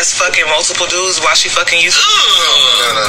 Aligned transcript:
has 0.00 0.16
fucking 0.16 0.48
multiple 0.48 0.88
dudes 0.88 1.20
while 1.20 1.36
she 1.36 1.52
fucking 1.52 1.76
you. 1.76 1.92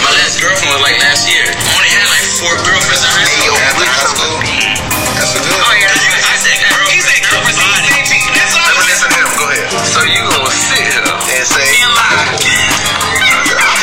My 0.04 0.12
last 0.12 0.44
girlfriend 0.44 0.76
was 0.76 0.84
like 0.84 1.00
last 1.00 1.24
year. 1.24 1.48
I 1.48 1.72
only 1.80 1.88
had 1.88 2.04
like 2.12 2.28
four 2.36 2.52
girlfriends 2.68 3.00
in 3.00 3.12
high 3.16 3.32
school. 3.32 3.56
After 3.64 3.88
high 3.88 4.12
school. 4.12 4.36
That's 5.16 5.32
a 5.32 5.40
good. 5.40 5.56
Oh 5.56 5.72
yeah. 5.80 5.88
I 5.88 6.36
said 6.36 6.60
He 6.92 7.00
said 7.00 7.24
girlfriends. 7.24 7.64
He 7.64 7.72
said 7.80 7.96
cheating. 8.12 8.36
That's 8.36 8.60
all. 8.60 8.68
Let 8.68 8.76
me 8.76 8.84
listen 8.92 9.08
to 9.08 9.20
him. 9.24 9.32
Go 9.40 9.46
ahead. 9.48 9.72
So 9.88 10.00
you 10.04 10.20
gonna 10.36 10.52
sit 10.52 10.84
here 10.84 11.00
and 11.08 11.48
say, 11.48 11.64
And 11.80 11.96
lie. 11.96 12.28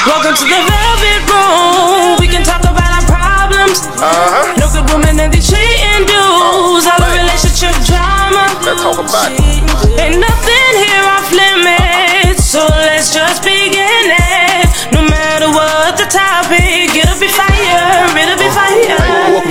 Welcome 0.04 0.36
to 0.36 0.44
the 0.44 0.60
velvet 0.68 1.20
room. 1.32 2.20
We 2.20 2.28
can 2.28 2.44
talk 2.44 2.60
about 2.60 2.92
our 2.92 3.06
problems. 3.08 3.88
uh 4.04 4.04
huh. 4.04 4.52
No 4.60 4.68
good 4.68 4.84
woman 4.92 5.16
and 5.16 5.32
the 5.32 5.40
cheating 5.40 6.04
dudes. 6.04 6.84
All 6.84 7.00
the 7.00 7.08
relationship 7.24 7.72
drama. 7.88 8.52
Let's 8.68 8.84
talk 8.84 9.00
about 9.00 9.32
it. 9.32 9.64
Ain't 9.96 10.20
nothing 10.20 10.72
here 10.76 11.04
off 11.08 11.24
limits. 11.32 12.44
So 12.44 12.60
let's 12.98 13.14
just 13.14 13.44
beginning. 13.44 14.66
No 14.90 15.02
matter 15.06 15.46
what 15.54 15.96
the 15.96 16.06
topic, 16.10 16.90
it'll 16.96 17.20
be 17.20 17.28
fire. 17.28 18.18
It'll 18.18 18.36
be 18.36 18.50
fire. 18.50 19.07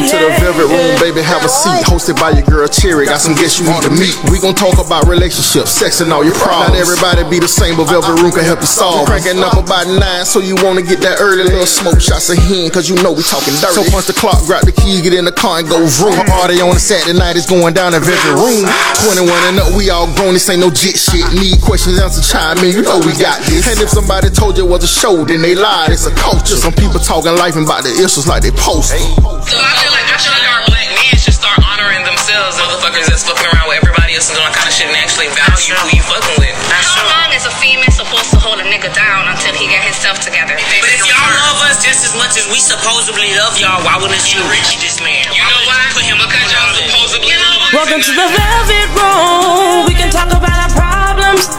Welcome 0.08 0.24
to 0.24 0.40
the 0.40 0.40
Velvet 0.40 0.68
Room, 0.72 0.96
baby. 1.04 1.20
Have 1.20 1.44
a 1.44 1.52
seat. 1.52 1.84
Hosted 1.84 2.16
by 2.16 2.32
your 2.32 2.48
girl 2.48 2.64
Cherry. 2.72 3.12
Got 3.12 3.20
some 3.20 3.36
guests 3.36 3.60
you 3.60 3.68
need 3.68 3.84
to 3.84 3.92
meet. 3.92 4.16
We 4.32 4.40
gon' 4.40 4.56
talk 4.56 4.80
about 4.80 5.04
relationships, 5.04 5.76
sex, 5.76 6.00
and 6.00 6.16
all 6.16 6.24
your 6.24 6.38
problems. 6.40 6.80
Not 6.80 6.80
everybody 6.80 7.28
be 7.28 7.44
the 7.44 7.52
same, 7.52 7.76
but 7.76 7.92
Velvet 7.92 8.16
Room 8.24 8.32
can 8.32 8.48
help 8.48 8.64
you 8.64 8.72
solve. 8.72 9.04
Cranking 9.04 9.44
up 9.44 9.60
about 9.60 9.84
nine, 9.92 10.24
so 10.24 10.40
you 10.40 10.56
wanna 10.64 10.80
get 10.80 11.04
that 11.04 11.20
early 11.20 11.44
little 11.44 11.68
smoke 11.68 12.00
shots 12.00 12.32
of 12.32 12.40
hen, 12.40 12.72
cause 12.72 12.88
you 12.88 12.96
know 13.04 13.12
we 13.12 13.20
talking 13.20 13.52
dirty. 13.60 13.76
So 13.76 13.84
punch 13.92 14.08
the 14.08 14.16
clock, 14.16 14.40
grab 14.48 14.64
the 14.64 14.72
key, 14.72 15.04
get 15.04 15.12
in 15.12 15.28
the 15.28 15.36
car 15.36 15.60
and 15.60 15.68
go 15.68 15.84
vroom. 16.00 16.16
Party 16.24 16.64
on 16.64 16.72
a 16.72 16.80
Saturday 16.80 17.12
night, 17.12 17.36
it's 17.36 17.50
going 17.50 17.76
down 17.76 17.92
in 17.92 18.00
Velvet 18.00 18.40
Room. 18.40 18.64
21 19.04 19.28
and 19.52 19.60
up, 19.60 19.76
we 19.76 19.92
all 19.92 20.08
grown. 20.16 20.40
This 20.40 20.48
ain't 20.48 20.64
no 20.64 20.72
jit 20.72 20.96
shit. 20.96 21.28
Need 21.36 21.60
questions, 21.60 22.00
answer, 22.00 22.24
chime 22.24 22.64
in. 22.64 22.72
You 22.72 22.88
know 22.88 23.04
we 23.04 23.12
got 23.20 23.44
this. 23.44 23.68
And 23.68 23.76
if 23.84 23.92
somebody 23.92 24.32
told 24.32 24.56
you 24.56 24.64
it 24.64 24.72
was 24.72 24.88
a 24.88 24.92
show, 24.92 25.28
then 25.28 25.44
they 25.44 25.52
lied. 25.52 25.92
It's 25.92 26.08
a 26.08 26.16
culture. 26.16 26.56
Some 26.56 26.72
people 26.72 27.04
talking 27.04 27.36
life 27.36 27.60
and 27.60 27.68
about 27.68 27.84
the 27.84 27.92
issues 27.92 28.24
like 28.24 28.48
they 28.48 28.56
post. 28.56 28.96
So 28.96 29.60
I 29.60 29.76
feel 29.84 29.97
like 29.98 30.14
I 30.14 30.18
feel 30.22 30.34
like 30.38 30.46
our 30.46 30.62
black 30.70 30.90
men 30.94 31.18
should 31.18 31.34
start 31.34 31.58
honoring 31.66 32.06
themselves, 32.06 32.62
motherfuckers 32.62 33.10
that's 33.10 33.26
fucking 33.26 33.50
around 33.50 33.66
with 33.74 33.82
everybody 33.82 34.14
else 34.14 34.30
and 34.30 34.38
doing 34.38 34.46
that 34.46 34.54
kind 34.54 34.70
of 34.70 34.76
shit 34.78 34.86
and 34.86 34.98
actually 35.02 35.26
value 35.34 35.74
who 35.74 35.88
you 35.90 36.04
fucking 36.06 36.38
with. 36.38 36.54
How 36.70 37.02
long 37.10 37.34
is 37.34 37.50
a 37.50 37.54
female 37.58 37.90
supposed 37.90 38.30
to 38.30 38.38
hold 38.38 38.62
a 38.62 38.66
nigga 38.70 38.94
down 38.94 39.26
until 39.26 39.58
he 39.58 39.66
get 39.66 39.82
himself 39.82 40.22
together? 40.22 40.54
But 40.54 40.92
if 40.94 41.02
y'all 41.02 41.34
love 41.50 41.66
us 41.66 41.82
just 41.82 42.06
as 42.06 42.14
much 42.14 42.38
as 42.38 42.46
we 42.54 42.62
supposedly 42.62 43.34
love 43.42 43.58
y'all, 43.58 43.82
why 43.82 43.98
wouldn't 43.98 44.22
you 44.30 44.38
enrich 44.46 44.78
this 44.78 45.02
man? 45.02 45.26
You 45.34 45.42
know 45.42 45.66
why? 45.66 45.82
Put 45.98 46.06
him 46.06 46.22
Because 46.22 46.46
y'all 46.54 46.78
supposedly 46.78 47.34
love 47.34 47.60
us. 47.66 47.74
Welcome 47.74 48.02
to 48.06 48.14
the 48.14 48.28
velvet 48.38 48.88
room. 48.94 49.90
We 49.90 49.98
can 49.98 50.14
talk 50.14 50.30
about 50.30 50.46
our 50.46 50.70
problems. 50.70 50.87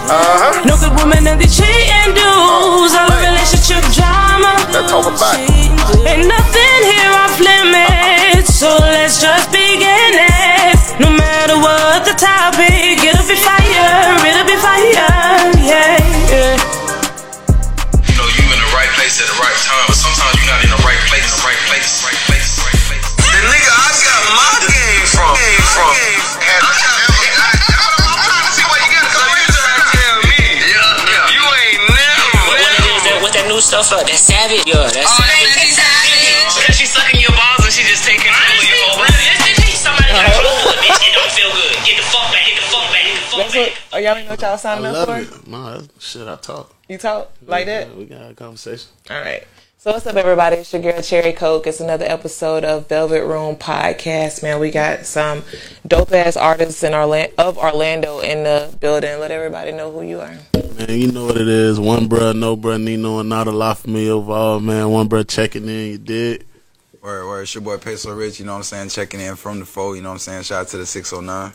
Uh 0.09 0.15
huh. 0.15 0.65
No 0.65 0.75
good 0.77 0.95
woman 0.99 1.27
and 1.27 1.39
the 1.41 1.47
cheating 1.47 2.13
dudes. 2.17 2.95
All 2.97 3.09
the 3.09 3.19
relationship 3.23 3.83
drama. 3.95 4.59
Let's 4.75 4.91
talk 4.91 5.07
about 5.07 5.39
it. 5.39 5.71
Ain't 6.07 6.27
nothing 6.27 6.81
here 6.85 7.13
off 7.15 7.37
limits. 7.39 8.55
So 8.55 8.69
let's 8.81 9.21
just 9.21 9.53
begin 9.53 10.13
it. 10.19 10.79
No 10.99 11.11
matter 11.15 11.57
what 11.61 12.05
the 12.05 12.15
topic, 12.19 12.99
it'll 13.05 13.29
be 13.29 13.39
fire. 13.39 14.19
It'll 14.27 14.49
be 14.49 14.59
fire. 14.59 15.55
Yeah, 15.63 15.99
yeah. 16.31 16.78
That, 33.59 33.83
what 33.83 33.91
that 33.91 33.91
new 33.91 33.91
stuff 33.91 33.93
up? 33.93 34.07
That 34.07 34.19
savage? 34.19 34.63
Yeah, 34.67 34.87
that's 34.87 35.03
Oh, 35.03 35.19
that's 35.19 35.43
Nancy 35.43 35.75
Savage. 35.75 36.55
Because 36.55 36.77
she's 36.79 36.93
sucking 36.95 37.21
your 37.21 37.35
balls 37.35 37.63
and 37.67 37.73
she 37.75 37.83
just 37.91 38.05
taking 38.07 38.31
all 38.31 38.55
of 38.55 38.63
your 38.63 38.79
whole 38.87 39.05
Somebody 39.79 40.11
got 40.11 40.27
uh-huh. 40.27 40.43
told, 40.43 40.75
bitch, 40.83 41.01
it 41.03 41.13
don't 41.15 41.33
feel 41.33 41.51
good. 41.55 41.75
Get 41.87 41.97
the 41.97 42.07
fuck 42.07 42.27
back, 42.35 42.45
get 42.47 42.57
the 42.59 42.67
fuck 42.67 42.87
back, 42.91 43.05
get 43.07 43.15
the 43.15 43.27
fuck 43.27 43.39
That's 43.39 43.55
back. 43.55 43.71
what. 43.71 43.95
Oh, 43.95 43.99
y'all 43.99 44.17
ain't 44.17 44.27
know 44.27 44.33
what 44.33 44.43
y'all 44.43 44.59
signing 44.59 44.87
I 44.87 44.89
up 44.91 45.09
love 45.09 45.29
for? 45.29 45.39
it. 45.39 45.47
No, 45.47 45.81
that's 45.81 46.05
shit 46.07 46.29
I 46.29 46.37
talk. 46.37 46.75
You 46.89 46.99
talk 46.99 47.31
like 47.47 47.67
that? 47.67 47.95
We 47.95 48.05
got 48.07 48.31
a 48.31 48.35
conversation. 48.35 48.89
All 49.11 49.21
right. 49.21 49.47
So 49.81 49.93
what's 49.93 50.09
up, 50.09 50.17
everybody? 50.17 50.57
It's 50.57 50.73
your 50.73 50.83
girl 50.83 51.01
Cherry 51.01 51.33
Coke. 51.33 51.69
It's 51.69 51.79
another 51.79 52.05
episode 52.05 52.65
of 52.65 52.89
Velvet 52.89 53.25
Room 53.25 53.55
Podcast. 53.55 54.43
Man, 54.43 54.59
we 54.59 54.73
got 54.73 55.07
some 55.07 55.45
dope 55.87 56.11
ass 56.11 56.37
artists 56.37 56.83
in 56.83 56.95
Orlando 56.95 57.33
of 57.39 57.57
Orlando 57.57 58.19
in 58.19 58.43
the 58.43 58.77
building. 58.81 59.21
Let 59.21 59.31
everybody 59.31 59.71
know 59.71 59.93
who 59.93 60.03
you 60.03 60.19
are. 60.19 60.37
Man, 60.77 60.99
you 60.99 61.13
know 61.13 61.27
what 61.27 61.37
it 61.37 61.47
is. 61.47 61.79
One 61.79 62.09
bruh, 62.09 62.37
no 62.37 62.57
bruh, 62.57 62.83
Nino, 62.83 63.21
and 63.21 63.29
not 63.29 63.47
a 63.47 63.53
lot 63.53 63.79
for 63.79 63.91
me 63.91 64.11
overall, 64.11 64.59
man. 64.59 64.91
One 64.91 65.09
bruh 65.09 65.29
checking 65.29 65.69
in, 65.69 65.93
you 65.93 65.99
did. 65.99 66.45
Word, 67.01 67.29
word. 67.29 67.43
It's 67.43 67.55
your 67.55 67.63
boy 67.63 67.79
Peso 67.79 68.13
Rich, 68.13 68.41
you 68.41 68.47
know 68.47 68.55
what 68.55 68.59
I'm 68.59 68.65
saying? 68.65 68.89
Checking 68.89 69.21
in 69.21 69.37
from 69.37 69.61
the 69.61 69.65
foe, 69.65 69.93
you 69.93 70.03
know 70.03 70.09
what 70.09 70.15
I'm 70.15 70.19
saying? 70.19 70.43
Shout 70.43 70.63
out 70.63 70.69
to 70.71 70.79
the 70.79 70.87
609. 70.87 71.53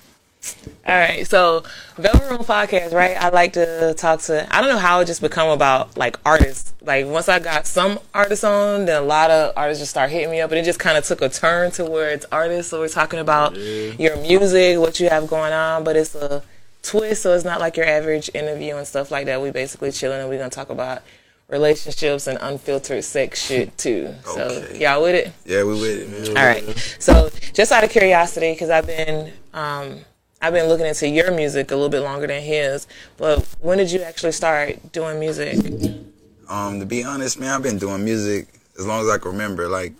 All 0.85 0.95
right, 0.95 1.25
so 1.25 1.63
Velvet 1.95 2.29
Room 2.29 2.39
Podcast, 2.39 2.91
right? 2.91 3.15
I 3.15 3.29
like 3.29 3.53
to 3.53 3.93
talk 3.97 4.19
to. 4.23 4.53
I 4.53 4.59
don't 4.59 4.69
know 4.69 4.77
how 4.77 4.99
it 4.99 5.05
just 5.05 5.21
become 5.21 5.49
about 5.49 5.97
like 5.97 6.19
artists. 6.25 6.73
Like 6.81 7.05
once 7.05 7.29
I 7.29 7.39
got 7.39 7.65
some 7.65 7.99
artists 8.13 8.43
on, 8.43 8.85
then 8.85 9.01
a 9.01 9.05
lot 9.05 9.31
of 9.31 9.53
artists 9.55 9.81
just 9.81 9.91
start 9.91 10.09
hitting 10.09 10.29
me 10.29 10.41
up, 10.41 10.51
and 10.51 10.59
it 10.59 10.65
just 10.65 10.79
kind 10.79 10.97
of 10.97 11.05
took 11.05 11.21
a 11.21 11.29
turn 11.29 11.71
to 11.71 11.85
where 11.85 12.09
it's 12.09 12.25
artists. 12.31 12.71
So 12.71 12.81
we're 12.81 12.89
talking 12.89 13.19
about 13.19 13.55
your 13.55 14.17
music, 14.17 14.77
what 14.77 14.99
you 14.99 15.07
have 15.07 15.27
going 15.27 15.53
on, 15.53 15.85
but 15.85 15.95
it's 15.95 16.15
a 16.15 16.43
twist, 16.81 17.21
so 17.21 17.33
it's 17.33 17.45
not 17.45 17.61
like 17.61 17.77
your 17.77 17.85
average 17.85 18.29
interview 18.33 18.75
and 18.75 18.85
stuff 18.85 19.09
like 19.09 19.27
that. 19.27 19.41
We 19.41 19.51
basically 19.51 19.93
chilling, 19.93 20.19
and 20.19 20.29
we're 20.29 20.39
gonna 20.39 20.49
talk 20.49 20.69
about 20.69 21.01
relationships 21.47 22.27
and 22.27 22.37
unfiltered 22.41 23.05
sex 23.05 23.41
shit 23.41 23.77
too. 23.77 24.13
So 24.25 24.67
y'all 24.73 25.01
with 25.01 25.15
it? 25.15 25.33
Yeah, 25.45 25.63
we 25.63 25.73
with 25.73 26.01
it, 26.01 26.09
man. 26.09 26.37
All 26.37 26.45
right. 26.45 26.95
So, 26.99 27.29
just 27.53 27.71
out 27.71 27.85
of 27.85 27.91
curiosity, 27.91 28.51
because 28.51 28.69
I've 28.69 28.87
been 28.87 29.31
um, 29.53 29.99
I've 30.43 30.51
been 30.51 30.67
looking 30.67 30.85
into 30.85 31.07
your 31.07 31.31
music 31.31 31.71
a 31.71 31.75
little 31.75 31.87
bit 31.89 32.01
longer 32.01 32.27
than 32.27 32.41
his. 32.41 32.85
But 33.15 33.47
when 33.61 33.77
did 33.77 33.89
you 33.93 34.01
actually 34.01 34.33
start 34.33 34.91
doing 34.91 35.17
music? 35.17 35.57
Um, 36.49 36.81
to 36.81 36.85
be 36.85 37.05
honest, 37.05 37.39
man, 37.39 37.51
I've 37.51 37.63
been 37.63 37.77
doing 37.77 38.03
music 38.03 38.49
as 38.77 38.85
long 38.85 39.01
as 39.01 39.09
I 39.09 39.19
can 39.19 39.31
remember. 39.31 39.69
Like, 39.69 39.93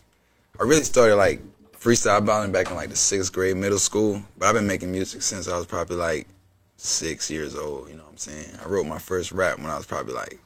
I 0.59 0.63
really 0.63 0.83
started 0.83 1.15
like 1.15 1.39
freestyle 1.79 2.25
battling 2.25 2.51
back 2.51 2.69
in 2.69 2.75
like 2.75 2.89
the 2.89 2.97
sixth 2.97 3.31
grade, 3.31 3.55
middle 3.55 3.79
school. 3.79 4.21
But 4.37 4.47
I've 4.47 4.55
been 4.55 4.67
making 4.67 4.91
music 4.91 5.21
since 5.21 5.47
I 5.47 5.55
was 5.55 5.65
probably 5.65 5.95
like 5.95 6.27
six 6.75 7.31
years 7.31 7.55
old. 7.55 7.87
You 7.87 7.95
know 7.95 8.03
what 8.03 8.11
I'm 8.11 8.17
saying? 8.17 8.57
I 8.61 8.67
wrote 8.67 8.85
my 8.85 8.99
first 8.99 9.31
rap 9.31 9.59
when 9.59 9.69
I 9.69 9.77
was 9.77 9.85
probably 9.85 10.13
like 10.13 10.39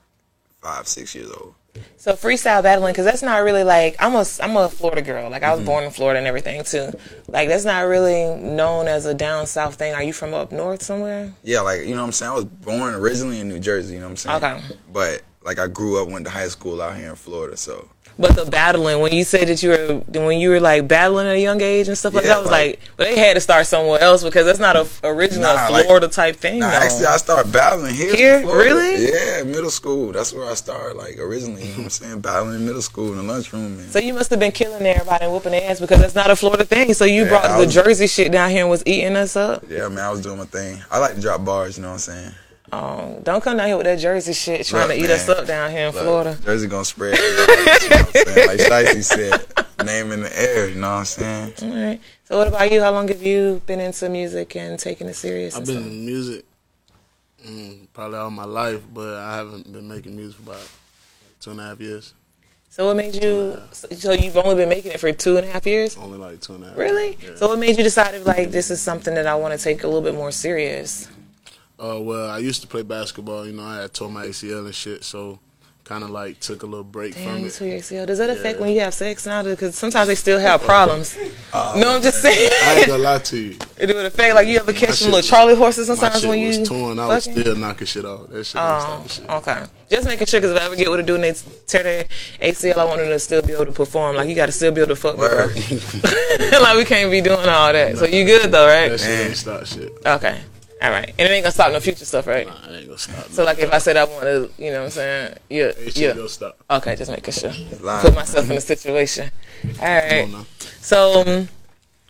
five, 0.62 0.88
six 0.88 1.16
years 1.16 1.31
old. 1.31 1.56
So 1.98 2.14
freestyle 2.14 2.64
battling, 2.64 2.94
because 2.94 3.06
that's 3.06 3.24
not 3.24 3.44
really 3.44 3.64
like 3.64 3.96
I'm 4.00 4.16
a 4.16 4.26
I'm 4.42 4.56
a 4.58 4.70
Florida 4.70 5.02
girl. 5.02 5.30
Like 5.30 5.44
I 5.44 5.52
was 5.52 5.60
mm-hmm. 5.60 5.68
born 5.68 5.84
in 5.84 5.92
Florida 5.92 6.20
and 6.20 6.28
everything 6.28 6.64
too. 6.64 6.92
Like 7.28 7.50
that's 7.50 7.66
not 7.66 7.82
really 7.82 8.36
known 8.42 8.88
as 8.88 9.06
a 9.06 9.14
down 9.14 9.48
south 9.48 9.76
thing. 9.76 9.94
Are 9.94 10.04
you 10.04 10.14
from 10.14 10.34
up 10.34 10.52
north 10.52 10.82
somewhere? 10.82 11.34
Yeah, 11.44 11.62
like 11.62 11.82
you 11.82 11.96
know 11.96 12.02
what 12.02 12.08
I'm 12.08 12.12
saying. 12.12 12.32
I 12.32 12.36
was 12.36 12.46
born 12.46 12.94
originally 12.94 13.40
in 13.40 13.50
New 13.50 13.60
Jersey. 13.60 13.96
You 13.96 14.00
know 14.00 14.08
what 14.08 14.26
I'm 14.26 14.44
saying? 14.44 14.44
Okay. 14.44 14.76
But 14.92 15.22
like 15.44 15.60
I 15.60 15.68
grew 15.68 16.02
up, 16.02 16.10
went 16.10 16.26
to 16.26 16.32
high 16.32 16.50
school 16.50 16.82
out 16.82 16.98
here 16.98 17.10
in 17.10 17.16
Florida. 17.16 17.58
So 17.58 17.88
But 18.20 18.36
the 18.36 18.46
battling, 18.46 19.00
when 19.00 19.14
you 19.14 19.24
said 19.24 19.48
that 19.48 19.62
you 19.62 19.70
were, 19.70 20.02
when 20.26 20.40
you 20.40 20.50
were 20.50 20.60
like 20.60 20.88
battling 20.88 21.28
at 21.28 21.36
a 21.36 21.40
young 21.40 21.62
age 21.62 21.88
and 21.88 21.96
stuff 21.96 22.16
like 22.16 22.24
Yeah, 22.24 22.30
that, 22.30 22.38
I 22.38 22.42
was 22.42 22.50
like- 22.52 22.68
like, 22.68 22.80
but 22.98 23.04
they 23.08 23.16
had 23.20 23.36
to 23.36 23.40
start 23.42 23.68
somewhere 23.68 24.00
else 24.02 24.24
because 24.24 24.46
that's 24.48 24.58
not 24.58 24.76
a 24.76 24.88
original 25.04 25.54
Nah, 25.54 25.68
like- 25.70 25.86
Florida 25.86 26.08
type 26.08 26.36
thing. 26.38 26.60
Nah, 26.60 26.72
though. 26.72 26.78
actually, 26.78 27.06
I 27.06 27.18
started 27.18 27.52
battling 27.52 27.94
here. 27.94 28.16
Here? 28.16 28.40
Really? 28.48 29.06
Yeah, 29.14 29.44
middle 29.44 29.70
school. 29.70 30.12
That's 30.14 30.34
where 30.34 30.50
I 30.50 30.56
started, 30.56 30.98
like, 30.98 31.20
originally. 31.20 31.62
You 31.64 31.68
know 31.74 31.78
what 31.78 31.84
I'm 31.84 31.90
saying? 31.92 32.20
Battling 32.22 32.56
in 32.56 32.66
middle 32.66 32.82
school 32.82 33.12
in 33.12 33.18
the 33.18 33.32
lunchroom. 33.32 33.78
Man. 33.78 33.90
So 33.92 34.00
you 34.00 34.14
must 34.16 34.32
have 34.32 34.40
been 34.40 34.52
killing 34.52 34.84
everybody 34.86 35.26
and 35.26 35.32
whooping 35.34 35.54
ass 35.54 35.80
because 35.80 36.00
that's 36.00 36.16
not 36.16 36.32
a 36.32 36.36
Florida 36.36 36.66
thing. 36.66 36.96
So 36.96 37.06
you 37.06 37.24
Yeah, 37.24 37.30
brought 37.30 37.46
I 37.46 37.60
the 37.60 37.66
was- 37.68 37.74
Jersey 37.76 38.08
shit 38.08 38.32
down 38.32 38.50
here 38.50 38.62
and 38.62 38.70
was 38.72 38.81
eating 38.88 39.16
us 39.16 39.36
up. 39.36 39.63
Yeah, 39.70 39.88
man, 39.90 40.04
I 40.06 40.10
was 40.10 40.22
doing 40.22 40.40
my 40.40 40.46
thing. 40.46 40.81
I 40.90 40.98
like 40.98 41.13
to 41.16 41.22
drop 41.22 41.46
bars, 41.46 41.78
you 41.78 41.84
know 41.84 41.90
what 41.90 41.94
I'm 41.96 42.00
saying? 42.00 42.31
Um, 42.72 43.22
don't 43.24 43.42
come 43.42 43.58
down 43.58 43.68
here 43.68 43.78
with 43.78 43.86
that 43.86 44.00
Jersey 44.00 44.34
shit 44.34 44.66
trying 44.66 44.90
Look, 44.90 44.98
to 44.98 45.04
eat 45.04 45.10
us 45.10 45.30
up 45.30 45.48
down 45.48 45.72
here 45.72 45.88
in 45.88 45.94
Look, 45.94 46.04
Florida. 46.04 46.38
Jersey 46.44 46.68
gonna 46.68 46.84
spread. 46.86 47.18
you 47.18 47.90
know 47.90 47.98
what 47.98 48.16
I'm 48.16 48.34
saying? 48.34 48.48
Like 48.48 48.60
Shicey 48.60 49.04
said, 49.04 49.86
name 49.86 50.12
in 50.12 50.22
the 50.22 50.40
air, 50.40 50.68
you 50.68 50.75
know 50.75 50.90
what 50.90 50.98
I'm 50.98 51.06
saying? 51.06 51.54
All 51.62 51.69
right. 51.69 52.02
So 52.25 52.38
what 52.38 52.48
about 52.48 52.72
you? 52.72 52.81
How 52.81 52.92
long 52.92 53.08
have 53.08 53.24
you 53.24 53.62
been 53.66 53.80
into 53.80 54.10
music 54.10 54.56
and 54.58 54.78
taking 54.78 55.08
it 55.08 55.16
serious? 55.16 55.56
I've 55.56 55.66
been 55.66 55.75
stuff? 55.75 55.92
in 55.92 56.06
music 56.06 56.46
mm, 57.48 57.88
probably 57.94 58.18
all 58.18 58.30
my 58.30 58.46
life, 58.46 58.81
but 58.94 59.16
I 59.16 59.38
haven't 59.38 59.72
been 59.72 59.88
making 59.88 60.16
music 60.16 60.38
for 60.38 60.52
about 60.52 60.70
two 61.40 61.52
and 61.52 61.60
a 61.60 61.63
half 61.63 61.80
years. 61.80 62.13
So 62.70 62.86
what 62.86 62.98
made 62.98 63.16
you? 63.16 63.60
So 63.72 64.12
you've 64.12 64.38
only 64.38 64.56
been 64.56 64.70
making 64.70 64.92
it 64.92 65.00
for 65.00 65.12
two 65.12 65.38
and 65.38 65.48
a 65.48 65.52
half 65.52 65.66
years? 65.66 65.98
Only 65.98 66.18
like 66.18 66.42
two 66.42 66.56
and 66.56 66.63
a 66.63 66.68
half. 66.68 66.78
Really? 66.78 67.18
Yeah. 67.22 67.36
So 67.36 67.48
what 67.48 67.60
made 67.60 67.78
you 67.78 67.84
decide 67.84 68.13
if 68.13 68.25
like 68.28 68.52
this 68.52 68.70
is 68.70 68.81
something 68.81 69.16
that 69.16 69.25
I 69.25 69.36
want 69.36 69.58
to 69.58 69.63
take 69.63 69.84
a 69.84 69.88
little 69.88 70.02
bit 70.02 70.13
more 70.13 70.31
serious? 70.31 71.10
Uh, 71.79 72.00
well, 72.01 72.29
I 72.29 72.39
used 72.39 72.62
to 72.62 72.68
play 72.68 72.81
basketball. 72.81 73.45
You 73.45 73.53
know, 73.53 73.63
I 73.63 73.81
had 73.81 73.94
tore 73.94 74.09
my 74.09 74.25
ACL 74.25 74.65
and 74.65 74.74
shit, 74.74 75.03
so 75.03 75.39
kind 75.83 76.03
of 76.03 76.09
like 76.09 76.38
took 76.41 76.63
a 76.63 76.65
little 76.65 76.83
break 76.83 77.13
Damn, 77.15 77.35
from 77.35 77.39
you 77.44 77.47
it. 77.47 77.53
tore 77.53 77.65
your 77.68 77.77
ACL. 77.77 78.06
Does 78.06 78.18
that 78.18 78.29
affect 78.29 78.57
Yeah. 78.59 78.65
when 78.65 78.74
you 78.75 78.81
have 78.81 78.94
sex 78.94 79.25
now? 79.25 79.41
Because 79.44 79.74
sometimes 79.75 80.07
they 80.09 80.15
still 80.15 80.38
have 80.39 80.62
problems. 80.63 81.15
no, 81.53 81.95
I'm 81.95 82.01
just 82.01 82.21
saying. 82.21 82.50
I 82.65 82.79
ain't 82.79 82.88
gonna 82.88 83.03
lie 83.03 83.19
to 83.19 83.38
you. 83.38 83.57
it 83.77 83.88
would 83.95 84.06
affect 84.07 84.35
like 84.35 84.47
you 84.47 84.57
ever 84.57 84.74
My 84.74 84.77
catch 84.77 84.89
some 84.89 84.95
shit- 84.95 85.13
little 85.13 85.29
Charlie 85.29 85.56
horses 85.56 85.88
My 85.88 85.95
sometimes 85.95 86.25
when 86.25 86.39
you. 86.39 86.47
was 86.59 86.68
torn. 86.68 86.97
I 87.00 87.07
was 87.07 87.25
fucking? 87.27 87.41
still 87.41 87.56
knocking 87.56 87.88
shit 87.88 88.03
off. 88.06 88.27
That 88.31 88.44
shit. 88.44 88.56
Oh, 88.62 89.06
shit. 89.07 89.29
okay. 89.29 89.63
Just 89.89 90.07
making 90.07 90.25
sure 90.27 90.41
because 90.41 90.56
if 90.57 90.62
I 90.62 90.65
ever 90.65 90.75
get 90.75 90.89
what 90.89 90.97
to 90.97 91.03
do 91.03 91.15
and 91.15 91.24
they 91.24 91.33
tear 91.68 91.83
their 91.83 92.06
ACL, 92.41 92.77
I 92.79 92.83
want 92.85 93.00
them 93.00 93.09
to 93.09 93.19
still 93.19 93.41
be 93.44 93.53
able 93.53 93.68
to 93.68 93.71
perform. 93.71 94.15
Like 94.18 94.27
you 94.27 94.35
got 94.35 94.47
to 94.47 94.51
still 94.51 94.71
be 94.74 94.81
able 94.81 94.89
to 94.89 94.95
fuck 94.97 95.15
with 95.18 95.31
her. 95.31 96.59
like 96.59 96.75
we 96.75 96.85
can't 96.85 97.09
be 97.12 97.21
doing 97.21 97.47
all 97.47 97.71
that. 97.71 97.97
So 97.97 98.06
you 98.06 98.25
good 98.25 98.51
though, 98.51 98.68
right? 98.68 98.89
That 98.89 99.00
shit 99.00 99.27
ain't 99.27 99.38
stop 99.38 99.65
shit. 99.65 99.91
Okay. 100.06 100.41
All 100.81 100.91
right. 100.91 101.09
And 101.09 101.19
it 101.19 101.31
ain't 101.31 101.44
gonna 101.44 101.51
stop 101.51 101.71
no 101.71 101.79
future 101.79 102.06
stuff, 102.06 102.27
right? 102.27 102.45
Nah, 102.45 102.53
I 102.68 102.74
ain't 102.75 102.85
gonna 102.85 102.97
stop. 103.00 103.25
So 103.29 103.44
like 103.44 103.57
if 103.59 103.74
I 103.74 103.79
said 103.79 103.97
I 103.97 104.03
want 104.03 104.21
to, 104.24 104.50
you 104.59 104.71
know 104.71 104.79
what 104.79 104.85
I'm 104.85 104.91
saying? 104.91 105.38
Yeah. 105.50 105.65
Ain't 105.65 105.77
shit 105.94 105.97
Yeah. 105.97 106.13
gonna 106.13 106.29
stop. 106.29 106.57
Okay, 106.69 106.95
just 106.95 107.09
making 107.09 107.33
sure. 107.33 107.51
Lying. 107.81 108.01
Put 108.06 108.15
myself 108.15 108.50
in 108.51 108.57
a 108.57 108.62
situation. 108.62 109.31
All 109.81 109.85
right. 109.85 110.09
Come 110.25 110.35
on 110.35 110.41
now. 110.41 110.45
So, 110.81 111.21
um, 111.25 111.50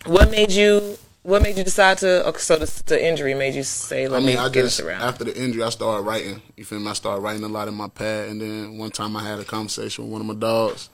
what 0.06 0.30
made 0.30 0.52
you? 0.52 0.98
What 1.22 1.42
made 1.42 1.58
you 1.58 1.64
decide 1.64 1.98
to? 1.98 2.26
Okay, 2.28 2.38
so 2.38 2.56
the, 2.56 2.82
the 2.86 3.04
injury 3.06 3.34
made 3.34 3.54
you 3.54 3.62
say, 3.62 4.04
I 4.04 4.08
"Let 4.08 4.18
mean, 4.22 4.36
me 4.36 4.36
I 4.36 4.48
get 4.48 4.62
just 4.64 4.78
this 4.78 4.86
around." 4.86 5.02
after 5.02 5.24
the 5.24 5.36
injury, 5.36 5.62
I 5.62 5.68
started 5.70 6.02
writing. 6.02 6.40
You 6.56 6.64
feel 6.64 6.78
me? 6.78 6.88
I 6.88 6.92
started 6.94 7.20
writing 7.20 7.44
a 7.44 7.48
lot 7.48 7.68
in 7.68 7.74
my 7.74 7.88
pad, 7.88 8.28
and 8.28 8.40
then 8.40 8.78
one 8.78 8.90
time 8.90 9.16
I 9.16 9.24
had 9.26 9.38
a 9.38 9.44
conversation 9.44 10.04
with 10.04 10.12
one 10.12 10.20
of 10.22 10.26
my 10.26 10.34
dogs, 10.34 10.88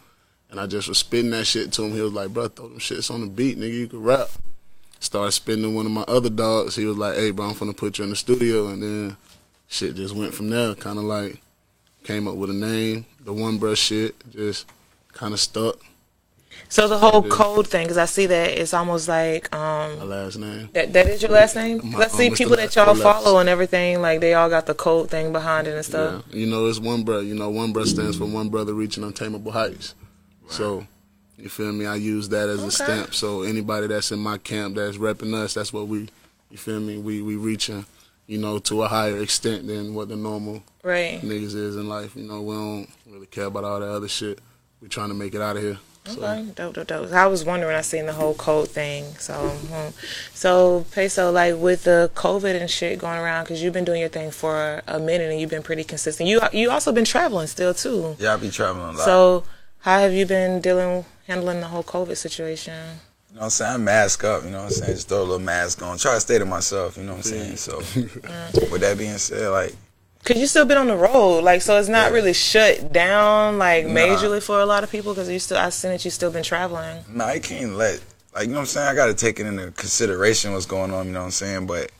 and 0.50 0.58
I 0.58 0.66
just 0.66 0.88
was 0.88 0.98
spitting 0.98 1.30
that 1.32 1.44
shit 1.46 1.72
to 1.72 1.82
him. 1.84 1.92
He 1.92 2.00
was 2.00 2.12
like, 2.12 2.30
"Bro, 2.32 2.48
throw 2.48 2.68
them 2.68 2.78
shits 2.78 3.12
on 3.12 3.20
the 3.20 3.26
beat, 3.28 3.58
nigga. 3.58 3.72
You 3.74 3.86
can 3.86 4.02
rap." 4.02 4.28
Started 5.04 5.32
spending 5.32 5.74
one 5.74 5.84
of 5.84 5.92
my 5.92 6.00
other 6.08 6.30
dogs. 6.30 6.76
He 6.76 6.86
was 6.86 6.96
like, 6.96 7.16
"Hey, 7.16 7.30
bro, 7.30 7.48
I'm 7.50 7.54
gonna 7.58 7.74
put 7.74 7.98
you 7.98 8.04
in 8.04 8.10
the 8.10 8.16
studio," 8.16 8.68
and 8.68 8.82
then 8.82 9.16
shit 9.68 9.96
just 9.96 10.14
went 10.14 10.32
from 10.32 10.48
there. 10.48 10.74
Kind 10.74 10.98
of 10.98 11.04
like 11.04 11.42
came 12.04 12.26
up 12.26 12.36
with 12.36 12.48
a 12.48 12.54
name. 12.54 13.04
The 13.22 13.32
one 13.34 13.58
brush 13.58 13.80
shit 13.80 14.14
just 14.34 14.64
kind 15.12 15.34
of 15.34 15.40
stuck. 15.40 15.76
So 16.70 16.88
the 16.88 16.96
whole 16.98 17.22
code 17.22 17.66
thing, 17.66 17.84
because 17.84 17.98
I 17.98 18.06
see 18.06 18.24
that 18.26 18.52
it's 18.58 18.72
almost 18.72 19.06
like 19.06 19.54
um 19.54 19.98
My 19.98 20.04
last 20.04 20.38
name. 20.38 20.70
that 20.72 20.94
that 20.94 21.06
is 21.08 21.20
your 21.20 21.32
last 21.32 21.54
name. 21.54 21.82
My- 21.84 22.04
I 22.04 22.08
see 22.08 22.30
people 22.30 22.56
that 22.56 22.74
y'all 22.74 22.94
follow 22.94 23.38
and 23.40 23.48
everything, 23.48 24.00
like 24.00 24.20
they 24.20 24.32
all 24.32 24.48
got 24.48 24.64
the 24.64 24.74
code 24.74 25.10
thing 25.10 25.32
behind 25.32 25.66
it 25.66 25.74
and 25.74 25.84
stuff. 25.84 26.24
Yeah. 26.30 26.36
You 26.40 26.46
know, 26.46 26.66
it's 26.66 26.78
one 26.78 27.02
brother. 27.02 27.24
You 27.24 27.34
know, 27.34 27.50
one 27.50 27.74
brother 27.74 27.90
stands 27.90 28.16
for 28.16 28.24
one 28.24 28.48
brother 28.48 28.72
reaching 28.72 29.04
untamable 29.04 29.52
heights. 29.52 29.94
So, 30.48 30.86
you 31.38 31.48
feel 31.48 31.72
me? 31.72 31.86
I 31.86 31.96
use 31.96 32.28
that 32.30 32.48
as 32.48 32.58
Okay. 32.60 32.68
a 32.68 32.70
stamp. 32.70 33.14
So 33.14 33.42
anybody 33.42 33.86
that's 33.86 34.12
in 34.12 34.18
my 34.18 34.38
camp 34.38 34.76
that's 34.76 34.96
repping 34.96 35.34
us, 35.34 35.54
that's 35.54 35.72
what 35.72 35.88
we. 35.88 36.08
You 36.50 36.58
feel 36.58 36.80
me? 36.80 36.98
We 36.98 37.20
we 37.22 37.36
reaching, 37.36 37.84
you 38.26 38.38
know, 38.38 38.58
to 38.60 38.82
a 38.82 38.88
higher 38.88 39.18
extent 39.20 39.66
than 39.66 39.94
what 39.94 40.08
the 40.08 40.16
normal 40.16 40.62
Right. 40.82 41.20
niggas 41.22 41.54
is 41.54 41.76
in 41.76 41.88
life. 41.88 42.14
You 42.14 42.22
know, 42.24 42.42
we 42.42 42.54
don't 42.54 42.88
really 43.10 43.26
care 43.26 43.44
about 43.46 43.64
all 43.64 43.80
that 43.80 43.88
other 43.88 44.08
shit. 44.08 44.38
We 44.80 44.88
trying 44.88 45.08
to 45.08 45.14
make 45.14 45.34
it 45.34 45.40
out 45.40 45.56
of 45.56 45.62
here. 45.62 45.78
So, 46.06 46.22
Okay, 46.22 46.42
dope, 46.54 46.74
dope, 46.74 46.86
dope. 46.86 47.12
I 47.12 47.26
was 47.26 47.46
wondering, 47.46 47.74
I 47.74 47.80
seen 47.80 48.04
the 48.04 48.12
whole 48.12 48.34
code 48.34 48.68
thing. 48.68 49.04
So, 49.18 49.32
hmm. 49.32 49.88
so 50.34 50.84
peso, 50.92 51.32
like 51.32 51.56
with 51.56 51.84
the 51.84 52.10
COVID 52.14 52.60
and 52.60 52.70
shit 52.70 52.98
going 52.98 53.18
around, 53.18 53.44
because 53.44 53.62
you've 53.62 53.72
been 53.72 53.86
doing 53.86 54.00
your 54.00 54.10
thing 54.10 54.30
for 54.30 54.82
a 54.86 54.98
minute 54.98 55.30
and 55.30 55.40
you've 55.40 55.48
been 55.48 55.62
pretty 55.62 55.82
consistent. 55.82 56.28
You 56.28 56.42
you 56.52 56.70
also 56.70 56.92
been 56.92 57.06
traveling 57.06 57.46
still 57.46 57.72
too. 57.72 58.16
Yeah, 58.18 58.34
I 58.34 58.36
be 58.36 58.50
traveling 58.50 58.94
a 58.94 58.98
lot. 58.98 59.04
So, 59.04 59.44
how 59.80 59.98
have 60.00 60.12
you 60.12 60.26
been 60.26 60.60
dealing 60.60 61.06
handling 61.26 61.60
the 61.60 61.68
whole 61.68 61.82
COVID 61.84 62.16
situation? 62.16 62.74
You 63.30 63.36
know 63.36 63.40
what 63.40 63.44
I'm 63.44 63.50
saying? 63.50 63.72
I 63.74 63.76
mask 63.78 64.22
up, 64.24 64.44
you 64.44 64.50
know 64.50 64.58
what 64.58 64.64
I'm 64.66 64.70
saying? 64.70 64.94
Just 64.94 65.08
throw 65.08 65.18
a 65.18 65.22
little 65.22 65.38
mask 65.40 65.82
on. 65.82 65.98
Try 65.98 66.14
to 66.14 66.20
stay 66.20 66.38
to 66.38 66.44
myself, 66.44 66.96
you 66.96 67.02
know 67.02 67.12
what 67.14 67.26
I'm 67.32 67.56
saying? 67.56 67.56
So, 67.56 67.78
with 68.70 68.80
that 68.82 68.96
being 68.98 69.18
said, 69.18 69.48
like, 69.50 69.74
Cause 70.24 70.38
you 70.38 70.46
still 70.46 70.64
been 70.64 70.78
on 70.78 70.86
the 70.86 70.96
road, 70.96 71.44
like 71.44 71.60
so 71.60 71.78
it's 71.78 71.88
not 71.90 72.10
really 72.10 72.32
shut 72.32 72.90
down 72.94 73.58
like 73.58 73.84
Nah. 73.84 73.92
majorly 73.92 74.42
for 74.42 74.58
a 74.60 74.64
lot 74.64 74.82
of 74.82 74.90
people 74.90 75.12
because 75.12 75.28
you 75.28 75.38
still 75.38 75.58
I 75.58 75.68
seen 75.68 75.90
that 75.90 76.02
you 76.02 76.10
still 76.10 76.30
been 76.30 76.42
traveling. 76.42 77.04
nah, 77.10 77.26
I 77.26 77.40
can't 77.40 77.74
let, 77.74 78.00
like, 78.34 78.44
you 78.44 78.48
know 78.48 78.54
what 78.54 78.60
I'm 78.60 78.66
saying? 78.66 78.88
I 78.88 78.94
got 78.94 79.06
to 79.06 79.14
take 79.14 79.38
it 79.38 79.44
into 79.44 79.70
consideration 79.72 80.52
what's 80.54 80.64
going 80.64 80.92
on, 80.92 81.06
you 81.08 81.12
know 81.12 81.18
what 81.20 81.24
I'm 81.26 81.30
saying? 81.32 81.66
But 81.66 81.92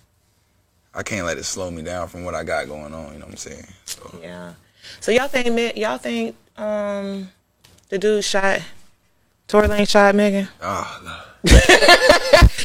I 0.95 1.03
can't 1.03 1.27
let 1.27 1.37
it 1.37 1.45
slow 1.45 1.71
me 1.71 1.83
down 1.83 2.09
from 2.09 2.25
what 2.25 2.35
I 2.35 2.45
got 2.45 2.67
going 2.67 2.95
on, 2.95 3.13
you 3.13 3.19
know 3.19 3.27
what 3.27 3.33
I'm 3.33 3.37
saying? 3.37 3.67
So, 3.85 4.19
Yeah. 4.23 4.55
So 5.01 5.13
y'all 5.13 5.29
think 5.29 5.53
Me- 5.53 5.73
y'all 5.77 5.99
think 5.99 6.35
um 6.57 7.29
the 7.91 7.99
dude 7.99 8.25
shot 8.25 8.63
Tory 9.49 9.69
Lanez 9.69 9.89
shot 9.91 10.15
Megan? 10.15 10.49
oh, 10.63 11.01
no. 11.05 11.21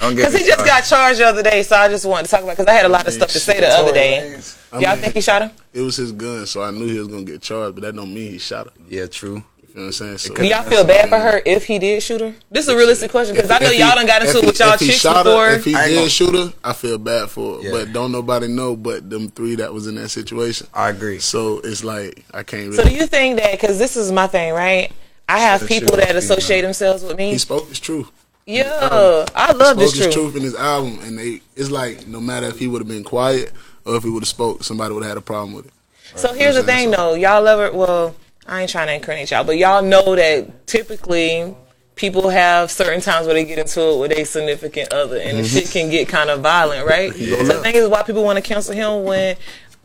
Because 0.10 0.34
he 0.34 0.46
just 0.46 0.66
got 0.66 0.81
charged 0.86 1.20
the 1.20 1.26
other 1.26 1.44
day, 1.44 1.62
so 1.64 1.76
I 1.76 1.90
just 1.90 2.06
wanted 2.06 2.26
to 2.26 2.31
talk 2.31 2.44
about 2.44 2.54
because 2.58 2.68
I 2.68 2.74
had 2.74 2.86
a 2.86 2.90
lot 2.90 3.06
of 3.06 3.14
stuff 3.14 3.30
to 3.31 3.40
say 3.40 3.60
the 3.60 3.68
other 3.68 3.92
day. 3.92 4.40
I 4.72 4.80
Y'all 4.80 4.92
mean, 4.94 5.02
think 5.02 5.14
he 5.16 5.22
shot 5.22 5.42
him? 5.42 5.52
It 5.74 5.81
was 5.81 5.98
his 5.98 6.12
gun, 6.14 6.46
so 6.46 6.62
I 6.64 6.72
knew 6.72 6.88
he 6.88 6.98
was 7.00 7.08
gonna 7.10 7.24
get 7.24 7.42
charged, 7.42 7.76
but 7.76 7.81
that 7.84 7.96
don't 7.96 8.14
mean 8.14 8.31
he 8.31 8.38
shot 8.38 8.68
her. 8.68 8.74
Yeah, 8.88 9.08
true. 9.08 9.44
You 9.62 9.68
feel 9.68 9.81
what 9.81 9.86
I'm 9.88 9.92
saying? 9.92 10.18
So, 10.20 10.34
Do 10.36 10.46
y'all 10.48 10.64
feel 10.64 10.84
bad 10.86 11.10
for 11.10 11.20
her 11.20 11.42
if 11.46 11.66
he 11.66 11.78
did 11.80 12.02
shoot 12.02 12.22
her? 12.22 12.34
This 12.50 12.68
is 12.68 12.74
a 12.74 12.78
realistic 12.78 13.12
question 13.12 13.36
because 13.36 13.52
I 13.52 13.60
know 13.60 13.70
he- 13.72 13.80
y'all 13.80 13.96
done 13.96 14.08
got 14.08 14.22
into 14.24 14.38
it 14.40 14.46
with 14.46 14.60
y'all 14.60 14.74
if 14.74 14.80
chicks 14.80 14.96
shot 14.96 15.26
before. 15.26 15.48
Her, 15.48 15.56
if 15.56 15.66
he 15.66 15.76
ain't 15.76 15.86
did 15.88 15.96
gonna- 15.96 16.10
shoot 16.10 16.34
her, 16.34 16.54
I 16.64 16.74
feel 16.74 16.98
bad 16.98 17.30
for 17.30 17.58
her. 17.58 17.62
Yeah. 17.64 17.72
But 17.72 17.94
don't 17.94 18.12
nobody 18.12 18.48
know 18.48 18.76
but 18.78 19.10
them 19.10 19.30
three 19.30 19.56
that 19.58 19.74
was 19.74 19.86
in 19.88 19.96
that 19.96 20.10
situation. 20.10 20.68
I 20.74 20.90
agree. 20.90 21.20
So 21.20 21.60
it's 21.60 21.84
like 21.84 22.24
I 22.34 22.44
can't 22.44 22.74
so 22.74 22.84
do 22.84 22.90
you 22.96 23.06
think 23.06 23.38
that 23.40 23.52
because 23.52 23.78
this 23.78 23.98
is 23.98 24.12
my 24.12 24.28
thing, 24.28 24.54
right? 24.54 24.92
I 25.30 25.40
have 25.40 25.68
people 25.68 25.96
that 25.96 26.16
associate 26.16 26.62
themselves 26.62 27.04
with 27.04 27.16
me. 27.16 27.31
he 27.31 27.38
spoke 27.38 27.70
his 27.70 27.80
truth. 27.80 28.12
Yeah, 28.48 28.64
um, 28.64 29.28
I 29.36 29.52
love 29.52 29.68
spoke 29.68 29.78
this 29.78 29.94
his 29.94 30.02
truth. 30.06 30.14
truth 30.14 30.36
in 30.36 30.42
his 30.42 30.56
album, 30.56 30.98
and 31.04 31.20
they 31.20 31.42
it's 31.56 31.70
like 31.70 32.08
no 32.08 32.20
matter 32.20 32.48
if 32.48 32.58
he 32.58 32.68
would 32.68 32.81
have 32.81 32.88
been 32.88 33.04
quiet 33.04 33.52
or 33.86 33.96
if 33.96 34.04
he 34.04 34.10
would 34.10 34.24
have 34.24 34.28
spoke, 34.28 34.64
somebody 34.64 34.94
would 34.94 35.04
have 35.04 35.12
had 35.12 35.18
a 35.18 35.22
problem 35.22 35.54
with 35.54 35.68
it. 35.68 35.74
So 36.16 36.34
here's 36.34 36.56
the 36.56 36.64
thing, 36.64 36.90
though. 36.90 37.14
Y'all 37.14 37.48
ever? 37.48 37.72
Well, 37.72 38.16
I 38.48 38.62
ain't 38.62 38.72
trying 38.72 38.88
to 38.88 38.96
incriminate 38.96 39.30
y'all, 39.30 39.44
but 39.44 39.58
y'all 39.60 39.84
know 39.84 40.16
that 40.16 40.66
typically 40.66 41.56
people 41.94 42.30
have 42.30 42.72
certain 42.72 43.00
times 43.00 43.28
where 43.28 43.36
they 43.36 43.46
get 43.46 43.60
into 43.60 43.81
it 43.81 44.00
with 44.00 44.12
a 44.14 44.24
significant 44.24 44.92
other, 44.92 45.18
and 45.18 45.38
the 45.38 45.44
mm-hmm. 45.44 45.60
shit 45.60 45.70
can 45.70 45.92
get 45.92 46.08
kind 46.08 46.31
of 46.31 46.42
violent, 46.42 46.88
right? 46.88 47.14
So 47.14 47.44
the 47.44 47.62
thing 47.62 47.76
is, 47.76 47.88
why 47.88 48.02
people 48.02 48.24
want 48.24 48.38
to 48.38 48.42
cancel 48.42 48.74
him 48.74 49.04
when 49.04 49.36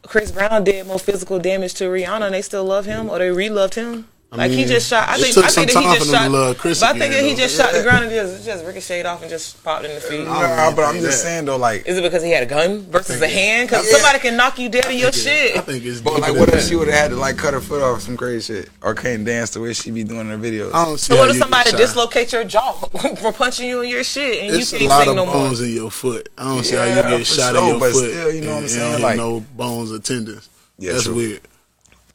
Chris 0.06 0.30
Brown 0.30 0.64
did 0.64 0.86
more 0.86 0.98
physical 0.98 1.38
damage 1.38 1.74
to 1.74 1.84
Rihanna, 1.84 2.22
and 2.22 2.34
they 2.34 2.40
still 2.40 2.64
love 2.64 2.86
him, 2.86 3.10
or 3.10 3.18
they 3.18 3.30
re-loved 3.30 3.74
him. 3.74 4.08
Like 4.36 4.50
he 4.50 4.64
just 4.64 4.88
shot. 4.88 5.08
I 5.08 5.16
think. 5.18 5.34
took 5.34 5.44
I 5.44 5.48
think 5.48 5.70
some 5.70 5.84
that 5.84 5.90
he 5.92 5.98
just 5.98 6.10
shot. 6.10 6.24
to 6.24 6.30
love 6.30 6.58
Chris 6.58 6.80
but 6.80 6.88
I 6.94 6.98
think 6.98 7.12
that 7.12 7.22
he 7.22 7.30
though. 7.30 7.36
just 7.36 7.56
shot 7.56 7.72
the 7.72 7.82
ground 7.82 8.04
and 8.04 8.12
just, 8.12 8.44
just 8.44 8.64
ricocheted 8.64 9.06
off 9.06 9.20
and 9.22 9.30
just 9.30 9.62
popped 9.62 9.84
in 9.84 9.94
the 9.94 10.00
feet. 10.00 10.24
Nah, 10.26 10.74
but 10.74 10.84
I'm 10.84 11.00
just 11.00 11.22
saying, 11.22 11.44
though, 11.44 11.56
like, 11.56 11.86
Is 11.86 11.98
it 11.98 12.02
because 12.02 12.22
he 12.22 12.30
had 12.32 12.42
a 12.42 12.46
gun 12.46 12.82
versus 12.90 13.22
a 13.22 13.28
hand? 13.28 13.68
Because 13.68 13.86
Yeah. 13.86 13.98
somebody 13.98 14.18
can 14.18 14.36
knock 14.36 14.58
you 14.58 14.68
dead 14.68 14.86
in 14.86 14.98
your 14.98 15.08
I 15.08 15.12
shit. 15.12 15.56
I 15.56 15.60
think 15.60 15.84
it's. 15.84 16.00
but 16.00 16.20
like, 16.20 16.34
what 16.34 16.48
if 16.48 16.66
she 16.66 16.74
would 16.74 16.88
have 16.88 16.96
had 16.98 17.08
to, 17.10 17.16
like, 17.16 17.36
cut 17.36 17.54
her 17.54 17.60
foot 17.60 17.80
off 17.82 18.02
some 18.02 18.16
crazy 18.16 18.54
shit? 18.62 18.70
Or 18.82 18.94
can't 18.94 19.24
dance 19.24 19.50
the 19.50 19.60
way 19.60 19.72
she 19.72 19.90
be 19.92 20.02
doing 20.04 20.20
in 20.22 20.26
her 20.28 20.38
videos? 20.38 20.74
I 20.74 20.84
don't 20.84 20.98
see 20.98 21.14
So 21.14 21.20
what 21.20 21.30
if 21.30 21.36
somebody 21.36 21.70
shot. 21.70 21.78
dislocate 21.78 22.32
your 22.32 22.44
jaw 22.44 22.72
for 23.16 23.32
punching 23.32 23.68
you 23.68 23.82
in 23.82 23.88
your 23.90 24.02
shit 24.04 24.42
and 24.42 24.56
It's 24.56 24.72
you 24.72 24.78
a 24.86 24.88
can't 24.88 25.04
sing 25.06 25.16
no 25.16 25.26
more? 25.26 25.34
bones 25.34 25.60
in 25.60 25.70
your 25.72 25.90
foot. 25.90 26.28
I 26.36 26.44
don't 26.54 26.64
see 26.64 26.74
how 26.76 26.84
Yeah, 26.84 27.10
you 27.10 27.18
get 27.18 27.26
shot 27.26 27.54
in 27.56 27.66
your 27.66 27.78
foot. 27.78 28.34
you 28.34 28.40
know 28.40 28.54
what 28.54 28.62
I'm 28.64 28.68
saying? 28.68 29.02
Like- 29.02 29.16
no 29.16 29.40
bones 29.56 29.92
or 29.92 29.98
tendons. 30.00 30.48
Yeah, 30.78 30.94
That's 30.94 31.06
weird. 31.06 31.40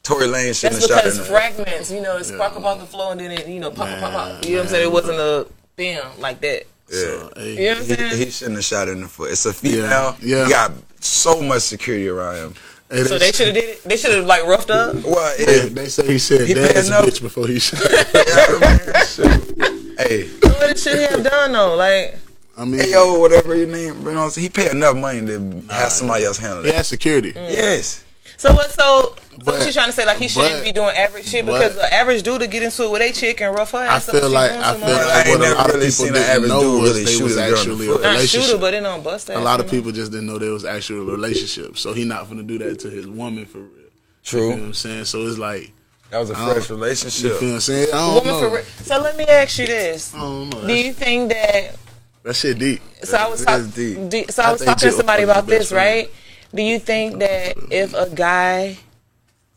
Tory 0.02 0.26
Lanez 0.26 0.60
shouldn't 0.60 0.80
That's 0.80 0.88
have 0.88 0.88
shot 0.88 1.04
because 1.04 1.28
fragments, 1.28 1.90
you 1.90 2.00
know, 2.00 2.16
it 2.16 2.24
spark 2.24 2.56
up 2.56 2.64
off 2.64 2.80
the 2.80 2.86
floor 2.86 3.12
and 3.12 3.20
then 3.20 3.30
it, 3.32 3.46
you 3.46 3.60
know, 3.60 3.70
pop, 3.70 3.88
pop, 3.88 4.00
pop, 4.00 4.12
pop. 4.12 4.44
You 4.44 4.52
know 4.52 4.56
what 4.58 4.62
I'm 4.64 4.68
saying? 4.70 4.86
It 4.86 4.92
wasn't 4.92 5.18
a 5.18 5.46
bam 5.76 6.04
like 6.18 6.40
that. 6.40 6.64
Yeah. 6.88 6.98
So, 6.98 7.32
hey, 7.36 7.50
You 7.50 7.56
know 7.56 7.68
what 7.68 7.78
I'm 7.78 7.84
He, 7.86 7.94
saying? 7.94 8.16
he 8.16 8.30
shouldn't 8.30 8.56
have 8.56 8.64
shot 8.64 8.88
in 8.88 9.00
the 9.02 9.08
foot. 9.08 9.30
It's 9.30 9.46
a 9.46 9.52
female. 9.52 10.16
Yeah, 10.20 10.22
yeah. 10.22 10.44
He 10.46 10.50
got 10.50 10.72
so 11.00 11.40
much 11.42 11.62
security 11.62 12.08
around 12.08 12.36
him. 12.36 12.54
hey, 12.90 13.04
So 13.04 13.18
they 13.18 13.30
should 13.30 13.46
have 13.48 13.54
did 13.54 13.64
it. 13.64 13.84
They 13.84 13.96
should 13.96 14.14
have 14.14 14.26
like 14.26 14.44
roughed 14.46 14.70
up. 14.70 14.94
Well, 15.04 15.36
They, 15.38 15.62
yeah. 15.64 15.68
they 15.68 15.86
say 15.88 16.06
he 16.06 16.18
said 16.18 16.48
He 16.48 16.54
dad's 16.54 16.88
paying 16.90 17.04
a 17.04 17.06
bitch 17.06 17.20
before 17.22 17.46
he 17.46 17.58
shot. 17.58 17.80
hey, 19.98 20.26
what 20.42 20.78
should 20.78 20.96
he 20.96 21.02
have 21.04 21.22
done 21.22 21.52
though? 21.52 21.76
Like, 21.76 22.16
I 22.56 22.64
mean, 22.64 22.80
hey, 22.80 22.90
yo, 22.90 23.18
whatever 23.18 23.54
your 23.54 23.66
name, 23.68 24.02
you 24.06 24.12
know, 24.12 24.28
he 24.30 24.48
paid 24.48 24.72
enough 24.72 24.96
money 24.96 25.24
to 25.26 25.62
have 25.70 25.92
somebody 25.92 26.24
else 26.24 26.38
handle 26.38 26.60
it. 26.60 26.64
he 26.66 26.70
that. 26.72 26.76
has 26.78 26.88
security. 26.88 27.32
Mm. 27.32 27.50
Yes. 27.52 28.04
So 28.40 28.52
what? 28.54 28.70
So, 28.70 28.76
so 28.80 29.14
But- 29.44 29.46
what 29.58 29.66
you 29.66 29.72
trying 29.72 29.86
to 29.86 29.92
say? 29.92 30.04
Like 30.06 30.18
he 30.18 30.28
shouldn't 30.28 30.54
but- 30.56 30.64
be 30.64 30.72
doing 30.72 30.94
average 30.96 31.26
shit 31.28 31.44
but- 31.46 31.58
because 31.60 31.74
the 31.76 31.92
average 31.94 32.22
dude 32.22 32.40
to 32.40 32.46
get 32.46 32.62
into 32.62 32.84
it 32.84 32.90
with 32.90 33.02
a 33.02 33.12
chick 33.12 33.40
and 33.40 33.54
rough 33.54 33.70
her 33.72 33.78
I 33.78 33.86
ass. 33.96 34.08
up, 34.08 34.14
feel 34.16 34.28
like 34.30 34.50
I 34.50 34.72
feel 34.76 34.80
like 34.88 35.26
what 35.28 35.40
a 35.40 35.54
lot 35.54 35.74
of 35.74 35.80
people 35.80 36.04
didn't 36.06 36.16
average 36.16 36.48
know 36.48 36.60
dude 36.60 36.82
was 36.82 36.90
really 36.92 37.04
they 37.04 37.22
was 37.22 37.36
a 37.36 37.40
girl 37.40 37.44
in 37.44 37.50
the 37.52 37.58
actually 37.60 37.86
a 37.86 37.92
foot. 37.92 38.02
Not 38.02 38.10
relationship. 38.12 38.42
shooter, 38.48 38.58
but 38.58 38.74
it 38.74 38.80
don't 38.80 39.04
bust 39.04 39.30
ass. 39.30 39.36
a 39.36 39.40
lot 39.40 39.60
of 39.60 39.70
people 39.70 39.92
just 39.92 40.10
didn't 40.12 40.26
know 40.26 40.38
there 40.38 40.52
was 40.52 40.64
actually 40.64 40.98
a 41.00 41.02
relationship. 41.02 41.78
So 41.78 41.92
he 41.92 42.04
not 42.04 42.28
gonna 42.28 42.42
do 42.42 42.58
that 42.58 42.78
to 42.80 42.90
his 42.90 43.06
woman 43.06 43.46
for 43.46 43.58
real. 43.58 43.68
You 43.68 43.90
True. 44.24 44.40
know 44.50 44.56
what 44.56 44.64
I'm 44.64 44.74
saying? 44.74 45.04
So 45.06 45.26
it's 45.26 45.38
like 45.38 45.72
That 46.10 46.18
was 46.18 46.30
a 46.30 46.34
don't- 46.34 46.52
fresh 46.52 46.68
you 46.68 46.74
relationship. 46.76 47.32
feel 47.38 47.48
what 47.48 47.54
I'm 47.54 47.60
saying? 47.60 47.88
I 47.88 47.96
don't 47.98 48.14
Woman 48.14 48.26
know. 48.32 48.40
for 48.50 48.56
re- 48.56 48.64
so 48.84 48.98
let 49.00 49.16
me 49.16 49.24
ask 49.24 49.58
you 49.58 49.66
this: 49.66 50.12
I 50.14 50.18
don't 50.18 50.50
know. 50.50 50.66
Do 50.66 50.74
you 50.74 50.92
think 50.92 51.30
that 51.30 51.76
that 52.24 52.34
shit 52.36 52.58
deep. 52.58 52.82
So 53.02 53.16
I 53.16 53.28
was 53.28 53.40
It 53.42 53.46
talking. 53.46 53.64
is 53.64 54.08
deep. 54.08 54.30
So 54.32 54.42
I 54.42 54.48
I 54.48 54.52
was 54.52 54.60
think 54.60 54.70
talking 54.76 54.90
to 54.90 54.96
somebody 54.96 55.22
about 55.22 55.46
this, 55.46 55.70
friend. 55.70 55.86
right? 56.08 56.10
Do 56.54 56.62
you 56.62 56.78
think 56.78 57.18
that 57.18 57.54
if 57.70 57.94
a 57.94 58.10
guy 58.10 58.78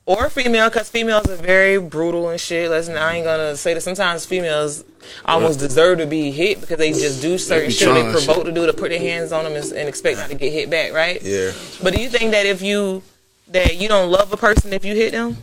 or 0.06 0.26
a 0.26 0.30
female, 0.30 0.70
because 0.70 0.90
females 0.90 1.30
are 1.30 1.36
very 1.38 1.80
brutal 1.80 2.30
and 2.30 2.40
shit. 2.40 2.70
Listen, 2.70 2.98
I 2.98 3.16
ain't 3.16 3.26
gonna 3.26 3.56
say 3.56 3.74
that. 3.74 3.82
Sometimes 3.82 4.26
females 4.26 4.84
almost 5.24 5.60
deserve 5.60 6.00
to 6.00 6.06
be 6.06 6.30
hit 6.30 6.60
because 6.60 6.78
they 6.78 6.92
just 6.92 7.22
do 7.22 7.38
certain 7.38 7.68
be 7.70 7.74
shit 7.74 7.94
they 7.94 8.12
provoke 8.12 8.38
shit. 8.38 8.46
to 8.46 8.52
do 8.52 8.66
to 8.66 8.74
put 8.74 8.90
their 8.90 9.00
hands 9.00 9.32
on 9.32 9.46
them 9.46 9.54
and, 9.54 9.66
and 9.72 9.88
expect 9.88 10.18
not 10.18 10.30
to 10.30 10.36
get 10.36 10.52
hit 10.52 10.70
back, 10.70 10.92
right? 10.92 11.22
Yeah. 11.22 11.52
But 11.82 11.94
do 11.94 12.02
you 12.02 12.10
think 12.10 12.32
that 12.32 12.46
if 12.46 12.62
you 12.62 13.02
that 13.50 13.78
you 13.78 13.88
don't 13.88 14.12
love 14.12 14.34
a 14.34 14.38
person 14.38 14.74
if 14.74 14.84
you 14.84 14.94
hit 14.94 15.14
them? 15.14 15.38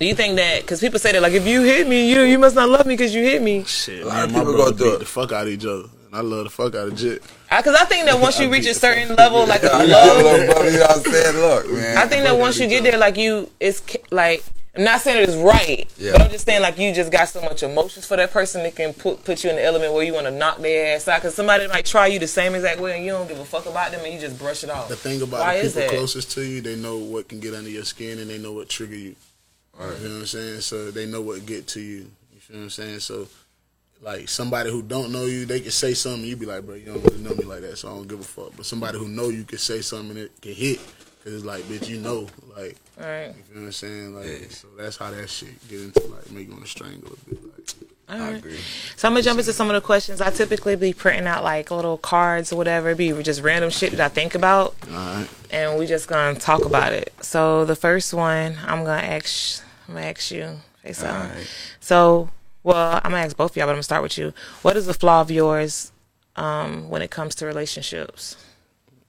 Do 0.00 0.06
you 0.06 0.14
think 0.16 0.36
that 0.36 0.62
because 0.62 0.80
people 0.80 0.98
say 0.98 1.12
that 1.12 1.22
like 1.22 1.34
if 1.34 1.46
you 1.46 1.62
hit 1.62 1.86
me, 1.86 2.10
you 2.12 2.22
you 2.22 2.40
must 2.40 2.56
not 2.56 2.68
love 2.68 2.86
me 2.86 2.94
because 2.94 3.14
you 3.14 3.22
hit 3.22 3.42
me? 3.42 3.62
Shit, 3.62 4.02
A 4.02 4.06
lot 4.06 4.14
man, 4.14 4.24
of 4.24 4.30
people 4.30 4.44
brother 4.54 4.72
go 4.72 4.76
through 4.76 4.90
beat 4.90 4.98
the 4.98 5.04
fuck 5.04 5.30
out 5.30 5.46
of 5.46 5.52
each 5.52 5.64
other. 5.64 5.84
And 6.12 6.18
I 6.18 6.20
love 6.20 6.44
the 6.44 6.50
fuck 6.50 6.74
out 6.74 6.88
of 6.88 6.96
Jit. 6.96 7.22
Because 7.48 7.74
I, 7.74 7.86
think 7.86 8.04
that 8.04 8.20
once 8.20 8.38
you 8.38 8.50
reach 8.52 8.66
a 8.66 8.74
certain 8.74 9.16
level, 9.16 9.46
like 9.46 9.62
of 9.62 9.70
I 9.72 9.84
love, 9.84 10.46
love 10.48 10.64
you 10.66 10.78
know 10.78 10.86
I'm 10.86 11.00
saying? 11.00 11.36
Look, 11.36 11.72
man. 11.72 11.96
I 11.96 12.06
think 12.06 12.24
that 12.24 12.38
once 12.38 12.58
you 12.58 12.68
get 12.68 12.82
there, 12.82 12.98
like 12.98 13.16
you, 13.16 13.50
it's 13.58 13.82
like 14.10 14.44
I'm 14.76 14.84
not 14.84 15.00
saying 15.00 15.26
it's 15.26 15.36
right, 15.36 15.90
Yeah. 15.98 16.12
but 16.12 16.22
I'm 16.22 16.30
just 16.30 16.44
saying 16.44 16.60
like 16.60 16.78
you 16.78 16.94
just 16.94 17.10
got 17.10 17.28
so 17.28 17.40
much 17.40 17.62
emotions 17.62 18.06
for 18.06 18.16
that 18.18 18.30
person 18.30 18.62
that 18.62 18.76
can 18.76 18.92
put 18.92 19.24
put 19.24 19.42
you 19.42 19.50
in 19.50 19.56
the 19.56 19.64
element 19.64 19.94
where 19.94 20.02
you 20.02 20.12
want 20.12 20.26
to 20.26 20.30
knock 20.30 20.58
their 20.58 20.96
ass 20.96 21.08
out. 21.08 21.20
Because 21.20 21.34
somebody 21.34 21.66
might 21.68 21.86
try 21.86 22.08
you 22.08 22.18
the 22.18 22.26
same 22.28 22.54
exact 22.54 22.80
way 22.80 22.94
and 22.96 23.04
you 23.04 23.12
don't 23.12 23.26
give 23.28 23.38
a 23.38 23.44
fuck 23.44 23.64
about 23.66 23.90
them 23.92 24.04
and 24.04 24.12
you 24.12 24.20
just 24.20 24.38
brush 24.38 24.64
it 24.64 24.70
off. 24.70 24.88
The 24.88 24.96
thing 24.96 25.22
about 25.22 25.40
Why 25.40 25.62
the 25.62 25.68
people 25.68 25.80
that? 25.80 25.90
closest 25.90 26.30
to 26.32 26.42
you, 26.44 26.60
they 26.60 26.76
know 26.76 26.98
what 26.98 27.28
can 27.28 27.40
get 27.40 27.54
under 27.54 27.70
your 27.70 27.84
skin 27.84 28.18
and 28.18 28.30
they 28.30 28.38
know 28.38 28.52
what 28.52 28.68
trigger 28.68 28.96
you. 28.96 29.14
You 29.78 29.86
know 29.86 29.86
what 29.86 30.02
I'm 30.04 30.26
saying? 30.26 30.60
So 30.60 30.90
they 30.90 31.06
know 31.06 31.22
what 31.22 31.44
get 31.46 31.66
to 31.68 31.80
you. 31.80 32.10
You 32.32 32.40
feel 32.40 32.56
what 32.58 32.62
I'm 32.64 32.70
saying? 32.70 33.00
So 33.00 33.28
like 34.02 34.28
somebody 34.28 34.70
who 34.70 34.82
don't 34.82 35.12
know 35.12 35.24
you, 35.26 35.46
they 35.46 35.60
can 35.60 35.70
say 35.70 35.94
something, 35.94 36.24
you'd 36.24 36.40
be 36.40 36.46
like, 36.46 36.66
bro, 36.66 36.74
you 36.74 36.86
don't 36.86 37.02
really 37.04 37.22
know 37.22 37.34
me 37.34 37.44
like 37.44 37.60
that, 37.60 37.78
so 37.78 37.88
I 37.88 37.92
don't 37.94 38.08
give 38.08 38.20
a 38.20 38.24
fuck. 38.24 38.52
But 38.56 38.66
somebody 38.66 38.98
who 38.98 39.08
know 39.08 39.28
you 39.28 39.44
can 39.44 39.58
say 39.58 39.80
something 39.80 40.10
and 40.10 40.18
it 40.18 40.32
can 40.42 40.52
hit, 40.54 40.78
cause 41.22 41.32
it's 41.32 41.44
like, 41.44 41.62
bitch, 41.64 41.88
you 41.88 41.98
know, 41.98 42.26
like, 42.56 42.76
Right. 42.98 43.28
you 43.28 43.32
feel 43.44 43.60
what 43.62 43.66
I'm 43.66 43.72
saying? 43.72 44.14
Like, 44.14 44.50
so 44.50 44.68
that's 44.76 44.96
how 44.96 45.10
that 45.12 45.30
shit 45.30 45.68
get 45.68 45.80
into 45.80 46.00
like 46.08 46.30
make 46.30 46.46
you 46.48 46.52
want 46.52 46.64
to 46.64 46.70
strangle 46.70 47.12
a 47.12 47.30
bit. 47.30 47.42
Like, 47.42 48.20
All 48.20 48.26
I 48.26 48.28
agree. 48.32 48.58
So 48.96 49.08
I'm 49.08 49.14
gonna 49.14 49.22
jump 49.22 49.38
into 49.38 49.52
some 49.52 49.70
of 49.70 49.74
the 49.74 49.80
questions. 49.80 50.20
I 50.20 50.30
typically 50.30 50.76
be 50.76 50.92
printing 50.92 51.26
out 51.26 51.42
like 51.44 51.70
little 51.70 51.96
cards 51.96 52.52
or 52.52 52.56
whatever, 52.56 52.90
It 52.90 52.98
be 52.98 53.12
just 53.22 53.40
random 53.40 53.70
shit 53.70 53.92
that 53.92 54.00
I 54.00 54.08
think 54.08 54.34
about, 54.34 54.74
all 54.90 54.96
right, 54.96 55.28
and 55.50 55.78
we 55.78 55.86
just 55.86 56.06
gonna 56.08 56.38
talk 56.38 56.64
about 56.64 56.92
it. 56.92 57.12
So 57.22 57.64
the 57.64 57.76
first 57.76 58.12
one, 58.12 58.58
I'm 58.66 58.84
gonna 58.84 59.00
ask, 59.02 59.62
I'm 59.88 59.94
gonna 59.94 60.06
ask 60.06 60.30
you, 60.32 60.56
face 60.82 61.02
on. 61.02 61.28
Alright. 61.30 61.46
So, 61.80 62.28
well, 62.62 63.00
I'm 63.02 63.10
gonna 63.10 63.24
ask 63.24 63.36
both 63.36 63.52
of 63.52 63.56
y'all, 63.56 63.66
but 63.66 63.70
I'm 63.72 63.76
gonna 63.76 63.82
start 63.82 64.02
with 64.02 64.18
you. 64.18 64.32
What 64.62 64.76
is 64.76 64.86
the 64.86 64.94
flaw 64.94 65.20
of 65.20 65.30
yours 65.30 65.92
um, 66.36 66.88
when 66.88 67.02
it 67.02 67.10
comes 67.10 67.34
to 67.36 67.46
relationships? 67.46 68.36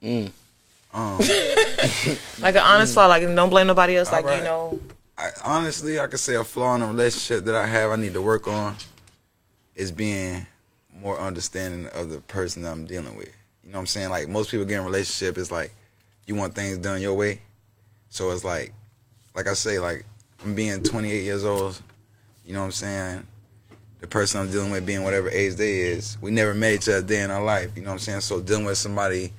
Um, 0.04 1.20
Like 2.40 2.56
an 2.56 2.62
honest 2.62 2.94
flaw, 2.94 3.08
like 3.08 3.24
don't 3.24 3.50
blame 3.50 3.68
nobody 3.68 3.98
else. 3.98 4.12
Like 4.12 4.26
you 4.26 4.44
know, 4.44 4.80
I, 5.18 5.30
honestly, 5.44 6.00
I 6.00 6.08
could 6.08 6.20
say 6.20 6.36
a 6.36 6.44
flaw 6.44 6.76
in 6.76 6.82
a 6.82 6.88
relationship 6.88 7.46
that 7.46 7.56
I 7.56 7.66
have, 7.66 7.92
I 7.92 7.96
need 7.96 8.14
to 8.14 8.22
work 8.22 8.48
on, 8.48 8.76
is 9.76 9.92
being 9.92 10.46
more 11.02 11.20
understanding 11.20 11.88
of 11.94 12.10
the 12.10 12.20
person 12.22 12.62
that 12.64 12.72
I'm 12.72 12.86
dealing 12.86 13.16
with. 13.16 13.30
You 13.64 13.72
know 13.72 13.78
what 13.78 13.82
I'm 13.82 13.88
saying? 13.88 14.10
Like 14.10 14.28
most 14.28 14.52
people 14.52 14.66
get 14.66 14.76
in 14.76 14.82
a 14.82 14.86
relationship, 14.86 15.38
it's 15.38 15.52
like 15.52 15.74
you 16.28 16.36
want 16.36 16.54
things 16.56 16.78
done 16.78 17.02
your 17.02 17.14
way. 17.14 17.42
So 18.10 18.32
it's 18.32 18.44
like, 18.44 18.74
like 19.36 19.48
I 19.48 19.54
say, 19.54 19.80
like 19.80 20.06
I'm 20.44 20.54
being 20.54 20.84
28 20.84 21.24
years 21.24 21.44
old. 21.46 21.82
You 22.46 22.54
know 22.54 22.60
what 22.60 22.66
I'm 22.66 22.72
saying? 22.72 23.28
The 24.04 24.10
person 24.10 24.42
I'm 24.42 24.52
dealing 24.52 24.70
with 24.70 24.86
being 24.86 25.06
whatever 25.06 25.30
age 25.30 25.56
they 25.56 25.78
is. 25.78 26.18
We 26.20 26.30
never 26.30 26.54
met 26.54 26.74
each 26.74 26.90
other 26.90 26.98
a 26.98 27.02
day 27.02 27.22
in 27.22 27.32
our 27.32 27.42
life. 27.42 27.72
You 27.78 27.84
know 27.84 27.92
what 27.92 27.94
I'm 27.94 28.00
saying? 28.00 28.20
So 28.20 28.42
dealing 28.42 28.66
with 28.66 28.78
somebody 28.78 29.32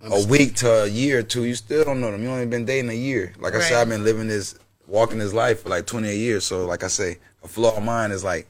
a 0.00 0.26
week 0.26 0.56
to 0.56 0.82
a 0.82 0.88
year 0.88 1.20
or 1.20 1.22
two, 1.22 1.44
you 1.44 1.54
still 1.54 1.84
don't 1.84 2.00
know 2.00 2.10
them. 2.10 2.24
You 2.24 2.30
only 2.30 2.46
been 2.46 2.64
dating 2.64 2.90
a 2.90 2.94
year. 2.94 3.32
Like 3.38 3.54
I 3.54 3.60
said, 3.60 3.80
I've 3.80 3.88
been 3.88 4.02
living 4.02 4.26
this, 4.26 4.58
walking 4.88 5.20
this 5.20 5.32
life 5.32 5.62
for 5.62 5.68
like 5.68 5.86
28 5.86 6.16
years. 6.16 6.44
So 6.44 6.66
like 6.66 6.82
I 6.82 6.88
say, 6.88 7.18
a 7.44 7.46
flaw 7.46 7.76
of 7.76 7.84
mine 7.84 8.10
is 8.10 8.24
like 8.24 8.48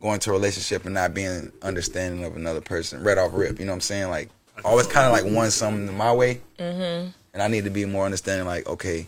going 0.00 0.18
to 0.20 0.30
a 0.30 0.32
relationship 0.32 0.86
and 0.86 0.94
not 0.94 1.12
being 1.12 1.52
understanding 1.60 2.24
of 2.24 2.34
another 2.34 2.62
person 2.62 3.02
right 3.02 3.18
off 3.18 3.32
rip. 3.34 3.58
You 3.58 3.66
know 3.66 3.72
what 3.72 3.76
I'm 3.76 3.80
saying? 3.82 4.08
Like 4.08 4.30
always 4.64 4.86
kind 4.86 5.06
of 5.06 5.12
like 5.12 5.30
want 5.30 5.52
something 5.52 5.94
my 5.94 6.14
way, 6.14 6.40
mm-hmm. 6.58 7.10
and 7.34 7.42
I 7.42 7.48
need 7.48 7.64
to 7.64 7.70
be 7.70 7.84
more 7.84 8.06
understanding. 8.06 8.46
Like 8.46 8.66
okay, 8.66 9.06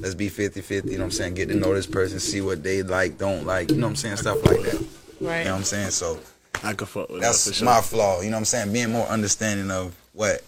let's 0.00 0.14
be 0.14 0.28
50-50, 0.28 0.84
You 0.84 0.90
know 0.92 0.98
what 0.98 1.04
I'm 1.04 1.10
saying? 1.10 1.34
Get 1.34 1.48
to 1.48 1.54
know 1.54 1.74
this 1.74 1.86
person, 1.86 2.20
see 2.20 2.40
what 2.40 2.62
they 2.62 2.82
like, 2.82 3.18
don't 3.18 3.46
like. 3.46 3.70
You 3.70 3.76
know 3.76 3.86
what 3.86 3.90
I'm 3.90 3.96
saying? 3.96 4.16
Stuff 4.16 4.44
like 4.44 4.60
that. 4.62 4.84
right? 5.20 5.38
You 5.38 5.44
know 5.44 5.50
what 5.52 5.58
I'm 5.58 5.64
saying? 5.64 5.90
So 5.90 6.18
I 6.62 6.74
can 6.74 6.86
fuck 6.86 7.08
with 7.08 7.20
that's 7.20 7.44
that 7.44 7.50
for 7.50 7.56
sure. 7.56 7.64
my 7.66 7.80
flaw. 7.80 8.20
You 8.20 8.30
know 8.30 8.36
what 8.36 8.40
I'm 8.40 8.44
saying? 8.44 8.72
Being 8.72 8.90
more 8.92 9.06
understanding 9.06 9.70
of 9.70 9.94
what 10.12 10.42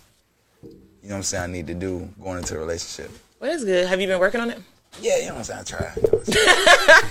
you 0.62 0.70
know 1.10 1.16
what 1.16 1.16
I'm 1.16 1.22
saying 1.24 1.44
I 1.44 1.46
need 1.52 1.66
to 1.66 1.74
do 1.74 2.08
going 2.22 2.38
into 2.38 2.54
a 2.54 2.58
relationship. 2.58 3.10
Well, 3.40 3.50
that's 3.50 3.64
good. 3.64 3.86
Have 3.88 4.00
you 4.00 4.06
been 4.06 4.20
working 4.20 4.40
on 4.40 4.50
it? 4.50 4.58
Yeah, 5.02 5.18
you 5.18 5.26
know 5.26 5.34
what 5.34 5.50
I'm 5.50 5.64
saying? 5.66 5.92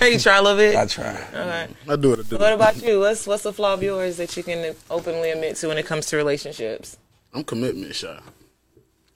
try. 0.00 0.08
you 0.08 0.18
try 0.18 0.38
a 0.38 0.42
little 0.42 0.56
bit. 0.56 0.74
I 0.74 0.86
try. 0.86 1.26
All 1.34 1.46
right. 1.46 1.68
I 1.88 1.96
do 1.96 2.10
what 2.10 2.20
I 2.20 2.22
do. 2.22 2.38
What 2.38 2.52
about 2.54 2.82
you? 2.82 3.00
What's 3.00 3.26
what's 3.26 3.42
the 3.42 3.52
flaw 3.52 3.74
of 3.74 3.82
yours 3.82 4.16
that 4.16 4.34
you 4.36 4.42
can 4.42 4.74
openly 4.90 5.30
admit 5.30 5.56
to 5.56 5.68
when 5.68 5.76
it 5.78 5.84
comes 5.86 6.06
to 6.06 6.16
relationships? 6.16 6.96
I'm 7.34 7.44
commitment 7.44 7.94
shy. 7.94 8.18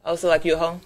Oh, 0.05 0.11
also, 0.11 0.29
like 0.29 0.45
you 0.45 0.53
at 0.55 0.59
hoe? 0.59 0.81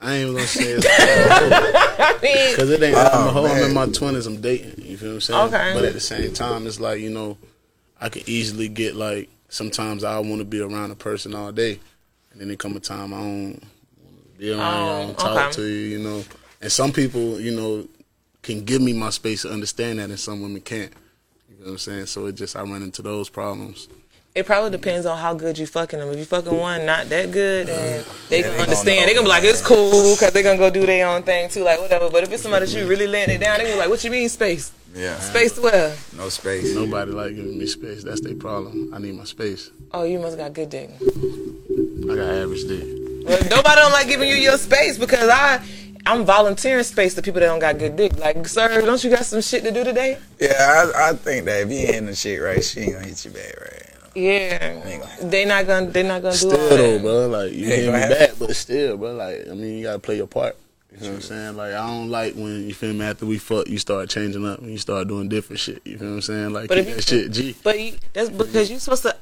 I 0.00 0.16
ain't 0.16 0.34
gonna 0.34 0.46
say 0.46 0.62
it's 0.78 2.50
Because 2.54 2.70
it 2.70 2.82
ain't. 2.82 2.96
I'm 2.96 3.04
a 3.04 3.28
Oh, 3.28 3.32
hoe. 3.32 3.46
I'm 3.46 3.62
in 3.64 3.74
my 3.74 3.86
twenties. 3.86 4.26
I'm 4.26 4.40
dating. 4.40 4.84
You 4.84 4.96
feel 4.96 5.08
what 5.10 5.14
I'm 5.14 5.20
saying? 5.22 5.40
Okay. 5.48 5.72
But 5.74 5.84
at 5.84 5.92
the 5.94 6.00
same 6.00 6.32
time, 6.32 6.66
it's 6.66 6.78
like 6.80 7.00
you 7.00 7.10
know, 7.10 7.38
I 8.00 8.08
can 8.08 8.22
easily 8.26 8.68
get 8.68 8.94
like. 8.96 9.28
Sometimes 9.48 10.02
I 10.02 10.18
want 10.18 10.40
to 10.40 10.44
be 10.44 10.60
around 10.60 10.90
a 10.90 10.96
person 10.96 11.32
all 11.34 11.52
day, 11.52 11.78
and 12.32 12.40
then 12.40 12.48
there 12.48 12.56
come 12.56 12.76
a 12.76 12.80
time 12.80 13.14
I 13.14 13.18
don't 13.18 13.48
wanna 13.52 13.58
be 14.38 14.50
around 14.50 14.58
you, 14.58 14.62
I 14.90 15.02
Oh, 15.02 15.06
don't 15.06 15.18
talk 15.18 15.36
okay. 15.36 15.52
to 15.52 15.62
you. 15.62 15.98
You 15.98 15.98
know, 16.00 16.24
and 16.60 16.70
some 16.72 16.92
people, 16.92 17.40
you 17.40 17.52
know, 17.54 17.86
can 18.42 18.64
give 18.64 18.82
me 18.82 18.92
my 18.92 19.10
space 19.10 19.42
to 19.42 19.50
understand 19.52 20.00
that, 20.00 20.10
and 20.10 20.18
some 20.18 20.42
women 20.42 20.60
can't. 20.62 20.92
You 21.48 21.58
know 21.60 21.64
what 21.66 21.70
I'm 21.72 21.78
saying? 21.78 22.06
So 22.06 22.26
it 22.26 22.34
just 22.34 22.56
I 22.56 22.62
run 22.62 22.82
into 22.82 23.02
those 23.02 23.28
problems. 23.28 23.88
It 24.36 24.44
probably 24.44 24.70
depends 24.70 25.06
on 25.06 25.16
how 25.16 25.32
good 25.32 25.56
you 25.56 25.66
fucking 25.66 25.98
them. 25.98 26.10
If 26.10 26.18
you 26.18 26.26
fucking 26.26 26.54
one 26.54 26.84
not 26.84 27.08
that 27.08 27.32
good, 27.32 27.68
then 27.68 28.02
mm. 28.02 28.28
they 28.28 28.40
Yeah, 28.40 28.42
gonna 28.42 28.56
they 28.56 28.62
understand. 28.64 28.96
gonna 28.96 29.06
They 29.06 29.14
gonna 29.14 29.24
be 29.24 29.28
like, 29.30 29.44
it's 29.44 29.62
cool 29.62 30.14
because 30.14 30.32
they 30.34 30.42
gonna 30.42 30.58
go 30.58 30.68
do 30.68 30.84
their 30.84 31.08
own 31.08 31.22
thing 31.22 31.48
too, 31.48 31.64
like 31.64 31.80
whatever. 31.80 32.10
But 32.10 32.22
if 32.22 32.30
it's 32.30 32.42
somebody 32.42 32.66
that 32.66 32.78
you 32.78 32.86
really 32.86 33.06
laying 33.06 33.30
it 33.30 33.38
down, 33.38 33.56
they 33.56 33.64
gonna 33.64 33.76
be 33.76 33.78
like, 33.80 33.88
what 33.88 34.04
you 34.04 34.10
mean 34.10 34.28
space? 34.28 34.72
Yeah. 34.94 35.18
Space 35.20 35.58
where? 35.58 35.96
No 36.18 36.28
space. 36.28 36.74
Nobody 36.74 37.12
like 37.12 37.34
giving 37.34 37.58
me 37.58 37.64
space. 37.66 38.04
That's 38.04 38.20
their 38.20 38.34
problem. 38.34 38.92
I 38.92 38.98
need 38.98 39.14
my 39.14 39.24
space. 39.24 39.70
Oh, 39.92 40.04
you 40.04 40.18
must 40.18 40.36
got 40.36 40.52
good 40.52 40.68
dick. 40.68 40.90
I 41.00 42.14
got 42.14 42.28
average 42.28 42.64
dick. 42.68 42.84
Well, 43.26 43.40
nobody 43.50 43.76
don't 43.76 43.92
like 43.92 44.06
giving 44.06 44.28
you 44.28 44.36
your 44.36 44.58
space 44.58 44.98
because 44.98 45.30
I. 45.30 45.64
I'm 46.08 46.24
volunteering 46.24 46.84
space 46.84 47.14
to 47.14 47.22
people 47.22 47.40
that 47.40 47.46
don't 47.46 47.58
got 47.58 47.78
good 47.78 47.96
dick. 47.96 48.16
Like, 48.16 48.46
sir, 48.46 48.80
don't 48.82 49.02
you 49.02 49.10
got 49.10 49.24
some 49.24 49.40
shit 49.40 49.64
to 49.64 49.72
do 49.72 49.82
today? 49.82 50.18
Yeah, 50.38 50.52
I, 50.94 51.08
I 51.08 51.12
think 51.14 51.46
that 51.46 51.62
if 51.62 51.68
you 51.68 51.78
ain't 51.78 51.86
hitting 51.88 52.06
the 52.06 52.14
shit 52.14 52.40
right, 52.40 52.62
she 52.62 52.82
ain't 52.82 52.92
gonna 52.92 53.06
hit 53.06 53.24
you 53.24 53.32
back 53.32 53.60
right. 53.60 53.85
Yeah, 54.16 54.80
Ain't 54.84 55.02
gonna- 55.02 55.30
they 55.30 55.44
not 55.44 55.66
gonna 55.66 55.86
they 55.90 56.02
not 56.02 56.22
gonna 56.22 56.32
do 56.32 56.38
Still 56.38 56.52
all 56.52 56.68
though, 56.70 56.92
that. 56.94 57.02
bro, 57.02 57.26
like 57.28 57.52
you 57.52 57.66
Yeah, 57.68 57.76
hit 57.76 57.86
me 57.86 58.14
back, 58.16 58.30
but 58.38 58.56
still, 58.56 58.96
bro, 58.96 59.14
like 59.14 59.46
I 59.50 59.54
mean, 59.54 59.78
you 59.78 59.82
gotta 59.84 59.98
play 59.98 60.16
your 60.16 60.26
part. 60.26 60.56
You 60.92 61.00
know 61.02 61.08
what 61.08 61.14
I'm 61.16 61.20
saying? 61.22 61.56
Like 61.56 61.72
I 61.74 61.86
don't 61.86 62.08
like 62.08 62.34
when 62.34 62.66
you 62.66 62.72
feel 62.72 62.94
me 62.94 63.04
after 63.04 63.26
we 63.26 63.36
fuck, 63.38 63.68
you 63.68 63.76
start 63.78 64.08
changing 64.08 64.46
up 64.46 64.60
and 64.60 64.70
you 64.70 64.78
start 64.78 65.08
doing 65.08 65.28
different 65.28 65.60
shit. 65.60 65.82
You 65.84 65.98
feel 65.98 66.08
what 66.08 66.14
I'm 66.14 66.22
saying? 66.22 66.52
Like 66.54 66.68
But 66.68 66.78
keep 66.78 66.86
if 66.88 66.96
that 66.96 67.12
you- 67.12 67.22
shit, 67.24 67.30
G. 67.32 67.54
But 67.62 67.78
you, 67.78 67.92
that's 68.14 68.30
because 68.30 68.70
you're 68.70 68.78
supposed 68.80 69.02
to. 69.02 69.14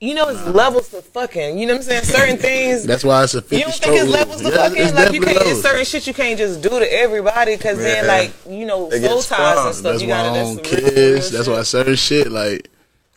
You 0.00 0.14
know, 0.14 0.28
it's 0.28 0.46
levels 0.46 0.90
to 0.90 1.02
fucking. 1.02 1.58
You 1.58 1.66
know 1.66 1.72
what 1.74 1.80
I'm 1.80 1.82
saying? 1.82 2.04
Certain 2.04 2.36
things. 2.48 2.84
That's 2.84 3.02
why 3.02 3.24
it's 3.24 3.34
a 3.34 3.42
50 3.42 3.56
you 3.56 3.62
don't 3.64 3.74
think 3.74 3.94
it's 3.96 4.08
levels 4.08 4.40
to 4.42 4.48
Yeah, 4.48 4.56
fucking? 4.56 4.76
it's 4.84 4.94
Like 4.94 5.12
you 5.12 5.20
can't. 5.20 5.38
It's 5.42 5.60
certain 5.60 5.84
shit 5.84 6.06
you 6.06 6.14
can't 6.14 6.38
just 6.38 6.62
do 6.62 6.68
to 6.70 6.92
everybody 6.92 7.56
because 7.56 7.78
then, 7.78 8.06
like 8.06 8.32
you 8.48 8.64
know, 8.64 8.88
They 8.88 9.00
get 9.00 9.10
soul 9.10 9.22
ties 9.22 9.66
and 9.66 9.74
stuff. 9.74 9.92
That's 9.94 10.02
you 10.02 10.08
why 10.08 10.14
gotta. 10.22 10.28
I 10.30 10.32
That's 10.34 10.56
don't 10.56 10.66
some 10.66 10.76
real- 10.76 10.84
real 10.84 10.94
kiss. 11.16 11.30
That's 11.30 11.44
shit. 11.46 11.54
why 11.56 11.62
certain 11.64 11.96
shit, 11.96 12.30
like 12.30 12.68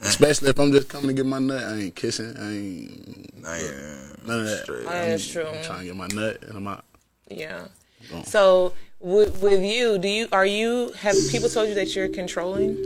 especially 0.01 0.49
if 0.49 0.59
I'm 0.59 0.71
just 0.71 0.89
coming 0.89 1.07
to 1.07 1.13
get 1.13 1.25
my 1.25 1.39
nut, 1.39 1.63
I 1.63 1.75
ain't 1.77 1.95
kissing. 1.95 2.35
I 2.37 2.51
ain't 2.51 3.41
Nah, 3.43 3.55
yeah. 3.55 3.71
none 4.25 4.39
of 4.41 4.45
that. 4.45 4.63
Straight. 4.63 4.85
Oh, 4.85 4.89
that's 4.89 5.27
true. 5.27 5.45
I'm 5.47 5.63
trying 5.63 5.79
to 5.79 5.85
get 5.85 5.95
my 5.95 6.07
nut 6.07 6.43
and 6.43 6.57
I'm 6.57 6.67
out. 6.67 6.85
Yeah. 7.29 7.65
Boom. 8.09 8.23
So 8.23 8.73
with 8.99 9.41
with 9.41 9.61
you, 9.63 9.97
do 9.97 10.07
you 10.07 10.27
are 10.31 10.45
you 10.45 10.91
have 10.99 11.15
people 11.31 11.49
told 11.49 11.69
you 11.69 11.75
that 11.75 11.95
you're 11.95 12.07
controlling? 12.09 12.77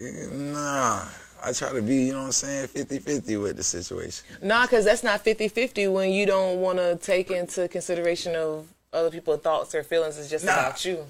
Nah, 0.00 1.06
I 1.44 1.52
try 1.52 1.72
to 1.72 1.82
be, 1.82 2.04
you 2.06 2.12
know 2.12 2.20
what 2.20 2.26
I'm 2.26 2.32
saying, 2.32 2.68
50-50 2.68 3.42
with 3.42 3.56
the 3.56 3.62
situation. 3.62 4.24
Nah, 4.42 4.62
because 4.62 4.84
that's 4.84 5.02
not 5.02 5.22
50-50 5.24 5.92
when 5.92 6.10
you 6.10 6.24
don't 6.26 6.60
want 6.60 6.78
to 6.78 6.96
take 6.96 7.30
into 7.30 7.68
consideration 7.68 8.34
of 8.34 8.66
other 8.92 9.10
people's 9.10 9.40
thoughts 9.40 9.74
or 9.74 9.82
feelings. 9.82 10.18
It's 10.18 10.30
just 10.30 10.44
Nah. 10.44 10.52
about 10.52 10.84
you. 10.84 11.04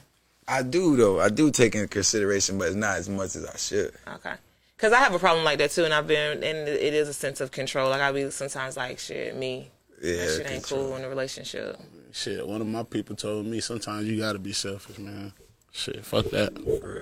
I 0.49 0.63
do 0.63 0.97
though. 0.97 1.21
I 1.21 1.29
do 1.29 1.51
take 1.53 1.77
into 1.77 1.87
consideration, 1.87 2.59
but 2.59 2.67
it's 2.69 2.77
not 2.77 2.97
as 2.99 3.09
much 3.09 3.37
as 3.37 3.47
I 3.47 3.57
should. 3.57 3.93
Okay. 4.17 4.35
Cause 4.81 4.93
I 4.93 4.99
have 5.01 5.15
a 5.15 5.19
problem 5.19 5.45
like 5.45 5.59
that 5.59 5.71
too, 5.73 5.85
and 5.85 5.93
I've 5.93 6.07
been, 6.07 6.43
and 6.43 6.69
it 6.69 6.95
is 6.95 7.09
a 7.09 7.13
sense 7.13 7.41
of 7.41 7.51
control. 7.51 7.91
Like 7.91 8.01
I 8.01 8.13
be 8.13 8.31
sometimes 8.31 8.77
like, 8.79 8.99
shit, 8.99 9.37
me, 9.37 9.69
Yeah, 10.03 10.17
that 10.17 10.29
shit 10.31 10.51
ain't 10.51 10.65
control. 10.65 10.89
cool 10.89 10.97
in 10.97 11.05
a 11.05 11.09
relationship. 11.09 11.79
Shit, 12.13 12.47
one 12.47 12.61
of 12.63 12.67
my 12.67 12.83
people 12.83 13.15
told 13.15 13.45
me 13.47 13.61
sometimes 13.61 14.09
you 14.09 14.19
gotta 14.19 14.39
be 14.39 14.53
selfish, 14.53 14.99
man. 14.99 15.33
Shit, 15.73 16.05
fuck 16.05 16.31
that. 16.31 16.55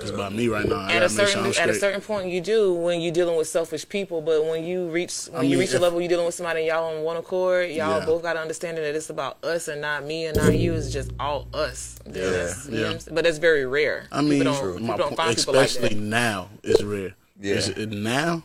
It's 0.03 0.11
about 0.11 0.35
me 0.35 0.49
right 0.49 0.67
now. 0.69 0.75
I 0.75 0.93
At 0.93 0.97
a 0.97 1.01
gotta 1.07 1.09
sure 1.09 1.27
certain 1.27 1.63
at 1.63 1.71
a 1.71 1.75
certain 1.75 2.01
point, 2.03 2.29
you 2.31 2.41
do 2.43 2.75
when 2.75 3.01
you're 3.01 3.15
dealing 3.15 3.39
with 3.39 3.49
selfish 3.49 3.89
people. 3.89 4.21
But 4.21 4.45
when 4.45 4.65
you 4.65 4.91
reach 4.91 5.27
when 5.31 5.41
I 5.41 5.45
you 5.45 5.51
mean, 5.51 5.61
reach 5.61 5.73
a 5.73 5.79
level 5.79 6.01
you're 6.03 6.09
dealing 6.11 6.27
with 6.27 6.35
somebody 6.35 6.61
and 6.61 6.69
y'all 6.69 6.95
on 6.97 7.03
one 7.03 7.17
accord, 7.17 7.71
y'all 7.71 8.01
Yeah. 8.01 8.05
both 8.05 8.23
got 8.23 8.35
to 8.35 8.41
understand 8.41 8.77
that 8.77 8.95
it's 8.95 9.09
about 9.09 9.43
us 9.43 9.69
and 9.69 9.81
not 9.81 10.05
me 10.05 10.27
and 10.27 10.37
not 10.37 10.55
you. 10.55 10.75
It's 10.75 10.93
just 10.93 11.13
all 11.19 11.47
us. 11.55 11.99
Then 12.05 12.15
Yeah, 12.25 12.31
you 12.67 12.71
know 12.73 12.79
yeah. 12.89 12.93
what 12.95 13.09
I'm? 13.09 13.15
But 13.15 13.25
that's 13.25 13.39
very 13.39 13.65
rare. 13.65 14.07
I 14.13 14.21
mean, 14.21 14.41
people 14.41 14.53
don't, 14.53 14.79
people 14.81 14.97
don't 14.99 15.11
po- 15.11 15.15
find 15.17 15.37
people 15.37 15.55
like 15.55 15.67
especially 15.69 15.95
that. 15.97 16.03
now, 16.05 16.51
it's 16.63 16.83
rare. 16.83 17.15
Yeah. 17.41 17.55
Is 17.55 17.69
it 17.69 17.91
now? 17.91 18.43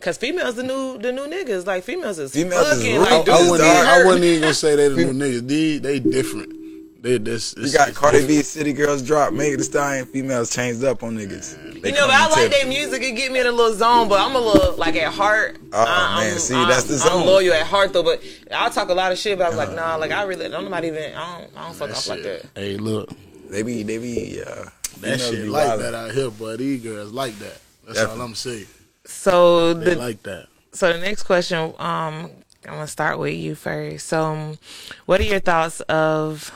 Cause 0.00 0.18
females 0.18 0.56
the 0.56 0.62
new 0.62 0.98
the 0.98 1.12
new 1.12 1.26
niggas. 1.26 1.66
Like 1.66 1.82
females 1.84 2.18
is 2.18 2.32
Females 2.32 2.66
is 2.72 2.78
fucking 2.78 2.92
real. 2.92 3.00
like 3.02 3.12
I, 3.12 3.16
dudes 3.24 3.28
I, 3.30 3.50
wouldn't 3.50 3.60
get 3.60 3.74
even, 3.76 3.86
I 3.86 3.94
hurt. 3.94 4.06
wouldn't 4.06 4.24
even 4.24 4.40
gonna 4.42 4.54
say 4.54 4.76
they 4.76 4.88
the 4.88 4.96
new 4.96 5.12
niggas. 5.24 5.48
They, 5.48 5.78
they 5.78 5.98
different. 6.00 7.02
They 7.02 7.16
this. 7.18 7.54
You 7.56 7.72
got 7.72 7.94
Cardi 7.94 8.26
B, 8.26 8.42
City 8.42 8.72
Girls 8.74 9.00
drop, 9.02 9.32
Megan 9.32 9.58
Thee 9.58 9.64
Stallion, 9.64 10.04
females 10.06 10.54
changed 10.54 10.84
up 10.84 11.02
on 11.02 11.16
niggas. 11.16 11.80
They 11.80 11.88
You 11.90 11.94
know, 11.94 12.06
but 12.06 12.14
I 12.14 12.28
like 12.28 12.50
tip. 12.50 12.52
their 12.52 12.66
music. 12.66 13.02
It 13.02 13.12
get 13.16 13.32
me 13.32 13.40
in 13.40 13.46
a 13.46 13.52
little 13.52 13.74
zone, 13.74 14.08
but 14.10 14.20
I'm 14.20 14.34
a 14.36 14.40
little 14.40 14.74
like 14.76 14.96
at 14.96 15.12
heart. 15.12 15.56
Oh, 15.72 15.84
I- 15.86 16.20
man, 16.24 16.32
I'm, 16.34 16.38
see, 16.38 16.54
I'm, 16.54 16.68
that's 16.68 16.84
the 16.84 16.96
zone. 16.96 17.20
I'm 17.22 17.26
loyal 17.26 17.54
at 17.54 17.66
heart 17.66 17.92
though, 17.94 18.02
but 18.02 18.22
I'll 18.52 18.70
talk 18.70 18.88
a 18.90 18.94
lot 18.94 19.10
of 19.12 19.16
shit. 19.18 19.38
But 19.38 19.50
I'm 19.52 19.56
like, 19.56 19.72
nah, 19.74 19.96
like 19.96 20.10
I 20.12 20.24
really, 20.24 20.52
I'm 20.54 20.68
not 20.70 20.84
even. 20.84 21.14
I 21.14 21.40
don't, 21.40 21.50
I 21.56 21.64
don't 21.66 21.74
fuck 21.76 21.90
off 21.90 22.08
like 22.08 22.22
that. 22.24 22.44
Hey, 22.54 22.76
look, 22.76 23.08
They 23.48 23.62
be, 23.62 23.82
they 23.84 23.96
be, 23.98 24.42
uh, 24.42 24.64
that 25.00 25.18
shit 25.20 25.32
be 25.32 25.48
like 25.48 25.66
wildin'. 25.66 25.78
that 25.78 25.94
out 25.94 26.10
here, 26.12 26.30
but 26.30 26.58
these 26.58 26.82
girls 26.82 27.12
like 27.12 27.38
that. 27.38 27.58
That's 27.86 28.00
all 28.02 28.20
I'm 28.20 28.34
saying. 28.34 28.66
So 29.06 29.74
They 29.74 29.94
the 29.94 29.96
like 30.00 30.22
that. 30.24 30.48
so 30.72 30.92
the 30.92 30.98
next 30.98 31.24
question, 31.24 31.58
um, 31.78 32.30
I'm 32.66 32.74
gonna 32.74 32.86
start 32.86 33.18
with 33.18 33.34
you 33.34 33.54
first. 33.54 34.06
So, 34.06 34.22
um, 34.22 34.58
what 35.06 35.20
are 35.20 35.24
your 35.24 35.40
thoughts 35.40 35.80
of 35.82 36.50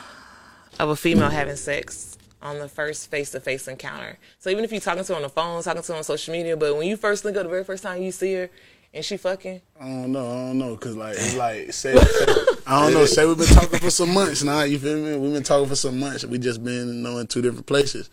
of 0.78 0.88
a 0.88 0.96
female 0.96 1.28
having 1.28 1.56
sex 1.56 2.16
on 2.40 2.58
the 2.58 2.68
first 2.68 3.10
face 3.10 3.30
to 3.32 3.40
face 3.40 3.68
encounter? 3.68 4.18
So 4.38 4.48
even 4.50 4.64
if 4.64 4.72
you're 4.72 4.80
talking 4.80 5.04
to 5.04 5.12
her 5.12 5.16
on 5.16 5.22
the 5.22 5.28
phone, 5.28 5.62
talking 5.62 5.82
to 5.82 5.92
her 5.92 5.98
on 5.98 6.04
social 6.04 6.32
media, 6.32 6.56
but 6.56 6.76
when 6.76 6.86
you 6.86 6.96
first 6.96 7.24
link 7.24 7.36
up, 7.36 7.42
the 7.42 7.48
very 7.50 7.64
first 7.64 7.82
time 7.82 8.00
you 8.02 8.12
see 8.12 8.32
her 8.34 8.50
and 8.94 9.04
she 9.04 9.18
fucking, 9.18 9.60
I 9.78 9.84
don't 9.84 10.12
know. 10.12 10.26
I 10.26 10.34
don't 10.46 10.58
know. 10.58 10.76
Cause 10.78 10.96
like 10.96 11.14
it's 11.16 11.36
like 11.36 11.72
say, 11.74 11.94
say- 11.98 12.34
I 12.66 12.82
don't 12.84 12.94
know. 12.94 13.04
Say 13.04 13.26
we've 13.26 13.36
been 13.36 13.46
talking 13.46 13.78
for 13.78 13.90
some 13.90 14.14
months 14.14 14.42
now. 14.42 14.62
You 14.62 14.78
feel 14.78 14.96
me? 14.96 15.16
We've 15.18 15.32
been 15.34 15.42
talking 15.42 15.68
for 15.68 15.76
some 15.76 15.98
months. 16.00 16.24
We 16.24 16.38
just 16.38 16.64
been 16.64 16.88
you 16.88 16.94
know 16.94 17.18
in 17.18 17.26
two 17.26 17.42
different 17.42 17.66
places. 17.66 18.08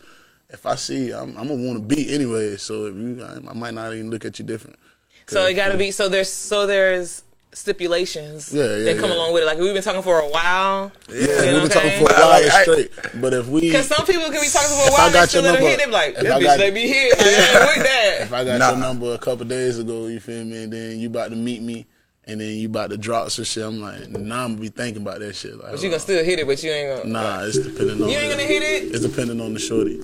If 0.50 0.64
I 0.64 0.76
see, 0.76 1.06
you, 1.08 1.16
I'm, 1.16 1.36
I'm 1.36 1.48
gonna 1.48 1.62
want 1.66 1.88
to 1.88 1.94
be 1.96 2.12
anyway. 2.14 2.56
So 2.56 2.86
if 2.86 2.94
you, 2.94 3.22
I, 3.24 3.50
I 3.50 3.52
might 3.54 3.74
not 3.74 3.92
even 3.92 4.10
look 4.10 4.24
at 4.24 4.38
you 4.38 4.44
different. 4.44 4.78
so 5.26 5.44
it 5.46 5.54
got 5.54 5.72
to 5.72 5.78
be. 5.78 5.90
So 5.90 6.08
there's 6.08 6.32
so 6.32 6.66
there's 6.66 7.24
stipulations 7.52 8.52
Yeah, 8.52 8.62
yeah, 8.76 8.84
that 8.84 9.00
come 9.00 9.10
yeah. 9.10 9.16
along 9.16 9.32
with 9.32 9.42
it. 9.42 9.46
Like 9.46 9.58
we've 9.58 9.72
been 9.74 9.82
talking 9.82 10.02
for 10.02 10.20
a 10.20 10.28
while. 10.28 10.92
Yeah, 11.08 11.16
we've 11.18 11.28
been 11.28 11.54
what 11.54 11.62
I'm 11.62 11.68
talking 11.70 11.90
for 12.06 12.12
a 12.12 12.14
while 12.14 12.28
Like, 12.30 12.44
I- 12.52 12.62
straight. 12.62 12.90
But 13.20 13.32
if 13.34 13.48
we, 13.48 13.60
Because 13.62 13.88
some 13.88 14.06
people 14.06 14.22
can 14.30 14.40
be 14.40 14.48
talking 14.48 14.68
for 14.76 14.84
a 14.84 14.86
If 14.86 14.92
I 14.92 14.98
while, 14.98 15.06
they 15.08 15.12
got 15.14 15.28
still 15.30 15.42
your 15.42 15.52
let 15.52 15.60
her 15.60 15.64
number- 15.64 15.70
hit. 15.70 15.78
They 15.78 15.86
be 15.86 15.90
like, 15.92 16.14
if 16.14 16.20
this 16.22 16.32
I 16.32 16.38
bitch 16.38 16.44
got- 16.44 16.58
let 16.60 16.74
me 16.74 16.88
hit. 16.88 17.18
Like, 17.18 17.76
with 17.76 17.86
that. 17.86 18.16
if 18.20 18.32
I 18.32 18.44
got 18.44 18.58
Nah. 18.58 18.68
your 18.70 18.78
number 18.78 19.14
a 19.14 19.18
couple 19.18 19.44
days 19.46 19.78
ago, 19.78 20.06
you 20.06 20.20
feel 20.20 20.44
me, 20.44 20.62
and 20.64 20.72
then 20.72 20.98
you 21.00 21.08
about 21.08 21.30
to 21.30 21.36
meet 21.36 21.62
me, 21.62 21.86
and 22.28 22.40
then 22.40 22.48
you 22.56 22.66
about 22.68 22.90
to 22.90 22.96
drop 22.96 23.30
some 23.30 23.44
shit, 23.44 23.64
I'm 23.64 23.80
like, 23.80 24.10
nah, 24.10 24.44
I'm 24.44 24.50
gonna 24.52 24.60
be 24.60 24.68
thinking 24.68 25.02
about 25.02 25.20
that 25.20 25.34
shit. 25.34 25.56
Like, 25.58 25.72
But 25.72 25.82
you 25.82 25.88
gonna 25.88 25.98
still 26.00 26.22
hit 26.24 26.38
it, 26.38 26.46
but 26.46 26.62
you 26.62 26.70
ain't 26.70 27.02
gonna. 27.04 27.10
Nah, 27.10 27.44
it's 27.44 27.58
depending 27.58 28.02
on. 28.02 28.08
You 28.10 28.16
ain't 28.18 28.30
gonna 28.30 28.42
hit 28.42 28.62
it? 28.62 28.94
It's 28.94 29.00
depending 29.04 29.40
on 29.40 29.54
the 29.54 29.58
shorty. 29.60 30.00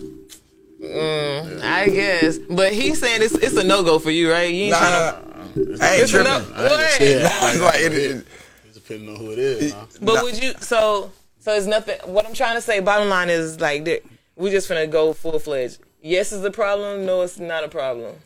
Mm, 0.83 1.63
I 1.63 1.89
guess, 1.89 2.39
but 2.39 2.73
he's 2.73 2.99
saying 3.01 3.23
it's 3.23 3.35
it's 3.35 3.57
a 3.57 3.63
no 3.63 3.83
go 3.85 3.99
for 4.01 4.11
you, 4.11 4.31
right? 4.33 4.53
You 4.53 4.65
ain't 4.65 4.71
Nah, 4.73 4.79
trying 4.79 5.15
to. 5.55 5.85
I 5.85 5.93
ain't 5.95 6.03
It's 6.03 6.13
a 6.13 6.25
tripping. 6.25 6.25
no. 6.25 6.33
I 6.33 6.39
ain't 6.39 6.49
gonna 6.49 6.69
What? 6.71 6.91
say. 6.93 7.13
It's 7.13 7.61
like, 7.61 7.81
it, 7.81 7.93
it, 7.95 8.27
It's 8.67 8.75
depending 8.75 9.09
on 9.11 9.17
who 9.17 9.31
it 9.33 9.39
is. 9.39 9.73
Nah. 9.73 9.85
But 10.01 10.15
Nah. 10.15 10.23
would 10.25 10.43
you? 10.43 10.53
So 10.61 11.13
so 11.39 11.55
it's 11.55 11.67
nothing. 11.67 11.99
What 12.05 12.27
I'm 12.27 12.35
trying 12.35 12.57
to 12.57 12.61
say. 12.61 12.81
Bottom 12.81 13.09
line 13.09 13.31
is 13.31 13.61
like 13.61 13.85
that. 13.85 14.03
We 14.35 14.51
just 14.51 14.69
finna 14.69 14.91
go 14.91 15.13
full 15.13 15.39
fledged. 15.39 15.79
Yes, 16.01 16.33
is 16.33 16.45
a 16.45 16.51
problem. 16.51 17.07
No, 17.07 17.23
it's 17.23 17.39
not 17.39 17.63
a 17.63 17.69
problem. 17.69 18.17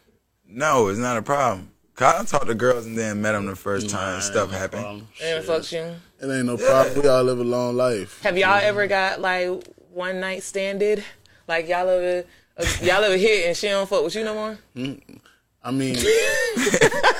no, 0.49 0.89
it's 0.89 0.99
not 0.99 1.17
a 1.19 1.23
problem. 1.23 1.71
Cause 1.95 2.15
I 2.21 2.25
talked 2.25 2.47
to 2.49 2.55
girls 2.55 2.85
and 2.87 2.97
then 2.97 3.21
met 3.23 3.33
them 3.33 3.47
the 3.47 3.57
first 3.57 3.89
time 3.91 4.11
Nah, 4.11 4.15
and 4.17 4.23
stuff 4.23 4.43
ain't 4.45 4.53
no 4.53 4.59
happened. 4.59 4.83
problem. 4.83 5.09
And 5.23 5.45
Shit. 5.45 5.51
fucks 5.51 5.73
you. 5.73 5.95
It 6.29 6.33
ain't 6.33 6.47
no 6.47 6.57
problem. 6.59 7.03
We 7.03 7.09
all 7.09 7.23
live 7.25 7.39
a 7.39 7.45
long 7.45 7.77
life. 7.77 8.23
Have 8.23 8.37
y'all 8.39 8.61
ever 8.63 8.87
got 8.87 9.21
like 9.21 9.49
one 9.93 10.21
night 10.21 10.43
standed? 10.43 11.05
Like 11.49 11.69
y'all 11.69 11.89
ever 11.89 12.25
y'all 12.83 13.05
ever 13.05 13.17
hit 13.17 13.47
and 13.49 13.57
she 13.57 13.69
don't 13.69 13.89
fuck 13.89 14.05
with 14.05 14.15
you 14.15 14.25
no 14.25 14.35
more? 14.35 14.59
I 15.63 15.73
mean, 15.73 15.97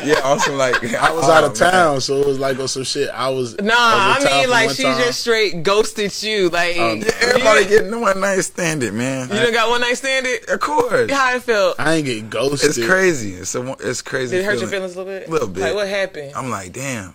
Yeah, 0.05 0.21
also 0.23 0.55
like 0.55 0.77
I 0.95 1.13
was 1.13 1.29
out 1.29 1.43
of 1.43 1.55
town, 1.55 2.01
so 2.01 2.19
it 2.21 2.27
was 2.27 2.39
like 2.39 2.59
on 2.61 2.69
some 2.69 2.85
shit. 2.85 3.09
I 3.11 3.29
was 3.31 3.57
Nah, 3.59 3.75
I, 3.75 3.77
I 3.77 4.15
was 4.19 4.25
in 4.25 4.31
town 4.31 4.41
mean 4.43 4.51
like 4.51 4.71
she 4.71 4.83
time. 4.85 4.99
just 4.99 5.21
straight 5.21 5.63
ghosted 5.65 6.23
you. 6.23 6.49
Like 6.51 6.77
Um, 6.79 7.01
Yeah, 7.01 7.11
everybody 7.23 7.65
getting 7.67 7.91
the 7.91 7.99
one 7.99 8.21
night 8.21 8.41
standard, 8.43 8.95
man. 8.95 9.29
you 9.31 9.35
done 9.35 9.53
got 9.53 9.69
one 9.69 9.81
night 9.81 9.95
stand 9.95 10.27
it, 10.27 10.49
of 10.49 10.61
course. 10.61 11.11
How 11.11 11.35
it 11.35 11.43
felt? 11.43 11.81
I 11.81 11.95
ain't 11.95 12.07
get 12.07 12.31
ghosted. 12.31 12.69
It's 12.71 12.87
crazy. 12.87 13.33
It's 13.35 13.55
a, 13.57 13.77
it's 13.81 14.03
crazy. 14.03 14.37
Did 14.37 14.43
it 14.45 14.47
hurt 14.47 14.61
your 14.61 14.69
feelings 14.69 14.95
a 14.95 14.99
little 15.03 15.13
bit? 15.13 15.29
A 15.29 15.31
Little 15.33 15.49
bit. 15.49 15.61
Like 15.63 15.75
what 15.75 15.89
happened? 15.89 16.33
I'm 16.37 16.51
like, 16.51 16.73
damn. 16.73 17.15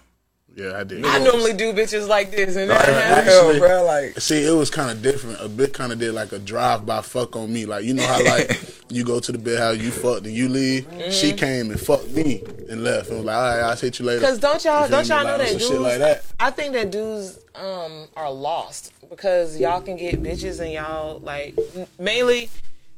Yeah, 0.56 0.78
I 0.78 0.84
did. 0.84 1.06
I 1.06 1.20
normally 1.24 1.54
do 1.54 1.72
bitches 1.74 2.08
like 2.10 2.30
this, 2.32 2.58
and 2.58 2.70
Right, 2.70 2.86
then 2.86 3.26
actually- 3.26 3.60
bro, 3.60 3.86
like 3.86 4.20
See, 4.20 4.44
it 4.46 4.52
was 4.52 4.70
kind 4.70 4.92
of 4.92 5.02
different. 5.02 5.40
A 5.40 5.48
bit 5.48 5.74
kind 5.74 5.94
of 5.94 6.00
did 6.00 6.14
like 6.14 6.34
a 6.34 6.40
drive 6.40 6.86
by 6.86 7.02
fuck 7.02 7.36
on 7.38 7.52
me. 7.54 7.66
Like 7.66 7.86
you 7.86 7.94
know 7.94 8.06
how 8.06 8.22
like 8.26 8.60
you 8.90 9.06
go 9.06 9.22
to 9.22 9.32
the 9.32 9.38
bed 9.38 9.60
house, 9.60 9.78
you 9.78 9.92
fucked 9.92 10.26
and 10.26 10.36
you 10.36 10.50
leave. 10.50 10.86
She 11.10 11.32
came 11.32 11.72
and 11.72 11.80
fucked 11.80 12.10
me 12.12 12.44
and 12.70 12.84
left 12.84 13.08
and 13.10 13.18
was 13.20 13.26
like, 13.26 13.36
all 13.38 13.42
right, 13.44 13.60
I'll 13.62 13.76
hit 13.78 13.98
you 14.00 14.06
later. 14.06 14.20
Because 14.20 14.40
don't 14.40 14.64
y'all 14.66 14.90
don't 14.90 15.08
y'all 15.08 15.24
know 15.24 15.38
Like, 15.38 15.48
that 15.48 15.50
dudes? 15.52 15.68
shit 15.70 15.80
like 15.82 16.00
that. 16.00 16.26
I 16.40 16.52
think 16.52 16.74
that 16.74 16.92
dudes 16.92 17.40
um 17.56 18.08
are 18.18 18.32
lost 18.32 18.92
because 19.10 19.58
y'all 19.58 19.82
can 19.82 19.96
get 19.96 20.22
bitches 20.22 20.60
and 20.60 20.72
y'all 20.74 21.20
like 21.20 21.56
mainly 21.98 22.50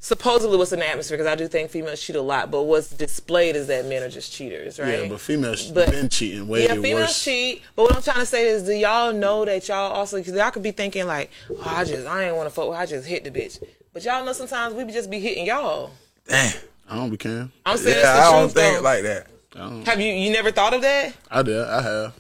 supposedly 0.03 0.57
what's 0.57 0.73
in 0.73 0.79
the 0.79 0.87
atmosphere 0.87 1.17
because 1.17 1.31
I 1.31 1.35
do 1.35 1.47
think 1.47 1.69
females 1.71 2.01
cheat 2.01 2.17
a 2.17 2.21
lot, 2.21 2.51
but 2.51 2.63
what's 2.63 2.89
displayed 2.89 3.55
is 3.55 3.67
that 3.67 3.85
men 3.85 4.03
are 4.03 4.09
just 4.09 4.33
cheaters, 4.33 4.77
right? 4.77 4.99
Yeah, 5.03 5.07
but 5.07 5.21
females 5.21 5.71
But- 5.71 5.91
been 5.91 6.09
cheating 6.09 6.45
way 6.49 6.63
yeah, 6.65 6.73
females 6.75 6.99
worse. 7.07 7.23
cheat. 7.23 7.61
But 7.75 7.83
what 7.83 7.95
I'm 7.95 8.01
trying 8.01 8.19
to 8.19 8.25
say 8.25 8.47
is, 8.49 8.63
do 8.63 8.73
y'all 8.73 9.13
know 9.13 9.45
that 9.45 9.65
y'all 9.69 9.93
also 9.93 10.17
because 10.17 10.33
y'all 10.33 10.51
could 10.51 10.61
be 10.61 10.71
thinking 10.71 11.07
like, 11.07 11.31
oh, 11.49 11.63
I 11.65 11.85
just 11.85 12.05
I 12.05 12.25
ain't 12.25 12.35
want 12.35 12.49
to 12.49 12.53
fuck, 12.53 12.67
with 12.69 12.77
I 12.77 12.85
just 12.85 13.07
hit 13.07 13.23
the 13.23 13.31
bitch. 13.31 13.63
But 13.93 14.03
y'all 14.03 14.25
know 14.25 14.33
sometimes 14.33 14.75
we 14.75 14.83
be 14.83 14.91
just 14.91 15.09
be 15.09 15.19
hitting 15.19 15.45
y'all. 15.45 15.91
damn. 16.27 16.53
I 16.89 16.97
don't 16.97 17.09
be 17.11 17.17
caring. 17.17 17.49
I'm 17.65 17.77
saying 17.77 17.97
Yeah, 18.01 18.13
I 18.27 18.31
don't 18.31 18.41
truth. 18.41 18.53
think 18.55 18.75
though. 18.77 18.83
like 18.83 19.03
that. 19.03 19.27
I, 19.55 19.59
don't, 19.59 19.85
Have 19.87 20.01
you 20.01 20.11
you 20.11 20.31
never 20.33 20.51
thought 20.51 20.73
of 20.73 20.81
that? 20.81 21.13
I 21.31 21.41
did. 21.41 21.61
I 21.65 21.81
have. 21.81 22.13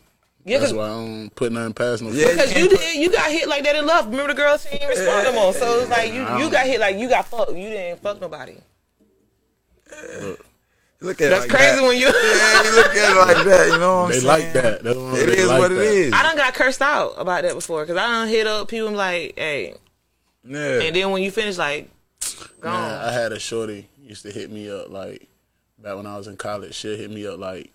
Yeah, 0.45 0.57
That's 0.57 0.71
'cause- 0.71 0.77
why 0.77 0.85
I 0.85 0.89
don't 0.89 1.29
put 1.35 1.51
nothing 1.53 1.73
past 1.73 2.01
no. 2.03 2.09
Yeah, 2.11 2.31
Because 2.31 2.53
you 2.55 2.67
did, 2.67 2.95
you 2.97 3.09
got 3.11 3.31
hit 3.31 3.47
like 3.47 3.63
that 3.63 3.75
in 3.77 3.85
love. 3.85 4.07
Remember 4.07 4.27
the 4.33 4.37
girl 4.37 4.57
she 4.57 4.69
didn't 4.69 4.89
respond 4.89 5.23
no 5.23 5.31
more. 5.33 5.53
So 5.53 5.79
it's 5.79 5.89
like 5.89 6.11
you, 6.13 6.21
you 6.37 6.49
got 6.51 6.65
hit 6.67 6.79
like 6.81 6.97
you 6.97 7.07
got 7.07 7.25
fucked. 7.27 7.51
You 7.53 7.69
didn't 7.69 8.01
fuck 8.01 8.19
nobody. 8.19 8.55
Look 10.99 11.19
at 11.21 11.29
That's 11.31 11.41
like 11.41 11.49
crazy 11.49 11.75
that. 11.75 11.83
when 11.83 11.97
you. 11.97 12.05
Yeah, 12.07 12.63
you 12.63 12.75
look 12.75 12.95
at 12.95 13.11
it 13.11 13.35
like 13.35 13.45
that. 13.45 13.67
You 13.73 13.77
know 13.79 14.03
what 14.03 14.15
I'm 14.15 14.21
saying? 14.21 14.23
They 14.23 14.41
saying? 14.41 14.43
like 14.43 14.53
that. 14.53 14.83
They 14.83 14.93
don't, 14.93 15.15
It 15.15 15.25
they 15.27 15.37
is 15.37 15.47
like 15.49 15.59
what 15.59 15.71
it 15.71 15.75
that. 15.75 15.83
is. 15.83 16.13
I 16.13 16.23
done 16.23 16.37
got 16.37 16.53
cursed 16.53 16.81
out 16.81 17.13
about 17.17 17.43
that 17.43 17.53
before 17.55 17.83
because 17.83 17.97
I 17.97 18.07
done 18.07 18.27
hit 18.29 18.47
up 18.47 18.67
people 18.69 18.87
and 18.87 18.93
be 18.95 18.97
like, 18.97 19.33
hey, 19.37 19.75
Yeah. 20.45 20.79
and 20.81 20.95
then 20.95 21.11
when 21.11 21.21
you 21.21 21.29
finish, 21.31 21.57
like, 21.57 21.89
gone. 22.61 22.71
Man, 22.89 23.01
I 23.05 23.11
had 23.11 23.33
a 23.33 23.39
shorty 23.39 23.89
used 24.01 24.23
to 24.23 24.31
hit 24.31 24.49
me 24.49 24.69
up 24.71 24.89
like 24.89 25.27
back 25.77 25.95
when 25.97 26.05
I 26.07 26.17
was 26.17 26.27
in 26.27 26.37
college. 26.37 26.73
She'll 26.73 26.95
hit 26.97 27.11
me 27.11 27.27
up 27.27 27.37
like 27.37 27.69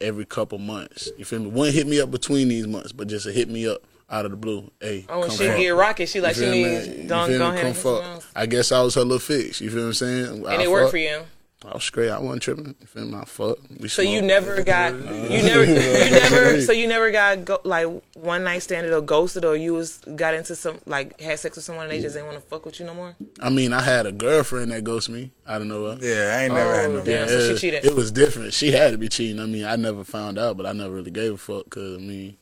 every 0.00 0.24
couple 0.24 0.58
months. 0.58 1.10
You 1.16 1.24
feel 1.24 1.40
me? 1.40 1.50
Wouldn't 1.50 1.74
hit 1.74 1.86
me 1.86 2.00
up 2.00 2.10
between 2.10 2.48
these 2.48 2.66
months, 2.66 2.92
but 2.92 3.08
just 3.08 3.26
to 3.26 3.32
hit 3.32 3.48
me 3.48 3.68
up 3.68 3.82
out 4.10 4.24
of 4.24 4.30
the 4.30 4.36
blue. 4.36 4.70
Hey, 4.80 5.06
oh, 5.08 5.20
when 5.20 5.28
come 5.28 5.38
she 5.38 5.46
fuck. 5.46 5.56
get 5.58 5.68
rocket, 5.70 6.08
she 6.08 6.20
like 6.20 6.36
she 6.36 6.50
needs 6.50 6.86
don't 7.08 7.08
go 7.08 7.16
ahead 7.22 7.38
Come 7.38 7.54
and 7.54 7.62
get 7.62 7.76
someone 7.76 8.20
fuck. 8.20 8.24
I 8.34 8.46
guess 8.46 8.72
I 8.72 8.82
was 8.82 8.94
her 8.94 9.02
little 9.02 9.18
fix. 9.18 9.60
You 9.60 9.70
feel 9.70 9.80
what 9.80 9.86
I'm 9.88 9.94
saying? 9.94 10.46
And 10.46 10.62
it 10.62 10.70
worked 10.70 10.90
for 10.90 10.98
you. 10.98 11.22
I 11.66 11.72
was 11.74 11.82
straight. 11.82 12.08
I 12.10 12.20
wasn't 12.20 12.42
tripping. 12.42 12.76
You 12.80 12.86
feel 12.86 13.04
me? 13.06 13.18
I 13.18 13.24
fuck. 13.24 13.58
We 13.80 13.88
So 13.88 14.00
you 14.00 14.22
never 14.22 14.62
got 14.62 14.92
you 14.94 15.42
never 15.42 15.64
you 15.64 15.74
never 15.74 16.60
so 16.60 16.70
you 16.70 16.86
never 16.86 17.10
got 17.10 17.44
go, 17.44 17.58
like 17.64 17.88
one 18.14 18.44
night 18.44 18.60
standed 18.60 18.92
or 18.92 19.00
ghosted 19.00 19.44
or 19.44 19.56
you 19.56 19.74
was 19.74 19.98
got 20.14 20.34
into 20.34 20.54
some 20.54 20.78
like 20.86 21.20
had 21.20 21.36
sex 21.40 21.56
with 21.56 21.64
someone 21.64 21.86
and 21.86 21.92
they 21.92 22.00
just 22.00 22.14
didn't 22.14 22.28
want 22.28 22.40
to 22.40 22.46
fuck 22.48 22.64
with 22.64 22.78
you 22.78 22.86
no 22.86 22.94
more. 22.94 23.16
I 23.40 23.50
mean, 23.50 23.72
I 23.72 23.82
had 23.82 24.06
a 24.06 24.12
girlfriend 24.12 24.70
that 24.70 24.84
ghosted 24.84 25.16
me 25.16 25.32
out 25.48 25.60
of 25.60 25.66
nowhere. 25.66 25.96
Yeah, 26.00 26.36
I 26.38 26.44
ain't 26.44 26.54
never 26.54 26.74
had 26.76 26.90
Oh, 26.90 26.92
no. 26.92 27.04
damn. 27.04 27.06
Yeah. 27.22 27.26
so 27.26 27.40
she 27.48 27.52
it, 27.54 27.58
cheated. 27.58 27.84
It 27.86 27.94
was 27.96 28.12
different. 28.12 28.54
She 28.54 28.70
had 28.70 28.92
to 28.92 28.98
be 28.98 29.08
cheating. 29.08 29.40
I 29.42 29.46
mean, 29.46 29.64
I 29.64 29.74
never 29.74 30.04
found 30.04 30.38
out, 30.38 30.56
but 30.56 30.64
I 30.64 30.72
never 30.72 30.94
really 30.94 31.10
gave 31.10 31.32
a 31.32 31.36
fuck 31.38 31.64
because 31.64 31.96
I 31.98 32.00
mean. 32.00 32.36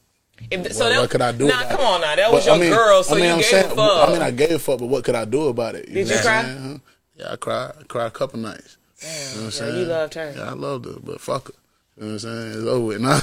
If, 0.50 0.74
so 0.74 0.84
What, 0.84 0.90
that, 0.90 1.00
what 1.00 1.10
could 1.10 1.22
I 1.22 1.32
do? 1.32 1.48
Nah, 1.48 1.60
about 1.62 1.70
come 1.70 1.80
on 1.86 2.00
now. 2.02 2.14
That 2.16 2.26
But, 2.26 2.32
was 2.34 2.44
your 2.46 2.56
I 2.56 2.58
mean- 2.58 2.70
girl, 2.70 3.02
so 3.02 3.14
I 3.14 3.16
mean, 3.16 3.24
you 3.24 3.30
I'm 3.30 3.36
gave 3.38 3.46
saying, 3.46 3.72
a 3.72 3.74
fuck. 3.74 4.08
I 4.10 4.12
mean, 4.12 4.20
I 4.22 4.30
gave 4.30 4.50
a 4.50 4.58
fuck, 4.58 4.78
but 4.78 4.86
what 4.88 5.02
could 5.04 5.14
I 5.14 5.24
do 5.24 5.48
about 5.48 5.74
it? 5.74 5.86
Did 5.86 6.06
you 6.06 6.14
know 6.14 6.20
cry? 6.20 6.42
what 6.42 6.80
Yeah, 7.16 7.32
I 7.32 7.36
cried. 7.36 7.72
I 7.80 7.82
cried 7.84 8.06
a 8.08 8.10
couple 8.10 8.38
nights. 8.40 8.76
You 9.02 9.08
know 9.08 9.36
what 9.36 9.44
I'm 9.44 9.50
saying? 9.50 9.78
you 9.78 9.84
loved 9.86 10.14
her. 10.14 10.32
Yeah, 10.36 10.50
I 10.50 10.52
loved 10.54 10.84
her, 10.86 10.94
but 11.02 11.20
fuck 11.20 11.48
her. 11.48 11.54
You 11.98 12.02
know 12.02 12.12
what 12.12 12.12
I'm 12.12 12.18
saying? 12.18 12.48
It's 12.52 12.66
over 12.68 12.84
with 12.86 13.00
now. 13.00 13.20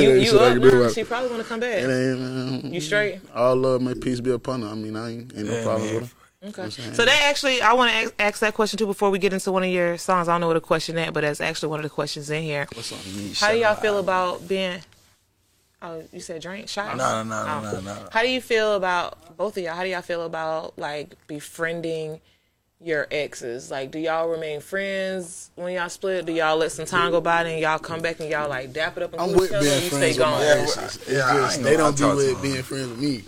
You, 0.00 0.10
you 0.18 0.24
shit 0.26 0.34
up 0.34 0.56
now? 0.58 0.68
about. 0.68 0.92
She 0.92 1.04
probably 1.04 1.30
want 1.30 1.42
to 1.42 1.48
come 1.48 1.60
back. 1.60 1.78
It 1.78 1.90
ain't, 1.90 2.20
man. 2.20 2.72
You 2.74 2.80
straight? 2.80 3.20
All 3.34 3.56
love, 3.56 3.80
may 3.82 3.94
peace 3.94 4.20
be 4.20 4.30
upon 4.32 4.62
her. 4.62 4.68
I 4.68 4.74
mean, 4.74 4.96
I 4.96 5.10
ain't, 5.12 5.32
ain't 5.36 5.46
no 5.48 5.54
Yeah, 5.56 5.62
problem 5.64 5.86
man. 5.86 6.00
with 6.00 6.12
her. 6.12 6.18
Okay. 6.48 6.62
I'm? 6.62 6.70
So 6.94 7.04
that 7.04 7.20
actually, 7.30 7.62
I 7.62 7.72
want 7.72 7.90
to 7.92 7.96
ask, 7.96 8.14
ask 8.18 8.38
that 8.40 8.52
question 8.54 8.76
too 8.76 8.86
before 8.86 9.10
we 9.10 9.18
get 9.18 9.32
into 9.32 9.50
one 9.52 9.62
of 9.62 9.70
your 9.70 9.96
songs. 9.96 10.28
I 10.28 10.32
don't 10.34 10.40
know 10.42 10.48
what 10.48 10.54
the 10.54 10.60
question 10.60 10.98
at, 10.98 11.12
but 11.14 11.20
that's 11.22 11.40
actually 11.40 11.68
one 11.70 11.78
of 11.78 11.84
the 11.84 11.90
questions 11.90 12.28
in 12.30 12.42
here. 12.42 12.66
What's 12.74 12.92
up? 12.92 12.98
Me? 13.14 13.32
How 13.34 13.52
do 13.52 13.58
y'all 13.58 13.76
feel 13.76 13.98
about 13.98 14.46
being? 14.48 14.80
Oh, 15.80 16.02
you 16.12 16.20
said 16.20 16.42
drink 16.42 16.68
shots? 16.68 16.96
No, 16.98 17.22
no, 17.22 17.44
no, 17.44 17.46
Oh. 17.48 17.60
no, 17.62 17.72
no, 17.72 17.94
no. 17.94 18.08
How 18.12 18.22
do 18.22 18.28
you 18.28 18.40
feel 18.40 18.74
about 18.74 19.36
both 19.36 19.56
of 19.56 19.62
y'all? 19.62 19.74
How 19.74 19.84
do 19.84 19.88
y'all 19.88 20.02
feel 20.02 20.24
about 20.26 20.78
like 20.78 21.16
befriending 21.28 22.20
your 22.84 23.06
exes? 23.10 23.70
Like, 23.70 23.90
do 23.90 23.98
y'all 23.98 24.28
remain 24.28 24.60
friends 24.60 25.50
when 25.54 25.74
y'all 25.74 25.88
split? 25.88 26.26
Do 26.26 26.32
y'all 26.32 26.56
let 26.56 26.72
some 26.72 26.84
time 26.86 27.10
go 27.10 27.20
by 27.20 27.42
and 27.44 27.60
y'all 27.60 27.78
come 27.78 28.00
back 28.00 28.20
and 28.20 28.28
y'all 28.30 28.48
like 28.48 28.72
dap 28.72 28.96
it 28.96 29.02
up 29.02 29.12
and 29.12 29.20
I'm 29.22 29.32
with 29.32 29.50
each 29.50 29.52
other, 29.52 29.58
or 29.58 29.62
being 29.70 29.82
you 29.82 29.88
stay 29.90 29.98
friends 30.14 30.18
with 30.18 30.26
my 30.26 30.32
gone? 30.32 30.42
exes. 30.42 30.96
It's 30.96 31.08
Yeah, 31.10 31.32
just, 31.34 31.62
they 31.62 31.76
don't 31.76 31.88
I 31.88 31.90
be 31.96 31.96
talk 32.02 32.10
to 32.10 32.16
with 32.16 32.32
them. 32.32 32.42
being 32.42 32.62
friends 32.62 32.88
with 32.88 32.98
me. 32.98 33.22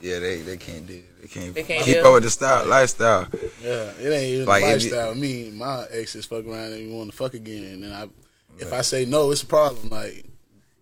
Yeah, 0.00 0.18
they 0.18 0.40
they 0.42 0.56
can't 0.56 0.86
do 0.86 0.94
it. 0.94 1.20
They 1.22 1.28
can't, 1.28 1.54
They 1.54 1.62
can't 1.62 1.84
keep 1.84 1.96
do 1.98 2.06
up 2.06 2.14
with 2.14 2.22
the 2.22 2.30
style 2.30 2.66
lifestyle. 2.66 3.28
Yeah, 3.62 3.92
it 4.00 4.10
ain't 4.12 4.24
even 4.24 4.46
Like, 4.46 4.62
like, 4.62 4.76
if 4.76 4.82
lifestyle. 4.84 5.14
Me, 5.14 5.50
my 5.50 5.84
exes 5.90 6.24
fuck 6.26 6.46
around 6.46 6.72
and 6.72 6.96
want 6.96 7.10
to 7.10 7.16
fuck 7.16 7.34
again, 7.34 7.82
and 7.84 7.94
I, 7.94 8.08
if 8.58 8.72
I 8.72 8.80
say 8.80 9.04
no, 9.04 9.30
it's 9.30 9.42
a 9.42 9.46
problem. 9.46 9.90
Like, 9.90 10.24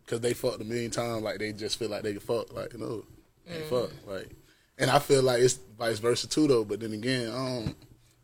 cause 0.06 0.20
they 0.20 0.34
fucked 0.34 0.60
a 0.60 0.64
million 0.64 0.90
times. 0.90 1.22
Like 1.22 1.38
they 1.38 1.52
just 1.52 1.78
feel 1.78 1.88
like 1.88 2.02
they 2.02 2.12
can 2.12 2.20
fuck. 2.20 2.52
Like 2.52 2.78
no, 2.78 3.04
they 3.46 3.60
Mm. 3.60 3.64
fuck. 3.68 3.90
Like 4.06 4.30
And 4.78 4.90
I 4.90 5.00
feel 5.00 5.22
like 5.24 5.40
it's 5.40 5.58
vice 5.76 5.98
versa 5.98 6.28
too, 6.28 6.46
though. 6.46 6.64
But 6.64 6.78
then 6.80 6.92
again, 6.92 7.30
I 7.30 7.34
don't, 7.34 7.74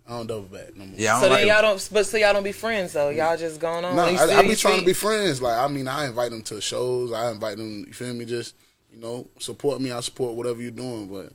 I 0.06 0.10
don't 0.18 0.26
double 0.26 0.42
back 0.42 0.76
no 0.76 0.84
more. 0.84 0.94
Yeah, 0.98 1.16
I 1.16 1.20
So 1.20 1.28
don't 1.28 1.38
then 1.38 1.46
like 1.48 1.54
y'all 1.54 1.62
don't, 1.62 1.88
but 1.92 2.06
so 2.06 2.16
y'all 2.18 2.32
don't 2.34 2.42
be 2.42 2.52
friends 2.52 2.92
though. 2.92 3.08
Y'all 3.08 3.36
just 3.38 3.58
going 3.60 3.84
on. 3.84 3.96
No, 3.96 4.06
You 4.06 4.18
I, 4.18 4.26
still- 4.26 4.38
I 4.38 4.42
be 4.42 4.48
you 4.48 4.56
trying 4.56 4.80
to 4.80 4.84
be 4.86 4.92
friends. 4.92 5.40
Like, 5.40 5.56
I 5.58 5.66
mean, 5.68 5.88
I 5.88 6.06
invite 6.06 6.30
them 6.30 6.42
to 6.42 6.60
shows. 6.60 7.12
I 7.12 7.30
invite 7.30 7.56
them. 7.56 7.84
You 7.86 7.92
feel 7.94 8.12
me? 8.12 8.24
Just 8.26 8.54
you 8.92 9.00
know, 9.00 9.26
support 9.38 9.80
me. 9.80 9.92
I 9.92 10.00
support 10.00 10.34
whatever 10.34 10.60
you're 10.60 10.70
doing. 10.70 11.06
But 11.08 11.32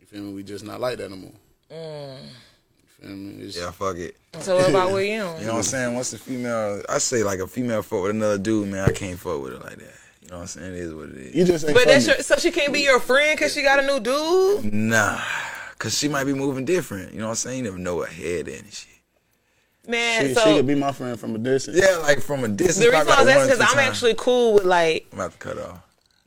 you 0.00 0.06
feel 0.06 0.22
me? 0.22 0.32
We 0.32 0.42
just 0.42 0.64
not 0.64 0.80
like 0.80 0.96
that 0.98 1.10
no 1.10 1.16
more. 1.16 1.32
Mm. 1.70 2.16
You 2.22 2.86
feel 3.08 3.16
me? 3.16 3.44
It's, 3.44 3.56
Yeah, 3.58 3.70
fuck 3.70 3.96
it. 3.96 4.16
So 4.40 4.56
what 4.56 4.70
about 4.70 4.92
with 4.94 5.04
you? 5.04 5.12
You 5.12 5.18
know 5.18 5.34
what 5.34 5.54
I'm 5.56 5.62
saying? 5.62 5.94
Once 5.94 6.12
a 6.14 6.18
female, 6.18 6.82
I 6.88 6.98
say 6.98 7.22
like 7.22 7.40
a 7.40 7.46
female 7.46 7.82
fuck 7.82 8.02
with 8.02 8.12
another 8.12 8.38
dude, 8.38 8.68
man, 8.68 8.88
I 8.88 8.92
can't 8.92 9.18
fuck 9.18 9.42
with 9.42 9.52
her 9.52 9.58
like 9.58 9.76
that. 9.76 9.92
You 10.22 10.28
know 10.30 10.36
what 10.38 10.40
I'm 10.42 10.46
saying? 10.48 10.72
It 10.72 10.78
is 10.80 10.94
what 10.94 11.10
it 11.10 11.16
is. 11.18 11.34
You 11.34 11.44
just 11.44 11.66
ain't 11.66 11.74
But 11.76 11.86
that's 11.86 12.06
your, 12.06 12.16
so 12.20 12.36
she 12.36 12.50
can't 12.50 12.72
be 12.72 12.80
your 12.80 12.98
friend 12.98 13.38
because 13.38 13.52
she 13.54 13.62
got 13.62 13.78
a 13.78 13.86
new 13.86 14.00
dude. 14.00 14.72
Nah, 14.72 15.20
cause 15.78 15.96
she 15.96 16.08
might 16.08 16.24
be 16.24 16.32
moving 16.34 16.64
different. 16.64 17.12
You 17.12 17.18
know 17.20 17.26
what 17.26 17.30
I'm 17.30 17.36
saying? 17.36 17.58
You 17.58 17.64
never 17.64 17.78
know 17.78 17.96
what 17.96 18.08
head 18.10 18.48
in 18.48 18.60
and 18.64 18.72
shit. 18.72 18.92
Man, 19.88 20.26
She, 20.28 20.34
so 20.34 20.40
she 20.44 20.56
could 20.56 20.66
be 20.66 20.74
my 20.74 20.90
friend 20.92 21.18
from 21.18 21.34
a 21.36 21.38
distance. 21.38 21.78
Yeah, 21.80 21.96
like 21.98 22.20
from 22.20 22.42
a 22.44 22.48
distance. 22.48 22.78
the 22.78 22.90
reason 22.90 23.06
probably 23.06 23.32
I 23.32 23.36
was 23.36 23.44
asking 23.44 23.58
because 23.58 23.60
I'm 23.60 23.76
times. 23.76 23.88
actually 23.88 24.14
cool 24.16 24.54
with 24.54 24.64
like 24.64 25.06
I'm 25.12 25.18
about 25.20 25.32
to 25.32 25.38
cut 25.38 25.58
off. 25.58 25.78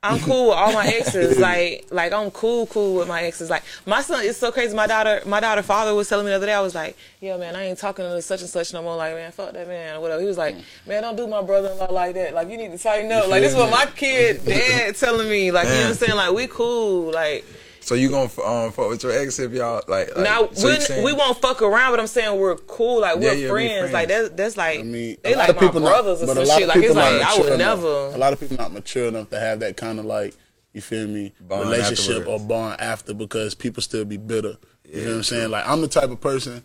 I'm 0.02 0.18
cool 0.22 0.48
with 0.48 0.56
all 0.58 0.72
my 0.72 0.88
exes. 0.88 1.38
like 1.50 1.86
like 1.92 2.14
I'm 2.14 2.32
cool 2.32 2.68
cool 2.68 2.96
with 3.00 3.10
my 3.10 3.22
exes. 3.24 3.50
Like 3.50 3.64
my 3.86 4.00
son 4.02 4.24
is 4.24 4.38
so 4.38 4.50
crazy. 4.50 4.74
My 4.74 4.88
daughter 4.88 5.22
my 5.26 5.42
daughter 5.42 5.62
father 5.62 5.94
was 5.94 6.08
telling 6.08 6.24
me 6.26 6.30
the 6.30 6.38
other 6.38 6.46
day. 6.46 6.54
I 6.54 6.62
was 6.62 6.74
like, 6.74 6.96
yo 7.20 7.38
man, 7.38 7.54
I 7.58 7.66
ain't 7.66 7.78
talking 7.78 8.06
to 8.06 8.22
such 8.22 8.40
and 8.40 8.50
such 8.50 8.72
no 8.72 8.82
more. 8.82 8.96
Like 8.96 9.14
man, 9.14 9.30
fuck 9.34 9.52
that 9.52 9.68
man 9.68 9.98
or 9.98 10.00
whatever. 10.00 10.22
He 10.22 10.28
was 10.28 10.38
like, 10.38 10.56
man, 10.88 11.02
don't 11.04 11.18
do 11.18 11.28
my 11.28 11.42
brother-in-law 11.42 11.92
like 11.92 12.16
that. 12.16 12.34
Like 12.34 12.48
you 12.50 12.56
need 12.56 12.72
to 12.72 12.78
tighten 12.78 13.12
up. 13.12 13.28
Like 13.28 13.42
this 13.42 13.52
is 13.52 13.58
what 13.58 13.72
my 13.72 13.88
kid 13.94 14.46
dad 14.46 14.96
telling 14.96 15.30
me. 15.30 15.52
Like 15.52 15.66
you 15.68 15.74
Man. 15.74 15.94
saying? 15.96 16.16
Like 16.16 16.32
we 16.34 16.48
cool. 16.48 17.12
Like 17.12 17.44
So 17.82 17.96
you 17.96 18.10
gonna 18.10 18.30
um, 18.46 18.72
fuck 18.72 18.90
with 18.90 19.02
your 19.04 19.12
ex 19.12 19.40
if 19.40 19.52
y'all 19.52 19.82
like? 19.88 20.16
like 20.16 20.24
now 20.24 20.50
so 20.54 20.68
we, 20.68 20.76
saying- 20.80 21.04
we 21.04 21.14
won't 21.14 21.38
fuck 21.42 21.62
around, 21.62 21.92
but 21.92 22.00
I'm 22.00 22.08
saying 22.08 22.40
we're 22.40 22.56
cool. 22.58 23.02
Like 23.02 23.16
we're 23.18 23.34
yeah, 23.34 23.44
we 23.46 23.50
friends. 23.50 23.72
friends. 23.80 23.94
Like 23.94 24.08
that's 24.10 24.30
that's 24.30 24.58
like 24.58 24.80
I 24.80 24.84
mean, 24.84 25.18
they 25.24 25.36
like 25.36 25.56
my 25.56 25.60
people 25.60 25.82
brothers 25.82 26.22
not, 26.22 26.30
or 26.30 26.36
but 26.36 26.44
a 26.44 26.46
some 26.46 26.50
lot 26.50 26.60
shit. 26.60 26.64
of 26.64 26.68
Like 26.70 26.78
it's 26.78 26.88
people 26.88 26.96
like 27.02 27.14
not 27.14 27.22
I 27.22 27.30
mature 27.30 27.44
would 27.46 27.54
enough. 27.54 27.80
never. 27.80 27.88
A 27.88 28.18
lot 28.18 28.34
of 28.34 28.40
people 28.40 28.58
not 28.58 28.74
mature 28.74 29.08
enough 29.08 29.30
to 29.32 29.40
have 29.40 29.60
that 29.62 29.78
kind 29.78 30.00
of 30.00 30.06
like 30.06 30.36
you 30.74 30.82
feel 30.82 31.08
me 31.08 31.34
Bond 31.42 31.62
relationship 31.70 32.18
afterwards. 32.18 32.44
or 32.44 32.48
bond 32.48 32.80
after 32.82 33.14
because 33.16 33.56
people 33.56 33.82
still 33.82 34.06
be 34.06 34.18
bitter. 34.18 34.58
You 34.84 35.02
know 35.02 35.08
what 35.10 35.16
I'm 35.18 35.24
saying? 35.24 35.50
Like 35.52 35.68
I'm 35.68 35.82
the 35.82 35.88
type 35.88 36.10
of 36.12 36.22
person. 36.22 36.64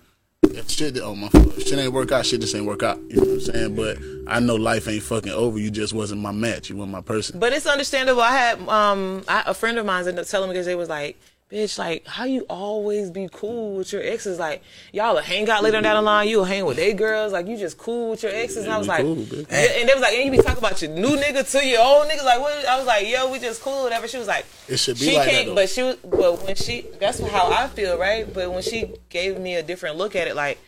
If 0.50 0.70
shit, 0.70 0.98
oh 0.98 1.14
my, 1.14 1.28
shit 1.59 1.78
ain't 1.78 1.92
work 1.92 2.12
out, 2.12 2.26
shit 2.26 2.40
just 2.40 2.54
ain't 2.54 2.66
work 2.66 2.83
out. 2.83 2.98
You 3.09 3.16
know 3.16 3.22
what 3.22 3.30
I'm 3.30 3.40
saying? 3.40 3.76
But 3.76 3.98
I 4.26 4.40
know 4.40 4.57
life 4.57 4.88
ain't 4.88 5.02
fucking 5.02 5.33
over. 5.33 5.59
You 5.59 5.70
just 5.70 5.92
wasn't 5.92 6.20
my 6.20 6.33
match. 6.33 6.70
You 6.70 6.76
weren't 6.76 6.90
my 6.90 7.00
person. 7.00 7.38
But 7.38 7.52
it's 7.52 7.66
understandable. 7.66 8.22
I 8.22 8.33
had 8.33 8.68
um 8.68 9.24
I, 9.28 9.44
a 9.46 9.54
friend 9.54 9.78
of 9.78 9.87
mine 9.87 10.00
ended 10.00 10.18
up 10.18 10.26
telling 10.26 10.48
me 10.48 10.54
because 10.54 10.66
they 10.66 10.74
was 10.74 10.88
like, 10.88 11.18
"Bitch, 11.55 11.79
like 11.79 12.05
how 12.07 12.25
you 12.25 12.45
always 12.51 13.11
be 13.11 13.29
cool 13.33 13.77
with 13.77 13.93
your 13.93 14.03
exes? 14.03 14.40
Like 14.40 14.62
y'all 14.93 15.14
will 15.14 15.23
hang 15.23 15.49
out 15.49 15.62
later 15.62 15.81
down 15.81 15.95
the 15.95 16.03
line. 16.03 16.27
You'll 16.29 16.45
hang 16.45 16.64
with 16.64 16.77
they 16.77 16.93
girls. 16.93 17.33
Like 17.33 17.47
you 17.47 17.57
just 17.57 17.79
cool 17.79 18.11
with 18.11 18.25
your 18.25 18.33
exes." 18.33 18.64
And 18.64 18.73
I 18.73 18.79
was 18.79 18.88
like, 18.88 19.03
cool, 19.03 19.19
and 19.19 19.88
they 19.88 19.93
was 19.95 20.03
like, 20.03 20.14
"And 20.14 20.25
you 20.25 20.31
be 20.33 20.38
talking 20.38 20.59
about 20.59 20.83
your 20.83 20.90
new 20.90 21.17
nigga 21.17 21.49
to 21.53 21.64
your 21.64 21.81
old 21.81 22.09
nigga? 22.09 22.25
Like 22.25 22.40
what?" 22.40 22.67
I 22.67 22.77
was 22.77 22.87
like, 22.87 23.07
"Yo, 23.09 23.31
we 23.31 23.38
just 23.38 23.62
cool, 23.62 23.85
whatever." 23.85 24.09
She 24.09 24.19
was 24.19 24.27
like, 24.27 24.45
It 24.69 24.79
should 24.79 24.99
be 24.99 25.05
she 25.07 25.17
like 25.17 25.27
that, 25.27 25.31
can't, 25.31 25.47
though. 25.49 25.55
but 25.55 25.69
she 25.69 25.83
was, 25.83 25.97
but 25.97 26.45
when 26.45 26.57
she, 26.57 26.87
that's 26.99 27.21
how 27.21 27.53
I 27.53 27.69
feel, 27.69 27.97
right? 27.99 28.27
But 28.33 28.51
when 28.53 28.62
she 28.62 28.93
gave 29.09 29.38
me 29.38 29.55
a 29.55 29.62
different 29.62 29.97
look 29.97 30.17
at 30.17 30.27
it, 30.27 30.35
like, 30.35 30.59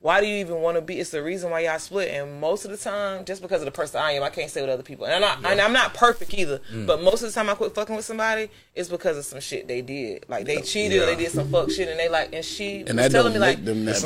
why 0.00 0.20
do 0.20 0.28
you 0.28 0.36
even 0.36 0.60
want 0.60 0.76
to 0.76 0.80
be? 0.80 1.00
It's 1.00 1.10
the 1.10 1.22
reason 1.22 1.50
why 1.50 1.60
y'all 1.60 1.78
split, 1.80 2.08
and 2.08 2.40
most 2.40 2.64
of 2.64 2.70
the 2.70 2.76
time, 2.76 3.24
just 3.24 3.42
because 3.42 3.62
of 3.62 3.64
the 3.64 3.72
person 3.72 4.00
I 4.00 4.12
am, 4.12 4.22
I 4.22 4.30
can't 4.30 4.48
stay 4.48 4.60
with 4.60 4.70
other 4.70 4.84
people, 4.84 5.06
and 5.06 5.14
I'm 5.14 5.20
not, 5.20 5.50
and 5.50 5.60
I'm 5.60 5.72
not 5.72 5.92
perfect 5.92 6.34
either. 6.34 6.60
Mm. 6.72 6.86
But 6.86 7.02
most 7.02 7.22
of 7.22 7.28
the 7.28 7.32
time, 7.32 7.50
I 7.50 7.54
quit 7.54 7.74
fucking 7.74 7.96
with 7.96 8.04
somebody, 8.04 8.48
it's 8.76 8.88
because 8.88 9.18
of 9.18 9.24
some 9.24 9.40
shit 9.40 9.66
they 9.66 9.82
did, 9.82 10.24
like 10.28 10.46
they 10.46 10.60
cheated, 10.60 11.02
or 11.02 11.06
they 11.06 11.16
did 11.16 11.32
some 11.32 11.50
fuck 11.50 11.72
shit, 11.72 11.88
and 11.88 11.98
they 11.98 12.08
like, 12.08 12.32
and 12.32 12.44
she 12.44 12.84
And 12.86 12.96
was 12.96 13.10
telling 13.10 13.32
me 13.32 13.40
like, 13.40 13.58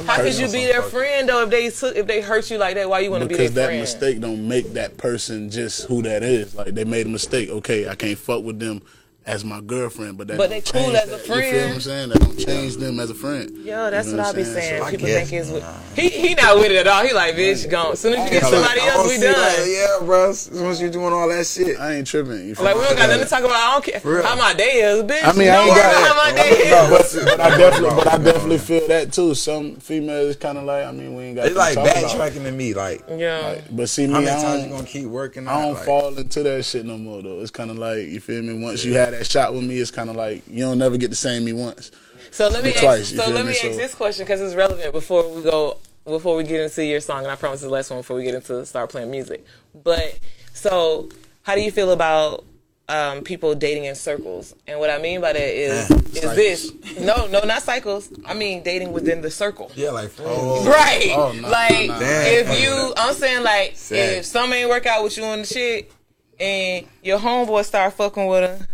how 0.07 0.17
could 0.17 0.35
you 0.35 0.47
be 0.47 0.65
their 0.65 0.83
friend 0.83 1.29
though 1.29 1.43
if 1.43 1.51
they 1.51 1.69
took, 1.69 1.95
if 1.95 2.07
they 2.07 2.23
hurt 2.23 2.51
you 2.51 2.57
like 2.57 2.77
that? 2.77 2.89
Why 2.89 3.01
you 3.01 3.11
want 3.11 3.25
to 3.25 3.29
be 3.29 3.35
their 3.35 3.49
because 3.49 3.55
that 3.55 3.73
mistake 3.73 4.21
don't 4.21 4.49
make 4.49 4.73
that 4.73 4.97
person 4.97 5.51
just 5.51 5.87
who 5.89 6.01
that 6.03 6.23
is. 6.23 6.55
Like 6.55 6.69
they 6.75 6.85
made 6.85 7.07
a 7.07 7.11
mistake. 7.11 7.51
Okay, 7.51 7.87
I 7.87 7.95
can't 7.95 8.17
fuck 8.17 8.43
with 8.43 8.59
them 8.59 8.81
as 9.25 9.45
my 9.45 9.61
girlfriend, 9.61 10.19
but 10.19 10.27
that 10.27 10.37
But 10.37 10.51
don't 10.51 10.65
they 10.65 10.81
cool 10.85 10.97
as 10.97 11.05
a 11.09 11.11
that. 11.11 11.19
You 11.19 11.25
feel 11.25 11.37
what 11.37 11.45
friend. 11.45 11.75
I'm 11.75 11.81
saying? 11.81 12.09
That 12.09 12.19
don't 12.21 12.39
change 12.39 12.77
them 12.77 12.99
as 13.01 13.11
a 13.11 13.15
friend. 13.15 13.57
Yo, 13.59 13.91
that's 13.91 14.09
You 14.09 14.17
what 14.17 14.23
know 14.23 14.29
I 14.29 14.33
be 14.33 14.41
I'm 14.41 14.47
saying. 14.47 14.83
So 14.83 14.91
People 14.91 15.07
guess- 15.07 15.29
think 15.31 15.41
it's 15.43 15.51
with 15.51 15.97
he 15.97 16.09
he 16.09 16.35
not 16.35 16.57
with 16.57 16.71
it 16.73 16.77
at 16.79 16.87
all. 16.89 17.05
He 17.07 17.13
like 17.13 17.35
bitch 17.37 17.71
gone. 17.71 17.93
As 17.93 18.01
soon 18.01 18.15
as 18.15 18.25
you 18.25 18.41
get 18.41 18.43
somebody 18.49 18.81
like, 18.81 18.89
else, 18.89 19.09
we 19.09 19.19
done. 19.21 19.33
Like, 19.41 19.69
yeah, 19.69 19.99
bro. 20.07 20.31
As 20.31 20.41
soon 20.41 20.67
as 20.71 20.81
you 20.81 20.91
doing 20.91 21.13
all 21.13 21.29
that 21.29 21.47
shit, 21.47 21.79
I 21.79 21.95
ain't 21.95 22.07
tripping. 22.07 22.49
You 22.49 22.55
feel 22.57 22.65
Like 22.65 22.75
we 22.75 22.83
don't 22.83 22.97
got 22.97 23.09
nothing 23.09 23.25
to 23.25 23.31
talk 23.31 23.41
about. 23.45 23.53
I 23.55 23.73
don't 23.75 23.85
care 23.85 24.01
real. 24.05 24.23
how 24.25 24.35
my 24.37 24.55
day 24.55 24.81
is, 24.83 25.03
bitch. 25.05 25.23
I 25.25 25.33
mean, 25.39 25.49
I 25.51 25.55
don't 25.55 25.69
ain't 25.69 25.77
got 25.77 25.93
about 25.93 26.09
how 26.09 26.25
my 26.25 26.37
day 26.37 26.49
is. 26.51 26.71
No, 26.71 26.89
but, 26.91 27.25
but 27.37 27.41
I 27.41 27.57
definitely, 27.59 27.97
but 27.97 28.07
I 28.09 28.19
definitely 28.19 28.59
feel 28.59 28.89
that 28.89 29.13
too. 29.13 29.35
Some 29.35 29.77
females 29.77 30.37
kind 30.37 30.59
of 30.59 30.65
like, 30.65 30.85
I 30.85 30.91
mean, 30.93 31.15
we 31.15 31.23
ain't 31.25 31.37
got. 31.37 31.47
it's 31.47 31.57
like 31.57 31.75
talk 31.75 31.87
about 31.87 31.97
backtracking 31.97 32.43
to 32.45 32.51
me. 32.51 32.75
Like, 32.75 33.05
Yeah. 33.09 33.61
But 33.71 33.89
see 33.89 34.07
me, 34.09 34.15
how 34.15 34.21
many 34.21 34.31
I 34.31 34.43
times 34.43 34.63
you 34.65 34.69
don't, 34.71 34.79
gonna 34.79 34.89
keep 34.89 35.07
working? 35.07 35.47
I 35.47 35.63
don't 35.63 35.79
fall 35.79 36.17
into 36.19 36.43
that 36.43 36.65
shit 36.65 36.85
no 36.87 36.99
more 36.99 37.23
though. 37.23 37.41
It's 37.41 37.51
kind 37.53 37.71
of 37.71 37.79
like 37.79 37.99
you 38.09 38.19
feel 38.21 38.43
me. 38.43 38.61
Once 38.63 38.85
you 38.85 38.95
had 38.95 39.12
that 39.13 39.27
shot 39.27 39.55
with 39.55 39.65
me, 39.65 39.79
it's 39.79 39.91
kind 39.91 40.11
of 40.11 40.17
like 40.17 40.43
you 40.49 40.65
don't 40.65 40.79
never 40.79 40.97
get 40.97 41.09
to 41.11 41.17
say 41.17 41.39
me 41.41 41.53
once. 41.53 41.91
So 42.31 42.49
let 42.49 42.65
me 42.65 42.73
Twice, 42.73 43.13
ask, 43.17 43.25
so 43.27 43.31
let 43.33 43.45
me? 43.45 43.51
me 43.53 43.57
So- 43.57 43.69
ask 43.69 43.77
this 43.79 43.95
question 43.95 44.25
because 44.25 44.41
it's 44.41 44.55
relevant 44.55 44.93
before 44.93 45.29
we 45.29 45.43
go 45.43 45.79
before 46.05 46.35
we 46.37 46.43
get 46.45 46.61
into 46.61 46.85
your 46.85 47.01
song, 47.01 47.23
and 47.23 47.31
I 47.31 47.37
promise 47.37 47.59
it's 47.61 47.65
the 47.65 47.71
last 47.71 47.91
one 47.91 48.01
before 48.01 48.17
we 48.17 48.25
get 48.25 48.35
into 48.35 48.65
start 48.67 48.91
playing 48.91 49.11
music. 49.11 49.45
But 49.85 50.19
so, 50.53 51.09
how 51.43 51.55
do 51.55 51.61
you 51.61 51.71
feel 51.71 51.93
about 51.93 52.45
um, 52.89 53.21
people 53.23 53.55
dating 53.55 53.85
in 53.85 53.95
circles? 53.95 54.55
And 54.67 54.81
what 54.81 54.91
I 54.91 54.99
mean 54.99 55.21
by 55.21 55.33
that 55.35 55.41
is 55.43 55.91
is 55.91 56.35
this? 56.35 56.73
No, 56.99 57.27
no, 57.29 57.41
not 57.45 57.63
cycles. 57.63 58.09
I 58.25 58.35
mean 58.35 58.63
dating 58.63 58.93
within 58.93 59.21
the 59.21 59.31
circle. 59.31 59.71
Yeah, 59.77 59.91
like 59.91 60.11
friends. 60.11 60.67
Right. 60.67 61.11
Oh, 61.15 61.33
nah, 61.33 61.49
like 61.49 61.91
if 62.01 62.61
you 62.63 62.95
I'm 62.97 63.15
saying 63.15 63.45
like 63.45 63.77
Sad. 63.77 64.19
if 64.19 64.25
something 64.25 64.59
ain't 64.59 64.71
work 64.71 64.87
out 64.87 65.05
with 65.05 65.17
you 65.17 65.25
and 65.25 65.43
the 65.43 65.47
shit 65.47 65.93
and 66.41 66.87
your 67.03 67.19
homeboy 67.19 67.65
start 67.65 67.93
fucking 67.93 68.27
with 68.27 68.43
her, 68.61 68.67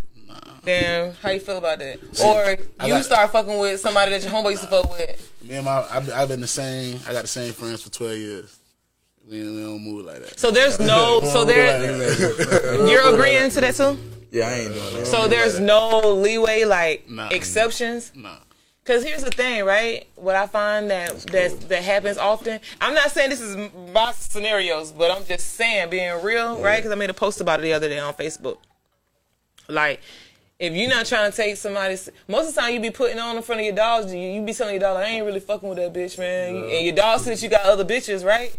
then 0.69 1.15
how 1.21 1.29
you 1.31 1.39
feel 1.39 1.57
about 1.57 1.79
that? 1.79 1.99
Or 2.23 2.51
you 2.85 2.93
got- 2.93 3.05
start 3.05 3.31
fucking 3.31 3.57
with 3.57 3.79
somebody 3.79 4.11
that 4.11 4.21
your 4.23 4.31
homeboy 4.31 4.51
used 4.51 4.63
to 4.63 4.69
fuck 4.69 4.89
with. 4.97 5.25
Me 5.47 5.55
and 5.55 5.65
my, 5.65 5.85
I've, 5.89 6.11
I've 6.11 6.27
been 6.27 6.41
the 6.41 6.47
same. 6.47 6.99
I 7.07 7.13
got 7.13 7.23
the 7.23 7.27
same 7.27 7.53
friends 7.53 7.81
for 7.81 7.89
twelve 7.89 8.17
years. 8.17 8.57
We, 9.29 9.39
we 9.41 9.61
don't 9.63 9.81
move 9.83 10.05
like 10.05 10.19
that. 10.23 10.39
So 10.39 10.51
there's 10.51 10.79
no 10.93 11.21
so 11.23 11.45
there 11.45 12.87
you're 12.89 13.13
agreeing 13.13 13.49
to 13.51 13.61
that 13.61 13.75
too? 13.75 13.97
Yeah, 14.31 14.47
I 14.47 14.51
ain't 14.53 14.73
doing 14.73 14.93
that. 14.95 15.07
So 15.07 15.27
there's 15.27 15.59
no 15.59 16.13
leeway 16.13 16.63
like 16.65 17.09
Nah. 17.09 17.29
exceptions? 17.29 18.11
Nah. 18.15 18.37
Cause 18.85 19.03
here's 19.03 19.23
the 19.23 19.29
thing, 19.29 19.65
right? 19.65 20.07
What 20.15 20.35
I 20.35 20.47
find 20.47 20.89
that 20.89 21.15
that 21.27 21.61
that 21.69 21.83
happens 21.83 22.17
often. 22.17 22.59
I'm 22.81 22.95
not 22.95 23.11
saying 23.11 23.29
this 23.29 23.39
is 23.41 23.55
my 23.93 24.11
scenarios, 24.13 24.91
but 24.91 25.11
I'm 25.11 25.23
just 25.25 25.53
saying 25.53 25.89
being 25.91 26.21
real, 26.23 26.59
right? 26.59 26.77
Because 26.77 26.91
I 26.91 26.95
made 26.95 27.11
a 27.11 27.13
post 27.13 27.39
about 27.39 27.59
it 27.59 27.63
the 27.63 27.73
other 27.73 27.87
day 27.87 27.99
on 27.99 28.13
Facebook. 28.15 28.57
Like, 29.67 30.01
if 30.59 30.73
you're 30.73 30.89
not 30.89 31.05
trying 31.05 31.31
to 31.31 31.35
take 31.35 31.55
somebody's, 31.55 32.09
most 32.27 32.49
of 32.49 32.55
the 32.55 32.61
time 32.61 32.73
you 32.73 32.81
be 32.81 32.91
putting 32.91 33.17
on 33.17 33.37
in 33.37 33.41
front 33.41 33.61
of 33.61 33.65
your 33.65 33.75
dogs, 33.75 34.13
you, 34.13 34.19
you 34.19 34.41
be 34.41 34.53
telling 34.53 34.73
your 34.73 34.81
dog, 34.81 34.95
like, 34.95 35.07
I 35.07 35.09
ain't 35.11 35.25
really 35.25 35.39
fucking 35.39 35.67
with 35.67 35.77
that 35.77 35.93
bitch, 35.93 36.19
man. 36.19 36.55
And 36.55 36.85
your 36.85 36.95
dog 36.95 37.21
says 37.21 37.41
you 37.41 37.49
got 37.49 37.61
other 37.65 37.85
bitches, 37.85 38.25
right? 38.25 38.53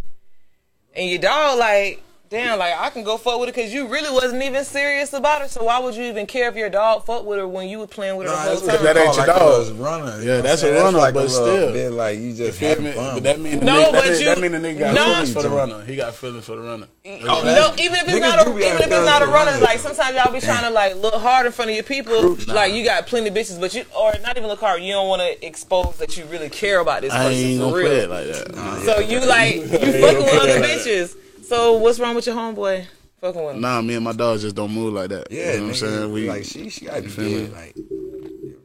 And 0.96 1.10
your 1.10 1.18
dog 1.18 1.58
like, 1.58 2.02
damn, 2.30 2.58
like 2.58 2.74
I 2.78 2.90
can 2.90 3.02
go 3.02 3.16
fuck 3.16 3.38
with 3.40 3.48
her 3.48 3.52
because 3.52 3.72
you 3.74 3.88
really 3.88 4.10
wasn't 4.12 4.42
even 4.42 4.64
serious 4.64 5.12
about 5.12 5.42
her. 5.42 5.48
So 5.48 5.64
why 5.64 5.78
would 5.80 5.94
you 5.96 6.04
even 6.04 6.26
care 6.26 6.48
if 6.48 6.54
your 6.56 6.70
dog 6.70 7.04
fucked 7.04 7.24
with 7.26 7.38
her 7.38 7.46
when 7.48 7.68
you 7.68 7.80
were 7.80 7.86
playing 7.88 8.16
with 8.16 8.28
her 8.28 8.32
Nah, 8.32 8.44
the 8.44 8.50
that's 8.50 8.60
whole 8.60 8.68
what 8.70 8.76
time? 8.76 8.84
That 8.84 8.92
they 8.94 9.02
ain't 9.02 9.14
call 9.16 9.26
your 9.26 9.34
like 9.34 9.42
dog. 9.42 9.66
a 9.68 9.74
runner. 9.74 10.22
you 10.22 10.28
Yeah, 10.30 10.40
that's 10.40 10.62
what 10.62 10.68
I'm 10.70 10.74
a 10.76 10.78
saying? 10.78 10.84
runner, 10.84 10.98
like 10.98 11.14
but 11.14 11.20
a 11.20 11.28
little 11.28 11.46
still. 11.46 11.72
bit 11.72 11.90
like 11.90 12.18
you 12.18 12.32
just 12.34 12.58
Feel 12.60 12.68
having 12.70 12.84
me? 12.84 12.92
fun. 12.92 13.14
But 13.14 13.22
that 13.24 13.40
mean 13.40 13.58
the 13.58 13.64
No, 13.66 13.72
nigga, 13.82 13.92
but 13.92 14.04
that, 14.04 14.18
you- 14.20 14.24
that 14.26 14.40
mean 14.40 14.52
the 14.52 14.58
nigga 14.58 14.78
got 14.78 14.94
No. 14.94 15.04
feelings 15.06 15.32
for 15.34 15.42
the 15.42 15.50
runner. 15.50 15.84
He 15.84 15.96
got 15.96 16.14
feelings 16.14 16.44
for 16.46 16.56
the 16.56 16.62
runner. 16.62 16.86
Oh, 17.04 17.42
no, 17.44 17.74
even 17.82 17.96
if 17.96 18.02
it's 18.08 18.12
Niggas 18.12 18.20
not 18.20 18.42
a, 18.42 18.44
do 18.44 18.50
be 18.54 18.60
even 18.60 18.72
if 18.76 18.80
having 18.80 18.92
it's 18.98 19.06
not 19.06 19.22
a 19.22 19.26
feelings 19.26 19.26
for 19.26 19.26
runner, 19.26 19.50
runners, 19.50 19.60
like 19.62 19.82
though. 19.82 19.92
sometimes 19.92 20.16
y'all 20.16 20.32
be 20.32 20.40
trying 20.40 20.62
to 20.64 20.70
like 20.70 20.94
look 20.96 21.14
hard 21.14 21.46
in 21.46 21.52
front 21.52 21.70
of 21.70 21.74
your 21.74 21.84
people, 21.84 22.36
like 22.46 22.72
you 22.74 22.84
got 22.84 23.06
plenty 23.08 23.28
of 23.28 23.34
bitches, 23.34 23.58
but 23.60 23.74
you 23.74 23.84
or 23.98 24.12
not 24.22 24.36
even 24.36 24.48
look 24.48 24.60
hard. 24.60 24.82
You 24.82 24.92
don't 24.92 25.08
want 25.08 25.20
to 25.22 25.44
expose 25.46 25.96
that 25.96 26.16
you 26.16 26.24
really 26.26 26.48
care 26.50 26.78
about 26.78 27.00
this 27.02 27.12
I 27.12 27.24
person 27.24 27.32
ain't 27.38 27.58
for 27.60 27.64
gonna 27.70 27.76
real. 27.76 27.86
play 27.88 27.98
it 27.98 28.10
like 28.10 28.26
that. 28.54 28.82
So 28.84 28.98
you 29.00 29.20
like 29.26 29.54
you 29.56 29.62
fucking 29.68 30.22
with 30.22 30.34
other 30.34 30.60
bitches. 30.60 31.16
So 31.50 31.78
what's 31.78 31.98
wrong 31.98 32.14
with 32.14 32.28
your 32.28 32.36
homeboy 32.36 32.86
fucking 33.20 33.44
with 33.44 33.56
him? 33.56 33.60
Nah, 33.60 33.82
me 33.82 33.96
and 33.96 34.04
my 34.04 34.12
dogs 34.12 34.42
just 34.42 34.54
don't 34.54 34.70
move 34.70 34.94
like 34.94 35.08
that. 35.08 35.32
Yeah, 35.32 35.54
you 35.54 35.56
know 35.56 35.62
what 35.64 35.68
I'm 35.70 35.74
saying? 35.74 36.12
We 36.12 36.28
like 36.28 36.44
she, 36.44 36.70
she 36.70 36.84
got 36.84 37.02
to 37.02 37.02
be 37.02 37.48
dead. 37.48 37.52
Like 37.52 37.76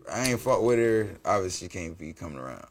I 0.08 0.28
ain't 0.28 0.39
fuck 0.39 0.62
with 0.62 0.78
her. 0.78 1.17
Obviously, 1.26 1.65
she 1.65 1.69
can't 1.74 1.98
be 1.98 2.13
coming 2.13 2.38
around. 2.38 2.67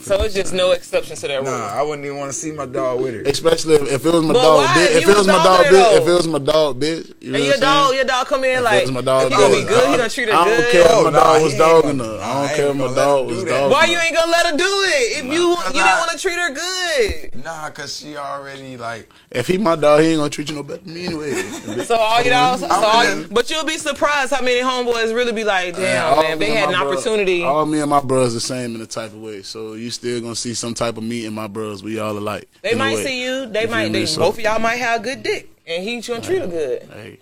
So 0.00 0.22
it's 0.22 0.34
just 0.34 0.54
no 0.54 0.70
exceptions 0.70 1.20
to 1.22 1.28
that 1.28 1.42
rule. 1.42 1.50
Nah, 1.50 1.66
I 1.74 1.82
wouldn't 1.82 2.04
even 2.04 2.18
want 2.18 2.30
to 2.32 2.38
see 2.38 2.52
my 2.52 2.66
dog 2.66 3.00
with 3.02 3.14
her. 3.14 3.20
Especially 3.22 3.74
if, 3.74 3.82
if 3.90 4.06
it 4.06 4.12
was 4.12 4.22
my 4.22 4.32
But 4.32 4.42
dog, 4.42 4.56
why? 4.58 4.66
bitch. 4.66 4.86
If 4.86 4.92
You 4.94 4.98
it 5.00 5.06
was 5.08 5.16
was 5.18 5.26
my 5.26 5.32
dog, 5.42 5.44
dogging 5.64 5.72
bitch. 5.72 5.96
If 6.02 6.08
it 6.08 6.12
was 6.12 6.28
my 6.28 6.38
dog, 6.38 6.80
bitch. 6.80 7.14
You 7.20 7.32
know 7.32 7.38
and 7.38 7.44
what 7.44 7.44
your 7.44 7.54
I'm 7.54 7.60
dog, 7.60 7.86
saying? 7.88 7.96
your 7.98 8.04
dog 8.06 8.26
come 8.28 8.44
in 8.44 8.58
If 8.58 8.64
like, 8.64 8.82
was 8.82 8.92
my 8.92 9.00
dog, 9.00 9.22
he 9.24 9.28
gonna 9.36 9.48
be 9.54 9.60
bitch, 9.62 9.68
good. 9.68 9.84
I- 9.84 9.90
He 9.90 9.96
gonna 9.96 10.08
treat 10.08 10.28
her 10.28 10.32
good. 10.32 10.38
I 10.38 10.44
don't 10.44 10.70
care 10.70 10.82
if 10.82 11.04
my 11.04 11.10
nah, 11.10 11.18
dog 11.24 11.38
he 11.38 11.44
was 11.44 11.52
ain't 11.52 11.58
dogging 11.58 11.98
gonna- 11.98 12.04
her. 12.04 12.18
I 12.18 12.28
I 12.28 12.32
don't 12.34 12.42
ain't 12.48 12.56
care 12.56 12.68
if 12.68 12.76
my 12.76 12.84
gonna 12.84 12.96
let 12.96 13.04
dog 13.04 13.20
him 13.20 13.28
do 13.28 13.34
was 13.34 13.44
that. 13.44 13.50
dogging 13.50 13.70
Why 13.70 13.84
you 13.86 13.98
ain't 13.98 14.14
gonna 14.14 14.30
let 14.32 14.46
her 14.46 14.56
do 14.56 14.64
it? 14.64 15.18
If 15.18 15.24
you 15.24 15.32
you 15.32 15.56
Cause 15.56 15.72
didn't 15.72 15.98
want 15.98 16.10
to 16.12 16.18
treat 16.18 16.38
her 16.38 16.50
good. 16.54 17.44
Nah, 17.44 17.70
cause 17.70 17.96
she 17.98 18.16
already 18.16 18.76
like. 18.76 19.10
If 19.30 19.46
he 19.48 19.58
my 19.58 19.76
dog, 19.76 20.00
he 20.02 20.08
ain't 20.08 20.18
gonna 20.18 20.30
treat 20.30 20.48
you 20.48 20.56
no 20.56 20.62
better 20.62 20.80
than 20.82 20.94
me 20.94 21.06
anyway. 21.06 21.32
So 21.88 21.96
all 21.96 22.22
you 22.22 22.30
know, 22.30 22.56
so 22.58 22.66
all, 22.70 23.24
but 23.30 23.50
you'll 23.50 23.64
be 23.64 23.78
surprised 23.78 24.32
how 24.32 24.42
many 24.42 24.60
homeboys 24.60 25.14
really 25.14 25.32
be 25.32 25.44
like, 25.44 25.74
damn, 25.76 26.16
man, 26.18 26.32
if 26.32 26.38
they 26.38 26.50
had 26.54 26.68
an 26.70 26.74
opportunity. 26.74 27.42
all 27.42 27.64
me 27.66 27.80
and 27.80 27.90
my 27.90 28.00
bros 28.00 28.34
the 28.34 28.40
same 28.40 28.74
in 28.74 28.80
a 28.80 28.86
type 28.86 29.12
of 29.12 29.20
way. 29.20 29.42
So 29.42 29.74
you 29.74 29.87
still 29.90 30.20
gonna 30.20 30.34
see 30.36 30.54
some 30.54 30.74
type 30.74 30.96
of 30.98 31.04
me 31.04 31.26
and 31.26 31.34
my 31.34 31.46
bros. 31.46 31.82
We 31.82 31.98
all 31.98 32.16
alike. 32.16 32.48
They 32.62 32.74
might 32.74 32.96
way. 32.96 33.04
see 33.04 33.22
you. 33.24 33.46
They 33.46 33.62
You 33.62 33.68
might. 33.68 33.84
feel 33.84 33.92
They. 33.92 34.06
So, 34.06 34.20
both 34.20 34.34
of 34.38 34.40
y'all 34.44 34.58
might 34.58 34.76
have 34.76 35.00
a 35.00 35.04
good 35.04 35.22
dick, 35.22 35.48
and 35.66 35.82
he 35.82 36.00
gonna 36.00 36.20
treat 36.20 36.40
her 36.40 36.46
good. 36.46 36.82
Hey, 36.92 37.18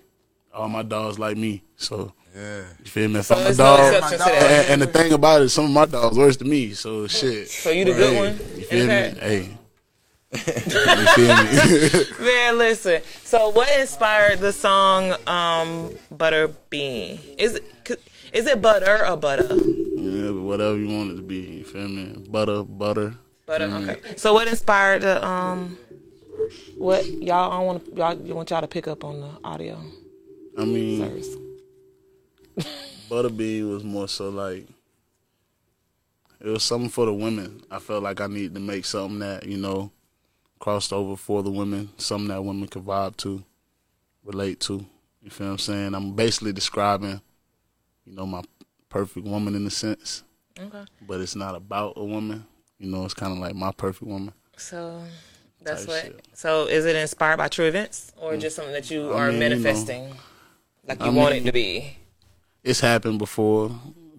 all 0.53 0.69
my 0.69 0.83
dogs 0.83 1.17
like 1.19 1.37
me. 1.37 1.61
So 1.75 2.13
Yeah. 2.35 2.61
you 2.79 2.85
feel 2.85 3.09
me? 3.09 3.19
If 3.19 3.25
So 3.27 3.35
I'm 3.35 3.41
a 3.41 3.43
there's 3.45 3.57
no 3.57 3.63
dog, 3.77 3.93
exceptions 3.93 4.23
to 4.23 4.31
and, 4.31 4.67
and 4.69 4.81
the 4.81 4.87
thing 4.87 5.11
about 5.13 5.41
it, 5.41 5.49
some 5.49 5.65
of 5.65 5.71
my 5.71 5.85
dogs 5.85 6.17
worse 6.17 6.37
than 6.37 6.49
me. 6.49 6.73
So 6.73 7.07
shit. 7.07 7.49
So 7.49 7.69
you 7.71 7.85
the 7.85 7.93
good 7.93 8.13
Hey, 8.13 8.19
one 8.19 8.39
You 8.57 8.63
feel 8.65 8.87
the 8.87 9.13
me? 9.13 9.19
Hey. 9.19 9.49
you 10.33 10.37
feel 11.15 11.35
me? 11.35 12.05
Man, 12.25 12.57
listen. 12.57 13.01
So, 13.23 13.49
what 13.49 13.69
inspired 13.79 14.39
the 14.39 14.51
song 14.53 15.15
um, 15.27 15.91
"Butter 16.11 16.49
Bean"? 16.69 17.19
Is 17.37 17.55
it 17.55 17.63
is 18.33 18.45
it 18.47 18.61
butter 18.61 19.05
or 19.05 19.17
butter? 19.17 19.55
yeah, 19.55 20.31
whatever 20.31 20.77
you 20.77 20.87
want 20.87 21.11
it 21.11 21.15
to 21.15 21.21
be. 21.21 21.39
You 21.39 21.63
feel 21.63 21.87
me? 21.87 22.15
Butter, 22.29 22.63
butter. 22.63 23.15
Butter. 23.45 23.65
Okay. 23.65 24.15
So, 24.15 24.33
what 24.33 24.47
inspired 24.47 25.01
the 25.01 25.25
um? 25.25 25.77
What 26.77 27.05
y'all? 27.05 27.51
I 27.51 27.59
want 27.59 27.95
y'all. 27.95 28.13
You 28.13 28.35
want 28.35 28.49
y'all 28.49 28.61
to 28.61 28.67
pick 28.67 28.87
up 28.87 29.03
on 29.03 29.21
the 29.21 29.29
audio 29.43 29.79
I 30.57 30.65
mean, 30.65 30.99
service. 30.99 31.35
Butterbean 33.09 33.69
was 33.69 33.83
more 33.83 34.07
so 34.07 34.29
like 34.29 34.67
it 36.39 36.49
was 36.49 36.63
something 36.63 36.89
for 36.89 37.05
the 37.05 37.13
women. 37.13 37.61
I 37.71 37.79
felt 37.79 38.03
like 38.03 38.21
I 38.21 38.27
needed 38.27 38.53
to 38.55 38.59
make 38.59 38.85
something 38.85 39.19
that 39.19 39.45
you 39.45 39.57
know 39.57 39.91
crossed 40.59 40.93
over 40.93 41.15
for 41.15 41.43
the 41.43 41.51
women, 41.51 41.89
something 41.97 42.29
that 42.29 42.43
women 42.43 42.67
could 42.67 42.83
vibe 42.83 43.17
to, 43.17 43.43
relate 44.23 44.59
to. 44.61 44.85
You 45.21 45.29
feel 45.29 45.47
what 45.47 45.51
I'm 45.53 45.57
saying? 45.59 45.95
I'm 45.95 46.13
basically 46.13 46.53
describing, 46.53 47.21
you 48.07 48.15
know, 48.15 48.25
my 48.25 48.41
perfect 48.89 49.25
woman 49.25 49.55
in 49.55 49.65
a 49.67 49.69
sense, 49.69 50.23
Okay. 50.59 50.83
but 51.07 51.19
it's 51.21 51.35
not 51.35 51.55
about 51.55 51.93
a 51.97 52.03
woman. 52.03 52.45
You 52.79 52.89
know, 52.89 53.05
it's 53.05 53.13
kind 53.13 53.33
of 53.33 53.39
like 53.39 53.55
my 53.55 53.71
perfect 53.71 54.03
woman. 54.09 54.33
So. 54.57 55.01
That's 55.63 55.87
what. 55.87 56.03
shit. 56.03 56.25
So, 56.33 56.67
is 56.67 56.85
it 56.85 56.95
inspired 56.95 57.37
by 57.37 57.47
true 57.49 57.65
events, 57.65 58.13
or 58.21 58.37
just 58.37 58.55
something 58.55 58.73
that 58.73 58.89
you 58.91 59.11
I 59.11 59.19
are 59.19 59.31
mean, 59.31 59.41
you 59.41 59.49
know, 59.49 59.55
manifesting, 59.55 60.13
like 60.87 60.99
you 60.99 61.07
I 61.07 61.09
want 61.09 61.33
mean- 61.33 61.41
it 61.41 61.45
to 61.47 61.51
be? 61.51 61.97
It's 62.63 62.79
happened 62.79 63.17
before, 63.19 63.71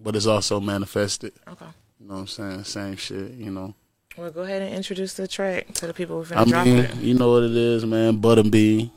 but 0.03 0.15
it's 0.15 0.25
also 0.25 0.59
manifested. 0.59 1.33
Okay. 1.47 1.65
You 1.99 2.07
know 2.07 2.13
what 2.15 2.19
I'm 2.21 2.27
saying? 2.27 2.63
Same 2.65 2.95
shit. 2.97 3.31
You 3.31 3.51
know. 3.51 3.73
Well, 4.17 4.31
go 4.31 4.41
ahead 4.41 4.61
and 4.61 4.75
introduce 4.75 5.13
the 5.13 5.27
track 5.27 5.73
to 5.75 5.87
the 5.87 5.93
people 5.93 6.23
who 6.23 6.35
I 6.35 6.43
drop 6.43 6.65
mean, 6.65 6.79
it. 6.79 6.95
you 6.97 7.13
know 7.13 7.31
what 7.31 7.43
it 7.43 7.55
is, 7.55 7.85
man. 7.85 8.19
Butterbean 8.21 8.91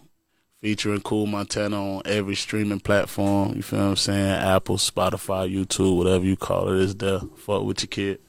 featuring 0.62 1.00
Cool 1.00 1.26
Montana 1.26 1.96
on 1.96 2.02
every 2.04 2.36
streaming 2.36 2.80
platform. 2.80 3.54
You 3.56 3.62
feel 3.62 3.80
what 3.80 3.84
I'm 3.86 3.96
saying? 3.96 4.30
Apple, 4.30 4.76
Spotify, 4.76 5.52
YouTube, 5.52 5.96
whatever 5.96 6.24
you 6.24 6.36
call 6.36 6.68
it, 6.68 6.80
is 6.80 6.94
there. 6.94 7.20
Fuck 7.36 7.64
with 7.64 7.82
your 7.82 7.88
kid. 7.88 8.20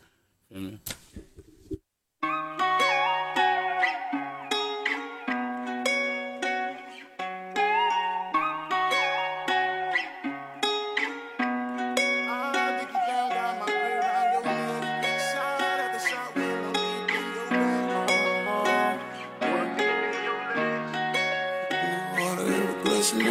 Feel 23.04 23.20
me? 23.20 23.26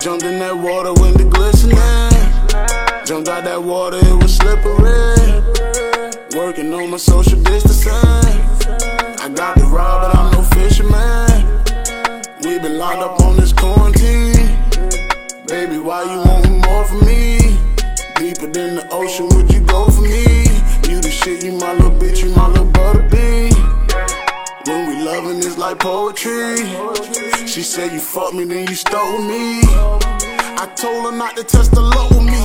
Jumped 0.00 0.24
in 0.24 0.38
that 0.38 0.56
water 0.56 0.92
when 1.02 1.14
the 1.14 1.24
glistening. 1.24 1.76
Jumped 3.04 3.28
out 3.28 3.42
that 3.42 3.60
water, 3.60 3.98
it 3.98 4.22
was 4.22 4.36
slippery. 4.36 5.18
Working 6.38 6.72
on 6.72 6.90
my 6.90 6.96
social 6.96 7.42
distancing. 7.42 7.92
I 7.92 9.28
got 9.34 9.56
the 9.58 9.64
rod, 9.64 10.02
but 10.02 10.16
I'm 10.16 10.30
no 10.30 10.42
fisherman. 10.54 11.42
We 12.44 12.60
been 12.60 12.78
locked 12.78 12.98
up 12.98 13.20
on 13.22 13.36
this 13.36 13.52
quarantine. 13.52 14.58
Baby, 15.48 15.78
why 15.78 16.04
you 16.04 16.18
want 16.18 16.50
more 16.66 16.84
from 16.84 17.00
me? 17.04 17.58
Deeper 18.14 18.46
than 18.46 18.76
the 18.76 18.86
ocean, 18.92 19.26
would 19.30 19.52
you 19.52 19.60
go 19.60 19.90
for 19.90 20.02
me? 20.02 20.22
You 20.88 21.00
the 21.00 21.10
shit, 21.10 21.42
you 21.44 21.52
my 21.58 21.72
little 21.72 21.90
bitch, 21.90 22.22
you 22.22 22.30
my 22.30 22.46
little 22.46 22.66
butterbean. 22.66 23.51
We 23.51 23.51
loving 25.04 25.38
is 25.38 25.58
like 25.58 25.78
poetry. 25.78 26.56
She 27.46 27.62
said 27.62 27.92
you 27.92 28.00
fuck 28.00 28.32
me, 28.34 28.44
then 28.44 28.66
you 28.68 28.74
stole 28.74 29.18
me. 29.18 29.60
I 30.62 30.72
told 30.76 31.06
her 31.06 31.16
not 31.16 31.36
to 31.36 31.44
test 31.44 31.72
the 31.72 31.80
low 31.80 32.08
with 32.10 32.24
me. 32.24 32.42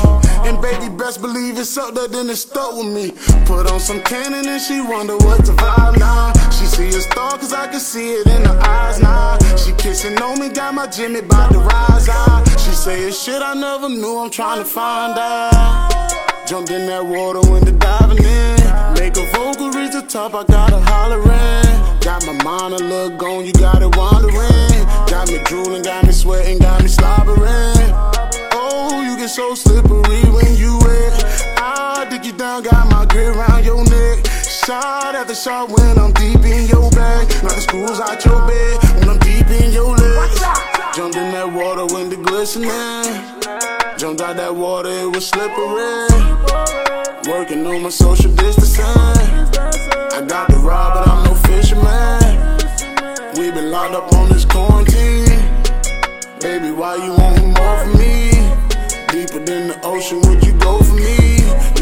And 0.48 0.62
baby, 0.62 0.90
best 0.90 1.22
believe 1.22 1.58
it's 1.58 1.78
up 1.78 1.94
there, 1.94 2.08
then 2.08 2.30
it 2.30 2.38
stuck 2.38 2.76
with 2.76 2.88
me. 2.88 3.12
Put 3.46 3.72
on 3.72 3.80
some 3.80 4.02
cannon 4.02 4.48
and 4.48 4.62
she 4.62 4.82
wonder 4.82 5.18
what 5.18 5.46
the 5.46 5.54
vibe 5.54 6.00
now. 6.00 6.34
She 6.50 6.66
see 6.66 6.90
a 6.90 7.02
star 7.02 7.38
cause 7.38 7.54
I 7.54 7.68
can 7.68 7.80
see 7.80 8.14
it 8.14 8.28
in 8.28 8.44
her 8.46 8.60
eyes 8.60 9.00
now. 9.00 9.38
She 9.56 9.72
kissing 9.74 10.20
on 10.22 10.40
me, 10.40 10.50
got 10.50 10.74
my 10.74 10.88
Jimmy 10.88 11.22
by 11.22 11.48
the 11.52 11.60
rise 11.60 12.10
out. 12.10 12.48
She 12.60 12.72
say 12.72 13.12
shit 13.12 13.42
I 13.42 13.54
never 13.54 13.90
knew, 13.90 14.18
I'm 14.18 14.32
trying 14.32 14.60
to 14.60 14.66
find 14.66 15.18
out. 15.18 16.48
Jumped 16.48 16.72
in 16.72 16.88
that 16.88 17.06
water 17.06 17.42
when 17.52 17.64
the 17.66 17.74
diving 17.74 18.24
in. 18.24 18.94
Make 18.96 19.18
a 19.18 19.26
vocal 19.36 19.70
top, 20.08 20.34
I 20.34 20.44
gotta 20.46 20.80
hollering. 20.80 22.00
Got 22.00 22.26
my 22.26 22.42
mind 22.44 22.74
a 22.74 22.78
little 22.78 23.18
gone, 23.18 23.46
you 23.46 23.52
got 23.54 23.82
it 23.82 23.96
wandering. 23.98 24.86
Got 25.08 25.30
me 25.30 25.40
drooling, 25.44 25.84
got 25.84 26.06
me 26.06 26.14
sweating, 26.14 26.60
got 26.60 26.82
me 26.82 26.88
slobbering. 26.88 27.92
Oh, 28.54 29.04
you 29.04 29.18
get 29.18 29.30
so 29.30 29.54
slippery 29.54 30.24
when 30.32 30.56
you 30.56 30.80
wet. 30.80 31.14
I 31.58 32.08
dig 32.10 32.26
you 32.26 32.32
down, 32.32 32.64
got 32.64 32.90
my 32.90 33.06
grip 33.06 33.36
around 33.36 33.66
your 33.66 33.84
neck. 33.84 34.26
Shot 34.66 35.16
after 35.16 35.36
shot 35.36 35.70
when 35.70 35.98
I'm 35.98 36.14
deep 36.14 36.44
in 36.46 36.68
your 36.68 36.90
bag. 36.92 37.28
Knock 37.44 37.56
the 37.56 37.62
screws 37.62 38.00
out 38.00 38.24
your 38.24 38.48
bed 38.48 39.00
when 39.00 39.10
I'm 39.10 39.20
deep 39.20 39.48
in 39.48 39.72
your 39.72 39.96
legs. 39.96 40.40
Jumped 40.96 41.18
in 41.18 41.32
that 41.32 41.52
water 41.52 41.86
when 41.94 42.10
the 42.10 42.18
glistening. 42.18 42.70
Jumped 43.98 44.22
out 44.22 44.38
that 44.38 44.56
water, 44.56 44.90
it 44.90 45.12
was 45.12 45.28
slippery. 45.28 46.87
Working 47.28 47.68
on 47.68 47.84
my 47.84 47.90
social 47.90 48.32
distancing. 48.32 48.86
I 48.86 50.26
got 50.26 50.48
the 50.48 50.58
rod, 50.64 50.94
but 50.94 51.08
I'm 51.10 51.26
no 51.26 51.36
fisherman. 51.36 52.22
We 53.38 53.52
been 53.52 53.70
locked 53.70 53.96
up 53.96 54.14
on 54.14 54.30
this 54.30 54.46
quarantine. 54.46 55.26
Baby, 56.40 56.72
why 56.72 56.96
you 56.96 57.12
want 57.12 57.46
more 57.46 57.78
from 57.80 57.98
me? 57.98 58.32
Deeper 59.10 59.44
than 59.44 59.68
the 59.68 59.80
ocean, 59.84 60.22
would 60.22 60.42
you 60.46 60.54
go 60.54 60.80
for 60.80 60.94
me? 60.94 61.37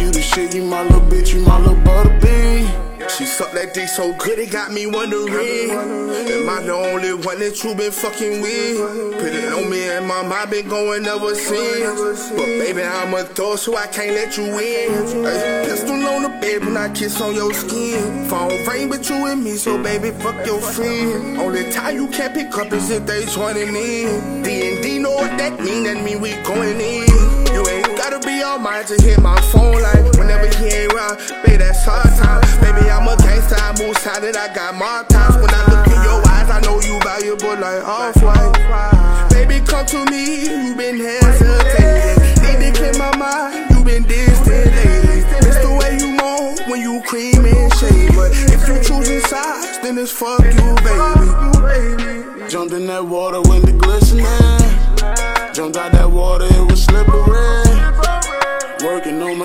You 0.05 0.11
the 0.11 0.21
shit, 0.21 0.53
you 0.53 0.63
my 0.63 0.83
little 0.83 1.01
bitch, 1.01 1.33
you 1.33 1.41
my 1.41 1.57
little 1.57 1.73
butterbean. 1.77 3.09
She 3.09 3.25
sucked 3.25 3.55
that 3.55 3.73
dick 3.73 3.87
so 3.87 4.13
good 4.19 4.37
it 4.37 4.51
got 4.51 4.71
me 4.71 4.85
wondering. 4.85 5.71
Am 5.71 6.47
I 6.47 6.61
the 6.61 6.73
only 6.73 7.15
one 7.15 7.39
that 7.39 7.63
you 7.63 7.73
been 7.73 7.91
fucking 7.91 8.39
with? 8.39 9.17
Put 9.17 9.33
it 9.33 9.51
on 9.51 9.67
me 9.67 9.89
and 9.89 10.07
mom, 10.07 10.31
I 10.31 10.45
been 10.45 10.67
going 10.67 11.07
ever 11.07 11.33
since. 11.33 12.29
But 12.29 12.45
baby, 12.45 12.83
I'm 12.83 13.15
a 13.15 13.23
thug 13.23 13.57
so 13.57 13.75
I 13.75 13.87
can't 13.87 14.13
let 14.13 14.37
you 14.37 14.43
in. 14.43 15.25
Ay, 15.25 15.65
Pistol 15.65 15.95
on 16.05 16.21
the 16.21 16.29
bed 16.29 16.63
when 16.63 16.77
I 16.77 16.93
kiss 16.93 17.19
on 17.19 17.33
your 17.33 17.51
skin. 17.51 18.29
Phone 18.29 18.63
ring 18.67 18.89
with 18.89 19.09
you 19.09 19.25
and 19.25 19.43
me 19.43 19.55
so 19.55 19.81
baby 19.81 20.11
fuck 20.11 20.45
your 20.45 20.61
friend. 20.61 21.39
Only 21.39 21.71
time 21.71 21.95
you 21.95 22.07
can't 22.09 22.31
pick 22.31 22.55
up 22.55 22.71
is 22.73 22.91
if 22.91 23.07
they 23.07 23.25
joining 23.25 23.75
in. 23.75 24.43
D&D 24.43 24.99
know 24.99 25.15
what 25.15 25.35
that 25.39 25.59
mean, 25.59 25.85
that 25.85 26.03
mean 26.03 26.21
we 26.21 26.33
going 26.43 26.79
in. 26.79 27.07
You 27.55 27.67
ain't 27.67 27.84
gotta 27.95 28.19
be 28.19 28.43
on 28.43 28.61
mine 28.61 28.85
to 28.85 28.95
hit 29.01 29.21
my 29.21 29.39
phone 29.51 29.81
like 29.81 30.03
whenever 30.17 30.47
he 30.57 30.65
ain't 30.65 30.93
around. 30.93 31.17
Baby, 31.43 31.57
that's 31.57 31.83
hard 31.83 32.11
time 32.19 32.41
Baby, 32.61 32.89
I'm 32.89 33.07
a 33.07 33.15
gangster, 33.17 33.55
I 33.55 33.71
move 33.79 33.97
solid, 33.97 34.35
I 34.35 34.53
got 34.53 34.75
more 34.75 35.03
times 35.07 35.35
When 35.37 35.49
I 35.49 35.63
look 35.71 35.87
in 35.87 35.99
your 36.03 36.19
eyes, 36.27 36.49
I 36.49 36.59
know 36.61 36.79
you 36.81 36.99
valuable 37.01 37.55
like 37.55 37.83
off-white 37.83 39.29
Baby, 39.29 39.65
come 39.65 39.85
to 39.87 40.05
me, 40.11 40.45
you 40.45 40.75
been 40.75 40.99
hesitating. 40.99 42.19
Need 42.43 42.73
to 42.73 42.79
clear 42.79 42.97
my 42.97 43.15
mind, 43.15 43.71
you 43.71 43.83
been 43.83 44.03
distant. 44.03 44.71
Lately 44.75 45.23
It's 45.47 45.59
the 45.63 45.71
way 45.79 45.97
you 45.97 46.15
moan 46.15 46.57
when 46.69 46.81
you 46.81 47.01
cream 47.05 47.45
and 47.45 47.73
shade 47.75 48.11
But 48.15 48.31
if 48.51 48.67
you 48.67 48.75
choosing 48.83 49.21
sides, 49.21 49.79
then 49.79 49.97
it's 49.97 50.11
fuck 50.11 50.43
you, 50.43 50.75
baby. 50.83 52.49
Jumped 52.49 52.73
in 52.73 52.87
that 52.87 53.05
water 53.05 53.41
when 53.49 53.61
the 53.61 53.73
glistening. 53.73 54.25
Jumped 55.53 55.77
out 55.77 55.91
that 55.93 56.09
water, 56.11 56.45
it 56.45 56.71
was 56.71 56.83
slippery. 56.83 57.64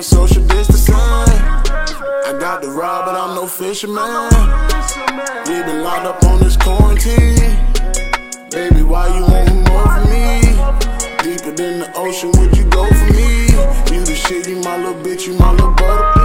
Working 0.01 0.17
on 0.17 0.23
my 0.23 0.27
social 0.27 0.43
distancing. 0.47 0.95
I 0.95 2.37
got 2.39 2.61
the 2.61 2.69
rod, 2.69 3.05
but 3.05 3.15
I'm 3.15 3.35
no 3.35 3.47
fisherman. 3.47 4.29
We 5.47 5.63
been 5.63 5.83
locked 5.83 6.05
up 6.05 6.23
on 6.23 6.39
this 6.39 6.57
quarantine. 6.57 7.57
Baby, 8.49 8.83
why 8.83 9.07
you 9.15 9.23
want 9.23 9.69
more 9.69 9.85
from 9.85 10.09
me? 10.09 10.41
Deeper 11.23 11.51
than 11.51 11.79
the 11.79 11.91
ocean, 11.95 12.31
would 12.37 12.55
you 12.57 12.65
go 12.65 12.85
for 12.85 13.13
me? 13.13 13.45
You 13.95 14.05
the 14.05 14.15
shit, 14.15 14.47
you 14.47 14.57
my 14.61 14.77
little 14.77 14.93
bitch, 15.03 15.27
you 15.27 15.33
my 15.33 15.51
little 15.51 15.73
butterbean. 15.73 16.20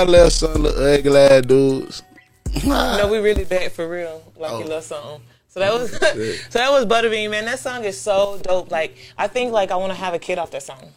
I 0.00 0.04
left 0.04 0.32
some 0.32 0.62
little 0.62 0.82
ugly 0.82 1.16
ass 1.18 1.42
dudes. 1.46 2.02
no, 2.66 3.08
we 3.10 3.18
really 3.18 3.44
back 3.44 3.70
for 3.70 3.88
real. 3.88 4.22
Like 4.36 4.50
Oh. 4.52 4.58
you 4.60 4.64
love 4.66 4.82
something. 4.84 5.20
So 5.48 5.60
that 5.60 5.72
was 5.72 5.90
so 6.50 6.58
that 6.58 6.70
was 6.70 6.86
Butterbean, 6.86 7.30
man. 7.30 7.44
That 7.44 7.58
song 7.58 7.84
is 7.84 8.00
so 8.00 8.40
dope. 8.42 8.70
Like 8.70 8.96
I 9.18 9.26
think 9.28 9.52
like 9.52 9.70
I 9.70 9.76
want 9.76 9.92
to 9.92 9.98
have 9.98 10.14
a 10.14 10.18
kid 10.18 10.38
off 10.38 10.50
that 10.52 10.62
song. 10.62 10.92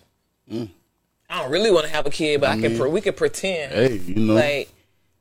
Mm. 0.51 0.69
I 1.29 1.41
don't 1.41 1.51
really 1.51 1.71
want 1.71 1.85
to 1.85 1.91
have 1.91 2.05
a 2.05 2.09
kid, 2.09 2.41
but 2.41 2.49
I, 2.49 2.53
I 2.53 2.61
can. 2.61 2.71
mean, 2.73 2.79
Pre- 2.79 2.89
we 2.89 3.01
could 3.01 3.17
pretend. 3.17 3.73
Hey, 3.73 3.95
you 3.97 4.15
know. 4.15 4.33
like 4.35 4.69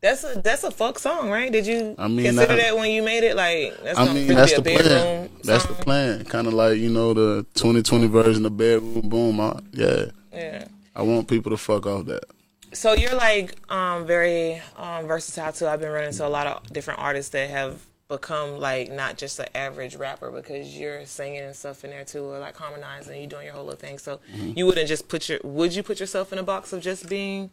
that's 0.01 0.25
a 0.25 0.41
that's 0.41 0.65
a 0.65 0.71
fuck 0.71 0.99
song, 0.99 1.31
right? 1.31 1.51
Did 1.51 1.67
you 1.67 1.95
I 1.99 2.09
mean, 2.09 2.27
consider 2.27 2.53
I- 2.53 2.57
that 2.57 2.77
when 2.77 2.91
you 2.91 3.03
made 3.03 3.25
it? 3.25 3.35
Like 3.37 3.83
that's 3.83 3.99
I 3.99 4.13
mean, 4.13 4.29
that's 4.29 4.53
be 4.55 4.61
the 4.61 4.61
a 4.61 4.77
bedroom. 4.79 4.89
plan. 4.89 5.31
That's 5.45 5.67
the 5.67 5.75
plan. 5.75 6.25
Kind 6.25 6.47
of 6.47 6.53
like 6.55 6.79
you 6.79 6.89
know 6.91 7.15
the 7.15 7.47
2020 7.55 8.07
version 8.07 8.47
of 8.47 8.57
bedroom 8.57 9.01
boom. 9.09 9.41
I, 9.41 9.59
yeah, 9.73 10.05
Yeah. 10.33 10.65
I 10.95 11.03
want 11.03 11.29
people 11.29 11.51
to 11.51 11.57
fuck 11.57 11.87
off 11.87 12.07
that. 12.07 12.25
So 12.73 12.95
you're 12.95 13.15
like 13.15 13.55
um, 13.71 14.07
very 14.07 14.61
um, 14.77 15.07
versatile 15.07 15.53
too. 15.53 15.67
I've 15.67 15.81
been 15.81 15.91
running 15.91 16.09
into 16.09 16.27
a 16.27 16.29
lot 16.29 16.47
of 16.47 16.73
different 16.73 17.01
artists 17.01 17.31
that 17.33 17.51
have 17.51 17.81
become 18.09 18.59
like 18.59 18.91
not 18.91 19.17
just 19.17 19.39
an 19.39 19.47
average 19.55 19.97
rapper 19.97 20.31
because 20.31 20.77
you're 20.79 21.05
singing 21.07 21.41
and 21.43 21.57
stuff 21.57 21.85
in 21.85 21.91
there 21.91 22.05
too, 22.05 22.25
or 22.25 22.39
like 22.39 22.57
harmonizing. 22.57 23.19
You're 23.21 23.29
doing 23.29 23.45
your 23.47 23.55
whole 23.55 23.65
little 23.65 23.79
thing. 23.79 23.99
So 23.99 24.21
Mhm. 24.35 24.57
you 24.57 24.67
wouldn't 24.67 24.89
just 24.89 25.09
put 25.09 25.29
your. 25.29 25.39
Would 25.45 25.75
you 25.75 25.83
put 25.83 26.01
yourself 26.01 26.33
in 26.33 26.39
a 26.39 26.43
box 26.43 26.73
of 26.73 26.81
just 26.83 27.09
being 27.09 27.51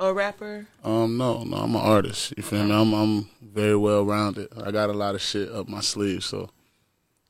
a 0.00 0.12
rapper? 0.12 0.66
Um, 0.84 1.16
no, 1.16 1.42
no, 1.44 1.56
I'm 1.58 1.74
an 1.74 1.80
artist. 1.80 2.32
You 2.36 2.42
feel 2.42 2.64
me? 2.64 2.72
I'm 2.74 2.92
I'm 2.92 3.28
very 3.40 3.76
well 3.76 4.04
rounded. 4.04 4.48
I 4.56 4.70
got 4.70 4.90
a 4.90 4.94
lot 4.94 5.14
of 5.14 5.22
shit 5.22 5.50
up 5.50 5.68
my 5.68 5.80
sleeve. 5.80 6.22
So 6.24 6.50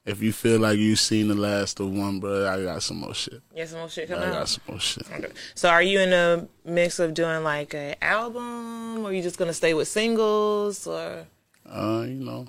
if 0.04 0.20
you 0.20 0.32
feel 0.32 0.58
like 0.58 0.78
you've 0.78 0.98
seen 0.98 1.28
the 1.28 1.34
last 1.34 1.78
of 1.80 1.92
one, 1.92 2.18
bro, 2.20 2.48
I 2.48 2.62
got 2.62 2.82
some 2.82 2.98
more 2.98 3.14
shit. 3.14 3.40
Yeah, 3.54 3.66
some 3.66 3.78
more 3.80 3.88
shit 3.88 4.08
coming 4.08 4.22
I 4.22 4.26
coming 4.26 4.38
got 4.40 4.48
some 4.48 4.62
more 4.68 4.80
shit. 4.80 5.06
So 5.54 5.68
are 5.68 5.82
you 5.82 6.00
in 6.00 6.10
the 6.10 6.48
mix 6.64 6.98
of 6.98 7.14
doing 7.14 7.44
like 7.44 7.74
an 7.74 7.94
album, 8.02 9.04
or 9.04 9.12
you 9.12 9.22
just 9.22 9.38
gonna 9.38 9.52
stay 9.52 9.74
with 9.74 9.88
singles, 9.88 10.86
or 10.86 11.26
Uh, 11.68 12.04
you 12.06 12.24
know, 12.24 12.46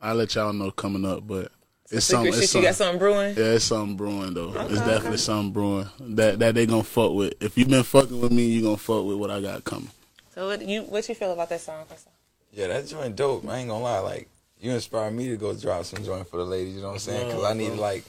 I'll 0.00 0.14
let 0.14 0.34
y'all 0.34 0.52
know 0.52 0.70
coming 0.70 1.04
up, 1.04 1.26
but 1.26 1.52
it's 1.90 2.06
secret 2.06 2.32
something. 2.32 2.42
It's 2.42 2.52
shit? 2.52 2.62
You 2.62 2.68
got 2.68 2.74
something 2.74 2.98
brewing? 2.98 3.36
Yeah, 3.36 3.52
it's 3.52 3.64
something 3.64 3.96
brewing 3.96 4.34
though. 4.34 4.52
it's 4.54 4.78
definitely 4.80 5.08
okay. 5.08 5.16
something 5.18 5.52
brewing 5.52 5.88
that 6.00 6.38
that 6.38 6.54
they 6.54 6.66
gonna 6.66 6.82
fuck 6.82 7.12
with. 7.12 7.34
If 7.40 7.58
you 7.58 7.66
been 7.66 7.82
fucking 7.82 8.20
with 8.20 8.32
me, 8.32 8.46
you 8.46 8.62
gonna 8.62 8.76
fuck 8.76 9.04
with 9.04 9.18
what 9.18 9.30
I 9.30 9.40
got 9.40 9.64
coming. 9.64 9.90
So 10.34 10.46
what 10.46 10.62
you 10.62 10.82
what 10.82 11.08
you 11.08 11.14
feel 11.14 11.32
about 11.32 11.50
that 11.50 11.60
song? 11.60 11.84
Yeah, 12.52 12.68
that 12.68 12.86
joint 12.86 13.16
dope. 13.16 13.46
I 13.48 13.58
ain't 13.58 13.68
gonna 13.68 13.84
lie. 13.84 13.98
Like, 13.98 14.28
you 14.66 14.72
inspired 14.72 15.12
me 15.12 15.28
to 15.28 15.36
go 15.36 15.54
drop 15.54 15.84
some 15.84 16.02
joint 16.04 16.26
for 16.28 16.38
the 16.38 16.44
ladies. 16.44 16.74
You 16.74 16.80
know 16.82 16.88
what 16.88 16.94
I'm 16.94 16.98
saying? 16.98 17.28
Because 17.28 17.44
I 17.44 17.54
need 17.54 17.70
to 17.74 17.80
like 17.80 18.04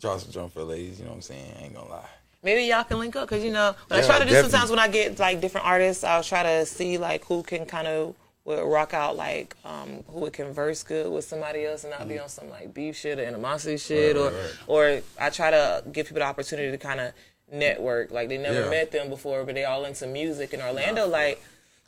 drop 0.00 0.20
some 0.20 0.32
joint 0.32 0.52
for 0.52 0.58
the 0.60 0.64
ladies. 0.66 0.98
You 0.98 1.04
know 1.04 1.10
what 1.12 1.16
I'm 1.16 1.22
saying? 1.22 1.52
I 1.60 1.64
ain't 1.64 1.74
gonna 1.74 1.88
lie. 1.88 2.08
Maybe 2.42 2.64
y'all 2.64 2.84
can 2.84 2.98
link 2.98 3.16
up 3.16 3.28
because 3.28 3.44
you 3.44 3.50
know 3.52 3.74
what 3.88 4.00
I 4.00 4.06
try 4.06 4.18
to 4.18 4.24
do 4.24 4.30
definitely. 4.30 4.50
sometimes 4.50 4.70
when 4.70 4.78
I 4.78 4.88
get 4.88 5.18
like 5.18 5.40
different 5.40 5.66
artists, 5.66 6.04
I'll 6.04 6.22
try 6.22 6.42
to 6.42 6.66
see 6.66 6.98
like 6.98 7.24
who 7.24 7.42
can 7.42 7.66
kind 7.66 7.86
of 7.86 8.14
will 8.44 8.68
rock 8.68 8.94
out 8.94 9.16
like 9.16 9.56
um 9.64 10.04
who 10.08 10.20
would 10.20 10.32
converse 10.32 10.82
good 10.84 11.10
with 11.10 11.24
somebody 11.24 11.64
else 11.64 11.82
and 11.82 11.90
not 11.90 12.06
be 12.08 12.18
on 12.18 12.28
some 12.28 12.48
like 12.48 12.72
beef 12.72 12.94
shit 12.96 13.18
or 13.18 13.24
animosity 13.24 13.76
shit 13.76 14.14
Mm-hmm. 14.16 14.24
Right, 14.24 14.32
or 14.68 14.78
right, 14.78 14.92
right. 14.92 15.00
or 15.18 15.24
I 15.26 15.30
try 15.30 15.50
to 15.50 15.82
give 15.90 16.06
people 16.06 16.20
the 16.20 16.26
opportunity 16.26 16.70
to 16.70 16.78
kind 16.78 17.00
of 17.00 17.12
network 17.52 18.10
like 18.12 18.28
they 18.28 18.38
never 18.38 18.60
Yeah. 18.64 18.70
met 18.70 18.92
them 18.92 19.08
before 19.08 19.44
but 19.44 19.54
they 19.56 19.64
all 19.64 19.84
into 19.84 20.06
music 20.06 20.52
in 20.54 20.60
Orlando 20.60 21.06
like 21.08 21.42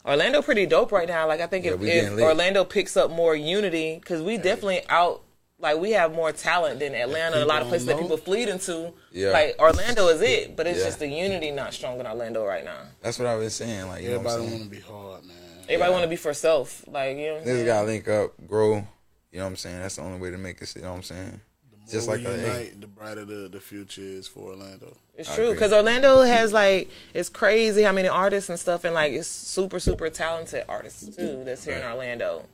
Orlando 0.05 0.41
pretty 0.41 0.65
dope 0.65 0.91
right 0.91 1.07
now 1.07 1.27
like 1.27 1.41
I 1.41 1.47
think 1.47 1.65
Yeah, 1.65 1.73
if, 1.73 1.81
if. 1.81 2.19
Orlando 2.19 2.63
picks 2.63 2.95
up 2.97 3.11
more 3.11 3.35
unity 3.35 3.95
because 3.99 4.21
we 4.21 4.37
definitely 4.37 4.81
out 4.89 5.21
like 5.59 5.77
we 5.77 5.91
have 5.91 6.13
more 6.13 6.31
talent 6.31 6.79
than 6.79 6.95
Atlanta 6.95 7.35
and 7.35 7.43
a 7.43 7.45
lot 7.45 7.61
of 7.61 7.67
people 7.67 7.69
places 7.69 7.87
that 7.87 7.99
people 7.99 8.17
flee 8.17 8.49
into 8.49 8.93
Yeah. 9.11 9.31
like 9.31 9.55
Orlando 9.59 10.07
is 10.07 10.21
it, 10.21 10.55
but 10.55 10.67
it's 10.67 10.79
Yeah. 10.79 10.85
just 10.85 10.99
the 10.99 11.07
unity 11.07 11.51
not 11.51 11.73
strong 11.73 11.99
in 11.99 12.07
Orlando 12.07 12.45
right 12.45 12.63
now. 12.63 12.79
That's 13.01 13.19
what 13.19 13.27
I 13.27 13.35
was 13.35 13.53
saying. 13.55 13.87
Like, 13.87 14.03
you 14.03 14.11
know 14.11 14.19
what 14.19 14.27
I'm 14.27 14.41
Everybody 14.41 14.57
wanna 14.59 14.69
be 14.69 14.79
hard, 14.79 15.25
man. 15.25 15.35
Everybody 15.69 15.91
want 15.91 16.03
to 16.03 16.07
be 16.09 16.15
for 16.15 16.33
self, 16.33 16.83
like 16.87 17.15
you 17.17 17.27
know. 17.27 17.33
What 17.41 17.47
I'm 17.47 17.65
gotta 17.65 17.85
link 17.85 18.07
up, 18.07 18.31
grow. 18.47 18.87
You 19.31 19.37
know 19.37 19.43
what 19.43 19.49
I'm 19.51 19.55
saying? 19.57 19.79
That's 19.79 19.97
the 19.97 20.01
only 20.01 20.19
way 20.19 20.31
to 20.31 20.37
make 20.39 20.59
it. 20.63 20.75
You 20.75 20.81
know 20.81 20.89
what 20.89 20.95
I'm 20.97 21.03
saying? 21.03 21.41
Just 21.89 22.07
like 22.07 22.19
we 22.19 22.25
a, 22.25 22.37
hey, 22.37 22.63
unite, 22.65 22.81
the 22.81 22.87
brighter 22.87 23.25
the, 23.25 23.49
the 23.49 23.59
future 23.59 24.01
is 24.01 24.27
for 24.27 24.51
Orlando. 24.51 24.95
It's 25.17 25.33
true 25.33 25.51
because 25.51 25.73
Orlando 25.73 26.21
has 26.21 26.53
like 26.53 26.89
it's 27.13 27.29
crazy 27.29 27.83
how 27.83 27.91
many 27.91 28.07
artists 28.07 28.49
and 28.49 28.59
stuff, 28.59 28.83
and 28.83 28.93
like 28.93 29.13
it's 29.13 29.27
super 29.27 29.79
super 29.79 30.09
talented 30.09 30.65
artists 30.69 31.15
too 31.15 31.43
that's 31.43 31.65
here 31.65 31.75
in 31.75 31.83
Orlando. 31.83 32.45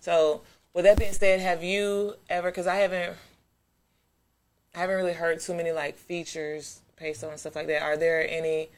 So 0.00 0.42
with 0.74 0.84
that 0.84 0.98
being 0.98 1.12
said, 1.12 1.40
have 1.40 1.62
you 1.62 2.14
ever? 2.30 2.50
Because 2.50 2.66
I 2.66 2.76
haven't, 2.76 3.16
I 4.74 4.78
haven't 4.78 4.96
really 4.96 5.12
heard 5.12 5.40
too 5.40 5.54
many 5.54 5.72
like 5.72 5.96
features, 5.96 6.80
peso 6.96 7.30
and 7.30 7.38
stuff 7.38 7.56
like 7.56 7.66
that. 7.66 7.82
Are 7.82 7.96
there 7.96 8.28
any 8.28 8.68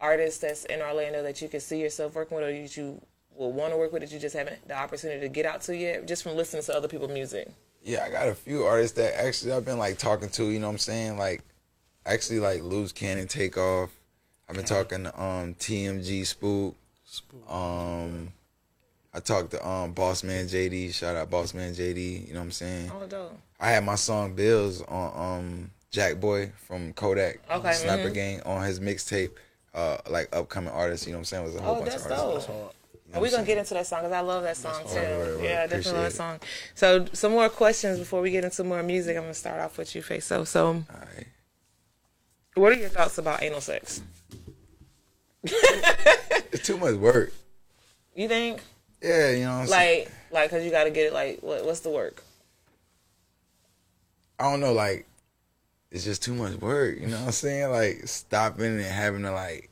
artists 0.00 0.40
that's 0.40 0.64
in 0.64 0.80
Orlando 0.80 1.22
that 1.22 1.40
you 1.42 1.48
could 1.48 1.62
see 1.62 1.80
yourself 1.80 2.14
working 2.14 2.36
with, 2.36 2.46
or 2.46 2.52
that 2.52 2.76
you 2.76 3.00
will 3.36 3.52
want 3.52 3.72
to 3.72 3.76
work 3.76 3.92
with 3.92 4.02
that 4.02 4.12
you 4.12 4.18
just 4.18 4.36
haven't 4.36 4.66
the 4.66 4.76
opportunity 4.76 5.20
to 5.20 5.28
get 5.28 5.46
out 5.46 5.60
to 5.62 5.76
yet, 5.76 6.06
just 6.06 6.22
from 6.22 6.36
listening 6.36 6.62
to 6.62 6.74
other 6.74 6.88
people's 6.88 7.12
music? 7.12 7.48
Yeah, 7.84 8.04
I 8.04 8.10
got 8.10 8.28
a 8.28 8.34
few 8.34 8.64
artists 8.64 8.96
that 8.96 9.18
actually 9.20 9.52
I've 9.52 9.64
been 9.64 9.78
like 9.78 9.98
talking 9.98 10.28
to, 10.30 10.44
you 10.50 10.60
know 10.60 10.66
what 10.68 10.72
I'm 10.74 10.78
saying? 10.78 11.18
Like 11.18 11.42
actually 12.06 12.38
like 12.40 12.62
Loose 12.62 12.92
Cannon 12.92 13.26
Takeoff. 13.28 13.90
I've 14.48 14.56
been 14.56 14.64
talking 14.64 15.04
to 15.04 15.20
um 15.22 15.54
TMG 15.54 16.26
Spook. 16.26 16.76
Um 17.48 18.32
I 19.14 19.20
talked 19.20 19.50
to 19.50 19.66
um 19.68 19.92
Boss 19.92 20.22
Man 20.22 20.46
JD, 20.46 20.94
shout 20.94 21.16
out 21.16 21.30
Boss 21.30 21.54
Man 21.54 21.72
JD, 21.74 22.28
you 22.28 22.34
know 22.34 22.40
what 22.40 22.46
I'm 22.46 22.50
saying? 22.52 22.90
Oh, 22.94 23.06
dope. 23.06 23.38
I 23.60 23.70
had 23.70 23.84
my 23.84 23.96
song 23.96 24.34
Bills 24.34 24.82
on 24.82 25.36
um 25.38 25.70
Jack 25.90 26.20
Boy 26.20 26.52
from 26.68 26.92
Kodak 26.92 27.40
Okay, 27.50 27.72
Sniper 27.72 28.10
mhm. 28.10 28.14
Gang 28.14 28.42
on 28.42 28.62
his 28.64 28.78
mixtape. 28.80 29.30
Uh 29.74 29.98
like 30.08 30.34
upcoming 30.34 30.72
artists, 30.72 31.06
you 31.06 31.12
know 31.12 31.18
what 31.18 31.20
I'm 31.22 31.24
saying? 31.24 31.42
It 31.44 31.46
was 31.46 31.56
a 31.56 31.62
whole 31.62 31.76
Oh, 31.76 31.80
bunch 31.80 31.92
that's 31.92 32.06
of 32.06 32.12
artists. 32.12 32.46
dope. 32.48 32.74
You 33.12 33.16
know 33.16 33.18
Are 33.18 33.22
we 33.22 33.28
I'm 33.28 33.34
gonna 33.34 33.46
get 33.46 33.58
into 33.58 33.74
that 33.74 33.86
song 33.86 34.00
because 34.00 34.12
I 34.12 34.20
love 34.20 34.42
that 34.42 34.56
song 34.56 34.82
too. 34.88 34.96
right, 34.96 35.34
right. 35.36 35.44
Yeah, 35.44 35.62
I 35.64 35.66
definitely 35.66 35.92
love 35.92 36.02
that 36.04 36.12
song. 36.12 36.40
So 36.74 37.06
some 37.12 37.32
more 37.32 37.48
questions 37.50 37.98
before 37.98 38.22
we 38.22 38.30
get 38.30 38.42
into 38.44 38.64
more 38.64 38.82
music. 38.82 39.16
I'm 39.16 39.24
gonna 39.24 39.34
start 39.34 39.60
off 39.60 39.76
with 39.76 39.94
you, 39.94 40.00
Face. 40.02 40.24
So, 40.24 40.44
so 40.44 40.66
Alright. 40.90 41.26
Um, 42.56 42.62
what 42.62 42.72
are 42.72 42.76
your 42.76 42.88
thoughts 42.88 43.18
about 43.18 43.42
anal 43.42 43.60
sex? 43.60 44.02
It's 46.52 46.66
too 46.66 46.76
much 46.76 46.94
work. 46.96 47.32
You 48.14 48.28
think 48.28 48.60
Yeah, 49.02 49.30
you 49.30 49.44
know 49.44 49.52
what 49.52 49.60
I'm 49.62 49.66
saying? 49.68 50.04
like 50.04 50.10
like 50.30 50.50
because 50.50 50.64
you 50.64 50.70
got 50.70 50.84
to 50.84 50.90
get 50.90 51.06
it 51.06 51.12
like 51.12 51.40
what, 51.42 51.64
what's 51.64 51.80
the 51.80 51.90
work? 51.90 52.22
I 54.38 54.44
don't 54.50 54.60
know, 54.60 54.72
like 54.72 55.06
it's 55.90 56.04
just 56.04 56.22
too 56.22 56.34
much 56.34 56.54
work. 56.54 56.98
You 57.00 57.06
know 57.08 57.18
what 57.18 57.26
I'm 57.26 57.32
saying? 57.32 57.70
Like 57.70 58.06
stopping 58.06 58.66
and 58.66 58.82
having 58.82 59.22
to 59.22 59.32
like 59.32 59.70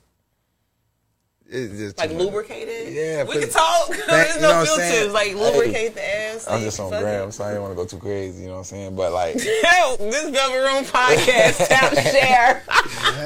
it's 1.52 1.78
just 1.78 1.98
Like 1.98 2.10
lubricated? 2.12 2.92
Yeah, 2.92 3.24
we 3.24 3.40
can 3.40 3.50
talk. 3.50 3.88
Thank- 3.88 4.06
There's 4.06 4.40
no 4.40 4.58
what 4.60 4.68
saying? 4.68 4.92
filters. 4.92 5.12
Like 5.14 5.26
Hey, 5.28 5.34
lubricate 5.34 5.94
the 5.94 6.16
ass. 6.16 6.46
I'm 6.48 6.60
just 6.62 6.78
on 6.80 6.90
fuck 6.90 7.00
gram, 7.00 7.30
so 7.32 7.44
I 7.44 7.48
didn't 7.48 7.62
want 7.62 7.72
to 7.72 7.76
go 7.76 7.86
too 7.86 7.98
crazy. 7.98 8.42
You 8.42 8.46
know 8.48 8.52
what 8.54 8.58
I'm 8.58 8.64
saying? 8.64 8.96
But 8.96 9.12
like, 9.12 9.36
Help! 9.64 9.98
This 9.98 10.30
Velvet 10.30 10.56
Room 10.58 10.84
podcast 10.84 11.66
tap 11.68 11.92
share. 11.94 12.62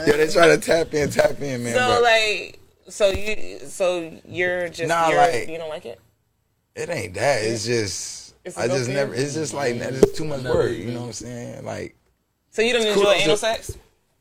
yeah, 0.07 0.17
they 0.17 0.29
try 0.29 0.49
to 0.49 0.59
tap 0.59 0.93
in, 0.95 1.11
tap 1.11 1.41
in, 1.41 1.63
man. 1.65 1.75
so 1.75 1.81
but 1.89 2.03
like, 2.03 2.59
so 2.89 3.09
you, 3.11 3.59
so 3.61 4.13
you're 4.27 4.69
just 4.69 4.89
Nah, 4.89 5.09
you're, 5.09 5.19
like- 5.19 5.49
you 5.49 5.59
don't 5.59 5.69
like 5.71 5.85
it. 5.87 6.01
it 6.75 6.89
ain't 6.91 7.15
that. 7.15 7.43
It's 7.45 7.65
just 7.67 8.35
It's 8.45 8.57
a 8.57 8.61
I 8.63 8.69
just 8.69 8.89
never. 8.89 9.15
It's 9.15 9.35
just 9.35 9.53
like 9.55 9.75
it's 9.77 10.17
too 10.17 10.25
much 10.25 10.43
work. 10.45 10.73
You 10.73 10.93
know 10.93 11.01
what 11.01 11.07
I'm 11.09 11.13
saying? 11.13 11.65
Like 11.65 11.95
So 12.51 12.63
you 12.63 12.73
don't 12.73 12.87
enjoy 12.87 13.03
cool. 13.03 13.11
anal 13.13 13.37
sex? 13.37 13.77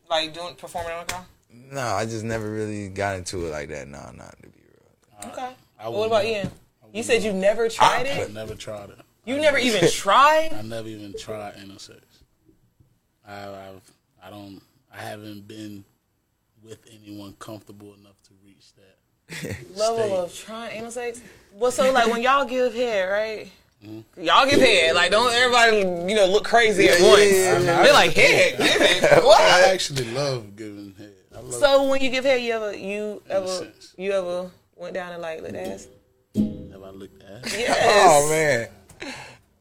Like 0.09 0.33
doing 0.33 0.55
performing 0.55 0.91
on 0.91 1.03
a 1.03 1.05
car? 1.05 1.25
No, 1.73 1.81
I 1.81 2.05
just 2.05 2.23
never 2.23 2.49
really 2.49 2.87
got 2.89 3.15
into 3.17 3.47
it 3.47 3.49
like 3.49 3.69
that. 3.69 3.87
No, 3.87 3.97
not 4.15 4.35
to 4.43 4.49
be 4.49 4.61
real. 4.61 5.31
Okay. 5.31 5.49
I 5.79 5.89
what 5.89 6.05
about 6.07 6.23
Ian? 6.25 6.51
You 6.93 7.01
said 7.01 7.23
you 7.23 7.33
never 7.33 7.67
tried 7.67 8.05
I 8.05 8.09
it. 8.09 8.33
never 8.33 8.53
tried 8.53 8.89
it. 8.91 8.99
You 9.25 9.37
never 9.37 9.57
even 9.57 9.89
tried. 9.91 10.53
I 10.53 10.61
never 10.61 10.87
even 10.87 11.15
tried 11.17 11.55
anal 11.57 11.79
sex. 11.79 11.99
I, 13.27 13.47
I've, 13.47 13.91
I 14.23 14.29
don't. 14.29 14.61
I 14.93 14.97
haven't 14.97 15.47
been 15.47 15.83
with 16.63 16.79
anyone 16.91 17.33
comfortable 17.39 17.95
enough 17.95 18.21
to 18.27 18.33
reach 18.45 18.73
that. 18.75 19.57
level 19.75 19.97
state. 19.97 20.11
of 20.11 20.35
trying 20.35 20.77
anal 20.77 20.91
sex. 20.91 21.21
Well, 21.53 21.71
so 21.71 21.91
like 21.91 22.11
when 22.11 22.21
y'all 22.21 22.45
give 22.45 22.75
head, 22.75 23.09
right? 23.09 23.51
Mm-hmm. 23.83 24.23
Y'all 24.23 24.45
give 24.47 24.59
head. 24.59 24.93
Like 24.93 25.09
don't 25.09 25.33
everybody 25.33 25.77
you 26.11 26.15
know 26.15 26.27
look 26.27 26.43
crazy 26.45 26.87
at 26.87 27.01
once. 27.01 27.19
They're 27.19 27.93
like 27.93 28.13
head. 28.13 28.57
give 28.59 28.81
it. 28.81 29.03
I 29.03 29.71
actually 29.73 30.05
love 30.13 30.55
giving 30.55 30.93
head. 30.97 31.02
I 31.02 31.02
love 31.02 31.02
So 31.51 31.87
when 31.89 32.01
you 32.01 32.09
give 32.09 32.25
head, 32.25 32.41
you 32.41 32.53
ever 32.53 32.75
you 32.75 33.21
ever 33.29 33.47
sense. 33.47 33.93
you 33.97 34.11
ever 34.11 34.49
went 34.75 34.93
down 34.93 35.13
and 35.13 35.21
like 35.21 35.41
licked 35.41 35.55
ass? 35.55 35.87
Have 36.35 36.83
I 36.83 36.89
looked 36.89 37.21
at? 37.23 37.45
Yes. 37.51 37.77
Oh 38.07 38.29
man. 38.29 38.67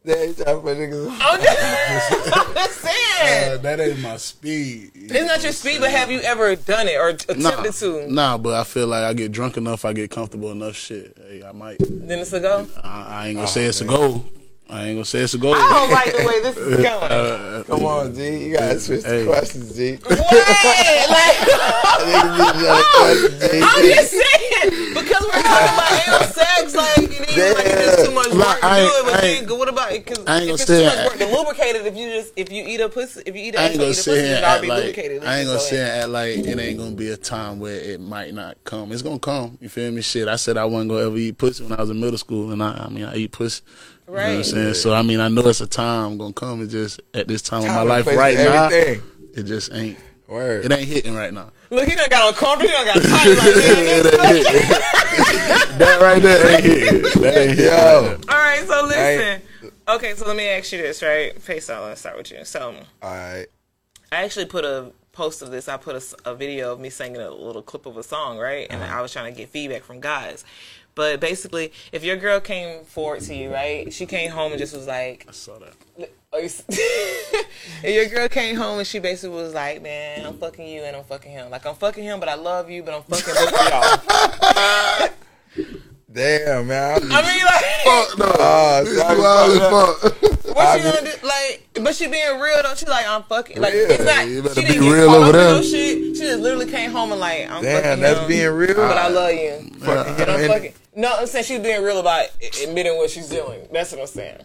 Yeah, 0.04 0.24
you 0.24 0.34
trying 0.34 0.46
to 0.60 0.66
niggas. 0.66 1.16
I'm 1.20 1.40
just, 1.40 2.36
I'm 2.36 2.54
just 2.54 2.80
saying. 2.80 3.52
Uh, 3.52 3.56
that 3.58 3.78
ain't 3.78 4.00
my 4.00 4.16
speed. 4.16 4.90
It's 4.94 5.26
not 5.26 5.40
your 5.44 5.52
speed, 5.52 5.80
but 5.80 5.92
have 5.92 6.10
you 6.10 6.18
ever 6.22 6.56
done 6.56 6.88
it 6.88 6.96
or 6.98 7.08
attempted 7.10 7.38
Nah, 7.44 7.62
to? 7.62 8.12
nah, 8.12 8.36
but 8.38 8.54
I 8.54 8.64
feel 8.64 8.88
like 8.88 9.04
I 9.04 9.12
get 9.12 9.30
drunk 9.30 9.56
enough, 9.58 9.84
I 9.84 9.92
get 9.92 10.10
comfortable 10.10 10.50
enough. 10.50 10.74
Shit, 10.74 11.16
hey, 11.28 11.44
I 11.44 11.52
might. 11.52 11.76
Then 11.78 12.18
it's 12.18 12.32
a 12.32 12.40
go. 12.40 12.66
I, 12.82 13.04
I 13.04 13.28
ain't 13.28 13.36
gonna 13.36 13.46
say 13.46 13.64
it's 13.66 13.80
a 13.80 13.84
goal. 13.84 14.24
I 14.72 14.86
ain't 14.86 14.96
gonna 14.96 15.04
say 15.04 15.20
it's 15.20 15.34
a 15.34 15.38
goal. 15.38 15.54
I 15.54 15.58
don't 15.58 15.90
like 15.98 16.12
the 16.16 16.24
way 16.26 16.40
this 16.42 16.56
is 16.56 16.76
going. 16.82 17.12
Uh, 17.12 17.62
Come 17.66 17.84
on, 17.84 18.14
G. 18.14 18.46
You 18.46 18.56
gotta 18.56 18.80
switch 18.80 19.04
Hey. 19.04 19.24
the 19.24 19.30
questions, 19.30 19.76
G. 19.76 19.96
What? 19.96 20.18
Like, 20.18 21.36
I'm 23.62 23.84
just 23.84 24.10
saying 24.10 24.94
because 24.94 25.22
we're 25.24 25.42
talking 25.42 25.74
about 25.74 25.92
anal 26.08 26.20
sex, 26.32 26.74
like 26.74 26.98
it 26.98 27.38
ain't 27.38 27.56
like 27.56 27.66
it's 27.66 28.04
too 28.06 28.12
much 28.14 28.28
work 28.28 28.36
Like, 28.38 28.60
to 28.60 28.88
do 28.88 28.92
it. 28.96 29.04
But 29.04 29.14
I 29.14 29.20
then, 29.44 29.58
what 29.58 29.68
about 29.68 29.92
it? 29.92 30.04
Because 30.04 30.24
I 30.26 30.40
ain't 30.40 30.42
if 30.42 30.48
gonna 30.48 30.54
it's 30.54 30.64
say 30.64 30.78
too 30.80 30.84
much 30.86 30.98
it. 30.98 31.04
work 31.06 31.18
to 31.18 31.36
lubricate 31.36 31.76
it, 31.76 31.86
if 31.86 31.96
you 31.96 32.08
just 32.08 32.32
if 32.36 32.50
you 32.52 32.64
eat 32.66 32.80
a 32.80 32.88
pussy, 32.88 33.22
if 33.26 33.36
you 33.36 33.42
eat 33.42 33.56
I 33.56 33.64
ass, 33.64 33.70
ain't 33.70 33.78
gonna 33.78 33.88
eat 33.88 33.90
a 33.90 33.94
sit 33.94 34.10
pussy, 34.12 34.22
here 34.26 34.32
it 34.32 34.36
and 34.36 34.44
ought 34.44 34.56
act 34.58 34.66
like 34.66 34.78
lubricated. 34.78 35.24
I 35.24 35.38
ain't 35.38 35.46
gonna 35.46 35.52
Let's 35.52 35.68
sit 35.68 35.76
just 35.76 35.90
and 35.92 36.00
act 36.02 36.08
like 36.08 36.38
it 36.38 36.58
ain't 36.58 36.78
gonna 36.78 36.90
be 36.96 37.08
a 37.10 37.16
time 37.16 37.60
where 37.60 37.74
it 37.76 38.00
might 38.00 38.34
not 38.34 38.56
come. 38.64 38.92
It's 38.92 39.02
gonna 39.02 39.18
come. 39.18 39.58
You 39.60 39.68
feel 39.68 39.90
me? 39.92 40.00
Shit, 40.02 40.28
I 40.28 40.36
said 40.36 40.56
I 40.56 40.64
wasn't 40.64 40.90
gonna 40.90 41.06
ever 41.06 41.16
eat 41.18 41.36
pussy 41.38 41.62
when 41.64 41.72
I 41.72 41.80
was 41.80 41.90
in 41.90 42.00
middle 42.00 42.18
school, 42.18 42.50
and 42.52 42.62
I, 42.62 42.84
I 42.86 42.88
mean 42.88 43.04
I 43.04 43.16
eat 43.16 43.32
pussy. 43.32 43.62
You 44.08 44.12
know 44.14 44.18
what 44.18 44.26
I'm 44.28 44.36
Right. 44.36 44.44
saying? 44.44 44.74
So 44.74 44.92
I 44.94 45.02
mean 45.02 45.20
I 45.20 45.28
know 45.28 45.46
it's 45.48 45.60
a 45.60 45.66
time 45.66 46.18
gonna 46.18 46.32
come. 46.32 46.62
It's 46.62 46.72
just 46.72 47.00
at 47.14 47.28
this 47.28 47.42
time, 47.42 47.60
of 47.62 47.66
my 47.68 47.72
Time 47.72 47.80
and 47.80 47.88
life 47.88 48.04
place 48.04 48.16
right 48.18 48.36
and 48.36 48.48
now, 48.48 48.64
everything. 48.66 49.02
it 49.34 49.42
just 49.44 49.72
ain't. 49.72 49.98
Word. 50.28 50.64
It 50.64 50.72
ain't 50.72 50.88
hitting 50.88 51.14
right 51.14 51.32
now. 51.32 51.50
Look, 51.68 51.86
he 51.86 51.94
done 51.94 52.08
got 52.08 52.26
on 52.28 52.32
comfort. 52.34 52.62
He 52.64 52.72
done 52.72 52.86
got 52.86 52.94
tight. 53.02 53.28
Like, 53.28 53.36
man, 53.44 54.06
It 54.06 54.20
ain't 54.20 54.46
hitting. 54.46 55.78
that 55.78 55.98
right 56.00 56.22
there 56.22 56.50
ain't 56.54 56.64
hitting. 56.64 57.02
That 57.22 57.36
ain't 57.36 57.58
hitting. 57.58 57.64
Yo. 57.66 58.18
All 58.28 58.38
right, 58.38 58.64
so 58.66 58.88
Hey. 58.88 59.18
listen. 59.18 59.72
Okay, 59.88 60.14
so 60.14 60.26
let 60.26 60.36
me 60.36 60.48
ask 60.48 60.72
you 60.72 60.78
this, 60.78 61.02
right? 61.02 61.40
Face 61.42 61.68
out. 61.68 61.82
Let's 61.84 62.00
start 62.00 62.16
with 62.16 62.30
you. 62.30 62.44
So, 62.44 62.74
All 63.02 63.10
right. 63.14 63.46
I 64.10 64.24
actually 64.24 64.46
put 64.46 64.64
a 64.64 64.92
post 65.12 65.42
of 65.42 65.50
this. 65.50 65.68
I 65.68 65.76
put 65.76 66.02
a 66.24 66.34
video 66.34 66.72
of 66.72 66.80
me 66.80 66.88
singing 66.88 67.20
a 67.20 67.30
little 67.30 67.62
clip 67.62 67.84
of 67.84 67.96
a 67.98 68.02
song, 68.02 68.38
right? 68.38 68.66
And 68.70 68.82
uh-huh. 68.82 68.98
I 68.98 69.02
was 69.02 69.12
trying 69.12 69.32
to 69.32 69.36
get 69.38 69.50
feedback 69.50 69.82
from 69.82 70.00
guys. 70.00 70.44
But 70.94 71.20
basically, 71.20 71.72
if 71.90 72.04
your 72.04 72.16
girl 72.16 72.38
came 72.40 72.84
forward 72.84 73.20
to 73.22 73.34
you, 73.34 73.50
right? 73.52 73.90
She 73.92 74.04
came 74.06 74.30
home 74.30 74.52
and 74.52 74.58
just 74.58 74.74
was 74.76 74.86
like, 74.86 75.24
I 75.28 75.32
saw 75.32 75.58
that. 75.58 75.72
you 75.98 76.38
s- 76.44 76.64
and 77.84 77.94
your 77.94 78.06
girl 78.06 78.28
came 78.28 78.56
home 78.56 78.78
and 78.78 78.86
she 78.86 78.98
basically 78.98 79.34
was 79.42 79.54
like, 79.54 79.80
man, 79.82 80.26
I'm 80.26 80.36
fucking 80.36 80.66
you 80.66 80.82
and 80.82 80.94
I'm 80.96 81.04
fucking 81.04 81.30
him. 81.32 81.50
Like, 81.50 81.64
I'm 81.66 81.74
fucking 81.76 82.04
him, 82.04 82.20
but 82.20 82.28
I 82.28 82.34
love 82.34 82.68
you, 82.70 82.82
but 82.82 82.94
I'm 82.94 83.02
fucking 83.04 83.34
both 83.34 83.54
of 83.54 83.68
y'all. 83.70 85.08
Damn, 86.12 86.66
man. 86.66 87.00
I 87.10 87.22
mean, 87.22 87.44
like, 87.44 87.64
Fuck 87.84 88.18
no. 88.18 88.84
This 88.84 88.98
sorry 88.98 89.18
wild 89.18 89.50
as 89.52 90.12
fuck. 90.20 90.30
What 90.54 90.76
she 90.78 90.82
gonna 90.84 91.00
do? 91.02 91.26
Like, 91.26 91.68
but 91.84 91.94
she 91.94 92.08
being 92.08 92.38
real 92.40 92.62
though. 92.62 92.74
She 92.74 92.86
like, 92.86 93.06
I'm 93.06 93.22
fucking. 93.24 93.60
Like, 93.60 93.72
it's 93.74 94.04
not. 94.04 94.26
you 94.28 94.36
She 94.36 94.40
better 94.42 94.54
didn't 94.54 94.68
be 94.68 94.86
get 94.86 94.92
real 94.92 95.06
caught 95.08 95.16
over 95.22 95.32
there. 95.32 95.54
no 95.56 95.62
shit. 95.62 95.98
She 95.98 96.14
just 96.14 96.40
literally 96.40 96.66
came 96.70 96.90
home 96.90 97.10
and 97.12 97.20
like, 97.20 97.50
I'm 97.50 97.62
Damn, 97.62 97.82
fucking 97.82 98.00
that's 98.02 98.20
him, 98.20 98.28
being 98.28 98.50
real. 98.50 98.74
But 98.76 98.98
I 98.98 99.08
love 99.08 99.32
you. 99.32 99.70
Fucking 99.80 100.20
And 100.22 100.30
I'm 100.30 100.40
him. 100.40 100.50
fucking. 100.50 100.72
No, 100.94 101.16
I'm 101.20 101.26
saying 101.26 101.44
she's 101.46 101.60
being 101.60 101.82
real 101.82 101.98
about 102.00 102.26
admitting 102.62 102.96
what 102.96 103.10
she's 103.10 103.28
doing. 103.28 103.66
That's 103.72 103.92
what 103.92 104.00
I'm 104.02 104.06
saying. 104.06 104.38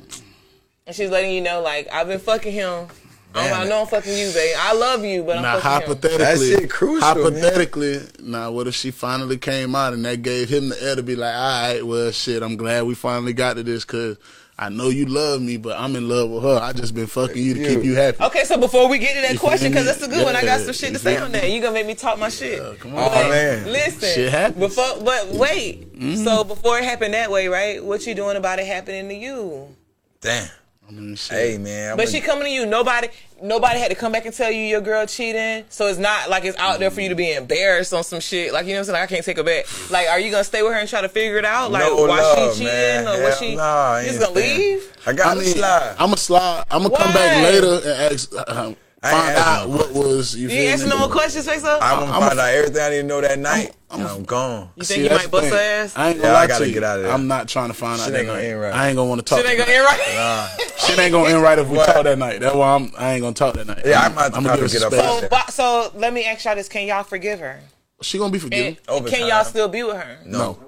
And 0.86 0.96
she's 0.96 1.10
letting 1.10 1.32
you 1.32 1.42
know, 1.42 1.62
like, 1.62 1.90
I've 1.92 2.08
been 2.08 2.20
fucking 2.20 2.54
him. 2.54 2.88
I'm, 3.36 3.54
I 3.54 3.60
Damn. 3.60 3.70
know 3.70 3.82
I'm 3.82 3.88
fucking 3.88 4.18
you, 4.18 4.32
babe. 4.32 4.56
I 4.58 4.74
love 4.74 5.04
you, 5.04 5.22
but 5.24 5.36
I'm 5.36 5.42
Now, 5.44 5.60
fucking 5.60 5.72
him. 5.72 5.98
hypothetically, 6.02 6.50
That 6.52 6.60
shit 6.62 6.70
crucial, 6.70 7.08
man. 7.16 7.18
hypothetically, 7.18 8.02
now 8.22 8.52
what 8.52 8.68
if 8.68 8.76
she 8.76 8.90
finally 8.92 9.38
came 9.38 9.76
out 9.76 9.92
and 9.94 10.06
that 10.06 10.22
gave 10.22 10.48
him 10.48 10.70
the 10.70 10.82
air 10.82 10.96
to 10.96 11.04
be 11.04 11.18
like, 11.18 11.36
all 11.36 11.62
right, 11.74 11.86
well, 11.86 12.12
shit, 12.12 12.42
I'm 12.42 12.56
glad 12.56 12.86
we 12.86 12.96
finally 12.96 13.34
got 13.34 13.58
to 13.58 13.64
this 13.64 13.84
because 13.84 14.18
I 14.60 14.70
know 14.70 14.90
you 14.90 15.06
love 15.06 15.40
me, 15.40 15.58
but 15.58 15.80
I'm 15.80 15.96
in 15.96 16.10
love 16.10 16.32
with 16.32 16.42
her. 16.42 16.60
I 16.60 16.74
just 16.74 16.96
been 16.96 17.06
fucking 17.06 17.38
you 17.38 17.54
to 17.54 17.68
keep 17.68 17.84
you 17.84 17.96
happy. 17.96 18.24
Okay, 18.24 18.44
so 18.44 18.58
before 18.58 18.90
we 18.90 18.98
get 18.98 19.14
to 19.14 19.22
that 19.22 19.34
You 19.34 19.40
question, 19.40 19.72
because 19.72 19.86
that's 19.86 20.02
a 20.02 20.08
good 20.08 20.26
one, 20.26 20.36
I 20.36 20.42
got 20.42 20.62
some 20.62 20.74
shit 20.74 20.88
to 20.88 20.94
you 20.94 20.98
say 20.98 21.18
on 21.18 21.32
that. 21.34 21.52
You 21.52 21.62
gonna 21.62 21.74
make 21.74 21.86
me 21.86 21.94
talk 21.94 22.18
my 22.18 22.30
shit. 22.30 22.80
come 22.80 22.96
on. 22.96 23.12
Oh, 23.14 23.30
man. 23.30 23.72
Listen, 23.72 24.10
Shit 24.16 24.32
happens. 24.32 24.60
Before, 24.60 25.04
but 25.04 25.28
wait. 25.28 25.94
Mm-hmm. 25.94 26.24
So 26.24 26.44
before 26.44 26.80
it 26.80 26.86
happened 26.86 27.14
that 27.14 27.30
way, 27.30 27.48
right? 27.48 27.84
What 27.84 28.08
you 28.08 28.16
doing 28.16 28.36
about 28.36 28.58
it 28.58 28.66
happening 28.66 29.08
to 29.10 29.16
you? 29.16 29.76
Damn. 30.22 30.50
I. 30.90 31.16
Hey, 31.30 31.58
man. 31.58 31.92
I'm 31.92 31.98
But 31.98 32.08
a- 32.08 32.12
she 32.12 32.22
coming 32.22 32.46
to 32.46 32.50
you. 32.50 32.66
Nobody, 32.66 33.10
nobody 33.42 33.80
had 33.80 33.90
to 33.90 33.96
come 33.96 34.12
back 34.14 34.26
and 34.26 34.34
tell 34.34 34.50
you 34.52 34.62
your 34.62 34.80
girl 34.82 35.06
cheating. 35.06 35.66
So 35.70 35.88
it's 35.88 36.00
not 36.00 36.30
like 36.30 36.46
it's 36.46 36.58
out 36.58 36.80
there 36.80 36.90
for 36.92 37.02
you 37.02 37.10
to 37.10 37.16
be 37.16 37.34
embarrassed 37.34 37.94
on 37.94 38.04
some 38.04 38.20
shit. 38.22 38.54
Like 38.54 38.66
you 38.66 38.72
know 38.74 38.78
what 38.78 38.80
I'm 38.80 38.86
saying? 38.86 38.94
Like, 38.94 39.04
I 39.04 39.08
can't 39.14 39.26
take 39.26 39.38
her 39.38 39.44
back. 39.44 39.66
Like, 39.92 40.08
are 40.08 40.20
you 40.20 40.32
gonna 40.32 40.44
stay 40.46 40.64
with 40.64 40.74
her 40.74 40.80
and 40.80 40.88
try 40.88 41.02
to 41.02 41.10
figure 41.10 41.38
it 41.38 41.46
out? 41.46 41.72
Like, 41.72 41.84
No 41.84 41.96
why 41.96 42.08
love, 42.20 42.54
she 42.54 42.60
cheating 42.60 42.74
man. 42.74 43.04
or 43.08 43.12
what 43.22 43.30
Hell 43.32 43.38
she? 43.40 43.56
nah, 43.56 43.64
I 43.64 44.02
you 44.02 44.08
just 44.08 44.20
gonna 44.22 44.34
leave? 44.36 44.98
I 45.06 45.10
I 45.10 45.14
got 45.14 45.34
to 45.36 45.40
mean, 45.42 45.50
slide. 45.56 45.92
I'm 46.00 46.08
gonna 46.08 46.18
slide. 46.18 46.64
I'm 46.72 46.84
gonna 46.84 46.96
come 46.98 47.14
back 47.14 47.44
later 47.44 47.74
and 47.90 48.14
ask, 48.14 48.34
uh, 48.34 48.44
I 48.48 48.76
find 49.12 49.38
out 49.38 49.70
no 49.70 49.76
what 49.78 49.94
was 49.94 50.36
you. 50.36 50.44
You 50.44 50.50
feel 50.50 50.70
answer 50.72 50.88
no 50.88 50.98
more 51.00 51.10
questions, 51.10 51.48
face 51.48 51.64
up. 51.64 51.80
I'm 51.82 52.00
gonna 52.08 52.28
find 52.28 52.40
out 52.40 52.50
everything 52.50 52.82
I 52.82 52.90
need 52.90 52.96
to 52.98 53.04
know 53.04 53.22
that 53.22 53.40
night. 53.40 53.76
and 53.92 54.04
I'm 54.04 54.24
gone. 54.24 54.70
You 54.76 54.84
See, 54.84 54.96
think 54.96 55.12
you 55.12 55.18
might 55.18 55.32
bust 55.32 55.48
her 55.50 55.56
ass? 55.58 55.94
I 55.98 56.10
ain't 56.10 56.18
gonna 56.22 56.34
Yeah, 56.34 56.40
I 56.40 56.48
gotta 56.48 56.64
to 56.64 56.68
you. 56.70 56.74
get 56.74 56.84
out 56.84 56.98
of 56.98 57.04
there. 57.04 57.12
I'm 57.14 57.28
not 57.28 57.48
trying 57.48 57.70
to 57.70 57.74
find 57.74 58.00
out. 58.00 58.06
Shit 58.06 58.14
that 58.14 58.20
ain't 58.20 58.28
gonna 58.28 58.42
night. 58.42 58.48
end 58.50 58.62
right. 58.62 58.74
I 58.74 58.88
ain't 58.90 58.96
gonna 58.98 59.10
want 59.10 59.20
to 59.20 59.26
talk. 59.26 59.40
Shit 59.40 59.50
ain't 59.50 59.58
gonna 59.60 59.72
night. 59.72 59.78
end 59.78 59.86
right. 59.86 60.16
Nah. 60.60 60.66
Shit 60.88 61.00
ain't 61.00 61.12
gonna 61.12 61.30
end 61.34 61.42
right 61.42 61.60
if 61.60 61.70
we 61.70 61.78
talk 61.78 62.04
that 62.04 62.18
night. 62.18 62.40
That's 62.40 62.56
why 62.56 62.76
I'm. 62.76 62.92
I 62.98 63.14
ain't 63.14 63.22
gonna 63.22 63.34
talk 63.34 63.56
that 63.56 63.68
night. 63.68 63.82
Yeah, 63.86 64.02
I 64.02 64.06
I'm, 64.06 64.16
might 64.16 64.22
have 64.24 64.32
to 64.32 64.38
I'm 64.38 64.44
gonna 64.44 64.68
get 64.68 64.84
up 64.84 64.92
respect. 64.92 65.54
So, 65.54 65.90
so 65.92 65.98
let 65.98 66.14
me 66.14 66.26
ask 66.26 66.46
y'all 66.46 66.56
this: 66.56 66.68
Can 66.70 66.88
y'all 66.88 67.04
forgive 67.04 67.40
her? 67.40 67.60
She 68.02 68.18
gonna 68.18 68.32
be 68.32 68.40
forgiven. 68.40 68.78
And 68.90 69.08
can 69.08 69.28
y'all 69.28 69.44
still 69.44 69.68
be 69.70 69.84
with 69.84 69.98
her? 69.98 70.20
No. 70.26 70.67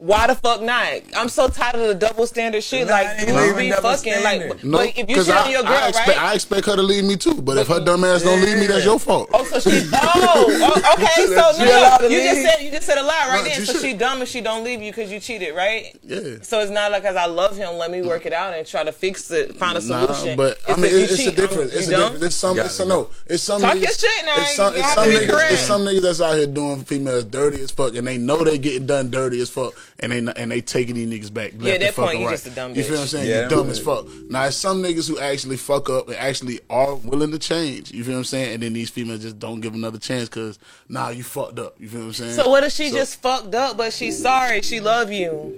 Why 0.00 0.28
the 0.28 0.36
fuck 0.36 0.62
not? 0.62 1.00
I'm 1.16 1.28
so 1.28 1.48
tired 1.48 1.74
of 1.74 1.88
the 1.88 1.94
double 1.96 2.24
standard 2.28 2.62
shit. 2.62 2.86
Nah, 2.86 2.92
like 2.92 3.06
it 3.18 3.28
ain't 3.30 3.36
dudes 3.36 3.58
be 3.58 3.70
fucking. 3.72 4.12
standard. 4.12 4.48
Like, 4.50 4.62
No, 4.64 4.78
but 4.78 4.86
if 4.96 5.10
you 5.10 5.16
'cause 5.16 5.26
tell 5.26 5.44
I, 5.44 5.50
your 5.50 5.62
girl, 5.64 5.72
I 5.72 5.88
expect, 5.88 6.08
right? 6.08 6.18
I 6.18 6.34
expect 6.34 6.66
her 6.66 6.76
to 6.76 6.82
leave 6.82 7.02
me 7.02 7.16
too. 7.16 7.34
But 7.42 7.58
if 7.58 7.66
her 7.66 7.80
dumb 7.80 8.04
ass 8.04 8.22
don't 8.22 8.40
leave 8.40 8.58
me, 8.58 8.68
that's 8.68 8.84
your 8.84 9.00
fault. 9.00 9.28
Oh, 9.34 9.42
so 9.44 9.58
she. 9.58 9.88
Oh, 9.92 10.46
oh, 10.48 10.94
okay. 10.94 11.26
So 11.26 11.64
no, 11.64 11.98
no, 12.00 12.08
you 12.08 12.20
just 12.22 12.42
said 12.42 12.62
you 12.64 12.70
just 12.70 12.86
said 12.86 12.96
a 12.98 13.02
lie 13.02 13.26
right 13.28 13.38
No, 13.42 13.44
there. 13.48 13.64
So 13.64 13.72
should- 13.72 13.82
she 13.82 13.92
dumb 13.94 14.20
and 14.20 14.28
she 14.28 14.40
don't 14.40 14.62
leave 14.62 14.80
you 14.82 14.92
because 14.92 15.10
you 15.10 15.18
cheated, 15.18 15.56
right? 15.56 15.98
Yeah. 16.04 16.36
So 16.42 16.60
it's 16.60 16.70
not 16.70 16.92
like 16.92 17.02
because 17.02 17.16
I 17.16 17.26
love 17.26 17.56
him, 17.56 17.74
let 17.76 17.90
me 17.90 18.00
work 18.02 18.24
it 18.24 18.32
out 18.32 18.54
and 18.54 18.64
try 18.64 18.84
to 18.84 18.92
fix 18.92 19.32
it, 19.32 19.56
find 19.56 19.76
a 19.76 19.80
solution. 19.80 20.28
Nah, 20.30 20.36
but 20.36 20.58
I 20.68 20.76
mean, 20.76 20.92
it's, 20.94 21.12
it's 21.14 21.26
a 21.26 21.32
difference. 21.32 21.72
It's 21.74 21.88
a 21.88 21.96
difference. 21.96 22.22
It's 22.22 22.36
some. 22.36 22.56
It's 22.56 22.78
a 22.78 22.84
no. 22.86 23.10
It's 23.26 23.42
some. 23.42 23.60
Talk 23.62 23.74
niggas, 23.76 23.80
your 23.82 23.90
shit 23.90 24.24
now. 24.26 24.34
It's 24.38 24.54
some, 24.54 24.74
You 24.74 24.78
it's 24.80 24.94
some 24.94 25.08
niggas. 25.08 25.50
It's 25.52 25.60
some 25.62 25.80
niggas 25.82 26.02
that's 26.02 26.20
out 26.20 26.36
here 26.36 26.46
doing 26.46 26.84
females 26.84 27.24
dirty 27.24 27.60
as 27.62 27.72
fuck, 27.72 27.96
and 27.96 28.06
they 28.06 28.16
know 28.18 28.44
they 28.44 28.58
getting 28.58 28.86
done 28.86 29.10
dirty 29.10 29.40
as 29.40 29.50
fuck, 29.50 29.74
and 30.00 30.12
they 30.12 30.32
and 30.40 30.50
they 30.52 30.60
taking 30.60 30.94
these 30.94 31.08
niggas 31.08 31.32
back. 31.32 31.52
left 31.54 31.64
Yeah, 31.64 31.72
and 31.74 31.82
that 31.82 31.94
point, 31.96 32.18
you 32.20 32.26
right. 32.26 32.32
just 32.32 32.46
a 32.46 32.50
dumb 32.50 32.72
Bitch. 32.72 32.76
You 32.76 32.82
feel 32.84 32.92
what 32.94 33.00
I'm 33.00 33.06
saying? 33.08 33.28
Yeah, 33.28 33.40
You're 33.40 33.48
dumb 33.48 33.60
I'm 33.66 33.70
as 33.70 33.80
fuck. 33.80 34.06
Now, 34.28 34.44
it's 34.46 34.56
some 34.56 34.82
niggas 34.82 35.08
who 35.08 35.18
actually 35.18 35.56
fuck 35.56 35.90
up 35.90 36.08
and 36.08 36.16
actually 36.16 36.60
are 36.70 36.94
willing 36.94 37.32
to 37.32 37.38
change. 37.38 37.90
You 37.90 38.04
feel 38.04 38.14
what 38.14 38.18
I'm 38.18 38.24
saying? 38.24 38.54
And 38.54 38.62
then 38.62 38.72
these 38.74 38.90
females 38.90 39.22
just 39.22 39.38
don't 39.38 39.60
give 39.60 39.74
another 39.74 39.98
chance 39.98 40.28
because 40.28 40.58
nah, 40.88 41.08
you 41.08 41.24
fucked 41.24 41.58
up. 41.58 41.74
You 41.80 41.88
feel 41.88 42.00
what 42.00 42.06
I'm 42.06 42.12
saying? 42.12 42.34
So 42.34 42.48
what 42.48 42.62
if 42.64 42.72
she 42.72 42.90
So- 42.90 42.96
just 42.96 43.20
fucked 43.20 43.54
up, 43.54 43.76
but 43.76 43.92
she's 43.92 44.20
sorry, 44.20 44.62
she 44.62 44.80
love 44.80 45.10
you? 45.10 45.54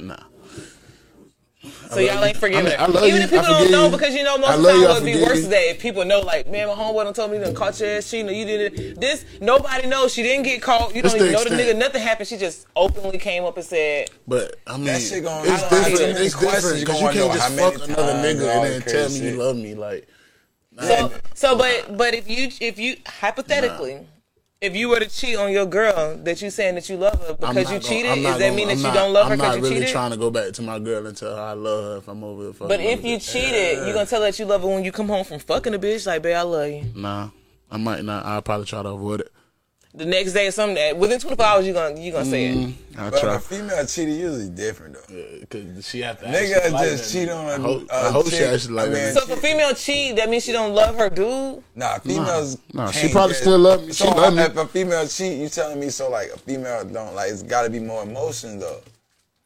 nah. 0.00 0.16
So 1.90 2.00
y'all 2.00 2.22
ain't 2.24 2.36
forgiving 2.36 2.66
I 2.66 2.68
mean, 2.68 2.78
her. 2.78 2.84
I 2.84 2.86
love 2.86 3.04
Even 3.04 3.16
you. 3.16 3.24
if 3.24 3.30
people 3.30 3.46
don't 3.46 3.70
know, 3.70 3.86
you. 3.86 3.90
because 3.92 4.14
you 4.14 4.22
know 4.22 4.38
most 4.38 4.50
I 4.50 4.54
of 4.54 4.62
the 4.62 4.68
time 4.68 4.80
you. 4.80 4.86
I 4.86 4.90
it 4.90 4.94
would 4.94 5.04
be 5.04 5.22
worse 5.22 5.42
today 5.44 5.70
if 5.70 5.80
people 5.80 6.04
know, 6.04 6.20
like, 6.20 6.46
man, 6.48 6.68
my 6.68 6.74
homeboy 6.74 7.04
don't 7.04 7.16
told 7.16 7.30
me 7.30 7.38
you 7.38 7.44
done 7.44 7.54
caught 7.54 7.80
your 7.80 7.88
ass 7.90 8.10
cheating, 8.10 8.28
or 8.28 8.32
you 8.32 8.44
did 8.44 8.72
it. 8.74 9.00
This 9.00 9.24
nobody 9.40 9.86
knows. 9.88 10.12
She 10.12 10.22
didn't 10.22 10.44
get 10.44 10.60
caught. 10.62 10.94
You 10.94 11.02
That's 11.02 11.14
don't 11.14 11.22
even 11.26 11.42
the 11.42 11.50
know 11.50 11.56
the 11.56 11.62
nigga. 11.62 11.76
Nothing 11.78 12.02
happened. 12.02 12.28
She 12.28 12.36
just 12.36 12.66
openly 12.76 13.18
came 13.18 13.44
up 13.44 13.56
and 13.56 13.64
said, 13.66 14.10
But 14.26 14.56
I 14.66 14.76
mean, 14.76 14.86
That 14.86 15.00
shit 15.00 15.24
gonna- 15.24 15.50
it's 15.50 15.62
I 15.62 15.68
don't 15.70 15.82
know, 15.82 15.88
different. 15.88 16.18
It's 16.18 16.38
different 16.38 16.80
because 16.80 17.00
you 17.00 17.08
can't 17.08 17.32
just 17.32 17.58
fuck 17.58 17.74
another 17.88 18.12
nigga 18.14 18.54
and 18.54 18.64
then 18.64 18.82
tell 18.82 19.08
me 19.10 19.18
you 19.20 19.36
love 19.36 19.56
me. 19.56 19.74
Like, 19.74 20.08
so, 20.80 21.10
so, 21.34 21.56
but, 21.58 21.96
but 21.96 22.14
if 22.14 22.28
you, 22.30 22.50
if 22.60 22.78
you, 22.78 22.96
hypothetically, 23.06 24.06
If 24.60 24.74
you 24.74 24.88
were 24.88 24.98
to 24.98 25.06
cheat 25.08 25.36
on 25.36 25.52
your 25.52 25.66
girl, 25.66 26.16
that 26.24 26.42
you 26.42 26.50
saying 26.50 26.74
that 26.74 26.88
you 26.88 26.96
love 26.96 27.14
her 27.28 27.34
because 27.34 27.54
not 27.54 27.58
you 27.58 27.64
gonna- 27.64 27.80
cheated, 27.80 28.10
I'm 28.10 28.22
does 28.24 28.38
that 28.38 28.44
gonna- 28.46 28.56
mean 28.56 28.66
that 28.66 28.72
I'm 28.72 28.78
you 28.78 28.82
not- 28.82 28.94
don't 28.94 29.12
love 29.12 29.26
her 29.28 29.32
I'm 29.34 29.38
because 29.38 29.48
not 29.50 29.56
you 29.58 29.62
really 29.62 29.74
cheated? 29.76 29.88
trying 29.92 30.10
to 30.10 30.16
go 30.16 30.30
back 30.30 30.52
to 30.54 30.62
my 30.62 30.78
girl 30.80 31.06
and 31.06 31.16
tell 31.16 31.36
her 31.36 31.40
I 31.42 31.52
love 31.52 31.84
her 31.84 31.96
if 31.98 32.08
I'm 32.08 32.24
over 32.24 32.52
fucking 32.52 32.66
But 32.66 32.80
if 32.80 33.04
you 33.04 33.20
cheated, 33.20 33.86
you 33.86 33.92
gonna 33.94 34.04
tell 34.06 34.20
her 34.20 34.26
that 34.26 34.38
you 34.40 34.46
love 34.46 34.62
her 34.62 34.66
when 34.66 34.82
you 34.84 34.90
come 34.90 35.06
home 35.08 35.22
from 35.24 35.38
fucking 35.38 35.74
a 35.74 35.78
bitch? 35.78 36.08
Like, 36.08 36.22
babe, 36.22 36.34
I 36.34 36.42
love 36.42 36.68
you. 36.70 36.82
Nah, 36.96 37.28
I 37.70 37.76
might 37.76 38.02
not. 38.04 38.26
I'll 38.26 38.42
probably 38.42 38.66
try 38.66 38.82
to 38.82 38.88
avoid 38.88 39.20
it. 39.20 39.32
The 39.94 40.04
next 40.04 40.32
day 40.34 40.46
or 40.46 40.50
something, 40.50 40.98
within 40.98 41.18
24 41.18 41.44
hours, 41.46 41.66
you 41.66 41.72
gonna 41.72 41.98
you 41.98 42.12
gonna 42.12 42.24
say 42.26 42.46
it. 42.46 42.56
Mm-hmm. 42.56 43.00
I'll 43.00 43.10
But 43.10 43.20
try. 43.20 43.34
a 43.34 43.38
female 43.38 43.86
cheating 43.86 44.14
usually 44.20 44.50
different 44.50 44.94
though. 44.94 45.46
Cause 45.50 45.88
she 45.88 46.00
have 46.02 46.20
to. 46.20 46.26
Nigga 46.26 46.56
actually 46.56 46.70
like 46.72 46.88
just 46.90 47.12
cheat 47.12 47.28
on 47.30 47.46
I 47.46 47.54
a- 47.54 47.58
hope, 47.58 47.82
a 47.90 47.94
I 47.94 48.10
hope 48.10 48.24
she 48.26 48.30
chick. 48.32 48.48
actually 48.48 48.74
like 48.74 48.86
I 48.86 48.90
that. 48.90 49.14
So 49.14 49.22
if 49.22 49.30
a 49.38 49.40
female 49.40 49.74
cheat, 49.74 50.16
that 50.16 50.28
means 50.28 50.44
she 50.44 50.52
don't 50.52 50.74
love 50.74 50.96
her 50.96 51.08
dude. 51.08 51.62
Nah, 51.74 51.98
females. 52.00 52.58
Nah, 52.74 52.84
nah, 52.84 52.90
she 52.90 53.08
probably 53.10 53.32
get- 53.32 53.40
still 53.40 53.58
love 53.58 53.80
me. 53.82 53.88
She 53.92 54.04
So 54.04 54.10
love 54.10 54.34
me. 54.34 54.42
if 54.42 54.56
a 54.56 54.66
female 54.66 55.08
cheat, 55.08 55.38
you 55.38 55.48
telling 55.48 55.80
me 55.80 55.88
so 55.88 56.10
like 56.10 56.28
a 56.34 56.38
female 56.38 56.84
don't 56.84 57.14
like 57.14 57.30
it's 57.30 57.42
got 57.42 57.62
to 57.62 57.70
be 57.70 57.80
more 57.80 58.02
emotion 58.02 58.58
though. 58.58 58.80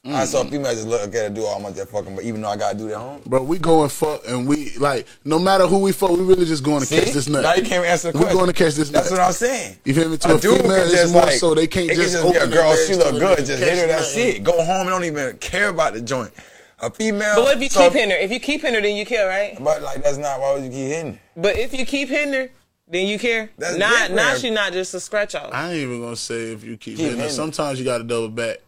I 0.05 0.25
saw 0.25 0.41
mm-hmm. 0.41 0.49
a 0.49 0.51
female 0.51 0.73
just 0.73 0.89
look 0.89 1.15
at 1.15 1.15
her 1.15 1.31
do 1.31 1.45
all 1.45 1.61
my 1.61 1.71
that 1.71 1.89
fucking, 1.89 2.17
but 2.17 2.25
even 2.25 2.41
though 2.41 2.49
I 2.49 2.57
gotta 2.57 2.77
do 2.77 2.89
that 2.89 2.99
home. 2.99 3.23
Bro, 3.25 3.45
we 3.45 3.57
going 3.57 3.89
fuck 3.89 4.23
and 4.27 4.49
we 4.49 4.77
like 4.79 5.07
no 5.25 5.39
matter 5.39 5.65
who 5.69 5.79
we 5.79 5.93
fuck, 5.93 6.11
we 6.11 6.25
really 6.25 6.45
just 6.45 6.65
going 6.65 6.81
to 6.81 6.87
See? 6.87 6.99
catch 6.99 7.13
this 7.13 7.29
nut. 7.29 7.45
Now 7.45 7.55
you 7.55 7.63
can't 7.63 7.87
answer 7.87 8.11
the 8.11 8.19
we 8.19 8.25
question. 8.25 8.39
going 8.39 8.53
to 8.53 8.53
catch 8.53 8.75
this 8.75 8.91
nut. 8.91 9.05
That's 9.05 9.13
what 9.13 9.21
I'm 9.21 9.33
saying. 9.33 9.77
You 9.85 9.95
feel 9.95 10.09
me? 10.09 10.17
To 10.17 10.35
a, 10.35 10.41
dude 10.41 10.61
female, 10.61 10.75
can 10.75 10.83
it's 10.87 10.93
just, 10.93 11.13
more 11.13 11.23
like- 11.23 11.35
so 11.35 11.55
they 11.55 11.69
can't 11.69 11.89
it 11.89 11.95
just 11.95 12.17
can 12.17 12.33
just 12.33 12.45
be 12.45 12.51
a 12.51 12.53
girl. 12.53 12.75
She 12.75 12.97
look 12.97 13.13
good. 13.13 13.47
Just 13.47 13.63
hit 13.63 13.79
her. 13.79 13.83
the 13.83 13.87
That's 13.87 14.17
nut. 14.17 14.27
it. 14.27 14.43
Go 14.43 14.65
home 14.65 14.81
and 14.81 14.89
don't 14.89 15.05
even 15.05 15.37
care 15.39 15.69
about 15.69 15.93
the 15.93 16.01
joint. 16.01 16.33
A 16.81 16.91
female. 16.91 17.37
But 17.37 17.45
what 17.45 17.57
if 17.59 17.63
you 17.63 17.69
so- 17.69 17.85
keep 17.85 17.93
hitting 17.93 18.11
her? 18.11 18.17
If 18.17 18.33
you 18.33 18.41
keep 18.41 18.63
hitting 18.63 18.75
her, 18.75 18.81
then 18.81 18.97
you 18.97 19.07
care, 19.07 19.29
right? 19.29 19.57
But 19.63 19.83
like 19.83 20.03
that's 20.03 20.19
not 20.19 20.41
why 20.41 20.55
would 20.55 20.65
you 20.65 20.71
keep 20.71 20.89
hitting? 20.89 21.13
her? 21.13 21.21
But 21.37 21.57
if 21.57 21.79
you 21.79 21.87
keep 21.87 22.09
hitting 22.09 22.35
her, 22.35 22.51
then 22.89 23.07
you 23.07 23.21
care. 23.21 23.51
That's 23.57 23.77
not 23.77 23.91
different. 23.91 24.15
now 24.17 24.35
she 24.35 24.51
not 24.51 24.73
just 24.73 24.93
a 24.95 24.99
scratch 24.99 25.37
off. 25.37 25.51
I 25.53 25.69
ain't 25.71 25.77
even 25.77 26.01
gonna 26.03 26.17
say 26.17 26.51
if 26.53 26.65
you 26.65 26.77
keep, 26.77 26.97
Keep 26.97 27.05
hitting. 27.07 27.21
her. 27.21 27.29
Sometimes 27.29 27.79
you 27.79 27.85
got 27.85 27.99
to 27.99 28.05
double 28.05 28.31
back. 28.31 28.59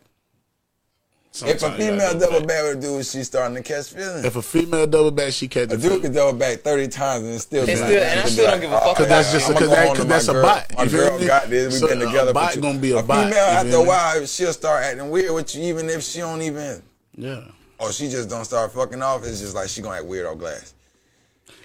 If 1.35 1.41
a 1.43 1.59
Sometimes 1.59 1.63
you 1.85 1.91
gotta 1.91 2.01
female 2.13 2.21
double 2.21 2.47
back 2.47 2.63
with 2.63 2.79
a 2.79 2.81
dude, 2.81 3.07
she's 3.07 3.27
starting 3.27 3.57
to 3.57 3.63
catch 3.63 3.89
feelings. 3.89 4.25
If 4.25 4.37
a 4.37 4.43
female 4.43 4.87
double 4.87 5.11
back, 5.11 5.33
she 5.33 5.49
catch 5.49 5.65
A 5.65 5.77
the 5.77 5.89
dude 5.89 6.03
could 6.03 6.15
double 6.15 6.39
back 6.39 6.61
30 6.61 6.87
times 6.89 7.25
and 7.25 7.41
still 7.41 7.61
And 7.63 7.67
be 7.67 7.75
still- 7.75 8.03
and 8.05 8.21
I 8.21 8.25
still 8.27 8.47
don't 8.53 8.61
give 8.61 8.71
a 8.71 8.77
oh, 8.77 8.81
fuck 8.87 8.97
Cause 8.99 9.09
that's 9.09 9.33
just 9.33 9.47
cause 9.51 9.59
go 9.59 9.67
that, 9.67 9.89
cause 9.89 9.99
to 9.99 10.05
that's 10.05 10.27
my 10.29 10.33
a 10.33 10.35
girl. 10.37 10.43
bot. 10.45 10.75
My 10.77 10.87
girl 10.87 11.19
me? 11.19 11.27
got 11.27 11.51
this. 11.51 11.73
We've 11.73 11.81
So 11.81 11.89
been 11.89 11.99
together. 11.99 12.31
A 12.31 12.35
bot 12.35 12.53
for 12.55 12.61
gonna 12.61 12.79
be 12.79 12.93
a, 12.93 12.99
a 12.99 13.03
bot. 13.03 13.25
female 13.25 13.39
after 13.45 13.77
a 13.77 13.83
while, 13.83 14.27
she'll 14.27 14.53
start 14.53 14.85
acting 14.85 15.11
weird 15.11 15.35
with 15.35 15.53
you, 15.57 15.65
even 15.65 15.91
if 15.91 16.05
she 16.05 16.21
don't 16.21 16.41
even, 16.41 16.81
Yeah. 17.17 17.41
or 17.81 17.91
she 17.91 18.09
just 18.09 18.29
don't 18.29 18.45
start 18.45 18.73
fucking 18.73 19.03
off. 19.03 19.25
It's 19.27 19.41
just 19.41 19.57
like 19.57 19.69
she 19.69 19.83
gonna 19.83 19.97
act 19.97 20.05
weird 20.07 20.27
on 20.27 20.39
glass. 20.39 20.73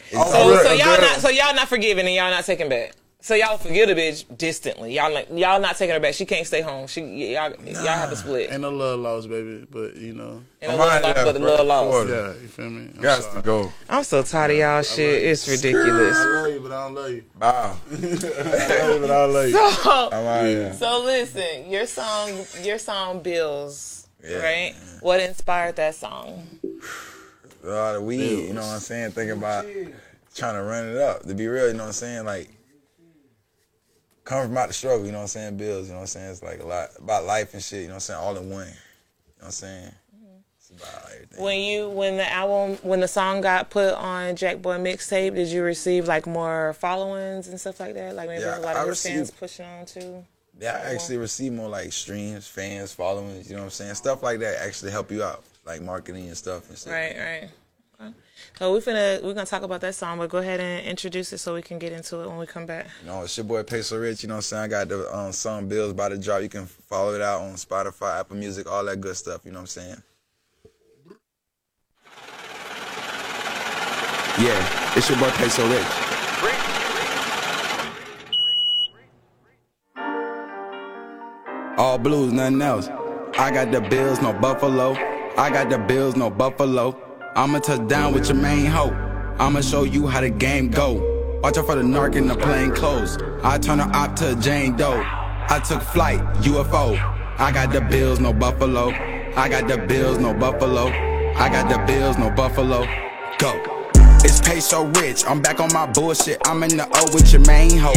It's 0.09 0.15
Oh, 0.15 0.31
So, 0.55 0.63
so 0.63 0.71
y'all 0.73 0.99
not 0.99 1.19
so 1.19 1.29
y'all 1.29 1.53
not 1.53 1.67
forgiving 1.67 2.07
and 2.07 2.15
y'all 2.15 2.31
not 2.31 2.43
taking 2.43 2.69
back. 2.69 2.93
So 3.21 3.35
y'all 3.35 3.57
forgive 3.57 3.89
the 3.89 3.95
bitch 3.95 4.23
distantly. 4.37 4.93
Y'all 4.95 5.13
like 5.13 5.27
y'all 5.29 5.59
not 5.59 5.75
taking 5.75 5.93
her 5.93 5.99
back. 5.99 6.13
She 6.13 6.25
can't 6.25 6.47
stay 6.47 6.61
home. 6.61 6.87
She 6.87 7.01
y'all 7.33 7.53
y'all 7.65 7.75
have 7.85 8.09
to 8.11 8.15
split. 8.15 8.49
Ain't 8.49 8.61
no 8.61 8.69
love 8.69 8.97
lost, 9.01 9.27
baby. 9.29 9.67
But 9.69 9.97
you 9.97 10.13
know, 10.13 10.41
And 10.61 10.71
a 10.71 10.73
I'm 10.73 10.79
love 10.79 10.89
out 10.89 11.03
lost, 11.03 11.25
but 11.25 11.31
the 11.33 11.39
love 11.39 11.67
lost. 11.67 12.07
yeah, 12.09 12.27
you 12.41 12.47
feel 12.47 12.69
me? 12.69 12.89
I'm 12.95 13.01
Got 13.01 13.21
sorry. 13.23 13.35
to 13.35 13.41
go. 13.41 13.73
I'm 13.89 14.03
so 14.05 14.23
tired 14.23 14.51
of 14.51 14.57
y'all 14.57 14.81
shit. 14.83 15.23
It's 15.23 15.49
ridiculous. 15.49 16.15
I 16.15 16.23
love 16.43 16.53
you, 16.53 16.59
but 16.61 16.71
I 16.71 16.85
don't 16.85 16.95
love 16.95 17.11
you. 17.11 17.23
Wow. 17.41 17.77
I 17.91 17.95
love 17.95 18.93
you, 18.93 19.01
but 19.01 19.11
I 19.11 19.25
don't 19.25 19.33
love 19.33 19.47
you. 19.49 19.51
So, 19.53 20.09
I'm 20.13 20.25
out 20.69 20.75
so 20.75 21.03
listen, 21.03 21.69
your 21.69 21.85
song, 21.87 22.45
your 22.63 22.79
song, 22.79 23.21
Bills, 23.21 24.07
Yeah. 24.23 24.37
right? 24.37 24.75
What 25.01 25.19
inspired 25.19 25.75
that 25.75 25.95
song? 25.95 26.47
A 27.65 27.67
lot 27.67 27.95
of 27.97 28.03
weed, 28.03 28.47
you 28.47 28.53
know 28.53 28.61
what 28.61 28.75
I'm 28.75 28.79
saying? 28.79 29.11
Thinking 29.11 29.37
about 29.37 29.65
trying 30.33 30.55
to 30.55 30.63
run 30.63 30.87
it 30.87 30.97
up. 30.97 31.23
To 31.23 31.35
be 31.35 31.47
real, 31.47 31.67
you 31.67 31.73
know 31.73 31.79
what 31.83 31.87
I'm 31.87 31.93
saying? 31.93 32.23
Like, 32.23 32.49
coming 34.29 34.47
from 34.49 34.57
out 34.57 34.67
the 34.67 34.73
struggle, 34.73 35.05
you 35.05 35.11
know 35.11 35.17
what 35.17 35.23
I'm 35.23 35.27
saying? 35.27 35.57
Bills, 35.57 35.87
you 35.87 35.93
know 35.93 35.99
what 35.99 36.01
I'm 36.03 36.07
saying? 36.07 36.31
It's 36.31 36.43
like 36.43 36.61
a 36.61 36.65
lot 36.67 36.89
about 36.99 37.25
life 37.25 37.53
and 37.53 37.63
shit, 37.63 37.81
you 37.81 37.87
know 37.87 37.93
what 37.93 37.95
I'm 37.95 37.99
saying? 38.01 38.19
All 38.19 38.37
in 38.37 38.49
one. 38.49 38.67
You 38.67 38.71
know 38.71 38.73
what 39.39 39.45
I'm 39.45 39.51
saying? 39.51 39.91
It's 40.57 40.69
about 40.69 41.11
everything. 41.13 41.43
When 41.43 41.59
you 41.61 41.89
when 41.89 42.17
the 42.17 42.31
album 42.31 42.77
when 42.83 42.99
the 42.99 43.07
song 43.07 43.41
got 43.41 43.69
put 43.71 43.93
on 43.95 44.35
Jack 44.35 44.61
Boy 44.61 44.77
mixtape, 44.77 45.33
did 45.35 45.47
you 45.47 45.63
receive 45.63 46.07
like 46.07 46.27
more 46.27 46.73
followings 46.73 47.47
and 47.47 47.59
stuff 47.59 47.79
like 47.79 47.95
that? 47.95 48.15
Like 48.15 48.29
maybe 48.29 48.43
Yeah, 48.43 48.59
a 48.59 48.61
lot 48.61 48.75
I 48.75 48.79
of 48.79 48.85
your 48.85 48.89
received- 48.91 49.15
fans 49.15 49.31
pushing 49.31 49.65
on 49.65 49.85
too. 49.85 50.25
Yeah, 50.59 50.73
I 50.83 50.93
actually 50.93 51.17
receive 51.17 51.53
more 51.53 51.69
like 51.69 51.93
streams, 51.93 52.45
fans, 52.45 52.91
followings, 52.93 53.49
you 53.49 53.55
know 53.55 53.61
what 53.61 53.67
I'm 53.67 53.71
saying? 53.71 53.95
Stuff 53.95 54.21
like 54.21 54.39
that 54.39 54.61
actually 54.61 54.91
help 54.91 55.09
you 55.09 55.23
out, 55.23 55.41
like 55.65 55.81
marketing 55.81 56.27
and 56.27 56.35
stuff 56.37 56.67
and 56.69 56.77
shit. 56.77 56.91
Right, 56.91 57.15
right. 57.17 57.49
So 58.57 58.71
we're 58.71 58.79
finna 58.79 59.23
we're 59.23 59.33
gonna 59.33 59.45
talk 59.45 59.63
about 59.63 59.81
that 59.81 59.95
song, 59.95 60.17
but 60.17 60.29
go 60.29 60.39
ahead 60.39 60.59
and 60.59 60.85
introduce 60.85 61.33
it 61.33 61.37
so 61.39 61.53
we 61.53 61.61
can 61.61 61.79
get 61.79 61.91
into 61.91 62.21
it 62.21 62.27
when 62.27 62.37
we 62.37 62.45
come 62.45 62.65
back. 62.65 62.87
You 63.01 63.07
know, 63.07 63.23
it's 63.23 63.37
your 63.37 63.45
boy 63.45 63.63
Peso 63.63 63.97
Rich, 63.97 64.23
you 64.23 64.29
know 64.29 64.35
what 64.35 64.37
I'm 64.37 64.41
saying? 64.43 64.63
I 64.63 64.67
got 64.67 64.89
the 64.89 65.17
um, 65.17 65.31
song 65.31 65.67
Bills 65.67 65.93
by 65.93 66.09
the 66.09 66.17
drop. 66.17 66.41
You 66.41 66.49
can 66.49 66.65
follow 66.65 67.13
it 67.15 67.21
out 67.21 67.41
on 67.41 67.53
Spotify, 67.53 68.19
Apple 68.19 68.37
Music, 68.37 68.69
all 68.69 68.83
that 68.85 68.99
good 68.99 69.15
stuff, 69.15 69.41
you 69.45 69.51
know 69.51 69.59
what 69.59 69.61
I'm 69.61 69.67
saying? 69.67 70.03
Yeah, 74.39 74.95
it's 74.95 75.09
your 75.09 75.19
boy 75.19 75.29
Peso 75.31 75.67
Rich. 75.69 76.09
All 81.77 81.97
blues, 81.97 82.33
nothing 82.33 82.61
else. 82.61 82.89
I 83.37 83.51
got 83.51 83.71
the 83.71 83.79
bills, 83.79 84.21
no 84.21 84.33
buffalo. 84.33 84.95
I 85.37 85.49
got 85.49 85.69
the 85.69 85.77
bills, 85.77 86.17
no 86.17 86.29
buffalo. 86.29 87.08
I'ma 87.39 87.59
touch 87.59 87.87
down 87.87 88.13
with 88.13 88.27
your 88.27 88.35
main 88.35 88.65
hoe. 88.65 88.91
I'ma 89.39 89.61
show 89.61 89.83
you 89.83 90.07
how 90.07 90.19
the 90.19 90.29
game 90.29 90.69
go. 90.69 91.39
Watch 91.41 91.57
out 91.57 91.67
for 91.67 91.75
the 91.75 91.83
narc 91.83 92.17
in 92.17 92.27
the 92.27 92.35
plain 92.35 92.69
clothes. 92.71 93.17
I 93.41 93.57
turn 93.57 93.79
her 93.79 93.89
op 93.95 94.17
to 94.17 94.35
Jane 94.41 94.75
Doe. 94.75 95.01
I 95.01 95.61
took 95.65 95.81
flight, 95.81 96.19
UFO. 96.43 96.99
I 97.39 97.53
got 97.53 97.71
the 97.71 97.79
bills, 97.79 98.19
no 98.19 98.33
buffalo. 98.33 98.89
I 99.37 99.47
got 99.47 99.69
the 99.69 99.77
bills, 99.77 100.17
no 100.17 100.33
buffalo. 100.33 100.87
I 100.87 101.47
got 101.47 101.69
the 101.69 101.77
bills, 101.87 102.17
no 102.17 102.29
buffalo. 102.29 102.85
Go. 103.37 103.53
It's 104.21 104.41
peso 104.41 104.87
rich. 104.99 105.23
I'm 105.25 105.41
back 105.41 105.61
on 105.61 105.71
my 105.71 105.85
bullshit. 105.89 106.41
I'm 106.43 106.61
in 106.63 106.75
the 106.75 106.89
O 106.93 107.13
with 107.13 107.31
your 107.31 107.45
main 107.47 107.77
hoe. 107.77 107.93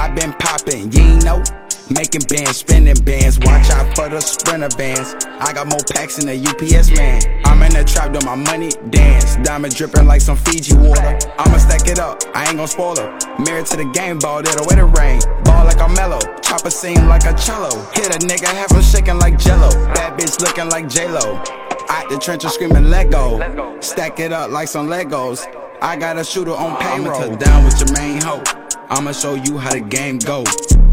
i 0.00 0.12
been 0.12 0.32
popping, 0.32 0.90
you 0.90 1.00
ain't 1.00 1.24
know. 1.24 1.44
Making 1.90 2.22
bands, 2.28 2.58
spinning 2.58 2.94
bands. 3.02 3.38
Watch 3.40 3.68
out 3.70 3.96
for 3.96 4.08
the 4.08 4.20
sprinter 4.20 4.68
bands. 4.78 5.16
I 5.40 5.52
got 5.52 5.66
more 5.66 5.82
packs 5.90 6.16
than 6.16 6.28
a 6.28 6.38
UPS 6.38 6.96
man. 6.96 7.20
I'm 7.44 7.60
in 7.64 7.72
the 7.72 7.82
trap 7.82 8.12
doing 8.12 8.24
my 8.24 8.36
money 8.36 8.70
dance. 8.90 9.34
Diamond 9.42 9.74
dripping 9.74 10.06
like 10.06 10.20
some 10.20 10.36
Fiji 10.36 10.76
water. 10.76 11.18
I'ma 11.36 11.58
stack 11.58 11.88
it 11.88 11.98
up. 11.98 12.22
I 12.32 12.46
ain't 12.46 12.58
gon' 12.58 12.68
spoil 12.68 12.94
it. 12.96 13.10
Married 13.40 13.66
to 13.66 13.76
the 13.76 13.90
game 13.92 14.20
ball, 14.20 14.40
that'll 14.40 14.66
wear 14.66 14.76
the 14.76 14.84
rain. 15.00 15.20
Ball 15.42 15.64
like 15.64 15.80
I'm 15.80 15.92
mellow. 15.94 16.20
Chopper 16.42 16.70
sing 16.70 17.08
like 17.08 17.24
a 17.24 17.34
cello. 17.34 17.70
Hit 17.92 18.14
a 18.14 18.18
nigga, 18.24 18.46
have 18.46 18.70
him 18.70 18.82
shaking 18.82 19.18
like 19.18 19.36
jello. 19.36 19.70
Bad 19.92 20.16
bitch 20.16 20.40
looking 20.40 20.68
like 20.68 20.88
J-Lo. 20.88 21.42
Out 21.88 22.08
the 22.08 22.18
trenches 22.22 22.52
screaming 22.52 22.88
Lego. 22.88 23.80
Stack 23.80 24.20
it 24.20 24.32
up 24.32 24.52
like 24.52 24.68
some 24.68 24.86
Legos. 24.86 25.44
I 25.82 25.96
got 25.96 26.18
a 26.18 26.24
shooter 26.24 26.52
on 26.52 26.76
payroll. 26.76 27.20
I'ma 27.20 27.36
down 27.36 27.64
with 27.64 27.80
your 27.80 27.92
main 27.98 28.20
hoe. 28.20 28.44
I'ma 28.90 29.10
show 29.10 29.34
you 29.34 29.58
how 29.58 29.72
the 29.72 29.80
game 29.80 30.18
go. 30.18 30.44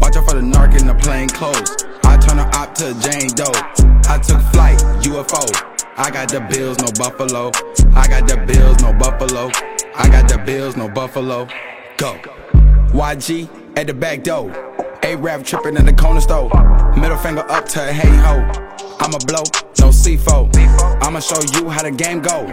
Watch 0.08 0.16
out 0.16 0.24
for 0.24 0.36
the 0.36 0.40
narc 0.40 0.80
in 0.80 0.86
the 0.86 0.94
plain 0.94 1.28
clothes. 1.28 1.84
I 2.04 2.16
turn 2.16 2.38
her 2.38 2.50
op 2.54 2.74
to 2.76 2.94
Jane 2.98 3.28
Doe. 3.36 3.52
I 4.08 4.16
took 4.16 4.40
flight, 4.54 4.78
UFO. 5.04 5.44
I 5.98 6.10
got 6.10 6.30
the 6.30 6.40
bills, 6.48 6.78
no 6.78 6.90
buffalo. 6.92 7.52
I 7.94 8.08
got 8.08 8.26
the 8.26 8.42
bills, 8.46 8.80
no 8.80 8.94
buffalo. 8.94 9.50
I 9.94 10.08
got 10.08 10.26
the 10.26 10.38
bills, 10.38 10.78
no 10.78 10.88
buffalo. 10.88 11.46
Go. 11.98 12.14
YG 12.96 13.50
at 13.76 13.86
the 13.86 13.92
back 13.92 14.22
door. 14.22 14.50
A-Rap 15.02 15.44
tripping 15.44 15.76
in 15.76 15.84
the 15.84 15.92
corner 15.92 16.22
store. 16.22 16.48
Middle 16.96 17.18
finger 17.18 17.44
up 17.50 17.66
to 17.66 17.86
a 17.86 17.92
hey 17.92 18.08
ho. 18.08 18.40
I'ma 19.00 19.18
blow, 19.26 19.44
no 19.78 19.90
C4. 19.92 21.02
I'ma 21.02 21.20
show 21.20 21.42
you 21.52 21.68
how 21.68 21.82
the 21.82 21.90
game 21.90 22.22
go. 22.22 22.46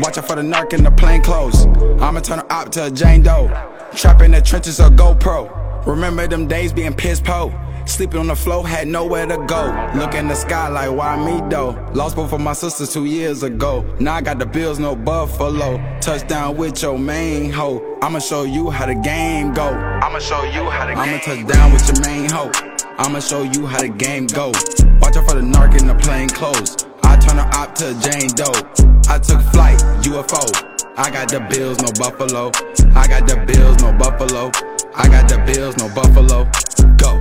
Watch 0.00 0.18
out 0.18 0.26
for 0.26 0.36
the 0.36 0.42
narc 0.42 0.74
in 0.74 0.84
the 0.84 0.90
plain 0.90 1.22
clothes. 1.22 1.64
I'ma 2.02 2.20
turn 2.20 2.40
her 2.40 2.52
op 2.52 2.70
to 2.72 2.84
a 2.84 2.90
Jane 2.90 3.22
Doe. 3.22 3.48
Trap 3.94 4.20
in 4.20 4.32
the 4.32 4.42
trenches 4.42 4.78
or 4.78 4.90
GoPro. 4.90 5.57
Remember 5.86 6.26
them 6.26 6.46
days 6.46 6.72
being 6.72 6.94
piss 6.94 7.20
po. 7.20 7.52
Sleeping 7.86 8.20
on 8.20 8.26
the 8.26 8.36
floor, 8.36 8.68
had 8.68 8.86
nowhere 8.86 9.26
to 9.26 9.38
go. 9.46 9.90
Look 9.94 10.14
in 10.14 10.28
the 10.28 10.34
sky 10.34 10.68
like, 10.68 10.90
why 10.90 11.16
me 11.16 11.40
though? 11.48 11.70
Lost 11.94 12.16
both 12.16 12.34
of 12.34 12.40
my 12.40 12.52
sisters 12.52 12.92
two 12.92 13.06
years 13.06 13.42
ago. 13.42 13.82
Now 13.98 14.16
I 14.16 14.20
got 14.20 14.38
the 14.38 14.44
bills, 14.44 14.78
no 14.78 14.94
buffalo. 14.94 15.78
Touchdown 16.00 16.56
with 16.58 16.82
your 16.82 16.98
main 16.98 17.50
hoe. 17.50 17.96
I'ma 18.02 18.18
show 18.18 18.42
you 18.42 18.68
how 18.68 18.84
the 18.84 18.94
game 18.94 19.54
go. 19.54 19.68
I'ma 19.68 20.18
show 20.18 20.44
you 20.44 20.68
how 20.68 20.84
the 20.84 20.92
game 20.92 20.98
I'ma 20.98 21.18
touch 21.18 21.46
down 21.46 21.72
with 21.72 21.88
your 21.88 22.06
main 22.06 22.28
hoe. 22.30 22.52
I'ma 22.98 23.20
show 23.20 23.42
you 23.42 23.64
how 23.64 23.80
the 23.80 23.88
game 23.88 24.26
go. 24.26 24.48
Watch 25.00 25.16
out 25.16 25.26
for 25.26 25.36
the 25.36 25.40
narc 25.40 25.80
in 25.80 25.86
the 25.86 25.94
plain 25.94 26.28
clothes. 26.28 26.84
I 27.04 27.16
turn 27.16 27.38
her 27.38 27.48
op 27.54 27.74
to 27.76 27.90
a 27.90 27.94
Jane 27.94 28.28
Doe. 28.36 28.52
I 29.08 29.18
took 29.18 29.40
flight, 29.52 29.78
UFO. 30.04 30.44
I 30.98 31.10
got 31.10 31.30
the 31.30 31.40
bills, 31.48 31.78
no 31.80 31.88
buffalo. 31.98 32.50
I 32.94 33.06
got 33.08 33.26
the 33.26 33.36
bills, 33.46 33.80
no 33.80 33.92
buffalo. 33.96 34.50
I 34.94 35.08
got 35.08 35.28
the 35.28 35.38
bills, 35.46 35.76
no 35.76 35.88
buffalo. 35.94 36.44
Go. 36.96 37.17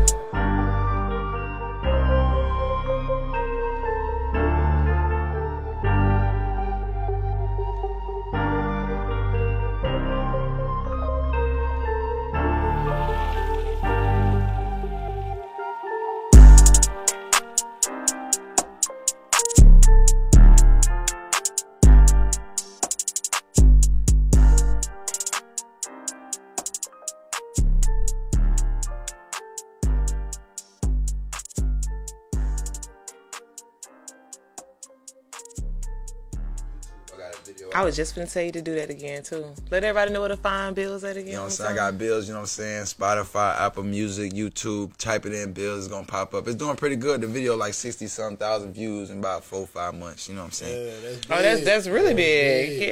I 37.78 37.84
was 37.84 37.96
just 37.96 38.16
gonna 38.16 38.26
tell 38.26 38.42
you 38.42 38.52
to 38.54 38.62
do 38.64 38.74
that 38.74 38.90
again 38.90 39.22
too. 39.22 39.46
Let 39.70 39.84
everybody 39.84 40.12
know 40.12 40.22
where 40.22 40.30
to 40.30 40.36
find 40.38 40.76
bills 40.76 41.04
at 41.04 41.16
again. 41.16 41.28
You 41.28 41.34
know 41.34 41.42
what 41.42 41.46
I'm 41.46 41.52
saying? 41.52 41.72
I 41.74 41.76
got 41.76 41.98
bills, 42.00 42.28
you 42.28 42.34
know 42.34 42.40
what 42.40 42.46
I'm 42.46 42.48
saying? 42.48 42.84
Spotify, 42.86 43.56
Apple 43.60 43.84
Music, 43.84 44.34
YouTube. 44.34 44.98
Type 44.98 45.28
it 45.28 45.34
in, 45.34 45.54
bills 45.54 45.82
is 45.82 45.88
gonna 45.88 46.08
pop 46.08 46.34
up. 46.34 46.48
It's 46.48 46.56
doing 46.56 46.76
pretty 46.76 46.96
good. 46.96 47.22
The 47.22 47.28
video 47.28 47.56
like 47.56 47.76
sixty 47.76 48.08
something 48.08 48.36
thousand 48.38 48.74
views 48.74 49.12
in 49.12 49.20
about 49.20 49.44
four, 49.44 49.68
five 49.68 49.94
months. 49.94 50.28
You 50.28 50.34
know 50.34 50.42
what 50.42 50.46
I'm 50.48 50.52
saying? 50.54 51.20
Oh, 51.30 51.40
that's 51.40 51.64
that's 51.64 51.88
really 51.88 52.16
big. 52.16 52.82
Yeah. 52.82 52.88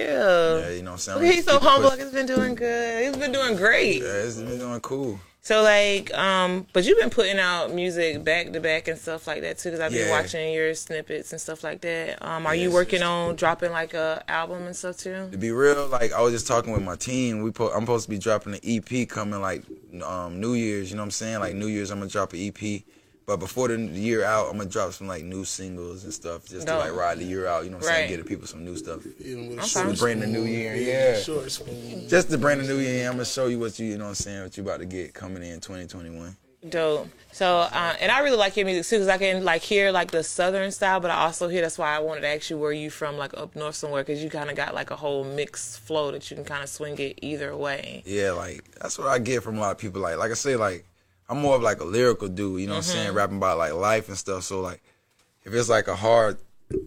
Yeah, 0.60 0.70
you 0.70 0.84
know 0.84 0.92
what 0.92 0.94
I'm 0.94 0.98
saying? 1.00 1.20
Look, 1.24 1.34
he's 1.34 1.46
so 1.46 1.54
Keep 1.54 1.62
it 1.64 1.68
humble. 1.68 1.90
pushing. 1.90 2.06
Like, 2.06 2.06
it's 2.06 2.16
been 2.16 2.36
doing 2.36 2.54
good. 2.54 3.06
He's 3.08 3.18
been 3.18 3.32
doing 3.32 3.56
great. 3.56 4.04
Yeah, 4.04 4.08
it's 4.24 4.36
been 4.38 4.60
doing 4.60 4.80
cool. 4.82 5.20
So 5.46 5.62
like, 5.62 6.12
um, 6.18 6.66
but 6.74 6.86
you've 6.86 6.98
been 6.98 7.12
putting 7.12 7.38
out 7.38 7.72
music 7.72 8.24
back 8.24 8.52
to 8.54 8.60
back 8.60 8.88
and 8.88 8.98
stuff 8.98 9.28
like 9.28 9.42
that 9.44 9.60
too. 9.60 9.70
Because 9.70 9.80
I've 9.80 9.92
been 9.92 10.08
Yeah. 10.08 10.20
watching 10.20 10.52
your 10.52 10.74
snippets 10.74 11.32
and 11.34 11.40
stuff 11.40 11.64
like 11.64 11.82
that. 11.82 12.18
Um, 12.26 12.48
are 12.48 12.56
you 12.56 12.72
working 12.72 13.04
on 13.04 13.36
dropping 13.36 13.72
like 13.72 13.94
a 13.94 14.24
album 14.28 14.64
and 14.66 14.76
stuff 14.76 14.98
too? 14.98 15.30
To 15.32 15.38
be 15.38 15.52
real, 15.52 15.86
like 15.86 16.12
I 16.14 16.22
was 16.22 16.34
just 16.34 16.48
talking 16.48 16.74
with 16.74 16.82
my 16.82 16.96
team. 16.96 17.44
We 17.44 17.52
po- 17.52 17.70
I'm 17.70 17.82
supposed 17.82 18.06
to 18.06 18.10
be 18.10 18.18
dropping 18.18 18.56
an 18.56 18.60
EP 18.64 19.08
coming 19.08 19.40
like 19.40 19.62
um, 20.04 20.40
New 20.42 20.56
Year's. 20.56 20.90
You 20.90 20.96
know 20.98 21.04
what 21.04 21.06
I'm 21.06 21.12
saying? 21.12 21.40
Like 21.40 21.54
New 21.54 21.68
Year's, 21.68 21.92
I'm 21.92 22.00
gonna 22.00 22.10
drop 22.10 22.34
an 22.34 22.40
EP. 22.40 22.82
But 23.26 23.38
before 23.38 23.68
the 23.70 23.78
year 23.80 24.24
out, 24.24 24.52
I'm 24.52 24.58
gonna 24.58 24.70
drop 24.70 24.94
some 24.94 25.08
like 25.08 25.24
new 25.24 25.46
singles 25.46 26.04
and 26.04 26.14
stuff 26.14 26.46
just 26.46 26.68
Dope. 26.68 26.84
to 26.84 26.90
like 26.90 26.98
ride 27.00 27.18
the 27.18 27.24
year 27.24 27.48
out. 27.48 27.64
You 27.64 27.72
know 27.72 27.78
what 27.78 27.86
I'm 27.86 27.90
Right. 27.90 27.96
saying? 27.98 28.10
Get 28.12 28.18
the 28.24 28.24
people 28.30 28.46
some 28.48 28.64
new 28.64 28.76
stuff. 28.78 29.02
Even 29.20 29.50
with 29.50 29.60
I'm 29.60 29.66
short 29.68 29.86
fine. 29.86 29.94
To 29.96 30.00
bring 30.00 30.20
the 30.20 30.28
new 30.28 30.44
year, 30.44 30.76
yeah. 30.76 31.20
Short 31.20 31.52
spoon. 31.52 32.08
Just 32.08 32.30
to 32.30 32.38
bring 32.38 32.60
the 32.60 32.66
new 32.68 32.78
year, 32.78 33.08
I'm 33.08 33.14
gonna 33.14 33.26
show 33.26 33.48
you 33.48 33.58
what 33.60 33.80
you, 33.80 33.88
you 33.88 33.98
know 33.98 34.04
what 34.06 34.10
I'm 34.10 34.16
saying, 34.16 34.44
what 34.44 34.56
you 34.58 34.64
about 34.64 34.80
to 34.80 34.86
get 34.86 35.14
coming 35.16 35.42
in 35.44 35.60
2021. 35.60 36.38
Dope. 36.70 37.08
So, 37.32 37.60
uh, 37.60 37.96
and 38.00 38.12
I 38.12 38.20
really 38.20 38.38
like 38.38 38.58
your 38.58 38.66
music 38.66 38.86
too, 38.90 38.96
because 38.98 39.08
I 39.08 39.18
can 39.20 39.44
like 39.44 39.62
hear 39.62 39.92
like 39.92 40.10
the 40.12 40.24
southern 40.24 40.72
style, 40.72 41.00
but 41.00 41.12
I 41.12 41.16
also 41.26 41.48
hear 41.48 41.62
that's 41.62 41.78
why 41.78 41.96
I 41.96 42.00
wanted 42.00 42.22
to 42.22 42.28
ask 42.28 42.50
you 42.50 42.58
where 42.58 42.72
you 42.72 42.90
from, 42.90 43.18
like 43.18 43.36
up 43.38 43.56
north 43.56 43.76
somewhere, 43.76 44.04
because 44.04 44.24
you 44.24 44.30
kind 44.32 44.50
of 44.50 44.56
got 44.56 44.74
like 44.74 44.90
a 44.92 44.96
whole 44.96 45.24
mixed 45.24 45.80
flow 45.82 46.12
that 46.12 46.30
you 46.30 46.36
can 46.36 46.46
kind 46.46 46.64
of 46.64 46.70
swing 46.70 46.98
it 46.98 47.20
either 47.22 47.56
way. 47.56 48.02
Yeah, 48.06 48.32
like 48.32 48.64
that's 48.82 48.98
what 48.98 49.08
I 49.08 49.20
get 49.20 49.44
from 49.44 49.58
a 49.58 49.62
lot 49.62 49.72
of 49.72 49.78
people. 49.78 50.02
Like, 50.02 50.18
like 50.18 50.32
I 50.32 50.36
say, 50.36 50.56
like 50.56 50.86
I'm 51.28 51.40
more 51.40 51.56
of 51.56 51.62
like 51.62 51.80
a 51.80 51.86
lyrical 51.86 52.28
dude. 52.28 52.62
You 52.62 52.68
know 52.68 52.74
what 52.74 52.78
I'm 52.78 52.84
saying? 52.84 53.08
Mm-hmm. 53.08 53.18
Rapping 53.18 53.38
about 53.38 53.58
like 53.58 53.74
life 53.74 54.10
and 54.10 54.18
stuff. 54.18 54.44
So 54.44 54.62
like, 54.62 54.82
if 55.44 55.54
it's 55.54 55.70
like 55.70 55.88
a 55.88 55.96
hard 55.96 56.38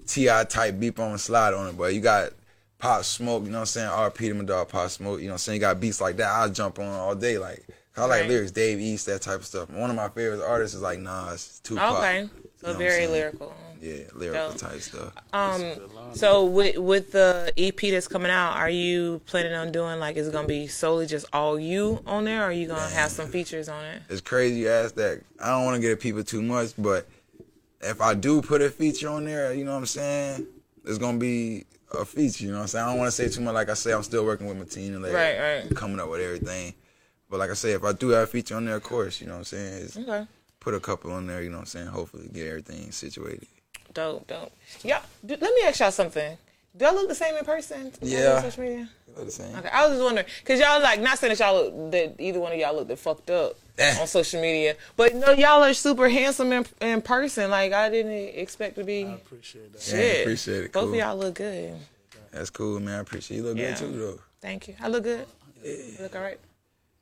Ti 0.06 0.26
type 0.48 0.78
beat 0.78 0.98
on 0.98 1.18
slide 1.18 1.54
on 1.54 1.68
it, 1.68 1.76
but 1.76 1.94
you 1.94 2.00
got 2.00 2.30
Pop 2.78 3.04
Smoke. 3.04 3.44
You 3.44 3.50
know 3.50 3.58
what 3.58 3.62
I'm 3.62 3.66
saying? 3.66 3.88
RP 3.88 4.16
to 4.28 4.34
my 4.34 4.44
dog 4.44 4.68
Pop 4.68 4.90
Smoke. 4.90 5.20
You 5.20 5.26
know 5.26 5.32
what 5.32 5.34
I'm 5.34 5.38
saying? 5.38 5.56
You 5.56 5.60
got 5.60 5.80
beats 5.80 6.00
like 6.00 6.16
that. 6.16 6.28
I'll 6.30 6.50
jump 6.50 6.78
on 6.78 6.86
all 6.86 7.14
day. 7.14 7.38
Like 7.38 7.66
I 7.96 8.02
like 8.04 8.20
Right. 8.22 8.28
lyrics, 8.28 8.52
Dave 8.52 8.80
East, 8.80 9.06
that 9.06 9.22
type 9.22 9.40
of 9.40 9.46
stuff. 9.46 9.70
One 9.70 9.90
of 9.90 9.96
my 9.96 10.08
favorite 10.08 10.44
artists 10.44 10.76
is 10.76 10.82
like 10.82 11.00
Nas, 11.00 11.60
Tupac. 11.64 11.98
Okay, 11.98 12.28
so 12.60 12.68
You 12.68 12.72
know 12.74 12.78
very 12.78 13.06
lyrical. 13.06 13.52
Yeah, 13.80 14.04
lyrical 14.14 14.48
Dope. 14.50 14.56
type 14.58 14.80
stuff. 14.80 15.12
Um, 15.32 15.72
so 16.14 16.44
with 16.44 16.78
with 16.78 17.12
the 17.12 17.52
EP 17.56 17.76
that's 17.76 18.08
coming 18.08 18.30
out, 18.30 18.56
are 18.56 18.70
you 18.70 19.20
planning 19.26 19.52
on 19.54 19.70
doing 19.70 20.00
like 20.00 20.16
it's 20.16 20.28
gonna 20.30 20.48
be 20.48 20.66
solely 20.66 21.06
just 21.06 21.26
all 21.32 21.58
you 21.60 22.02
on 22.06 22.24
there, 22.24 22.42
or 22.42 22.46
are 22.46 22.52
you 22.52 22.66
gonna 22.66 22.88
have 22.88 23.10
some 23.10 23.28
features 23.28 23.68
on 23.68 23.84
it? 23.84 24.02
It's 24.08 24.20
crazy 24.20 24.60
you 24.60 24.68
ask 24.68 24.94
that. 24.96 25.22
I 25.40 25.50
don't 25.50 25.64
want 25.64 25.76
to 25.76 25.80
get 25.80 25.92
at 25.92 26.00
people 26.00 26.24
too 26.24 26.42
much, 26.42 26.72
but 26.76 27.06
if 27.80 28.00
I 28.00 28.14
do 28.14 28.42
put 28.42 28.62
a 28.62 28.70
feature 28.70 29.08
on 29.08 29.24
there, 29.24 29.54
you 29.54 29.64
know 29.64 29.72
what 29.72 29.78
I'm 29.78 29.86
saying? 29.86 30.46
It's 30.84 30.98
gonna 30.98 31.18
be 31.18 31.64
a 31.94 32.04
feature. 32.04 32.44
You 32.44 32.50
know 32.50 32.56
what 32.56 32.62
I'm 32.62 32.68
saying? 32.68 32.84
I 32.84 32.88
don't 32.88 32.98
want 32.98 33.08
to 33.08 33.12
say 33.12 33.28
too 33.28 33.40
much. 33.42 33.54
Like 33.54 33.68
I 33.70 33.74
say, 33.74 33.92
I'm 33.92 34.02
still 34.02 34.24
working 34.24 34.48
with 34.48 34.58
my 34.58 34.64
team 34.64 34.94
and 34.94 35.02
like 35.04 35.12
Right, 35.12 35.38
right. 35.38 35.76
coming 35.76 36.00
up 36.00 36.08
with 36.08 36.20
everything. 36.20 36.74
But 37.30 37.38
like 37.38 37.50
I 37.50 37.54
say, 37.54 37.72
if 37.72 37.84
I 37.84 37.92
do 37.92 38.08
have 38.08 38.24
a 38.24 38.26
feature 38.26 38.56
on 38.56 38.64
there, 38.64 38.76
of 38.76 38.82
course, 38.82 39.20
you 39.20 39.26
know 39.28 39.34
what 39.34 39.38
I'm 39.38 39.44
saying? 39.44 39.82
It's 39.84 39.96
Okay, 39.96 40.26
put 40.60 40.74
a 40.74 40.80
couple 40.80 41.12
on 41.12 41.26
there. 41.28 41.42
You 41.42 41.50
know 41.50 41.58
what 41.58 41.62
I'm 41.62 41.66
saying? 41.66 41.86
Hopefully, 41.88 42.28
get 42.32 42.46
everything 42.48 42.90
situated. 42.90 43.46
Dope, 43.94 44.26
dope. 44.26 44.52
Yeah, 44.82 45.00
d- 45.24 45.36
let 45.40 45.54
me 45.54 45.62
ask 45.66 45.80
y'all 45.80 45.90
something. 45.90 46.36
Do 46.76 46.84
I 46.84 46.92
look 46.92 47.08
the 47.08 47.14
same 47.14 47.34
in 47.36 47.44
person? 47.44 47.92
Yeah. 48.02 48.34
On 48.36 48.42
social 48.42 48.62
media. 48.62 48.88
You 49.08 49.14
know 49.16 49.24
what 49.24 49.40
I'm? 49.40 49.56
Okay, 49.58 49.68
I 49.72 49.82
was 49.86 49.94
just 49.96 50.04
wondering 50.04 50.26
because 50.40 50.60
y'all 50.60 50.80
like 50.80 51.00
not 51.00 51.18
saying 51.18 51.34
that 51.34 51.40
y'all 51.44 51.70
look 51.70 51.90
that 51.92 52.14
either 52.20 52.38
one 52.38 52.52
of 52.52 52.58
y'all 52.58 52.74
look 52.76 52.86
that 52.88 52.98
fucked 52.98 53.30
up 53.30 53.56
Eh. 53.78 53.96
on 54.00 54.06
social 54.06 54.40
media, 54.40 54.76
but 54.96 55.14
no, 55.14 55.32
y'all 55.32 55.62
are 55.64 55.74
super 55.74 56.08
handsome 56.08 56.52
in, 56.52 56.66
in 56.80 57.02
person. 57.02 57.50
Like 57.50 57.72
I 57.72 57.88
didn't 57.90 58.12
expect 58.12 58.76
to 58.76 58.84
be. 58.84 59.04
I 59.06 59.14
appreciate 59.14 59.72
that. 59.72 59.86
Yeah, 59.88 59.94
Shit, 59.94 60.20
appreciate 60.22 60.64
it. 60.64 60.72
Both 60.72 60.84
Cool. 60.84 60.92
of 60.92 60.98
y'all 60.98 61.16
look 61.16 61.34
good. 61.34 61.74
That's 62.30 62.50
cool, 62.50 62.78
man. 62.80 62.98
I 62.98 63.00
appreciate 63.00 63.38
you. 63.38 63.42
You 63.44 63.48
look 63.48 63.58
Yeah. 63.58 63.70
good 63.70 63.78
too, 63.78 63.98
though. 63.98 64.20
Thank 64.40 64.68
you. 64.68 64.74
I 64.80 64.88
look 64.88 65.02
good. 65.04 65.26
You 65.64 65.96
look 66.00 66.14
all 66.14 66.22
right. 66.22 66.38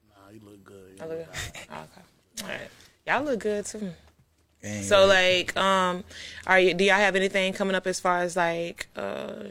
Nah, 0.09 0.31
you 0.33 0.41
look 0.45 0.65
good. 0.65 0.99
I 1.01 1.07
look 1.07 1.19
good. 1.19 1.29
Oh, 1.71 1.75
okay. 1.75 2.43
All 2.45 2.49
right. 2.49 2.71
Y'all 3.07 3.23
look 3.25 3.41
good 3.41 3.67
too. 3.67 3.93
Gang, 4.63 4.83
So 4.83 5.07
man. 5.07 5.09
like, 5.09 5.57
um, 5.57 6.05
are 6.47 6.59
you? 6.61 6.75
Do 6.75 6.85
y'all 6.85 6.97
have 6.97 7.17
anything 7.17 7.53
coming 7.53 7.75
up 7.77 7.87
as 7.87 8.01
far 8.01 8.19
as 8.21 8.37
like 8.37 8.89
uh 8.97 9.45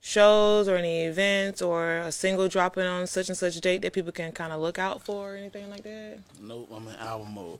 shows 0.00 0.68
or 0.68 0.76
any 0.76 1.02
events 1.04 1.60
or 1.60 1.96
a 1.98 2.12
single 2.12 2.46
dropping 2.48 2.84
on 2.84 3.06
such 3.08 3.28
and 3.28 3.36
such 3.36 3.60
date 3.60 3.82
that 3.82 3.92
people 3.92 4.12
can 4.12 4.30
kind 4.32 4.52
of 4.52 4.60
look 4.60 4.78
out 4.78 5.02
for 5.04 5.32
or 5.34 5.36
anything 5.36 5.68
like 5.68 5.82
that? 5.82 6.18
Nope, 6.40 6.70
I'm 6.74 6.86
in 6.88 6.94
album 6.96 7.34
mode. 7.34 7.58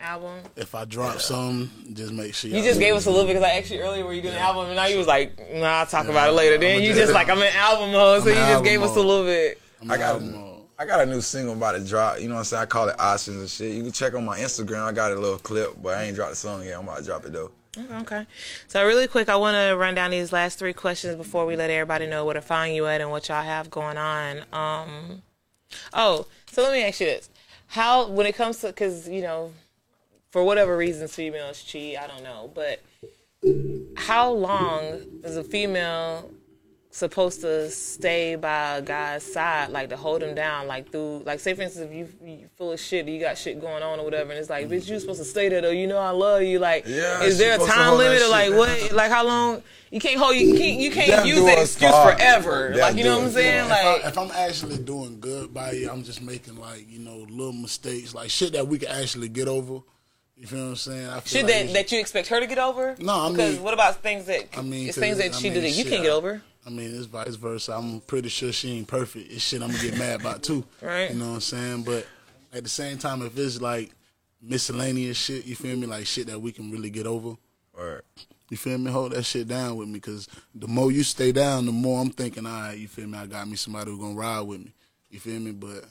Album. 0.00 0.40
If 0.56 0.74
I 0.74 0.84
drop 0.84 1.20
something, 1.20 1.94
just 1.94 2.12
make 2.12 2.34
sure 2.34 2.50
You 2.50 2.56
y'all 2.56 2.64
just 2.66 2.80
gave 2.80 2.94
us 2.94 3.06
a 3.06 3.10
little 3.10 3.24
bit 3.26 3.34
because 3.34 3.44
I 3.48 3.52
asked 3.58 3.70
you 3.70 3.78
earlier 3.80 4.04
were 4.04 4.12
you 4.12 4.20
doing 4.22 4.34
an 4.34 4.40
album 4.40 4.66
and 4.66 4.74
now 4.76 4.86
you 4.86 4.98
was 4.98 5.06
like, 5.06 5.38
nah, 5.54 5.66
I'll 5.80 5.86
talk 5.86 6.08
about 6.08 6.28
it 6.28 6.32
later. 6.32 6.58
Then 6.58 6.76
I'ma 6.78 6.82
you 6.82 6.88
just- 6.88 7.00
just 7.02 7.12
like 7.14 7.30
I'm 7.30 7.38
in 7.38 7.54
album 7.54 7.92
mode, 7.92 8.22
so 8.24 8.28
I'm 8.30 8.34
you 8.34 8.40
just 8.40 8.48
album 8.50 8.64
gave 8.64 8.82
us 8.82 8.96
a 8.96 9.00
little 9.00 9.24
bit. 9.24 9.60
I'm 9.80 9.90
I 9.90 9.96
got 9.96 10.14
album 10.14 10.32
mode. 10.32 10.53
I 10.78 10.86
got 10.86 11.00
a 11.00 11.06
new 11.06 11.20
single 11.20 11.54
about 11.54 11.72
to 11.72 11.84
drop. 11.84 12.20
You 12.20 12.28
know 12.28 12.34
what 12.34 12.40
I'm 12.40 12.44
saying? 12.44 12.62
I 12.62 12.66
call 12.66 12.88
it 12.88 12.98
options 12.98 13.40
and 13.40 13.48
shit. 13.48 13.74
You 13.74 13.82
can 13.82 13.92
check 13.92 14.14
on 14.14 14.24
my 14.24 14.38
Instagram. 14.38 14.82
I 14.82 14.92
got 14.92 15.12
a 15.12 15.14
little 15.14 15.38
clip, 15.38 15.80
but 15.80 15.96
I 15.96 16.04
ain't 16.04 16.16
dropped 16.16 16.32
the 16.32 16.36
song 16.36 16.64
yet. 16.64 16.78
I'm 16.78 16.84
about 16.84 16.98
to 16.98 17.04
drop 17.04 17.24
it 17.24 17.32
though. 17.32 17.52
Okay. 18.00 18.26
So 18.68 18.84
really 18.84 19.06
quick, 19.06 19.28
I 19.28 19.36
want 19.36 19.56
to 19.56 19.76
run 19.76 19.94
down 19.94 20.10
these 20.10 20.32
last 20.32 20.58
three 20.58 20.72
questions 20.72 21.16
before 21.16 21.46
we 21.46 21.56
let 21.56 21.70
everybody 21.70 22.06
know 22.06 22.24
where 22.24 22.34
to 22.34 22.40
find 22.40 22.74
you 22.74 22.86
at 22.86 23.00
and 23.00 23.10
what 23.10 23.28
y'all 23.28 23.42
have 23.42 23.70
going 23.70 23.96
on. 23.96 24.38
Um, 24.52 25.22
oh, 25.92 26.26
so 26.50 26.62
let 26.62 26.72
me 26.72 26.84
ask 26.84 27.00
you 27.00 27.06
this: 27.06 27.30
How, 27.68 28.08
when 28.08 28.26
it 28.26 28.34
comes 28.34 28.58
to, 28.58 28.68
because 28.68 29.08
you 29.08 29.22
know, 29.22 29.52
for 30.30 30.44
whatever 30.44 30.76
reasons 30.76 31.14
females 31.14 31.62
cheat, 31.62 31.98
I 31.98 32.06
don't 32.06 32.22
know, 32.22 32.50
but 32.54 32.82
how 33.96 34.30
long 34.30 35.02
is 35.22 35.36
a 35.36 35.44
female 35.44 36.30
supposed 36.94 37.40
to 37.40 37.68
stay 37.72 38.36
by 38.36 38.76
a 38.76 38.82
guy's 38.82 39.24
side, 39.24 39.70
like 39.70 39.88
to 39.88 39.96
hold 39.96 40.22
him 40.22 40.32
down, 40.32 40.68
like 40.68 40.92
through, 40.92 41.22
like 41.26 41.40
say 41.40 41.52
for 41.52 41.62
instance, 41.62 41.90
if 41.90 41.92
you 41.92 42.08
you 42.24 42.48
full 42.56 42.70
of 42.70 42.78
shit, 42.78 43.08
you 43.08 43.18
got 43.18 43.36
shit 43.36 43.60
going 43.60 43.82
on 43.82 43.98
or 43.98 44.04
whatever, 44.04 44.30
and 44.30 44.38
it's 44.38 44.48
like, 44.48 44.68
bitch, 44.68 44.88
you 44.88 45.00
supposed 45.00 45.18
to 45.18 45.24
stay 45.24 45.48
there 45.48 45.60
though. 45.60 45.70
You 45.70 45.88
know 45.88 45.98
I 45.98 46.10
love 46.10 46.42
you. 46.42 46.60
Like, 46.60 46.86
Yeah, 46.86 47.22
is 47.24 47.36
there 47.36 47.50
a 47.50 47.54
she 47.54 47.60
supposed 47.62 47.72
to 47.72 47.76
time 47.76 47.98
limit 47.98 48.22
or 48.22 48.28
like 48.28 48.48
down. 48.50 48.58
what? 48.58 48.92
Like 48.92 49.10
how 49.10 49.26
long? 49.26 49.62
You 49.90 50.00
can't 50.00 50.18
hold 50.18 50.36
you. 50.36 50.56
Can't, 50.56 50.80
you 50.80 50.90
can't 50.92 51.10
Them 51.10 51.26
use 51.26 51.44
that 51.44 51.58
excuse 51.58 51.90
hard. 51.90 52.16
forever. 52.16 52.70
Them 52.70 52.78
like 52.80 52.96
you 52.96 53.04
know 53.04 53.16
what 53.16 53.22
I'm 53.22 53.28
us 53.28 53.34
saying? 53.34 53.64
if, 53.64 53.70
Like 53.70 53.84
I, 54.04 54.08
if 54.08 54.18
I'm 54.18 54.30
actually 54.30 54.78
doing 54.78 55.18
good 55.20 55.52
by 55.52 55.72
you, 55.72 55.90
I'm 55.90 56.04
just 56.04 56.22
making 56.22 56.56
like 56.56 56.88
you 56.88 57.00
know 57.00 57.26
little 57.28 57.52
mistakes, 57.52 58.14
like 58.14 58.30
shit 58.30 58.52
that 58.52 58.66
we 58.68 58.78
can 58.78 58.88
actually 58.88 59.28
get 59.28 59.48
over. 59.48 59.80
You 60.36 60.46
feel 60.48 60.60
what 60.62 60.68
I'm 60.70 60.76
saying? 60.76 61.06
I 61.08 61.20
feel 61.20 61.22
shit 61.22 61.44
like 61.44 61.66
that 61.66 61.72
that 61.74 61.92
you 61.92 61.98
expect 62.00 62.26
her 62.28 62.38
to 62.40 62.46
get 62.46 62.58
over. 62.58 62.94
No, 63.00 63.12
I 63.14 63.30
because 63.30 63.54
mean- 63.54 63.62
what 63.64 63.74
about 63.74 63.96
things 64.02 64.26
that 64.26 64.46
I 64.56 64.62
mean, 64.62 64.86
it's 64.88 64.96
'cause 64.96 65.02
things 65.02 65.18
that 65.18 65.32
I 65.32 65.38
she 65.38 65.44
mean, 65.44 65.54
did 65.54 65.64
that 65.64 65.68
you 65.70 65.82
shit, 65.84 65.92
can't 65.92 66.02
get 66.02 66.12
I- 66.12 66.14
over. 66.14 66.42
I 66.66 66.70
mean, 66.70 66.94
it's 66.94 67.06
vice 67.06 67.34
versa. 67.36 67.72
I'm 67.72 68.00
pretty 68.00 68.28
sure 68.30 68.52
she 68.52 68.78
ain't 68.78 68.88
perfect. 68.88 69.30
It's 69.30 69.42
shit 69.42 69.60
I'm 69.62 69.70
gonna 69.70 69.82
get 69.82 69.98
mad 69.98 70.20
about 70.20 70.42
too. 70.42 70.64
Right. 70.82 71.10
You 71.10 71.16
know 71.18 71.28
what 71.28 71.34
I'm 71.34 71.40
saying? 71.40 71.82
But 71.82 72.06
at 72.52 72.62
the 72.64 72.70
same 72.70 72.96
time, 72.98 73.22
if 73.22 73.36
it's 73.38 73.60
like 73.60 73.90
miscellaneous 74.40 75.16
shit, 75.16 75.46
you 75.46 75.56
feel 75.56 75.76
me? 75.76 75.86
Like 75.86 76.06
shit 76.06 76.26
that 76.28 76.40
we 76.40 76.52
can 76.52 76.70
really 76.70 76.90
get 76.90 77.06
over. 77.06 77.36
Or 77.74 78.02
You 78.50 78.56
feel 78.56 78.78
me? 78.78 78.90
Hold 78.90 79.12
that 79.12 79.24
shit 79.24 79.48
down 79.48 79.76
with 79.76 79.88
me, 79.88 80.00
cause 80.00 80.28
the 80.54 80.68
more 80.68 80.92
you 80.92 81.02
stay 81.02 81.32
down, 81.32 81.66
the 81.66 81.72
more 81.72 82.00
I'm 82.00 82.10
thinking, 82.10 82.46
all 82.46 82.52
right, 82.52 82.78
you 82.78 82.88
feel 82.88 83.06
me? 83.08 83.18
I 83.18 83.26
got 83.26 83.48
me 83.48 83.56
somebody 83.56 83.90
who 83.90 83.98
gonna 83.98 84.14
ride 84.14 84.40
with 84.42 84.60
me. 84.60 84.72
You 85.10 85.20
feel 85.20 85.40
me? 85.40 85.50
But 85.52 85.84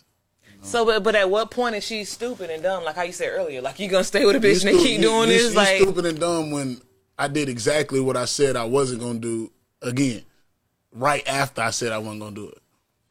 So, 0.61 0.85
but 0.85 1.03
but 1.03 1.15
at 1.15 1.29
what 1.29 1.51
point 1.51 1.75
is 1.75 1.83
she 1.83 2.03
stupid 2.03 2.49
and 2.49 2.63
dumb? 2.63 2.83
Like 2.83 2.95
how 2.95 3.03
you 3.03 3.11
said 3.11 3.29
earlier, 3.29 3.61
like 3.61 3.79
you 3.79 3.89
gonna 3.89 4.03
stay 4.03 4.25
with 4.25 4.35
a 4.43 4.47
you 4.47 4.55
bitch 4.55 4.65
and 4.67 4.77
keep 4.79 4.97
you- 4.97 5.01
doing 5.03 5.29
you- 5.29 5.35
this? 5.37 5.51
you 5.51 5.57
Like 5.57 5.77
stupid 5.81 6.05
and 6.05 6.19
dumb 6.19 6.51
when 6.51 6.81
I 7.17 7.27
did 7.27 7.49
exactly 7.49 7.99
what 7.99 8.17
I 8.17 8.25
said 8.25 8.55
I 8.55 8.63
wasn't 8.65 9.01
gonna 9.01 9.19
do 9.19 9.51
again. 9.81 10.23
Right 10.93 11.27
after 11.27 11.61
I 11.61 11.71
said 11.71 11.91
I 11.91 11.97
wasn't 11.97 12.21
gonna 12.21 12.35
do 12.35 12.49
it. 12.49 12.61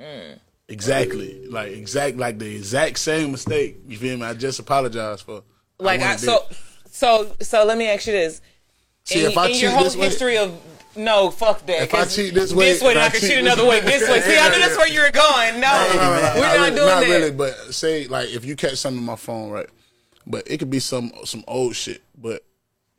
Mm. 0.01 0.39
Exactly, 0.69 1.47
like 1.49 1.73
exact, 1.73 2.17
like 2.17 2.39
the 2.39 2.57
exact 2.57 2.99
same 2.99 3.33
mistake. 3.33 3.79
You 3.87 3.99
feel 3.99 4.17
me? 4.17 4.25
I 4.25 4.35
just 4.35 4.59
apologized 4.59 5.23
for. 5.25 5.43
like 5.79 6.01
I, 6.01 6.07
wanted 6.07 6.21
so 6.21 6.45
so 6.91 7.37
so 7.41 7.65
let 7.65 7.77
me 7.77 7.89
ask 7.89 8.07
you 8.07 8.13
this. 8.13 8.41
See, 9.05 9.25
in, 9.25 9.33
if 9.33 9.37
I 9.37 9.47
in 9.49 9.53
cheat 9.53 9.63
your 9.63 9.73
whole 9.73 9.85
this 9.85 9.97
way- 9.97 10.07
history 10.07 10.39
of 10.39 10.59
no, 10.95 11.31
fuck 11.31 11.65
that. 11.67 11.83
If 11.83 11.95
I 11.95 12.05
cheat 12.05 12.35
this 12.35 12.53
way, 12.53 12.73
this 12.73 12.83
way, 12.83 12.97
I 12.97 13.07
I 13.07 13.09
can 13.09 13.21
cheat 13.21 13.39
another 13.39 13.67
way. 13.67 13.81
This 13.81 14.09
way. 14.09 14.21
See, 14.21 14.37
I 14.37 14.51
knew 14.51 14.59
that's 14.59 14.77
where 14.77 14.89
you 14.89 15.01
were 15.01 15.11
going. 15.11 15.59
No, 15.61 15.91
we're 15.91 16.41
not 16.41 16.55
really, 16.55 16.71
doing 16.71 16.87
not 16.87 17.01
that. 17.01 17.09
really, 17.09 17.31
but 17.31 17.55
say 17.73 18.07
like 18.09 18.29
if 18.29 18.45
you 18.45 18.57
catch 18.57 18.77
something 18.77 18.99
on 18.99 19.05
my 19.05 19.17
phone, 19.17 19.51
right? 19.51 19.69
But 20.27 20.51
it 20.51 20.59
could 20.59 20.71
be 20.71 20.81
some 20.81 21.13
some 21.25 21.45
old 21.49 21.75
shit, 21.75 22.03
but 22.17 22.45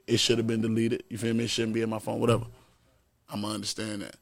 it 0.08 0.18
should 0.18 0.38
have 0.38 0.48
been 0.48 0.62
deleted. 0.62 1.04
You 1.10 1.18
feel 1.18 1.34
me? 1.34 1.46
It 1.46 1.50
shouldn't 1.50 1.74
be 1.74 1.82
in 1.82 1.90
my 1.90 2.00
phone. 2.00 2.20
Whatever. 2.20 2.46
I'm 3.30 3.42
gonna 3.42 3.54
understand 3.54 4.02
that. 4.02 4.16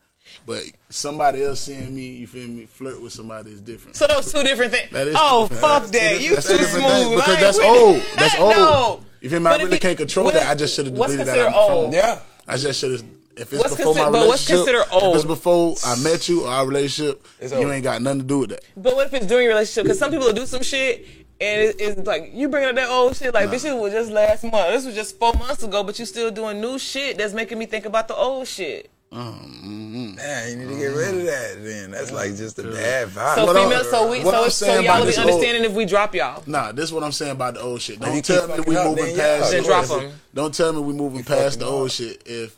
But 0.45 0.63
somebody 0.89 1.43
else 1.43 1.61
seeing 1.61 1.93
me, 1.95 2.07
you 2.17 2.27
feel 2.27 2.47
me, 2.47 2.65
flirt 2.65 3.01
with 3.01 3.13
somebody 3.13 3.51
is 3.51 3.61
different. 3.61 3.95
So 3.95 4.07
those 4.07 4.31
two 4.31 4.43
different 4.43 4.71
things. 4.73 4.89
That 4.91 5.07
is 5.07 5.15
Oh 5.17 5.43
different. 5.43 5.61
fuck 5.61 5.83
That's 5.83 5.91
that! 5.91 6.21
You 6.21 6.29
too 6.35 6.41
smooth. 6.41 7.15
because 7.17 7.39
that's 7.39 7.59
old. 7.59 8.01
That's 8.17 8.39
old. 8.39 8.55
No. 8.55 9.03
You 9.21 9.29
feel 9.29 9.39
me? 9.39 9.43
But 9.45 9.59
if 9.59 9.65
really 9.65 9.77
it- 9.77 9.81
can't 9.81 9.97
control 9.97 10.31
that. 10.31 10.41
is- 10.43 10.47
I 10.47 10.55
just 10.55 10.75
should 10.75 10.85
have 10.87 10.95
deleted 10.95 11.19
that 11.19 11.25
considered 11.25 11.47
out 11.47 11.47
of 11.47 11.69
my 11.69 11.73
old? 11.75 11.93
yeah, 11.93 12.19
I 12.47 12.57
just 12.57 12.79
should 12.79 12.91
have 12.91 13.03
If 13.37 13.53
it's 13.53 13.61
What's 13.63 13.75
before 13.77 13.95
my 13.95 14.09
but 14.11 14.27
what's 14.27 14.49
relationship, 14.49 14.75
considered 14.89 15.05
if 15.09 15.15
it's 15.15 15.25
before 15.25 15.75
I 15.85 15.95
met 16.03 16.27
you 16.27 16.43
or 16.45 16.49
our 16.49 16.65
relationship, 16.65 17.25
you 17.41 17.71
ain't 17.71 17.83
got 17.83 18.01
nothing 18.01 18.19
to 18.21 18.25
do 18.25 18.39
with 18.39 18.49
that. 18.49 18.63
But 18.75 18.95
what 18.95 19.07
if 19.07 19.13
it's 19.13 19.25
during 19.25 19.45
your 19.45 19.53
relationship? 19.53 19.83
Because 19.85 19.99
some 19.99 20.11
people 20.11 20.25
will 20.27 20.33
do 20.33 20.45
some 20.45 20.61
shit 20.63 21.05
and 21.39 21.73
it's 21.79 22.05
like 22.05 22.31
you 22.33 22.49
bringing 22.49 22.69
up 22.69 22.75
that 22.75 22.89
old 22.89 23.15
shit. 23.15 23.33
Like 23.33 23.49
this 23.49 23.61
shit 23.63 23.75
was 23.75 23.93
just 23.93 24.11
last 24.11 24.43
month. 24.43 24.73
This 24.73 24.85
was 24.85 24.95
just 24.95 25.17
four 25.17 25.33
months 25.33 25.63
ago, 25.63 25.81
but 25.81 25.97
you 25.97 26.05
still 26.05 26.29
doing 26.29 26.59
new 26.59 26.77
shit 26.77 27.17
that's 27.17 27.33
making 27.33 27.57
me 27.57 27.65
think 27.67 27.85
about 27.85 28.07
the 28.09 28.15
old 28.15 28.47
shit. 28.47 28.89
Um, 29.13 30.15
Man, 30.15 30.49
you 30.49 30.55
need 30.55 30.73
to 30.73 30.79
get 30.79 30.85
rid 30.95 31.15
of 31.17 31.23
that. 31.25 31.57
Then 31.61 31.91
that's 31.91 32.13
like 32.13 32.33
just 32.37 32.57
a 32.59 32.63
bad 32.63 33.09
vibe. 33.09 33.35
So 33.35 33.45
What 33.45 33.55
female, 33.57 33.83
so 33.83 34.09
we, 34.09 34.23
what 34.23 34.31
so, 34.33 34.43
I'm 34.45 34.49
so 34.49 34.65
y'all 34.75 34.83
about 34.85 34.99
will 34.99 35.05
be 35.05 35.05
this 35.07 35.17
old- 35.19 35.27
understanding 35.29 35.63
if 35.69 35.73
we 35.75 35.83
drop 35.85 36.15
y'all. 36.15 36.43
Nah, 36.47 36.71
this 36.71 36.85
is 36.85 36.93
what 36.93 37.03
I'm 37.03 37.11
saying 37.11 37.31
about 37.33 37.55
the 37.55 37.61
old 37.61 37.81
shit. 37.81 37.99
Don't 37.99 38.23
tell 38.23 38.47
me 38.47 38.63
we 38.65 38.77
up, 38.77 38.87
moving 38.87 39.05
then 39.17 39.39
past. 39.41 39.51
then 39.51 39.63
drop 39.63 39.89
old- 39.91 40.03
'em. 40.03 40.11
Don't 40.33 40.53
tell 40.55 40.71
me 40.71 40.79
we 40.79 40.93
moving 40.93 41.19
You 41.19 41.23
past 41.25 41.59
the 41.59 41.65
old 41.65 41.87
up. 41.87 41.91
shit. 41.91 42.21
If 42.25 42.55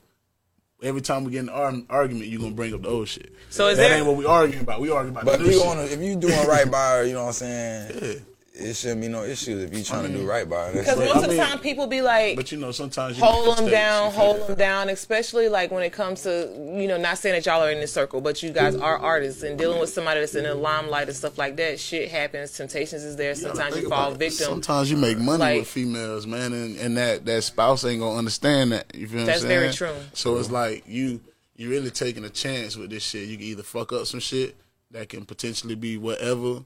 every 0.83 1.01
time 1.01 1.23
we 1.23 1.31
get 1.31 1.39
in 1.39 1.49
an 1.49 1.87
argument, 1.89 2.27
you 2.27 2.37
are 2.37 2.41
gonna 2.41 2.53
bring 2.53 2.71
up 2.75 2.83
the 2.83 2.89
old 2.89 3.07
shit. 3.07 3.31
So 3.49 3.69
is 3.69 3.77
that 3.77 3.87
there- 3.89 3.97
ain't 3.97 4.05
what 4.05 4.15
we 4.17 4.25
arguing 4.27 4.61
about. 4.61 4.79
We 4.79 4.91
arguing 4.91 5.15
about 5.15 5.25
But 5.25 5.39
the 5.39 5.45
if 5.45 5.47
new 5.47 5.53
you 5.53 5.59
shit. 5.59 5.67
wanna, 5.67 5.81
if 5.83 5.99
you 6.01 6.15
doing 6.17 6.47
right 6.47 6.69
by 6.69 6.97
her, 6.97 7.03
you 7.05 7.13
know 7.13 7.21
what 7.23 7.27
I'm 7.29 7.33
saying? 7.33 8.21
It 8.55 8.75
shouldn't 8.75 9.01
be 9.01 9.07
no 9.07 9.23
issues 9.23 9.63
if 9.63 9.75
you 9.75 9.83
trying 9.83 10.11
to 10.11 10.15
do 10.15 10.27
right 10.27 10.47
by 10.47 10.67
it. 10.69 10.73
Because 10.75 10.99
most 10.99 11.09
I 11.15 11.15
of 11.15 11.21
the 11.23 11.27
mean- 11.29 11.37
time 11.37 11.57
people 11.59 11.87
be 11.87 12.01
like, 12.01 12.35
But 12.35 12.51
you 12.51 12.59
know, 12.59 12.71
sometimes 12.71 13.17
you 13.17 13.23
hold 13.23 13.45
them 13.57 13.65
mistakes, 13.65 13.71
down, 13.71 14.11
hold 14.11 14.37
that? 14.41 14.47
them 14.47 14.57
down, 14.57 14.89
especially 14.89 15.49
like 15.49 15.71
when 15.71 15.81
it 15.81 15.91
comes 15.91 16.21
to, 16.21 16.51
you 16.55 16.87
know, 16.87 16.97
not 16.97 17.17
saying 17.17 17.33
that 17.33 17.47
y'all 17.47 17.63
are 17.63 17.71
in 17.71 17.79
this 17.79 17.91
circle, 17.91 18.21
but 18.21 18.43
you 18.43 18.51
guys 18.51 18.75
are 18.75 18.95
artists 18.99 19.41
and 19.41 19.57
dealing 19.57 19.79
with 19.79 19.89
somebody 19.89 20.19
that's 20.19 20.35
in 20.35 20.43
the 20.43 20.53
limelight 20.53 21.07
and 21.07 21.17
stuff 21.17 21.39
like 21.39 21.55
that. 21.57 21.79
Shit 21.79 22.11
happens. 22.11 22.51
Temptations 22.55 23.03
is 23.03 23.15
there. 23.15 23.33
Sometimes 23.33 23.73
think 23.73 23.85
you 23.85 23.89
fall 23.89 24.11
victim. 24.11 24.45
Sometimes 24.45 24.91
you 24.91 24.97
make 24.97 25.17
money 25.17 25.39
Like- 25.39 25.59
with 25.61 25.67
females, 25.69 26.27
man, 26.27 26.53
and, 26.53 26.77
and 26.77 26.95
that 26.97 27.25
that 27.25 27.43
spouse 27.43 27.83
ain't 27.85 28.01
gonna 28.01 28.19
understand 28.19 28.71
that. 28.73 28.93
You 28.93 29.07
feel 29.07 29.21
me? 29.21 29.25
That's 29.25 29.41
what 29.41 29.45
I'm 29.45 29.49
saying? 29.49 29.61
very 29.61 29.73
true. 29.73 29.95
So 30.13 30.37
it's 30.37 30.51
like 30.51 30.83
you 30.87 31.21
you 31.55 31.71
really 31.71 31.89
taking 31.89 32.23
a 32.23 32.29
chance 32.29 32.77
with 32.77 32.91
this 32.91 33.01
shit. 33.03 33.27
You 33.27 33.37
can 33.37 33.47
either 33.47 33.63
fuck 33.63 33.91
up 33.93 34.05
some 34.05 34.19
shit 34.19 34.55
that 34.91 35.09
can 35.09 35.25
potentially 35.25 35.73
be 35.73 35.97
whatever. 35.97 36.59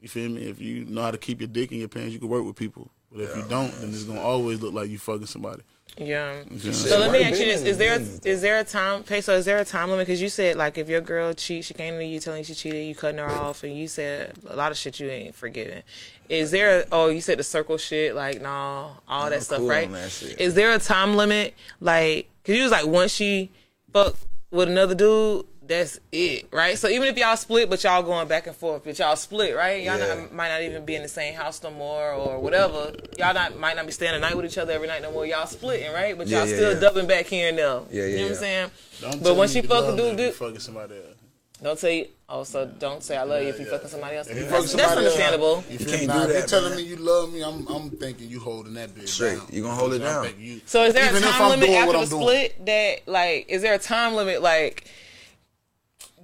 You 0.00 0.08
feel 0.08 0.28
me? 0.30 0.42
If 0.42 0.60
you 0.60 0.84
know 0.84 1.02
how 1.02 1.10
to 1.10 1.18
keep 1.18 1.40
your 1.40 1.48
dick 1.48 1.72
in 1.72 1.78
your 1.78 1.88
pants, 1.88 2.12
you 2.12 2.18
can 2.18 2.28
work 2.28 2.44
with 2.44 2.56
people. 2.56 2.90
But 3.10 3.22
if 3.22 3.36
you 3.36 3.44
don't, 3.48 3.72
then 3.80 3.90
it's 3.90 4.04
gonna 4.04 4.20
always 4.20 4.60
look 4.60 4.74
like 4.74 4.90
you 4.90 4.98
fucking 4.98 5.26
somebody. 5.26 5.62
Yeah. 5.96 6.42
Yeah. 6.50 6.72
So 6.72 6.98
let 6.98 7.10
me 7.10 7.22
ask 7.22 7.40
you 7.40 7.46
this: 7.46 7.62
Is 7.62 7.78
there 7.78 7.98
business, 7.98 8.26
is 8.26 8.42
there 8.42 8.60
a 8.60 8.64
time? 8.64 9.00
Okay, 9.00 9.20
so 9.20 9.34
is 9.34 9.44
there 9.44 9.58
a 9.58 9.64
time 9.64 9.90
limit? 9.90 10.06
Because 10.06 10.22
you 10.22 10.28
said 10.28 10.56
like 10.56 10.78
if 10.78 10.88
your 10.88 11.00
girl 11.00 11.32
cheats, 11.32 11.66
she 11.66 11.74
came 11.74 11.94
to 11.94 12.04
you 12.04 12.20
telling 12.20 12.38
you 12.38 12.44
she 12.44 12.54
cheated, 12.54 12.86
you 12.86 12.94
cutting 12.94 13.18
her 13.18 13.28
off, 13.28 13.64
and 13.64 13.76
you 13.76 13.88
said 13.88 14.34
a 14.46 14.54
lot 14.54 14.70
of 14.70 14.78
shit 14.78 15.00
you 15.00 15.08
ain't 15.08 15.34
forgiving. 15.34 15.82
Is 16.28 16.50
there? 16.50 16.80
A, 16.80 16.84
oh, 16.92 17.08
you 17.08 17.20
said 17.20 17.38
the 17.38 17.42
circle 17.42 17.78
shit, 17.78 18.14
like 18.14 18.40
no, 18.40 18.92
all 19.08 19.30
that 19.30 19.32
I'm 19.32 19.40
stuff, 19.40 19.58
cool 19.58 19.70
right? 19.70 19.86
on 19.86 19.94
that 19.94 20.10
shit. 20.10 20.38
Is 20.38 20.54
there 20.54 20.72
a 20.72 20.78
time 20.78 21.16
limit? 21.16 21.54
Like, 21.80 22.28
cause 22.44 22.54
you 22.54 22.62
was 22.62 22.72
like 22.72 22.86
once 22.86 23.12
she 23.12 23.50
fucked 23.92 24.24
with 24.50 24.68
another 24.68 24.94
dude. 24.94 25.46
That's 25.68 26.00
it, 26.10 26.48
right? 26.50 26.78
So 26.78 26.88
even 26.88 27.08
if 27.08 27.18
y'all 27.18 27.36
split, 27.36 27.68
but 27.68 27.84
y'all 27.84 28.02
going 28.02 28.26
back 28.26 28.46
and 28.46 28.56
forth, 28.56 28.84
but 28.84 28.98
y'all 28.98 29.16
split, 29.16 29.54
right? 29.54 29.82
Y'all 29.82 29.98
Yeah. 29.98 30.14
not, 30.14 30.32
might 30.32 30.48
not 30.48 30.62
even 30.62 30.84
be 30.86 30.94
in 30.94 31.02
the 31.02 31.08
same 31.08 31.34
house 31.34 31.62
no 31.62 31.70
more, 31.70 32.10
or 32.12 32.38
whatever. 32.40 32.92
Y'all 33.18 33.34
not 33.34 33.58
might 33.58 33.76
not 33.76 33.84
be 33.84 33.92
staying 33.92 34.12
the 34.14 34.18
night 34.18 34.34
with 34.34 34.46
each 34.46 34.56
other 34.56 34.72
every 34.72 34.88
night 34.88 35.02
no 35.02 35.12
more. 35.12 35.26
Y'all 35.26 35.46
splitting, 35.46 35.92
right? 35.92 36.16
But 36.16 36.26
y'all 36.28 36.46
yeah, 36.46 36.54
still 36.56 36.72
yeah. 36.72 36.80
dubbing 36.80 37.06
back 37.06 37.26
here 37.26 37.50
and 37.50 37.58
there. 37.58 37.80
Yeah, 37.90 38.02
yeah, 38.02 38.06
You 38.06 38.16
know 38.16 38.22
what. 38.22 38.30
I'm 38.30 38.36
saying? 38.38 38.70
Don't 39.02 39.10
But 39.18 39.22
tell 39.28 39.36
when 39.36 39.48
me 39.48 39.52
she 39.52 39.60
you 39.60 39.68
fuck 39.68 39.84
a 39.84 39.88
love 39.88 39.96
dude, 39.98 40.04
me 40.06 40.10
if 40.12 40.18
you 40.18 40.26
dude, 40.26 40.34
fucking 40.34 40.58
somebody 40.60 40.94
else. 40.94 41.16
don't 41.62 41.78
say. 41.78 42.08
Oh, 42.30 42.44
so 42.44 42.66
don't 42.66 43.02
say 43.02 43.16
I 43.16 43.22
love 43.22 43.42
you 43.42 43.48
if 43.48 43.58
you 43.58 43.64
fucking 43.66 43.88
somebody 43.88 44.16
else. 44.16 44.26
If 44.28 44.36
That's, 44.36 44.50
fucking 44.50 44.60
that's 44.76 44.92
somebody 44.92 45.06
else, 45.06 45.14
understandable. 45.16 45.64
You, 45.70 45.78
feel 45.78 45.88
can't 45.88 46.00
me? 46.02 46.06
do 46.26 46.32
that, 46.32 46.40
you 46.42 46.46
telling 46.46 46.68
man. 46.70 46.76
me 46.78 46.84
you 46.84 46.96
love 46.96 47.32
me, 47.32 47.42
I'm 47.42 47.66
I'm 47.68 47.90
thinking 47.90 48.28
you 48.28 48.38
holding 48.40 48.74
that 48.74 48.90
bitch 48.90 49.08
Straight. 49.08 49.38
down. 49.38 49.46
You 49.50 49.62
gonna 49.62 49.74
hold 49.74 49.94
it 49.94 50.00
down. 50.00 50.28
you- 50.38 50.60
So 50.66 50.84
is 50.84 50.92
there 50.94 51.08
Even 51.10 51.22
a 51.24 51.26
time 51.26 51.48
limit 51.50 51.70
after 51.70 51.92
the 51.92 51.98
I'm 52.00 52.08
doing. 52.08 52.22
split 52.22 52.66
that 52.66 52.96
like 53.06 53.46
is 53.48 53.62
there 53.62 53.74
a 53.74 53.78
time 53.78 54.14
limit 54.14 54.42
like 54.42 54.84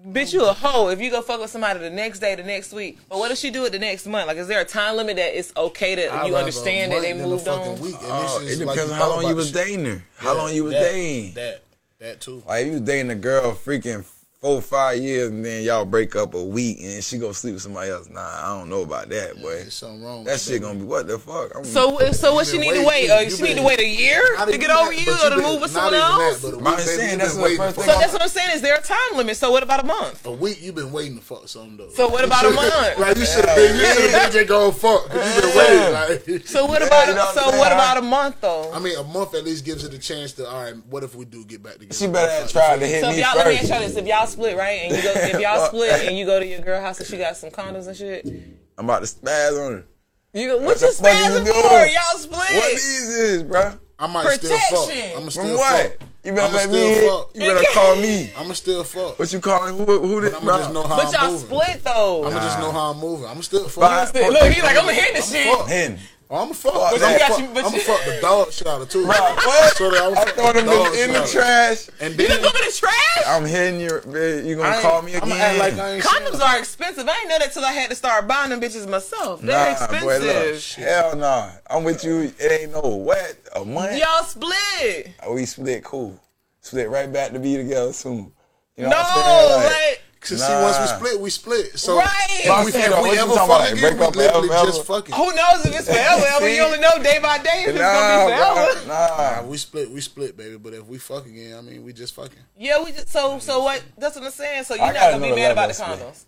bitch 0.06 0.32
you 0.34 0.44
a 0.44 0.52
hoe 0.52 0.88
if 0.88 1.00
you 1.00 1.10
go 1.10 1.22
fuck 1.22 1.40
with 1.40 1.48
somebody 1.50 1.78
the 1.80 1.88
next 1.88 2.18
day 2.18 2.34
the 2.34 2.42
next 2.42 2.72
week 2.74 2.98
but 3.08 3.18
what 3.18 3.30
if 3.30 3.38
she 3.38 3.50
do 3.50 3.64
it 3.64 3.70
the 3.72 3.78
next 3.78 4.06
month 4.06 4.26
like 4.26 4.36
is 4.36 4.46
there 4.48 4.60
a 4.60 4.64
time 4.64 4.96
limit 4.96 5.16
that 5.16 5.36
it's 5.36 5.50
okay 5.56 5.94
that 5.94 6.12
I'd 6.12 6.26
you 6.28 6.36
understand 6.36 6.92
that 6.92 7.00
they 7.00 7.14
month 7.14 7.30
moved 7.30 7.48
on 7.48 7.80
Week. 7.80 7.94
And 7.94 8.02
Oh, 8.10 8.38
this 8.40 8.48
it 8.48 8.52
is 8.52 8.58
depends 8.58 8.80
like 8.82 8.90
on 8.90 8.96
how 8.98 9.08
long 9.10 9.26
you 9.26 9.34
was 9.34 9.46
shit. 9.46 9.54
dating 9.54 9.84
her. 9.86 10.02
How 10.18 10.36
long 10.36 10.52
you 10.52 10.64
was 10.64 10.74
that, 10.74 10.80
dating. 10.92 11.34
That 11.34 11.62
that 12.00 12.20
too. 12.20 12.42
Like 12.46 12.66
if 12.66 12.72
you 12.74 12.80
dating 12.80 13.10
a 13.10 13.14
girl 13.14 13.52
freaking 13.52 14.04
four, 14.44 14.60
five 14.60 14.98
years 14.98 15.30
and 15.30 15.42
then 15.42 15.62
y'all 15.62 15.86
break 15.86 16.14
up 16.14 16.34
a 16.34 16.44
week 16.44 16.76
and 16.82 17.02
she 17.02 17.16
go 17.16 17.32
sleep 17.32 17.54
with 17.54 17.62
somebody 17.62 17.90
else. 17.90 18.10
Nah, 18.10 18.20
I 18.20 18.58
don't 18.58 18.68
know 18.68 18.82
about 18.82 19.08
that, 19.08 19.40
boy. 19.40 19.54
There's 19.54 19.72
something 19.72 20.04
wrong. 20.04 20.24
That 20.24 20.32
with 20.32 20.42
shit 20.42 20.60
gonna 20.60 20.78
be 20.78 20.84
what 20.84 21.06
the 21.06 21.18
fuck? 21.18 21.52
I'm, 21.56 21.64
so 21.64 21.98
so 22.12 22.34
what 22.34 22.46
she 22.46 22.58
need 22.58 22.74
to 22.74 22.84
wait 22.84 23.08
uh, 23.08 23.26
she 23.30 23.36
been- 23.40 23.46
need 23.46 23.56
to 23.56 23.62
wait 23.62 23.80
a 23.80 23.86
year 23.88 24.20
to 24.44 24.58
get 24.58 24.68
over 24.68 24.90
that, 24.90 25.00
you 25.00 25.06
but 25.06 25.24
or 25.24 25.30
to 25.30 25.36
been- 25.36 25.44
move 25.46 25.60
with 25.62 25.70
someone 25.70 25.94
else 25.94 26.42
That, 26.42 26.50
but 26.52 26.56
week, 26.60 26.64
baby, 26.76 26.82
saying, 26.82 27.10
you 27.12 27.16
that's 27.16 27.34
the 27.36 27.56
first 27.56 27.74
to 27.76 27.80
so 27.84 27.98
that's 27.98 28.12
what 28.12 28.20
I'm 28.22 28.28
saying 28.28 28.50
is 28.52 28.60
there 28.60 28.76
a 28.76 28.82
time 28.82 28.98
limit 29.16 29.36
so 29.38 29.50
what 29.50 29.62
about 29.62 29.82
a 29.82 29.86
month 29.86 30.26
A 30.26 30.30
week 30.32 30.60
you 30.60 30.72
been 30.74 30.92
waiting 30.92 31.16
to 31.16 31.24
fuck 31.24 31.48
something 31.48 31.78
though. 31.78 31.88
So 31.88 32.08
what 32.08 32.22
about 32.24 32.44
a 32.44 32.50
month? 32.50 32.98
like 32.98 33.16
you 33.16 33.24
should 33.24 33.46
have 33.46 33.56
been, 33.56 33.76
you 33.76 33.86
should 33.86 34.10
have 34.10 34.22
been 34.24 34.32
just 34.32 34.48
going 34.48 34.72
fuck. 34.72 35.08
'cause 35.08 35.36
you 35.36 35.40
been 35.40 35.56
waiting. 35.56 35.92
Like, 36.34 36.46
so 36.46 36.66
what 36.66 36.82
about 36.86 37.08
a, 37.08 37.40
so 37.40 37.46
what 37.56 37.72
about 37.72 37.96
a 37.96 38.02
month 38.02 38.36
though 38.42 38.70
I 38.74 38.78
mean, 38.78 38.94
a 38.98 39.04
month 39.04 39.34
at 39.34 39.44
least 39.44 39.64
gives 39.64 39.84
it 39.84 39.94
a 39.94 39.98
chance 39.98 40.32
to. 40.34 40.46
All 40.46 40.62
right, 40.64 40.74
what 40.90 41.02
if 41.02 41.14
we 41.14 41.24
do 41.24 41.44
get 41.46 41.62
back 41.62 41.74
together? 41.74 41.94
She 41.94 42.06
better 42.08 42.46
try 42.48 42.76
to 42.78 42.86
hit 42.86 43.00
So 43.02 43.08
if 43.08 43.16
me 43.16 43.22
y'all 43.22 43.36
let 43.36 43.46
me 43.46 43.52
ask 43.54 43.60
first. 43.60 43.70
y'all 43.72 43.80
this: 43.80 43.96
if 43.96 44.06
y'all 44.06 44.26
split, 44.34 44.56
right, 44.56 44.80
and 44.84 44.96
you 44.96 45.02
go, 45.02 45.12
if 45.14 45.40
y'all 45.40 45.66
split 45.68 46.06
and 46.08 46.18
you 46.18 46.26
go 46.26 46.38
to 46.38 46.46
your 46.46 46.60
girl 46.60 46.80
house 46.80 46.98
and 47.00 47.06
she 47.08 47.16
got 47.16 47.36
some 47.36 47.50
condoms 47.50 47.86
and 47.88 47.96
shit, 47.96 48.26
I'm 48.76 48.84
about 48.84 49.00
to 49.04 49.06
spaz 49.06 49.52
on 49.66 49.72
her. 49.72 49.84
you 50.34 50.48
go, 50.48 50.56
what 50.58 50.66
What 50.66 50.80
you 50.80 50.86
the 50.88 50.92
fuck 50.92 51.12
you 51.12 51.24
spazzing 51.24 51.46
for? 51.46 51.86
Y'all 51.86 52.30
What 52.30 52.48
split. 52.48 52.70
these 52.72 53.08
is, 53.08 53.42
bro? 53.44 53.72
I 53.98 54.06
might 54.08 54.26
still 54.32 54.58
fuck. 54.58 54.90
I'ma 54.90 55.20
From 55.20 55.30
still 55.30 55.56
what? 55.56 55.82
fuck. 55.98 56.08
You 56.24 56.32
better 56.32 56.46
I'ma 56.46 56.56
let 56.56 56.68
me 56.70 56.74
still 56.74 56.88
hit. 56.88 57.10
fuck. 57.10 57.30
You 57.34 57.40
better 57.54 57.66
call 57.72 57.96
me. 57.96 58.32
I'ma 58.36 58.52
still 58.54 58.84
fuck. 58.84 59.18
What 59.18 59.32
you 59.32 59.40
calling? 59.40 59.76
Who, 59.76 59.84
who 60.00 60.20
this, 60.20 60.34
I'ma 60.34 60.58
just 60.58 60.72
know 60.72 60.82
how 60.82 60.96
But 60.96 61.06
I'm 61.06 61.12
y'all 61.12 61.30
moving. 61.32 61.46
split 61.46 61.84
though. 61.84 62.24
I'ma 62.26 62.40
just 62.40 62.58
know 62.58 62.72
how 62.72 62.90
I'm 62.90 62.98
moving. 62.98 63.26
I'ma 63.26 63.40
still 63.42 63.68
fuck. 63.68 63.82
Bye. 63.82 64.04
Split. 64.06 64.30
Look, 64.32 64.52
he 64.52 64.62
like, 64.62 64.76
I'ma 64.76 64.88
hit 64.90 65.14
this 65.14 65.30
shit. 65.32 65.46
fuck. 65.46 65.68
Hen. 65.68 65.98
Oh, 66.30 66.42
I'm 66.42 66.50
a 66.50 66.54
fuck. 66.54 66.72
But 66.72 66.90
But 66.92 67.02
I'm 67.02 67.18
got 67.18 67.30
fuck, 67.32 67.38
you- 67.40 67.48
but 67.54 67.64
I'm 67.66 67.74
you- 67.74 67.80
fuck 67.80 68.04
the 68.04 68.18
dog 68.20 68.50
shit 68.52 68.66
out 68.66 68.80
of 68.82 68.88
too. 68.88 69.04
Bro, 69.04 69.14
what? 69.14 69.76
So 69.76 69.88
I'm, 69.88 70.08
I'm 70.08 70.14
fuck 70.14 70.28
throwing 70.34 70.54
them 70.54 70.66
dog 70.66 70.86
bitches 70.86 70.94
shit 70.94 71.08
in 71.08 71.12
the 71.12 71.26
trash. 71.26 71.88
And 72.00 72.10
You 72.18 72.28
then 72.28 72.40
gonna 72.40 72.50
throw 72.50 72.52
me 72.60 72.64
in 72.64 72.70
the 72.70 72.76
trash? 72.76 73.24
I'm 73.26 73.44
hitting 73.44 73.80
your. 73.80 74.00
bitch. 74.00 74.44
You 74.46 74.62
I 74.62 74.70
gonna 74.70 74.82
call 74.82 75.02
me 75.02 75.14
again? 75.14 75.22
I'ma 75.32 75.34
act 75.36 75.58
like 75.58 75.74
I 75.78 75.90
ain't 75.94 76.04
Condoms 76.04 76.32
seen 76.32 76.40
are 76.42 76.58
expensive. 76.58 77.08
I 77.08 77.18
ain't 77.20 77.28
know 77.28 77.38
that 77.38 77.52
till 77.52 77.64
I 77.64 77.72
had 77.72 77.90
to 77.90 77.96
start 77.96 78.26
buying 78.26 78.50
them 78.50 78.60
bitches 78.60 78.88
myself. 78.88 79.42
They're 79.42 79.56
Nah, 79.66 79.72
expensive. 79.72 80.00
boy, 80.02 80.18
look. 80.18 80.62
Hell 80.88 81.16
nah. 81.16 81.50
I'm 81.68 81.84
with 81.84 82.02
you. 82.04 82.32
It 82.38 82.52
ain't 82.62 82.72
no 82.72 82.80
what 82.80 83.36
a 83.54 83.64
month. 83.64 83.98
Y'all 83.98 84.24
split. 84.24 85.12
Oh, 85.22 85.34
we 85.34 85.44
split 85.46 85.84
cool. 85.84 86.18
Split 86.62 86.88
right 86.88 87.12
back 87.12 87.32
to 87.32 87.38
be 87.38 87.56
together 87.56 87.92
soon. 87.92 88.32
You 88.76 88.84
know 88.84 88.88
no, 88.90 88.96
what 88.96 89.06
I'm 89.06 89.60
saying? 89.60 89.72
like, 89.90 90.02
Cause 90.24 90.40
see, 90.46 90.52
once 90.62 90.78
we 90.78 90.84
Nah. 90.86 90.96
split, 90.96 91.20
we 91.20 91.30
split. 91.30 91.78
So 91.78 91.98
Right. 91.98 92.08
if 92.30 92.46
But 92.48 92.54
I'm 92.54 92.64
we, 92.64 92.70
if 92.72 92.90
though, 92.90 93.02
we 93.02 93.10
ever 93.10 93.18
talking 93.18 93.34
fuck 93.36 93.44
about, 93.44 93.60
like, 93.60 93.72
again, 93.72 93.80
break 93.82 93.98
we 93.98 94.04
up 94.06 94.16
literally 94.16 94.48
forever, 94.48 94.66
just 94.66 94.78
ever? 94.80 94.84
fucking. 94.94 95.14
who 95.14 95.34
knows 95.34 95.66
if 95.66 95.74
it's 95.78 95.86
forever? 95.88 96.24
ever? 96.26 96.44
See? 96.48 96.56
You 96.56 96.62
only 96.64 96.78
know 96.80 97.02
day 97.02 97.18
by 97.20 97.38
day 97.38 97.64
if 97.64 97.68
it's 97.68 97.78
Nah, 97.78 97.92
gonna 97.92 98.08
be 98.08 98.32
forever. 98.32 98.86
Nah. 98.86 99.40
Nah, 99.42 99.42
we 99.48 99.56
split, 99.58 99.90
we 99.90 100.00
split, 100.00 100.36
baby. 100.36 100.56
But 100.56 100.72
if 100.72 100.86
we 100.86 100.96
fuck 100.98 101.26
again, 101.26 101.58
I 101.58 101.60
mean, 101.60 101.84
we 101.84 101.92
just 101.92 102.14
fucking. 102.14 102.38
Yeah, 102.56 102.82
we 102.82 102.92
just 102.92 103.10
so 103.10 103.38
so 103.38 103.62
what? 103.62 103.82
That's 103.98 104.16
what 104.16 104.24
I'm 104.24 104.30
saying. 104.30 104.64
So 104.64 104.74
you're 104.76 104.92
not 104.92 105.10
gonna 105.12 105.26
be 105.26 105.34
mad 105.34 105.52
about 105.52 105.72
the 105.74 105.82
level 105.82 106.06
of 106.08 106.12
condoms. 106.14 106.24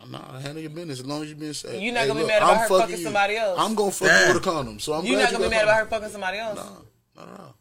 I'm 0.00 0.10
not 0.12 0.42
handle 0.42 0.60
your 0.60 0.70
business 0.70 1.00
as 1.00 1.06
long 1.06 1.22
as 1.22 1.28
you 1.30 1.34
being 1.34 1.52
safe. 1.54 1.80
You're 1.82 1.92
not 1.94 2.02
Hey, 2.02 2.08
gonna 2.08 2.20
be 2.20 2.26
mad 2.26 2.42
about 2.42 2.50
I'm 2.52 2.58
her 2.60 2.68
fucking 2.68 2.86
fucking 2.90 3.02
somebody 3.04 3.36
else. 3.36 3.58
I'm 3.58 3.74
gonna 3.74 3.90
fuck 3.90 4.08
Damn. 4.08 4.28
you 4.28 4.34
with 4.34 4.42
a 4.46 4.50
condom. 4.50 4.78
So 4.78 4.92
I'm 4.92 5.04
You're 5.06 5.16
glad 5.16 5.24
not 5.24 5.32
gonna 5.32 5.44
be 5.50 5.50
mad 5.56 5.64
about 5.64 5.76
her 5.78 5.86
fucking 5.86 6.08
somebody 6.10 6.38
else. 6.38 6.56
Not 6.56 7.22
at 7.22 7.40
all. 7.40 7.54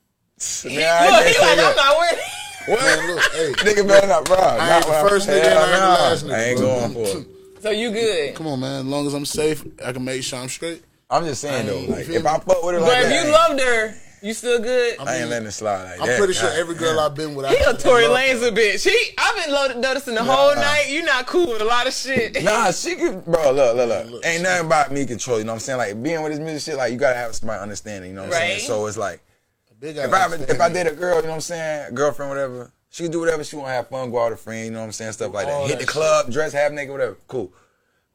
He, 0.69 0.77
Nah, 0.77 0.83
I 0.83 1.09
look, 1.09 1.23
can't 1.23 1.35
he 1.35 1.41
like. 1.41 1.59
I'm 1.59 1.75
not 1.75 1.97
worried. 1.97 2.19
Man, 2.67 3.07
look, 3.07 3.21
hey, 3.33 3.51
Nigga 3.53 3.87
better 3.87 4.07
not, 4.07 4.25
bro. 4.25 4.35
I 4.37 4.77
ain't 4.77 4.85
the 4.85 5.09
first 5.09 5.27
nigga 5.29 5.43
and 5.45 5.59
I 5.59 5.71
ain't 5.71 5.71
the 5.81 5.87
last 5.87 6.25
nigga. 6.25 6.33
I 6.33 6.43
ain't 6.43 6.59
going 6.59 6.93
for 6.93 7.19
it. 7.19 7.27
So 7.61 7.69
you 7.71 7.91
good. 7.91 8.35
Come 8.35 8.47
on, 8.47 8.59
man. 8.59 8.79
As 8.81 8.85
long 8.85 9.07
as 9.07 9.13
I'm 9.13 9.25
safe, 9.25 9.63
I 9.83 9.91
can 9.91 10.03
make 10.05 10.21
sure 10.23 10.39
I'm 10.39 10.49
straight. 10.49 10.83
I'm 11.09 11.23
just 11.25 11.41
saying 11.41 11.67
I 11.67 11.71
though, 11.71 11.79
like 11.81 12.07
if 12.09 12.09
me? 12.09 12.29
I 12.29 12.39
fuck 12.39 12.63
with 12.63 12.75
her 12.75 12.81
like 12.81 12.91
that. 12.91 13.03
But 13.03 13.11
if 13.11 13.25
you 13.25 13.31
loved 13.31 13.61
her, 13.61 13.95
you 14.21 14.33
still 14.33 14.59
good. 14.59 14.97
I 14.99 15.17
ain't 15.17 15.29
letting 15.29 15.47
it 15.47 15.51
slide 15.51 15.83
like 15.85 16.01
I'm 16.01 16.07
that. 16.07 16.17
pretty 16.17 16.33
sure 16.33 16.49
every 16.51 16.75
girl 16.75 16.95
damn. 16.97 17.05
I've 17.05 17.15
been 17.15 17.33
with, 17.35 17.45
I 17.45 17.55
He 17.55 17.63
a 17.63 17.69
I 17.69 17.73
Tory 17.73 18.07
love 18.07 18.17
Lanez 18.17 18.47
a 18.47 18.51
bitch. 18.51 18.83
He, 18.89 19.13
I've 19.17 19.35
been 19.45 19.53
lo- 19.53 19.79
noticing 19.79 20.15
the 20.15 20.23
whole 20.23 20.53
night. 20.55 20.87
You 20.89 21.03
not 21.03 21.25
cool 21.27 21.47
with 21.47 21.61
a 21.61 21.65
lot 21.65 21.87
of 21.87 21.93
shit. 21.93 22.43
Nah, 22.43 22.71
she 22.71 22.95
could, 22.95 23.23
bro. 23.25 23.51
Look, 23.53 23.75
look, 23.77 23.87
look. 23.87 24.11
Look, 24.11 24.25
Ain't 24.25 24.43
nothing 24.43 24.65
about 24.65 24.91
me 24.91 25.05
control. 25.05 25.37
You 25.39 25.45
know 25.45 25.53
what 25.53 25.55
I'm 25.55 25.59
saying? 25.61 25.77
Like 25.77 26.03
being 26.03 26.21
with 26.23 26.31
this 26.33 26.41
music 26.41 26.71
shit, 26.73 26.77
like 26.77 26.91
you 26.91 26.97
gotta 26.99 27.15
have 27.17 27.33
somebody 27.35 27.61
understanding. 27.61 28.09
You 28.11 28.15
know 28.17 28.23
what 28.23 28.33
I'm 28.35 28.41
Right. 28.41 28.57
saying? 28.57 28.67
So 28.67 28.85
it's 28.87 28.97
like 28.97 29.21
Big 29.79 29.97
if 29.97 30.11
I 30.11 30.33
if 30.33 30.59
I 30.59 30.69
date 30.69 30.87
a 30.87 30.91
girl, 30.91 31.17
you 31.17 31.23
know 31.23 31.29
what 31.29 31.35
I'm 31.35 31.41
saying, 31.41 31.93
girlfriend, 31.93 32.29
whatever, 32.29 32.71
she 32.89 33.03
can 33.03 33.11
do 33.11 33.19
whatever 33.19 33.43
she 33.43 33.55
want 33.55 33.67
to 33.67 33.73
have 33.73 33.87
fun, 33.89 34.09
go 34.09 34.19
out 34.19 34.31
with 34.31 34.39
a 34.39 34.41
friend. 34.43 34.65
You 34.65 34.71
know 34.71 34.79
what 34.79 34.85
I'm 34.85 34.91
saying? 34.91 35.11
Stuff 35.11 35.33
like 35.33 35.45
that. 35.45 35.53
All 35.53 35.67
Hit 35.67 35.79
that 35.79 35.85
the 35.85 35.91
club, 35.91 36.31
dress 36.31 36.53
half 36.53 36.71
naked, 36.71 36.91
whatever. 36.91 37.15
Cool. 37.27 37.53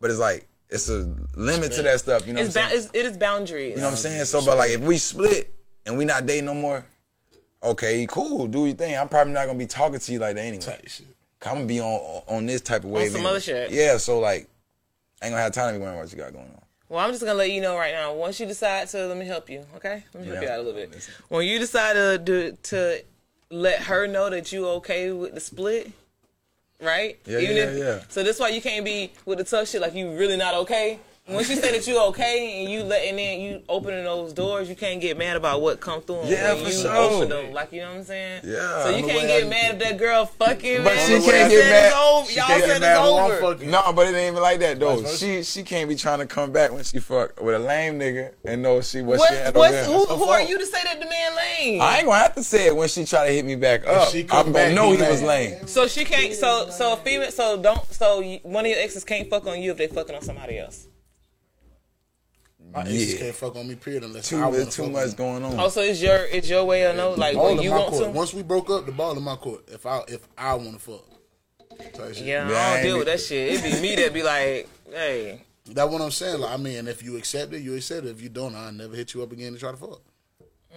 But 0.01 0.11
it's 0.11 0.19
like 0.19 0.49
it's 0.69 0.89
a 0.89 1.15
limit 1.37 1.73
to 1.73 1.83
that 1.83 2.01
stuff. 2.01 2.27
You 2.27 2.33
know 2.33 2.41
It's, 2.41 2.55
what 2.57 2.65
I'm 2.65 2.71
ba- 2.71 2.77
saying? 2.77 2.91
it's, 2.95 2.99
it 2.99 3.07
is 3.13 3.17
boundaries. 3.17 3.71
You 3.73 3.77
know 3.77 3.85
what 3.85 3.91
I'm 3.91 3.97
saying? 3.97 4.25
So, 4.25 4.45
but 4.45 4.57
like, 4.59 4.71
if 4.71 4.81
we 4.81 4.99
split 4.99 5.55
and 5.87 5.97
we 5.97 6.05
not 6.05 6.27
dating 6.27 6.47
no 6.47 6.55
more, 6.55 6.85
okay, 7.63 8.07
cool, 8.11 8.49
do 8.49 8.67
your 8.67 8.75
thing. 8.75 8.97
I'm 8.97 9.09
probably 9.09 9.33
not 9.35 9.47
gonna 9.47 9.59
be 9.59 9.67
talking 9.67 10.01
to 10.01 10.13
you 10.13 10.19
like 10.19 10.35
that 10.35 10.41
anyway. 10.43 10.63
Tight 10.63 10.91
shit. 10.91 11.07
I'm 11.45 11.55
gonna 11.55 11.67
be 11.67 11.81
on 11.81 12.23
on 12.27 12.47
this 12.47 12.61
type 12.61 12.85
of 12.85 12.91
wave. 12.91 13.09
some 13.11 13.19
anyway. 13.19 13.31
other 13.31 13.41
shit. 13.41 13.71
Yeah, 13.71 13.99
so 13.99 14.19
like, 14.19 14.49
I 15.21 15.27
ain't 15.27 15.33
gonna 15.33 15.43
have 15.43 15.53
time 15.53 15.75
to 15.75 15.79
be 15.79 15.83
worrying 15.83 15.95
about 15.97 16.05
what 16.07 16.13
you 16.13 16.19
got 16.19 16.33
going 16.33 16.47
on. 16.47 16.63
Well, 16.93 17.03
I'm 17.03 17.11
just 17.11 17.23
gonna 17.25 17.33
let 17.39 17.51
you 17.51 17.63
know 17.63 17.75
right 17.79 17.95
now. 17.95 18.13
Once 18.13 18.39
you 18.39 18.45
decide 18.45 18.87
to, 18.89 19.07
let 19.07 19.17
me 19.17 19.25
help 19.25 19.49
you. 19.49 19.65
Okay, 19.77 20.05
let 20.13 20.23
me 20.23 20.27
help 20.29 20.43
Yeah. 20.43 20.49
you 20.49 20.53
out 20.53 20.59
a 20.59 20.63
little 20.63 20.79
bit. 20.79 21.09
When 21.31 21.47
you 21.47 21.59
decide 21.59 21.95
to 21.95 22.19
do 22.19 22.55
to 22.65 23.03
let 23.51 23.79
her 23.85 24.07
know 24.07 24.29
that 24.29 24.53
you 24.53 24.69
okay 24.69 25.11
with 25.11 25.33
the 25.33 25.41
split, 25.41 25.91
right? 26.83 27.19
Yeah, 27.25 27.39
yeah, 27.39 27.71
yeah. 27.73 28.01
So 28.11 28.23
that's 28.23 28.39
why 28.39 28.49
you 28.51 28.61
can't 28.61 28.85
be 28.85 29.11
with 29.25 29.39
the 29.39 29.45
tough 29.45 29.71
shit 29.71 29.81
like 29.81 29.95
you 29.95 30.11
really 30.15 30.37
not 30.37 30.53
okay. 30.53 30.99
Once 31.29 31.49
you 31.49 31.55
say 31.55 31.71
that 31.71 31.87
you 31.87 31.97
okay 32.07 32.63
and 32.63 32.71
you 32.73 32.83
letting 32.83 33.17
in, 33.17 33.41
you 33.41 33.63
opening 33.69 34.03
those 34.03 34.33
doors, 34.33 34.69
you 34.69 34.75
can't 34.75 35.01
get 35.01 35.17
mad 35.17 35.37
about 35.37 35.61
what 35.63 35.79
come 35.81 36.03
through. 36.03 36.19
'em 36.23 36.27
Yeah, 36.27 36.53
when 36.55 36.65
for 36.65 36.71
you 36.71 36.77
sure. 36.83 36.97
open 36.97 37.29
them, 37.29 37.53
like 37.53 37.73
you 37.73 37.81
know 37.81 37.91
what 37.91 37.99
I'm 37.99 38.05
saying. 38.05 38.41
Yeah. 38.45 38.83
So 38.83 38.89
you 38.91 39.07
can't 39.07 39.29
get 39.29 39.45
I- 39.45 39.49
mad 39.49 39.75
if 39.75 39.79
that 39.79 39.99
girl 39.99 40.27
fucking. 40.27 40.83
But 40.83 40.97
man. 40.97 41.07
she 41.23 41.31
can't 41.31 41.49
get 41.51 41.71
mad. 41.71 41.93
Over. 41.95 42.29
She 42.29 42.37
Y'all 42.37 42.47
can't 42.49 42.63
said 42.65 42.81
get 42.81 42.91
it's 42.91 43.01
over. 43.01 43.47
I'm. 43.63 43.71
No, 43.71 43.93
but 43.93 44.09
it 44.09 44.17
ain't 44.17 44.33
even 44.33 44.43
like 44.43 44.59
that 44.61 44.81
though. 44.81 45.05
She 45.07 45.45
she 45.45 45.63
can't 45.63 45.89
be 45.89 45.95
trying 45.95 46.19
to 46.19 46.27
come 46.27 46.51
back 46.51 46.73
when 46.73 46.83
she 46.83 46.99
fuck 46.99 47.41
with 47.41 47.55
a 47.55 47.59
lame 47.61 48.01
nigga 48.01 48.33
and 48.45 48.61
know 48.61 48.81
she 48.81 49.01
what, 49.03 49.21
What, 49.21 49.29
she 49.31 49.37
had 49.37 49.55
what's, 49.55 49.77
over 49.89 50.07
who, 50.15 50.17
who 50.17 50.25
are 50.25 50.43
you 50.43 50.59
to 50.59 50.67
say 50.67 50.81
that 50.83 50.99
the 50.99 51.07
man 51.09 51.37
lame? 51.37 51.81
I 51.81 51.99
ain't 51.99 52.07
gonna 52.07 52.19
have 52.19 52.35
to 52.35 52.43
say 52.43 52.67
it 52.67 52.75
when 52.75 52.89
she 52.89 53.05
try 53.05 53.29
to 53.29 53.33
hit 53.33 53.45
me 53.45 53.55
back 53.55 53.87
up. 53.87 54.09
she 54.09 54.27
I'm 54.29 54.51
gonna 54.51 54.75
know 54.75 54.91
he 54.91 54.97
he 54.97 55.09
was 55.09 55.23
lame. 55.23 55.69
So 55.69 55.87
she 55.87 56.05
can't. 56.05 56.35
So 56.35 56.69
so 56.71 56.95
a 56.95 56.97
female. 56.97 57.31
So 57.31 57.57
don't. 57.63 57.81
So 57.95 58.21
one 58.43 58.65
of 58.67 58.71
your 58.73 58.81
exes 58.81 59.05
can't 59.05 59.31
fuck 59.31 59.47
on 59.47 59.63
you 59.63 59.71
if 59.71 59.77
they 59.77 59.87
fucking 59.87 60.17
on 60.17 60.23
somebody 60.23 60.59
else. 60.59 60.89
My 62.73 62.81
exes 62.83 63.19
can't 63.19 63.35
fuck 63.35 63.57
on 63.57 63.69
me, 63.69 63.75
period, 63.75 64.05
unless 64.05 64.29
Too- 64.29 64.39
I 64.43 64.47
want 64.47 64.73
too 64.73 64.89
much 64.89 65.17
going 65.17 65.45
on. 65.45 65.59
Also, 65.59 65.81
it's 65.83 66.01
your 66.01 66.17
it's 66.27 66.49
your 66.49 66.65
way 66.65 66.85
of 66.85 66.97
know 66.97 67.13
like 67.13 67.37
when 67.37 67.61
you 67.61 67.71
want 67.71 67.91
court. 67.91 68.05
to. 68.05 68.11
Once 68.11 68.33
we 68.33 68.43
broke 68.43 68.71
up, 68.71 68.87
the 68.87 68.93
ball 68.93 69.17
in 69.17 69.23
my 69.23 69.37
court. 69.37 69.69
If 69.69 69.85
I 69.87 70.03
if 70.09 70.27
I 70.37 70.55
want 70.55 70.75
to 70.75 70.79
fuck. 70.79 71.05
Type 71.95 72.15
shit. 72.15 72.27
Yeah, 72.27 72.47
I 72.47 72.75
don't 72.77 72.85
deal 72.85 72.99
with 72.99 73.07
that 73.07 73.21
shit. 73.21 73.53
It'd 73.55 73.63
be 73.73 73.81
me 73.81 73.97
that 73.97 74.13
be 74.15 74.23
like, 74.23 74.69
hey. 74.91 75.43
That's 75.67 75.91
what 75.91 76.03
I'm 76.03 76.11
saying. 76.11 76.41
Like, 76.41 76.51
I 76.51 76.57
mean, 76.57 76.87
if 76.89 77.03
you 77.03 77.17
accept 77.17 77.53
it, 77.53 77.61
you 77.61 77.75
accept 77.77 78.07
it. 78.07 78.11
If 78.11 78.21
you 78.21 78.29
don't, 78.29 78.55
I'll 78.55 78.73
never 78.73 78.95
hit 78.97 79.15
you 79.15 79.23
up 79.23 79.33
again 79.33 79.53
to 79.53 79.59
try 79.59 79.71
to 79.71 79.77
fuck. 79.77 80.01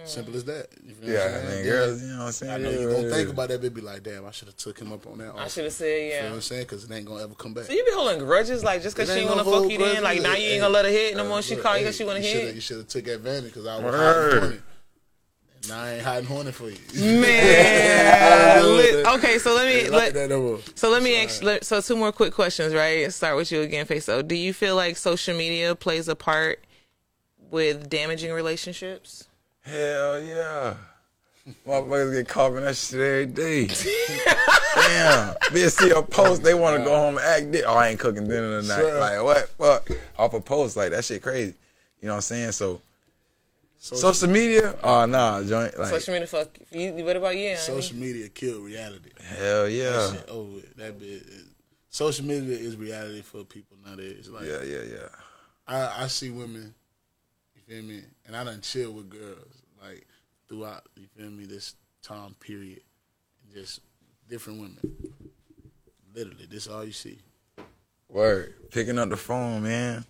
Mm. 0.02 0.06
Simple 0.06 0.36
as 0.36 0.44
that. 0.44 0.66
You 0.84 0.94
feel 0.94 1.08
Yeah, 1.10 1.24
what 1.24 1.40
I'm 1.40 1.46
I 1.46 1.50
mean, 1.54 1.64
girls, 1.64 2.02
you 2.02 2.08
know 2.08 2.18
what 2.18 2.24
I'm 2.26 2.32
saying? 2.32 2.52
I 2.52 2.56
know 2.58 2.70
Yeah, 2.70 2.78
you 2.80 2.90
gonna 2.90 3.08
yeah, 3.08 3.14
think 3.14 3.28
about 3.30 3.48
that, 3.48 3.62
but 3.62 3.74
be 3.74 3.80
like, 3.80 4.02
damn, 4.02 4.26
I 4.26 4.30
should 4.30 4.48
have 4.48 4.56
took 4.56 4.78
him 4.78 4.92
up 4.92 5.06
on 5.06 5.18
that. 5.18 5.34
I 5.36 5.48
should 5.48 5.64
have 5.64 5.72
said 5.72 5.86
You 6.02 6.08
yeah. 6.10 6.22
know 6.24 6.28
what 6.28 6.34
I'm 6.36 6.40
saying? 6.42 6.62
Because 6.62 6.84
it 6.84 6.90
ain't 6.94 7.06
gonna 7.06 7.22
ever 7.24 7.34
come 7.34 7.54
back. 7.54 7.64
So 7.64 7.72
you 7.72 7.84
be 7.84 7.92
holding 7.92 8.18
grudges 8.18 8.62
like 8.62 8.82
just 8.82 8.94
cause 8.94 9.06
she 9.08 9.12
ain't 9.12 9.20
ain't 9.22 9.30
wanna 9.30 9.50
no 9.50 9.62
fuck 9.62 9.70
you 9.70 9.78
then, 9.78 10.02
like 10.02 10.20
now 10.20 10.34
you 10.34 10.48
ain't 10.50 10.60
gonna 10.60 10.74
let 10.74 10.84
her 10.84 10.90
hit 10.90 11.16
no 11.16 11.22
hey, 11.22 11.28
more. 11.30 11.40
She 11.42 11.54
look, 11.54 11.64
call 11.64 11.78
you 11.78 11.86
cause 11.86 11.96
she 11.96 12.04
wanna 12.04 12.20
you 12.20 12.26
hit. 12.26 12.54
You 12.54 12.60
should 12.60 12.76
have 12.78 12.88
took 12.88 13.06
advantage 13.08 13.44
because 13.54 13.66
I 13.66 13.76
was 13.76 13.84
Word. 13.84 13.94
hot 13.94 14.32
and 14.32 14.40
horny. 14.42 14.62
And 15.56 15.68
Now 15.68 15.82
I 15.82 15.90
ain't 15.92 16.02
hiding 16.02 16.18
and 16.18 16.28
horny 16.28 16.52
for 16.52 16.68
you. 16.68 16.76
Man, 17.20 18.76
li- 18.76 19.04
okay, 19.14 19.38
so 19.38 19.54
let 19.54 19.66
me 19.84 19.88
let, 19.88 20.12
that 20.12 20.28
no 20.28 20.60
so 20.74 20.90
let 20.90 21.02
me 21.02 21.24
ask. 21.24 21.42
let- 21.42 21.64
So 21.64 21.80
two 21.80 21.96
more 21.96 22.12
quick 22.12 22.34
questions, 22.34 22.74
right? 22.74 23.10
Start 23.12 23.36
with 23.36 23.50
you 23.50 23.62
again, 23.62 23.86
Faso. 23.86 24.26
Do 24.26 24.34
you 24.34 24.52
feel 24.52 24.76
like 24.76 24.98
social 24.98 25.34
media 25.36 25.74
plays 25.74 26.06
a 26.06 26.14
part 26.14 26.62
with 27.50 27.88
damaging 27.88 28.32
relationships? 28.32 29.26
Hell 29.66 30.22
yeah. 30.22 30.74
Motherfuckers 31.66 32.12
get 32.12 32.28
caught 32.28 32.56
in 32.56 32.64
that 32.64 32.76
shit 32.76 33.00
every 33.00 33.26
day. 33.26 33.66
Damn. 34.74 35.34
Bitch 35.52 35.70
see 35.70 35.90
a 35.90 36.02
post, 36.02 36.42
they 36.42 36.54
want 36.54 36.76
to 36.78 36.84
go 36.84 36.94
home 36.96 37.18
and 37.18 37.26
act 37.26 37.52
di- 37.52 37.62
Oh, 37.64 37.74
I 37.74 37.88
ain't 37.88 38.00
cooking 38.00 38.28
dinner 38.28 38.60
tonight. 38.60 38.76
Sure. 38.78 38.98
Like, 39.00 39.22
what? 39.22 39.48
Fuck. 39.50 39.90
Off 40.18 40.34
a 40.34 40.40
post. 40.40 40.76
Like, 40.76 40.90
that 40.90 41.04
shit 41.04 41.22
crazy. 41.22 41.54
You 42.00 42.08
know 42.08 42.14
what 42.14 42.16
I'm 42.16 42.22
saying? 42.22 42.52
So, 42.52 42.80
social 43.78 44.28
media? 44.28 44.74
Oh, 44.82 45.06
nah, 45.06 45.42
joint. 45.42 45.78
Like, 45.78 45.88
social 45.88 46.14
media, 46.14 46.26
fuck. 46.26 46.48
You, 46.70 46.92
what 47.04 47.16
about 47.16 47.36
you? 47.36 47.48
honey? 47.50 47.56
Social 47.58 47.96
media 47.96 48.28
killed 48.28 48.64
reality. 48.64 49.10
hell 49.38 49.68
yeah. 49.68 49.90
That 49.90 50.18
shit 50.18 50.28
over 50.28 50.50
with. 50.52 50.76
That 50.76 50.98
bit. 50.98 51.08
Is, 51.08 51.44
social 51.90 52.24
media 52.24 52.56
is 52.56 52.76
reality 52.76 53.22
for 53.22 53.44
people 53.44 53.76
nowadays. 53.84 54.28
Like, 54.28 54.44
Yeah, 54.46 54.62
yeah, 54.62 54.82
yeah. 54.82 55.08
I, 55.68 56.04
I 56.04 56.06
see 56.08 56.30
women, 56.30 56.74
you 57.54 57.62
feel 57.66 57.82
me, 57.84 58.02
and 58.26 58.36
I 58.36 58.44
done 58.44 58.60
chill 58.60 58.92
with 58.92 59.10
girls 59.10 59.55
like 59.88 60.06
throughout, 60.48 60.82
you 60.96 61.06
feel 61.16 61.30
me, 61.30 61.44
this 61.46 61.74
time 62.02 62.34
period, 62.40 62.80
just 63.52 63.80
different 64.28 64.60
women. 64.60 64.78
Literally, 66.14 66.46
this 66.46 66.66
is 66.66 66.72
all 66.72 66.84
you 66.84 66.92
see. 66.92 67.18
Word. 68.08 68.54
Picking 68.70 68.98
up 68.98 69.10
the 69.10 69.16
phone, 69.16 69.62
man. 69.62 70.04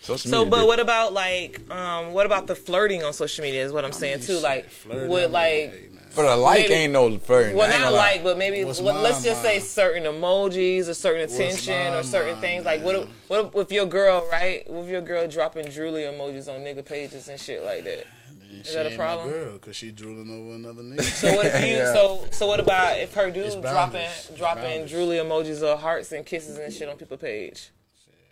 Social 0.00 0.30
So, 0.30 0.38
media 0.40 0.50
but 0.50 0.58
did- 0.60 0.66
what 0.66 0.80
about 0.80 1.12
like, 1.14 1.70
um, 1.70 2.12
what 2.12 2.26
about 2.26 2.46
the 2.46 2.54
flirting 2.54 3.02
on 3.02 3.12
social 3.14 3.42
media? 3.42 3.64
Is 3.64 3.72
what 3.72 3.84
I'm 3.84 3.92
saying 3.92 4.20
too. 4.20 4.38
Like, 4.38 4.68
Flirting, 4.68 5.08
with 5.08 5.34
I 5.34 5.70
mean, 5.80 5.98
For 6.10 6.22
like, 6.22 6.30
the 6.32 6.36
like 6.36 6.58
maybe- 6.60 6.74
ain't 6.74 6.92
no 6.92 7.18
flirting. 7.18 7.56
well, 7.56 7.68
not 7.70 7.80
gonna 7.80 7.96
like, 7.96 8.22
but 8.22 8.36
maybe 8.36 8.64
What's 8.64 8.80
well, 8.82 9.00
let's 9.02 9.20
my 9.24 9.30
just 9.30 9.40
say 9.42 9.58
certain 9.60 10.02
emojis 10.04 10.88
or 10.88 10.94
certain 10.94 11.22
attention 11.22 11.94
or 11.94 12.02
certain 12.02 12.32
mind, 12.32 12.40
things. 12.42 12.64
Like, 12.66 12.82
what 12.82 13.08
what 13.28 13.46
if 13.46 13.54
with 13.54 13.72
your 13.72 13.86
girl, 13.86 14.28
right? 14.30 14.68
With 14.70 14.88
your 14.90 15.00
girl 15.00 15.26
dropping 15.26 15.66
drooly 15.68 16.02
emojis 16.06 16.48
on 16.54 16.60
nigga 16.60 16.84
pages 16.84 17.28
and 17.28 17.40
shit 17.40 17.64
like 17.64 17.84
that. 17.84 18.06
And 18.54 18.64
Is 18.64 18.68
she 18.70 18.74
that 18.76 18.86
a 18.86 18.88
ain't 18.90 18.98
problem? 18.98 19.30
Girl, 19.30 19.58
cause 19.58 19.76
she 19.76 19.90
drooling 19.90 20.30
over 20.30 20.54
another 20.54 20.82
nigga. 20.84 21.02
So 21.02 21.34
what 21.36 21.46
if 21.46 21.60
you? 21.60 21.74
Yeah. 21.76 21.92
So 21.92 22.24
so 22.30 22.46
what 22.46 22.60
about 22.60 22.98
if 22.98 23.12
her 23.14 23.30
dude 23.30 23.60
dropping 23.62 24.06
dropping 24.36 24.62
boundaries. 24.62 24.92
drooly 24.92 25.22
emojis 25.24 25.62
or 25.62 25.76
hearts 25.76 26.12
and 26.12 26.24
kisses 26.24 26.58
and 26.58 26.72
shit 26.72 26.88
on 26.88 26.96
people's 26.96 27.20
page? 27.20 27.70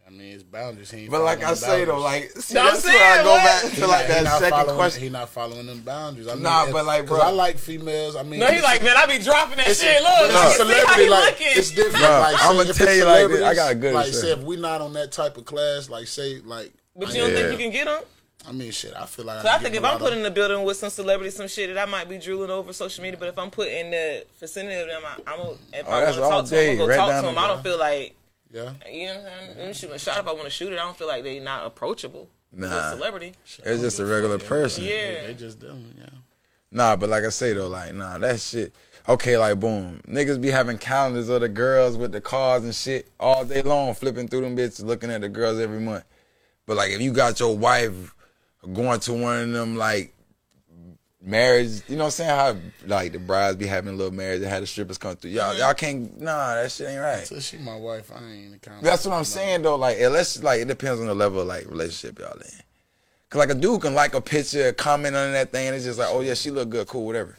I 0.04 0.10
mean, 0.10 0.34
it's 0.34 0.42
boundaries. 0.42 0.90
He 0.90 1.02
ain't 1.02 1.10
But 1.10 1.22
like 1.22 1.38
I 1.38 1.54
following 1.54 1.56
say 1.56 1.84
though, 1.86 1.98
like 2.00 2.30
see, 2.32 2.54
No, 2.54 2.60
I'm 2.62 2.66
that's 2.74 2.84
where 2.84 3.20
I 3.20 3.22
go 3.22 3.30
what? 3.30 3.44
back 3.44 3.70
He 3.72 3.80
to 3.80 3.86
like 3.86 4.08
not- 4.08 4.24
that 4.24 4.26
second 4.40 4.50
following- 4.50 4.76
question. 4.76 5.02
He 5.04 5.08
not 5.08 5.28
following 5.30 5.66
them 5.66 5.80
boundaries. 5.80 6.28
I 6.28 6.34
mean, 6.34 6.42
Nah, 6.42 6.70
but 6.70 6.84
like, 6.84 7.06
bro- 7.06 7.20
I 7.20 7.30
like 7.30 7.56
females. 7.56 8.16
I 8.16 8.22
mean, 8.22 8.40
No, 8.40 8.46
he 8.48 8.60
like 8.60 8.82
man, 8.82 8.96
I 8.96 9.06
be 9.06 9.18
dropping 9.22 9.56
that 9.58 9.74
shit. 9.76 10.02
Look, 10.02 10.12
it's 10.20 10.34
look, 10.34 10.68
a 10.68 10.72
see 10.72 10.76
how 10.78 10.82
celebrity. 10.84 11.08
Like 11.08 11.24
looking. 11.40 11.46
it's 11.56 11.70
different. 11.70 12.04
Bro, 12.04 12.20
like, 12.20 12.44
I'ma 12.44 12.62
tell 12.72 12.94
you 12.94 13.04
like 13.06 13.28
this, 13.28 13.42
I 13.42 13.54
got 13.54 13.72
a 13.72 13.74
good 13.74 13.94
Like, 13.94 14.06
shit. 14.06 14.14
say 14.16 14.30
if 14.32 14.40
we 14.40 14.56
not 14.56 14.80
on 14.82 14.92
that 14.94 15.12
type 15.12 15.36
of 15.38 15.44
class, 15.46 15.88
like 15.88 16.06
say 16.06 16.40
like. 16.44 16.72
But 16.94 17.08
you 17.14 17.20
don't 17.22 17.30
ain't- 17.30 17.38
think 17.38 17.52
you 17.52 17.58
can 17.58 17.72
get 17.72 17.86
them? 17.86 18.02
I 18.46 18.52
mean, 18.52 18.70
shit. 18.72 18.92
I 18.96 19.06
feel 19.06 19.24
like. 19.24 19.42
So 19.42 19.48
I 19.48 19.52
can 19.54 19.62
think 19.62 19.74
if 19.76 19.84
I'm 19.84 19.92
lot 19.92 20.00
put 20.00 20.12
of- 20.12 20.18
in 20.18 20.24
the 20.24 20.30
building 20.30 20.64
with 20.64 20.76
some 20.76 20.90
celebrity, 20.90 21.30
some 21.30 21.48
shit 21.48 21.72
that 21.72 21.80
I 21.80 21.90
might 21.90 22.08
be 22.08 22.18
drooling 22.18 22.50
over 22.50 22.72
social 22.72 23.02
media, 23.02 23.18
but 23.18 23.28
if 23.28 23.38
I'm 23.38 23.50
put 23.50 23.68
in 23.68 23.90
the 23.90 24.24
vicinity 24.40 24.80
of 24.80 24.88
them, 24.88 25.02
I, 25.04 25.32
I'm 25.32 25.40
a, 25.40 25.50
if 25.72 25.86
Oh, 25.86 25.90
I 25.90 26.02
want 26.02 26.14
to 26.14 26.20
talk 26.20 26.44
to 26.46 26.50
them, 26.50 26.70
I'm 26.70 26.76
gonna 26.78 26.88
right 26.88 26.96
go 26.96 27.06
talk 27.12 27.20
to 27.22 27.26
them. 27.28 27.38
I 27.38 27.46
don't 27.48 27.62
feel 27.62 27.78
like 27.78 28.16
yeah. 28.52 28.72
you 28.90 29.06
know 29.06 29.14
what 29.20 29.32
I'm 29.32 29.46
saying. 29.46 29.58
Them 29.58 29.72
shoot 29.74 29.90
a 29.92 29.98
shot 29.98 30.18
if 30.18 30.26
I 30.26 30.32
want 30.32 30.44
to 30.44 30.50
shoot 30.50 30.72
it. 30.72 30.78
I 30.78 30.82
don't 30.84 30.96
feel 30.96 31.08
like 31.08 31.22
they 31.22 31.38
not 31.40 31.66
approachable. 31.66 32.28
Nah, 32.52 32.68
Nah. 32.68 32.90
celebrity. 32.94 33.34
It's 33.64 33.80
just 33.80 33.98
a 34.00 34.04
regular 34.04 34.38
person. 34.38 34.84
Yeah. 34.84 34.90
They, 35.22 35.26
they 35.28 35.34
just 35.34 35.60
them. 35.60 35.94
Yeah. 35.98 36.06
Nah, 36.70 36.96
but 36.96 37.08
like 37.10 37.24
I 37.24 37.28
say 37.30 37.52
though, 37.52 37.68
like 37.68 37.94
nah, 37.94 38.18
that 38.18 38.40
shit. 38.40 38.74
Okay, 39.08 39.36
like 39.38 39.58
boom, 39.58 40.00
niggas 40.06 40.40
be 40.40 40.50
having 40.50 40.78
calendars 40.78 41.28
of 41.28 41.40
the 41.40 41.48
girls 41.48 41.96
with 41.96 42.12
the 42.12 42.20
cars 42.20 42.62
and 42.64 42.74
shit 42.74 43.08
all 43.18 43.44
day 43.44 43.62
long, 43.62 43.94
flipping 43.94 44.28
through 44.28 44.42
them 44.42 44.56
bitches, 44.56 44.84
looking 44.84 45.10
at 45.10 45.20
the 45.22 45.28
girls 45.28 45.58
every 45.58 45.80
month. 45.80 46.04
But 46.66 46.76
like 46.76 46.90
if 46.90 47.00
you 47.00 47.12
got 47.12 47.40
your 47.40 47.56
wife 47.56 48.14
going 48.72 49.00
to 49.00 49.12
one 49.14 49.40
of 49.42 49.52
them 49.52 49.76
like 49.76 50.14
marriage, 51.20 51.82
you 51.88 51.96
know 51.96 52.04
what 52.04 52.06
I'm 52.06 52.10
saying? 52.12 52.30
How 52.30 52.56
like 52.86 53.12
the 53.12 53.18
brides 53.18 53.56
be 53.56 53.66
having 53.66 53.94
a 53.94 53.96
little 53.96 54.12
marriage, 54.12 54.40
they 54.40 54.48
had 54.48 54.62
the 54.62 54.66
strippers 54.66 54.98
come 54.98 55.16
through. 55.16 55.30
Y'all, 55.30 55.56
y'all 55.56 55.74
can't. 55.74 56.20
Nah, 56.20 56.54
that 56.54 56.70
shit 56.72 56.88
ain't 56.88 57.00
right. 57.00 57.26
So 57.26 57.40
she 57.40 57.58
my 57.58 57.76
wife. 57.76 58.10
I 58.14 58.22
ain't 58.24 58.54
accountable. 58.54 58.84
That's 58.84 59.06
what 59.06 59.14
I'm 59.14 59.24
saying 59.24 59.62
though. 59.62 59.76
Like 59.76 59.98
unless 60.00 60.42
like 60.42 60.60
it 60.60 60.68
depends 60.68 61.00
on 61.00 61.06
the 61.06 61.14
level 61.14 61.40
of 61.40 61.46
like 61.46 61.66
relationship 61.68 62.18
y'all 62.18 62.32
in. 62.34 62.50
Cause 63.30 63.38
like 63.38 63.50
a 63.50 63.54
dude 63.54 63.80
can 63.80 63.94
like 63.94 64.14
a 64.14 64.20
picture, 64.20 64.72
comment 64.74 65.16
on 65.16 65.32
that 65.32 65.52
thing, 65.52 65.68
and 65.68 65.76
it's 65.76 65.86
just 65.86 65.98
like, 65.98 66.08
oh 66.10 66.20
yeah, 66.20 66.34
she 66.34 66.50
look 66.50 66.68
good, 66.68 66.86
cool, 66.86 67.06
whatever. 67.06 67.38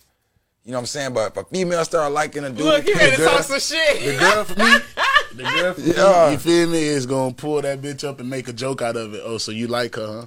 You 0.65 0.71
know 0.71 0.77
what 0.77 0.83
I'm 0.83 0.85
saying? 0.87 1.13
But 1.13 1.31
if 1.31 1.37
a 1.37 1.43
female 1.43 1.83
start 1.85 2.11
liking 2.13 2.43
a 2.45 2.49
dude, 2.49 2.59
Look, 2.61 2.83
he 2.85 2.93
ready 2.93 3.11
to 3.11 3.17
girl- 3.17 3.29
talk 3.31 3.43
some 3.43 3.59
shit. 3.59 3.99
The 4.01 4.17
girl 4.17 4.43
for 4.45 4.55
me, 4.57 4.73
the 5.35 5.43
girl 5.43 5.73
for 5.73 5.81
Yeah. 5.81 6.25
me, 6.27 6.31
you 6.31 6.37
feel 6.39 6.69
me, 6.69 6.79
is 6.83 7.05
gonna 7.05 7.33
pull 7.33 7.61
that 7.61 7.81
bitch 7.81 8.03
up 8.07 8.19
and 8.21 8.29
make 8.29 8.47
a 8.47 8.53
joke 8.53 8.81
out 8.81 8.95
of 8.95 9.13
it. 9.13 9.21
Oh, 9.23 9.37
so 9.37 9.51
you 9.51 9.67
like 9.67 9.95
her, 9.95 10.21
huh? 10.21 10.25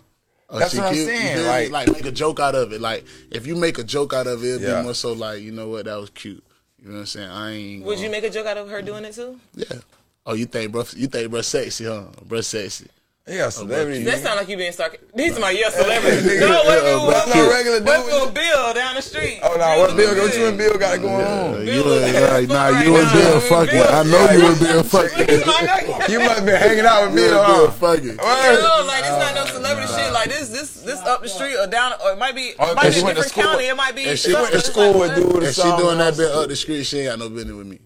Oh, 0.49 0.59
That's 0.61 0.75
what 0.75 0.85
I'm 0.87 0.95
cute? 0.95 1.07
Saying, 1.07 1.37
feel 1.39 1.47
like- 1.47 1.71
like 1.71 1.89
make 1.93 2.07
a 2.07 2.13
joke 2.13 2.39
out 2.39 2.55
of 2.55 2.73
it. 2.73 2.81
Like 2.81 3.05
if 3.31 3.47
you 3.47 3.57
make 3.57 3.79
a 3.79 3.85
joke 3.85 4.13
out 4.13 4.27
of 4.29 4.45
it, 4.45 4.49
it'd 4.49 4.63
Yeah. 4.63 4.79
be 4.79 4.85
more 4.85 4.95
so 4.95 5.13
like, 5.13 5.43
you 5.43 5.51
know 5.53 5.69
what, 5.69 5.87
that 5.87 5.97
was 5.97 6.11
cute. 6.11 6.43
You 6.81 6.89
know 6.91 6.95
what 6.95 7.01
I'm 7.01 7.07
saying? 7.07 7.29
I 7.31 7.51
ain't. 7.53 7.85
Would 7.85 7.95
gonna- 7.97 8.05
you 8.07 8.11
make 8.13 8.25
a 8.25 8.31
joke 8.31 8.47
out 8.47 8.57
of 8.57 8.69
her 8.69 8.81
doing 8.81 9.05
it 9.05 9.15
too? 9.15 9.41
Yeah. 9.57 9.79
Oh, 10.25 10.35
you 10.35 10.47
think 10.47 10.71
bro? 10.73 10.85
You 10.95 11.09
think 11.09 11.31
bro 11.31 11.41
sexy, 11.41 11.85
huh? 11.85 12.05
Bro 12.25 12.41
sexy. 12.43 12.87
Yeah, 13.27 13.47
oh, 13.47 13.51
celebrity. 13.51 14.05
That 14.05 14.23
sound 14.23 14.39
like 14.39 14.49
you 14.49 14.57
being 14.57 14.71
sarcastic. 14.71 15.13
These 15.13 15.37
are 15.37 15.41
my 15.41 15.51
yeah 15.51 15.69
celebrity. 15.71 16.23
Nigga, 16.29 16.41
no, 16.47 16.63
what 16.63 16.79
if 16.79 16.85
it 16.85 16.95
was 16.95 17.15
that's 17.15 17.35
not 17.35 17.51
regular 17.51 17.81
What 17.83 17.99
if 17.99 18.05
dude. 18.07 18.15
it 18.15 18.21
was 18.23 18.31
Bill 18.31 18.75
down 18.75 18.95
the 18.95 19.03
street? 19.03 19.41
Oh 19.43 19.57
no, 19.59 19.79
what 19.83 19.97
Bill? 19.97 20.15
What 20.23 20.37
you 20.37 20.47
and 20.47 20.57
Bill 20.59 20.79
got 20.79 21.01
going 21.01 21.27
on? 21.27 21.59
you 21.61 21.67
Bill 21.67 21.93
and, 22.05 22.17
is 22.17 22.23
right, 22.23 22.49
nah, 22.49 22.69
you 22.81 22.95
and 22.95 23.05
now. 23.07 23.13
Bill 23.13 23.41
fucking. 23.41 23.83
I 23.83 24.03
know 24.05 24.31
you 24.31 24.47
and 24.47 24.61
Bill 24.61 24.83
fucking. 24.85 25.27
You 26.07 26.21
must 26.21 26.47
be 26.47 26.53
hanging 26.53 26.87
out 26.87 27.11
with 27.11 27.19
You 27.19 27.31
Bill, 27.31 27.47
Bill 27.47 27.71
fucking. 27.73 28.17
No, 28.17 28.85
like 28.87 29.03
it's 29.03 29.19
not 29.19 29.35
no 29.35 29.45
celebrity 29.47 29.93
shit. 29.93 30.13
Like 30.13 30.29
this, 30.29 30.49
this, 30.51 30.83
this 30.83 31.01
up 31.01 31.21
the 31.23 31.29
street 31.29 31.57
or 31.57 31.67
down, 31.67 31.95
or 32.05 32.13
it 32.13 32.19
might 32.19 32.35
be, 32.37 32.53
Oh, 32.61 32.71
it 32.71 32.75
might 32.77 32.83
'cause 32.85 32.95
be 32.95 32.99
she 32.99 33.01
a 33.01 33.05
went 33.07 33.17
to 33.19 33.23
different 33.25 33.49
county. 33.49 33.65
It 33.67 33.77
might 33.77 33.97
be. 33.97 34.03
If 34.05 34.19
she 34.21 34.33
went 34.35 34.53
to 34.53 34.61
school 34.61 34.99
with 35.01 35.17
dude 35.17 35.27
like, 35.27 35.35
or 35.35 35.45
If 35.47 35.55
she 35.57 35.63
doing 35.63 35.99
that 35.99 36.17
bit 36.17 36.31
up 36.31 36.49
the 36.49 36.55
street, 36.57 36.85
she 36.85 37.01
ain't 37.01 37.11
got 37.11 37.19
no 37.19 37.29
business 37.29 37.55
with 37.57 37.67
me. 37.67 37.81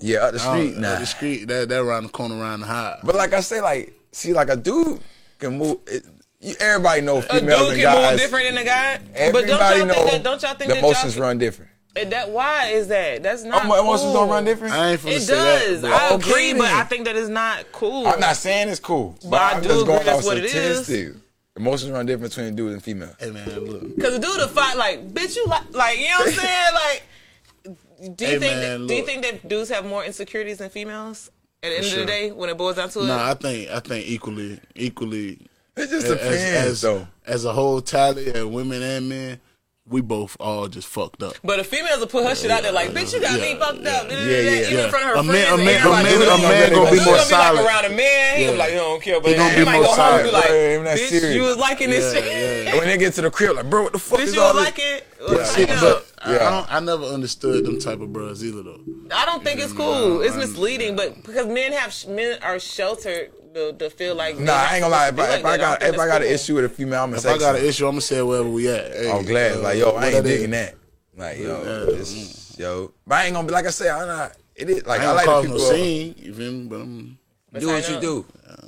Yeah, 0.00 0.20
up 0.20 0.32
the 0.32 0.38
street, 0.40 0.74
Up 0.74 0.80
nah. 0.80 0.98
the 0.98 1.06
street, 1.06 1.44
that 1.48 1.68
that 1.68 1.80
around 1.80 2.04
the 2.04 2.08
corner, 2.08 2.36
around 2.36 2.60
the 2.60 2.66
high. 2.66 2.98
But 3.04 3.14
like 3.14 3.32
I 3.34 3.40
say, 3.40 3.60
like 3.60 3.92
see, 4.14 4.32
like 4.32 4.48
a 4.48 4.56
dude 4.56 5.00
can 5.38 5.58
move. 5.58 5.78
It, 5.86 6.04
you, 6.40 6.54
everybody 6.60 7.00
know 7.00 7.18
A 7.18 7.22
females 7.22 7.68
dude 7.68 7.74
can 7.76 7.82
guys. 7.82 8.10
move 8.12 8.20
different 8.20 8.48
than 8.48 8.58
a 8.58 8.64
guy. 8.64 8.98
But 9.32 9.46
don't 9.46 9.48
y'all 9.48 9.86
know 9.86 9.94
think 9.94 10.10
that? 10.10 10.22
Don't 10.22 10.42
y'all 10.42 10.54
think 10.54 10.68
the 10.68 10.74
that 10.74 10.80
y'all 10.82 10.90
emotions 10.90 11.18
run 11.18 11.38
different. 11.38 11.70
And 11.96 12.10
That 12.12 12.30
why 12.30 12.66
is 12.68 12.88
that? 12.88 13.22
That's 13.22 13.44
oh, 13.44 13.48
not. 13.48 13.64
Oh, 13.64 13.68
my 13.68 13.78
emotions 13.78 14.02
cool. 14.02 14.12
don't 14.14 14.28
run 14.28 14.44
different. 14.44 14.74
I 14.74 14.90
ain't 14.92 15.00
finna 15.00 15.12
It 15.12 15.20
say 15.20 15.34
does. 15.34 15.82
that. 15.82 15.92
I 16.10 16.14
Okay, 16.16 16.28
agree, 16.30 16.52
but. 16.54 16.66
I 16.66 16.82
think 16.84 17.04
that 17.04 17.14
is 17.16 17.28
not 17.28 17.70
cool. 17.72 18.06
I'm 18.08 18.18
not 18.20 18.36
saying 18.36 18.68
it's 18.68 18.80
cool, 18.80 19.16
but, 19.22 19.30
But 19.30 19.40
I 19.40 19.50
I'm 19.52 19.62
do 19.62 19.68
just 19.68 19.80
agree 19.82 19.94
going 19.94 20.06
that's 20.06 20.18
off 20.18 20.24
what 20.24 20.38
it 20.38 20.44
is. 20.44 20.50
statistics. 20.84 21.18
Emotions 21.56 21.92
run 21.92 22.04
different 22.04 22.34
between 22.34 22.56
dude 22.56 22.72
and 22.72 22.82
female. 22.82 23.14
Hey 23.20 23.30
man, 23.30 23.46
look. 23.60 24.00
Cause 24.00 24.14
a 24.14 24.18
dude 24.18 24.40
to 24.40 24.48
fight 24.48 24.76
like, 24.76 25.08
bitch, 25.14 25.36
you 25.36 25.46
like, 25.46 25.72
like, 25.72 25.98
you 26.00 26.08
know 26.08 26.18
what 26.18 26.28
I'm 26.28 26.34
saying? 26.40 26.74
Like, 26.74 28.16
Do 28.16 28.24
you 28.24 28.30
Hey, 28.32 28.38
think? 28.40 28.56
man, 28.56 28.80
that, 28.82 28.88
do 28.88 28.94
you 28.94 29.06
think 29.06 29.22
that 29.22 29.48
dudes 29.48 29.70
have 29.70 29.86
more 29.86 30.04
insecurities 30.04 30.58
than 30.58 30.68
females? 30.70 31.30
At 31.64 31.70
the 31.70 31.76
end 31.76 31.86
of 31.86 31.92
the 32.00 32.04
day, 32.04 32.30
when 32.30 32.50
it 32.50 32.58
boils 32.58 32.76
down 32.76 32.90
to 32.90 33.00
it, 33.00 33.06
Nah, 33.06 33.30
I 33.30 33.34
think 33.34 33.70
I 33.70 33.80
think 33.80 34.06
equally 34.06 34.60
equally. 34.74 35.38
It 35.76 35.88
just 35.88 36.06
as, 36.06 36.12
depends, 36.12 36.42
as, 36.42 36.80
though. 36.82 37.08
As 37.26 37.44
a 37.46 37.52
whole 37.52 37.80
tally, 37.80 38.32
and 38.32 38.52
women 38.52 38.82
and 38.82 39.08
men, 39.08 39.40
we 39.86 40.00
both 40.00 40.34
all 40.40 40.66
just 40.66 40.88
fucked 40.88 41.22
up. 41.22 41.34
But 41.44 41.60
a 41.60 41.64
female 41.64 41.98
will 42.00 42.06
put 42.06 42.24
her 42.26 42.34
shit 42.34 42.50
out 42.50 42.62
there 42.62 42.72
like, 42.72 42.90
bitch, 42.92 43.12
you 43.12 43.20
got 43.20 43.38
me 43.38 43.54
fucked 43.56 43.84
up. 43.86 44.10
yeah, 44.10 44.16
Even 44.16 44.72
yeah. 44.78 44.84
in 44.84 44.90
front 44.90 45.04
of 45.04 45.10
her 45.10 45.14
A 45.16 45.22
man- 45.22 45.26
friends. 45.26 45.48
a 45.50 45.54
and 45.54 45.64
man- 45.64 45.74
a 45.74 45.78
everybody. 45.78 46.04
man- 46.04 46.22
a 46.22 46.38
man 46.42 46.72
gonna 46.72 46.90
be 46.90 46.96
dude 46.96 47.04
more 47.06 47.14
gonna 47.16 47.26
solid. 47.26 47.56
Like 47.60 47.66
around 47.66 47.84
a 47.84 47.88
man, 47.90 48.36
he 48.36 48.42
Yeah. 48.42 48.46
gonna 48.46 48.52
be 48.52 48.58
like, 48.58 48.70
you 48.72 48.76
don't 48.78 49.02
care. 49.02 49.20
But 49.20 49.28
He 49.30 49.34
gonna 49.36 49.54
be 49.56 49.64
might 49.66 49.72
more 49.74 49.82
go 49.84 49.92
home 49.92 50.14
and 50.14 50.24
be 50.24 50.30
solid. 50.30 50.32
like, 50.32 50.48
Yeah, 50.48 50.54
ain't 50.54 50.84
that 50.84 50.98
bitch, 50.98 51.08
serious. 51.08 51.36
you 51.36 51.42
was 51.42 51.56
liking 51.58 51.90
this 51.90 52.14
Yeah, 52.14 52.20
shit. 52.22 52.66
And 52.68 52.78
when 52.78 52.88
they 52.88 52.96
get 52.96 53.12
to 53.14 53.20
the 53.22 53.30
crib, 53.30 53.56
like, 53.56 53.68
bro, 53.68 53.82
what 53.82 53.92
the 53.92 53.98
fuck 53.98 54.20
Bitch, 54.20 54.22
is 54.24 54.34
you 54.34 54.40
all 54.40 54.54
was 54.54 54.64
this? 54.64 54.72
like 54.72 54.78
it. 54.80 55.06
Yeah, 55.30 55.44
see, 55.44 55.62
I 55.64 55.66
know. 55.74 55.80
but 55.80 56.06
I, 56.26 56.32
Yeah. 56.32 56.48
I, 56.48 56.50
don't, 56.50 56.72
I 56.72 56.80
never 56.80 57.04
understood 57.04 57.64
them 57.66 57.78
type 57.78 58.00
of 58.00 58.10
bros 58.12 58.42
either 58.42 58.62
though. 58.62 58.80
I 59.14 59.26
don't 59.26 59.44
think 59.44 59.60
it's 59.60 59.72
cool. 59.74 60.22
It's 60.22 60.34
misleading, 60.36 60.96
but 60.96 61.22
because 61.24 61.46
men 61.46 61.72
have 61.72 61.94
men 62.08 62.38
are 62.42 62.58
sheltered 62.58 63.32
to, 63.54 63.72
to 63.72 63.90
feel 63.90 64.14
like 64.14 64.38
Nah, 64.38 64.52
I 64.52 64.74
ain't 64.76 64.82
gonna 64.82 64.92
lie. 64.92 65.08
If 65.08 65.18
I, 65.18 65.34
if 65.36 65.44
I 65.44 65.56
got 65.56 65.82
if 65.82 65.98
I 65.98 66.06
got 66.06 66.22
an 66.22 66.26
issue. 66.28 66.34
issue 66.34 66.54
with 66.56 66.64
a 66.66 66.68
female, 66.68 67.02
I'm 67.04 67.10
gonna 67.10 67.16
If 67.16 67.22
say 67.22 67.32
I 67.32 67.38
got 67.38 67.56
an 67.56 67.64
issue, 67.64 67.86
I'm 67.86 67.92
gonna 67.92 68.00
say 68.02 68.22
wherever 68.22 68.48
we 68.48 68.68
at. 68.68 68.92
Hey, 68.92 69.10
I'm 69.12 69.24
glad. 69.24 69.52
uh, 69.56 69.60
like, 69.60 69.78
yo, 69.78 69.90
I 69.90 69.92
what 69.94 70.04
ain't 70.04 70.12
that 70.14 70.24
digging 70.24 70.50
that. 70.50 70.74
Like, 71.16 71.38
yo, 71.38 71.62
Yeah. 71.62 71.96
this, 71.96 72.56
yo. 72.58 72.92
But 73.06 73.14
I 73.16 73.24
ain't 73.26 73.34
gonna 73.34 73.46
be 73.48 73.52
like 73.54 73.66
I 73.66 73.70
said. 73.70 73.88
I'm 73.90 74.06
not. 74.06 74.32
It 74.56 74.70
is 74.70 74.86
like 74.86 75.00
I 75.00 75.06
I, 75.06 75.12
like 75.12 75.26
cause 75.26 75.44
the 75.44 75.48
no 75.50 75.54
people. 75.54 75.70
scene, 75.70 76.14
you 76.18 76.34
feel 76.34 76.52
me? 76.52 76.64
But 76.68 76.80
I'm 76.80 77.18
do 77.60 77.66
what 77.68 77.88
you 77.88 77.94
know. 77.94 78.00
do. 78.00 78.26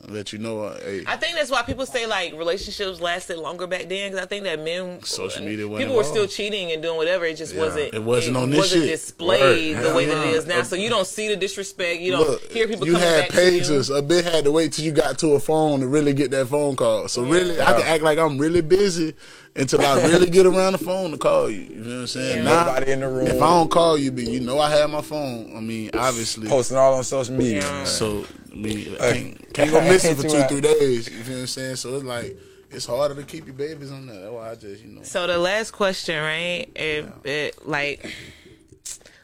Let 0.09 0.32
you 0.32 0.39
know. 0.39 0.62
Uh, 0.64 0.78
hey, 0.80 1.03
I 1.07 1.16
think 1.16 1.34
that's 1.37 1.51
why 1.51 1.62
people 1.62 1.87
say 1.87 2.07
like 2.07 2.32
relationships 2.34 3.01
lasted 3.01 3.39
longer 3.39 3.66
back 3.66 3.89
then 3.89 4.11
because 4.11 4.24
I 4.24 4.26
think 4.26 4.45
that 4.45 4.61
men, 4.62 5.03
Social 5.03 5.45
media 5.45 5.68
people 5.68 5.97
were 5.97 6.05
still 6.05 6.26
cheating 6.26 6.72
and 6.72 6.82
doing 6.82 6.97
whatever. 6.97 7.24
It 7.24 7.34
just 7.37 7.55
Yeah. 7.55 7.61
wasn't. 7.61 7.95
It 7.95 8.03
wasn't 8.03 8.37
on 8.37 8.51
this 8.51 8.59
wasn't 8.59 8.82
shit. 8.82 8.91
displayed 8.91 9.76
Word. 9.76 9.84
the 9.84 9.95
way 9.95 10.05
that 10.07 10.26
it 10.26 10.34
is 10.34 10.47
now. 10.47 10.62
So 10.62 10.76
you 10.76 10.89
don't 10.89 11.07
see 11.07 11.28
the 11.28 11.37
disrespect. 11.37 12.01
You 12.01 12.12
don't 12.12 12.28
Look, 12.28 12.43
hear 12.53 12.68
people 12.68 12.87
you 12.87 12.95
had 12.95 13.22
back 13.28 13.30
pages. 13.30 13.89
to 13.89 13.93
you. 13.95 13.99
A 13.99 14.03
bit 14.03 14.24
had 14.24 14.45
to 14.45 14.53
wait 14.53 14.72
till 14.72 14.84
you 14.84 14.93
got 14.93 15.18
to 15.18 15.28
a 15.34 15.41
phone 15.41 15.80
to 15.80 15.87
really 15.89 16.12
get 16.12 16.30
that 16.32 16.47
phone 16.49 16.76
call. 16.76 17.09
So 17.09 17.22
really, 17.22 17.61
I 17.61 17.72
can 17.72 17.82
act 17.82 18.03
like 18.03 18.18
I'm 18.18 18.39
really 18.39 18.61
busy 18.61 19.14
until 19.57 19.80
I 19.80 20.02
really 20.07 20.28
get 20.28 20.46
around 20.46 20.72
the 20.72 20.78
phone 20.78 21.11
to 21.12 21.18
call 21.18 21.50
you. 21.50 21.62
You 21.62 21.76
know 21.76 21.94
what 21.94 22.00
I'm 22.00 22.07
saying? 22.07 22.44
Yeah. 22.44 22.64
Nobody 22.64 22.92
in 22.92 23.00
the 23.00 23.09
room. 23.09 23.26
If 23.26 23.40
I 23.40 23.48
don't 23.48 23.70
call 23.70 23.96
you, 23.96 24.12
but 24.12 24.24
you 24.24 24.40
know 24.40 24.59
I 24.59 24.70
have 24.70 24.90
my 24.90 25.02
phone. 25.02 25.57
I 25.57 25.61
mean, 25.61 25.90
obviously. 25.94 26.48
Posting 26.48 26.76
all 26.76 26.94
on 26.94 27.04
social 27.04 27.34
media. 27.34 27.62
Yeah. 27.62 27.84
So 27.84 28.26
I 28.52 28.54
mean, 28.54 28.94
I 29.00 29.12
can't, 29.12 29.54
can't 29.54 29.70
go 29.70 29.80
missing 29.82 30.14
for 30.14 30.22
two, 30.22 30.38
much. 30.38 30.48
three 30.50 30.61
days. 30.61 31.09
You 31.09 31.22
feel 31.22 31.34
what 31.34 31.40
I'm 31.40 31.46
saying? 31.46 31.76
So 31.76 31.94
it's 31.96 32.04
like 32.04 32.36
it's 32.70 32.86
harder 32.86 33.14
to 33.14 33.22
keep 33.22 33.46
your 33.46 33.54
babies 33.54 33.90
on 33.90 34.07
that. 34.07 34.20
That's 34.20 34.32
why 34.32 34.50
I 34.50 34.54
just 34.54 34.84
you 34.84 34.92
know. 34.92 35.02
So 35.02 35.26
the 35.26 35.38
last 35.38 35.70
question, 35.72 36.22
right? 36.22 36.70
It, 36.74 37.07
it 37.24 37.66
like 37.66 38.14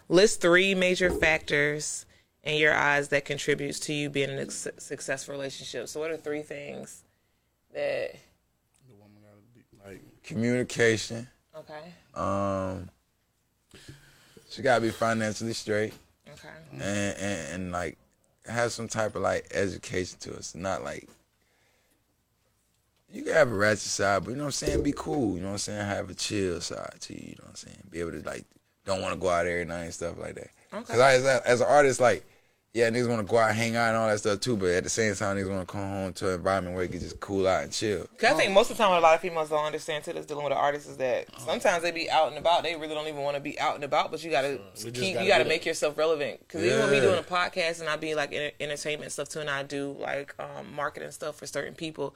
list 0.09 0.41
three 0.41 0.75
major 0.75 1.11
factors 1.11 2.07
in 2.43 2.57
your 2.57 2.75
eyes 2.75 3.09
that 3.09 3.25
contributes 3.25 3.79
to 3.81 3.93
you 3.93 4.11
being 4.11 4.31
in 4.31 4.39
a 4.39 4.51
su- 4.51 4.71
successful 4.79 5.33
relationship. 5.33 5.89
So 5.89 6.01
what 6.01 6.11
are 6.11 6.17
three 6.17 6.43
things 6.43 7.03
that? 7.75 8.17
Communication. 10.25 11.29
Okay. 11.57 11.93
Um, 12.15 12.89
she 14.51 14.63
gotta 14.63 14.81
be 14.81 14.91
financially 14.91 15.53
straight 15.55 15.95
Okay. 16.29 16.49
and, 16.73 16.83
and 16.83 17.53
and 17.55 17.73
like 17.73 17.97
have 18.47 18.73
some 18.73 18.89
type 18.89 19.15
of 19.15 19.23
like 19.23 19.49
education 19.53 20.19
to 20.21 20.37
us. 20.37 20.55
Not 20.55 20.85
like 20.85 21.09
you 23.11 23.23
can 23.23 23.33
have 23.35 23.51
a 23.51 23.55
ratchet 23.55 23.81
side, 23.81 24.25
but 24.25 24.31
you 24.31 24.37
know 24.37 24.45
what 24.45 24.49
I'm 24.49 24.53
saying. 24.53 24.83
Be 24.83 24.95
cool. 24.97 25.35
You 25.37 25.41
know 25.43 25.49
what 25.49 25.53
I'm 25.53 25.59
saying. 25.59 25.87
Have 25.87 26.11
a 26.11 26.15
chill 26.15 26.61
side 26.61 26.95
to 27.01 27.13
you. 27.15 27.21
You 27.21 27.35
know 27.39 27.45
what 27.45 27.51
I'm 27.51 27.57
saying. 27.57 27.83
Be 27.91 28.01
able 28.01 28.13
to 28.13 28.23
like 28.23 28.45
don't 28.85 29.01
want 29.03 29.15
to 29.15 29.21
go 29.21 29.29
out 29.29 29.47
every 29.47 29.65
night 29.65 29.85
and 29.85 29.95
stuff 29.95 30.19
like 30.19 30.35
that. 30.35 30.49
Okay. 30.73 30.81
Because 30.81 31.01
I 31.01 31.13
as, 31.15 31.25
as 31.25 31.61
an 31.61 31.67
artist, 31.69 32.01
like 32.01 32.25
yeah, 32.75 32.89
niggas 32.89 33.07
want 33.07 33.21
to 33.21 33.31
go 33.31 33.37
out, 33.37 33.55
hang 33.55 33.77
out, 33.77 33.89
and 33.89 33.99
all 33.99 34.09
that 34.09 34.19
stuff 34.19 34.41
too. 34.41 34.57
But 34.57 34.71
at 34.71 34.85
the 34.85 34.89
same 34.89 35.15
time, 35.15 35.37
niggas 35.37 35.51
want 35.51 35.69
to 35.69 35.71
come 35.71 35.83
home 35.83 36.13
to 36.15 36.29
an 36.29 36.35
environment 36.37 36.75
where 36.75 36.85
you 36.85 36.89
can 36.89 37.01
just 37.01 37.21
cool 37.21 37.47
out 37.47 37.65
and 37.65 37.73
chill. 37.73 38.07
Cause 38.17 38.33
I 38.33 38.35
think 38.35 38.53
most 38.53 38.71
of 38.71 38.79
the 38.79 38.83
time, 38.83 38.91
what 38.91 38.99
a 38.99 39.03
lot 39.03 39.15
of 39.15 39.21
females 39.21 39.51
don't 39.51 39.65
understand 39.65 40.05
too, 40.05 40.15
that's 40.15 40.25
dealing 40.25 40.45
with 40.45 40.55
an 40.55 40.59
artist, 40.59 40.89
is 40.89 40.97
that 40.97 41.27
sometimes 41.39 41.83
they 41.83 41.91
be 41.91 42.11
out 42.11 42.29
and 42.29 42.39
about. 42.39 42.63
They 42.63 42.75
really 42.75 42.95
don't 42.95 43.09
even 43.09 43.21
want 43.21 43.37
to 43.37 43.43
be 43.43 43.61
out 43.61 43.75
and 43.75 43.85
about, 43.85 44.11
but 44.11 44.25
you 44.25 44.31
gotta 44.31 44.59
just 44.75 44.95
keep, 44.95 45.15
gotta 45.15 45.25
you 45.25 45.31
gotta 45.31 45.45
do 45.45 45.51
make 45.51 45.67
yourself 45.67 45.99
relevant. 45.99 46.49
Cause 46.49 46.63
even 46.63 46.79
with 46.79 46.93
me 46.93 47.01
doing 47.01 47.19
a 47.19 47.23
podcast 47.23 47.81
and 47.81 47.91
I 47.91 47.97
be 47.97 48.15
like 48.15 48.33
enter- 48.33 48.57
entertainment 48.59 49.13
stuff 49.13 49.29
too, 49.29 49.41
and 49.41 49.51
I 49.51 49.65
do 49.65 49.95
like 50.01 50.35
um, 50.39 50.75
marketing 50.75 51.11
stuff 51.11 51.37
for 51.37 51.47
certain 51.47 51.75
people, 51.75 52.15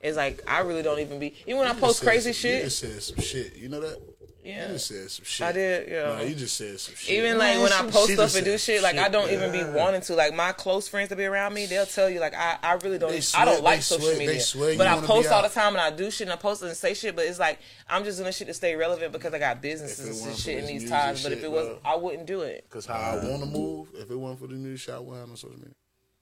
it's 0.00 0.16
like 0.16 0.42
I 0.46 0.60
really 0.60 0.82
don't 0.82 1.00
even 1.00 1.18
be. 1.18 1.34
Even 1.46 1.58
when 1.58 1.68
I 1.68 1.74
post 1.74 2.02
crazy 2.02 2.32
some- 2.32 2.50
You 2.50 2.56
shit, 2.56 2.64
just 2.64 2.78
said 2.78 3.02
some 3.02 3.22
shit. 3.22 3.56
You 3.56 3.68
know 3.68 3.80
that? 3.80 3.98
Yeah. 4.44 4.68
You 4.68 4.72
just 4.74 4.86
said 4.86 5.10
some 5.10 5.24
shit. 5.26 5.46
I 5.46 5.52
did, 5.52 5.88
yeah. 5.90 6.14
No, 6.16 6.22
you 6.22 6.34
just 6.34 6.56
said 6.56 6.80
some 6.80 6.94
shit. 6.94 7.18
even 7.18 7.36
like 7.36 7.58
when 7.60 7.70
I 7.70 7.82
post 7.90 8.08
just 8.08 8.12
stuff 8.14 8.34
and 8.36 8.44
do 8.46 8.56
shit, 8.56 8.82
like 8.82 8.96
I 8.96 9.08
don't 9.10 9.30
even 9.30 9.52
be 9.52 9.62
wanting 9.62 10.00
to. 10.02 10.14
Like 10.14 10.32
my 10.34 10.52
close 10.52 10.88
friends 10.88 11.10
that 11.10 11.16
be 11.16 11.26
around 11.26 11.52
me, 11.52 11.66
they'll 11.66 11.84
tell 11.84 12.08
you 12.08 12.18
like 12.18 12.32
I, 12.34 12.56
I 12.62 12.72
really 12.74 12.98
don't. 12.98 13.10
They 13.10 13.20
I 13.34 13.44
don't 13.44 13.62
like 13.62 13.82
social 13.82 14.06
swear- 14.06 14.14
they 14.16 14.26
media, 14.26 14.40
swear 14.40 14.72
you 14.72 14.78
but 14.78 14.86
I 14.86 15.00
post 15.00 15.30
all 15.30 15.42
the 15.42 15.50
time 15.50 15.74
and 15.74 15.80
I 15.82 15.90
do 15.90 16.10
shit 16.10 16.28
and 16.28 16.32
I 16.32 16.36
post 16.36 16.62
and 16.62 16.74
say 16.74 16.94
shit. 16.94 17.14
But 17.14 17.26
it's 17.26 17.38
like 17.38 17.58
I'm 17.90 18.04
just 18.04 18.18
doing 18.18 18.32
shit 18.32 18.46
to 18.46 18.54
stay 18.54 18.74
relevant 18.74 19.12
because 19.12 19.34
I 19.34 19.38
got 19.38 19.56
If 19.56 19.62
businesses 19.62 20.18
and 20.20 20.26
weren't 20.28 20.38
shit 20.38 20.58
in 20.58 20.66
these 20.66 20.82
music 20.82 20.90
times. 20.90 21.22
But 21.24 21.32
if 21.32 21.44
it 21.44 21.50
was, 21.50 21.66
bro. 21.66 21.78
I 21.84 21.96
wouldn't 21.96 22.26
do 22.26 22.40
it. 22.42 22.64
Cause 22.70 22.86
how 22.86 22.94
I 22.94 23.16
want 23.16 23.40
to 23.42 23.46
move, 23.50 23.88
if 23.96 24.10
it 24.10 24.16
wasn't 24.16 24.40
for 24.40 24.46
the 24.46 24.54
new 24.54 24.76
shot, 24.76 25.04
why 25.04 25.18
am 25.18 25.30
on 25.30 25.36
social 25.36 25.58
media? 25.58 25.74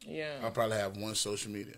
Yeah. 0.04 0.32
I'll 0.44 0.50
probably 0.50 0.78
have 0.78 0.96
one 0.96 1.14
social 1.14 1.52
media, 1.52 1.76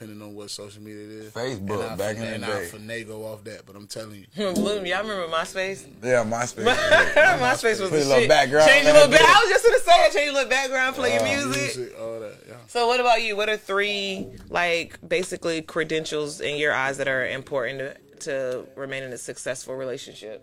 depending 0.00 0.26
on 0.26 0.34
what 0.34 0.50
social 0.50 0.82
media 0.82 1.04
it 1.04 1.10
is. 1.10 1.32
Facebook, 1.32 1.82
and 1.82 1.92
I, 1.92 1.96
back 1.96 2.16
in 2.16 2.22
the 2.22 2.34
and 2.34 2.44
day. 2.44 2.62
I 2.62 2.64
finagle 2.64 3.22
off 3.24 3.44
that, 3.44 3.66
but 3.66 3.76
I'm 3.76 3.86
telling 3.86 4.14
you, 4.20 4.26
hmm, 4.34 4.58
Look, 4.58 4.86
y'all 4.86 5.02
remember 5.02 5.28
MySpace? 5.28 5.86
Yeah, 6.02 6.24
MySpace. 6.24 6.64
MySpace 7.38 7.80
was 7.80 7.90
Put 7.90 7.90
the 7.90 7.96
a 7.96 8.04
little 8.04 8.18
shit. 8.20 8.28
background 8.28 8.70
Change 8.70 8.86
a 8.86 8.92
little 8.94 9.08
that 9.08 9.20
bit. 9.20 9.28
I 9.28 9.40
was 9.40 9.50
just 9.50 9.64
gonna 9.66 9.78
say 9.80 10.06
it. 10.06 10.12
Change 10.14 10.30
a 10.30 10.32
little 10.32 10.48
background, 10.48 10.96
play 10.96 11.12
your 11.12 11.22
uh-huh. 11.22 11.46
music. 11.46 11.76
music, 11.76 12.00
all 12.00 12.20
that. 12.20 12.38
Yeah. 12.48 12.54
So 12.68 12.86
what 12.86 13.00
about 13.00 13.22
you? 13.22 13.36
What 13.36 13.50
are 13.50 13.58
three 13.58 14.26
like 14.48 14.98
basically 15.06 15.60
credentials 15.60 16.40
in 16.40 16.56
your 16.56 16.72
eyes 16.72 16.96
that 16.96 17.06
are 17.08 17.26
important 17.26 17.80
to, 17.80 18.20
to 18.20 18.66
remain 18.76 19.02
in 19.02 19.12
a 19.12 19.18
successful 19.18 19.74
relationship? 19.74 20.42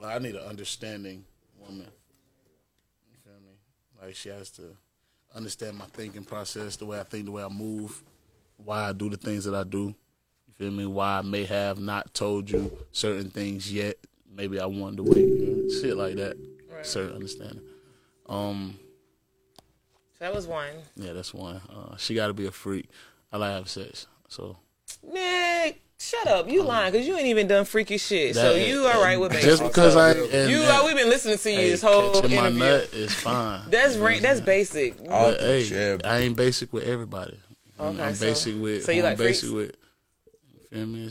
Well, 0.00 0.08
I 0.08 0.18
need 0.18 0.34
an 0.34 0.48
understanding 0.48 1.26
woman. 1.60 1.88
You 3.10 3.18
feel 3.22 3.34
me? 3.34 3.52
Like 4.02 4.14
she 4.14 4.30
has 4.30 4.48
to 4.52 4.62
understand 5.34 5.76
my 5.76 5.86
thinking 5.86 6.24
process, 6.24 6.76
the 6.76 6.86
way 6.86 6.98
I 6.98 7.02
think, 7.02 7.26
the 7.26 7.32
way 7.32 7.42
I 7.42 7.48
move, 7.48 8.02
why 8.56 8.88
I 8.88 8.92
do 8.92 9.08
the 9.10 9.16
things 9.16 9.44
that 9.44 9.54
I 9.54 9.64
do. 9.64 9.94
You 10.46 10.54
feel 10.56 10.70
me? 10.70 10.86
Why 10.86 11.18
I 11.18 11.22
may 11.22 11.44
have 11.44 11.78
not 11.78 12.14
told 12.14 12.50
you 12.50 12.70
certain 12.92 13.30
things 13.30 13.72
yet. 13.72 13.96
Maybe 14.34 14.58
I 14.60 14.66
wanted 14.66 14.96
to 14.98 15.02
wait. 15.04 15.16
You 15.28 15.64
know? 15.68 15.80
Shit 15.80 15.96
like 15.96 16.16
that. 16.16 16.36
Certain 16.82 17.14
understanding. 17.14 17.62
Um, 18.28 18.78
So 20.18 20.24
that 20.26 20.34
was 20.34 20.46
one. 20.46 20.68
yeah, 20.96 21.12
that's 21.12 21.32
one. 21.32 21.60
Uh, 21.70 21.96
she 21.96 22.14
got 22.14 22.26
to 22.28 22.32
be 22.34 22.46
a 22.46 22.50
freak. 22.50 22.88
I 23.32 23.36
like 23.38 23.50
having 23.50 23.66
sex, 23.66 24.06
so 24.28 24.56
Nick. 25.02 25.80
shut 25.98 26.26
up. 26.26 26.48
You 26.48 26.62
lying 26.62 26.92
because 26.92 27.06
you 27.06 27.16
ain't 27.16 27.26
even 27.26 27.46
done 27.48 27.64
freaky 27.64 27.96
shit. 27.98 28.34
so 28.34 28.52
That- 28.54 28.68
you 28.68 28.86
all 28.86 29.02
right 29.02 29.18
with 29.18 29.32
me? 29.32 29.40
just 29.40 29.62
because 29.62 29.96
I 29.96 30.10
and, 30.12 30.50
you 30.50 30.60
and, 30.62 30.70
uh, 30.70 30.82
we've 30.84 30.96
been 30.96 31.08
listening 31.08 31.38
to 31.38 31.50
you 31.50 31.56
hey, 31.56 31.70
this 31.70 31.82
whole 31.82 32.20
catching 32.20 32.36
my 32.36 32.50
nut 32.50 32.90
is 32.92 33.12
fine. 33.14 33.62
That's 33.70 33.96
ra- 33.96 34.18
that's 34.20 34.40
basic. 34.40 35.02
But 35.04 35.40
hey, 35.40 35.64
shit. 35.64 36.04
I 36.06 36.18
ain't 36.18 36.36
basic 36.36 36.72
with 36.72 36.84
everybody. 36.84 37.38
I'm- 37.78 37.94
Okay, 37.94 38.02
I'm 38.02 38.14
so- 38.14 38.26
basic 38.26 38.60
with. 38.60 38.84
so 38.84 38.92
you 38.92 39.00
who 39.02 39.06
I'm 39.06 39.12
like 39.12 39.18
basic 39.18 39.50
freaks? 39.50 39.52
with. 39.54 39.76
You 40.70 40.78
feel 40.78 40.86
me? 40.86 41.10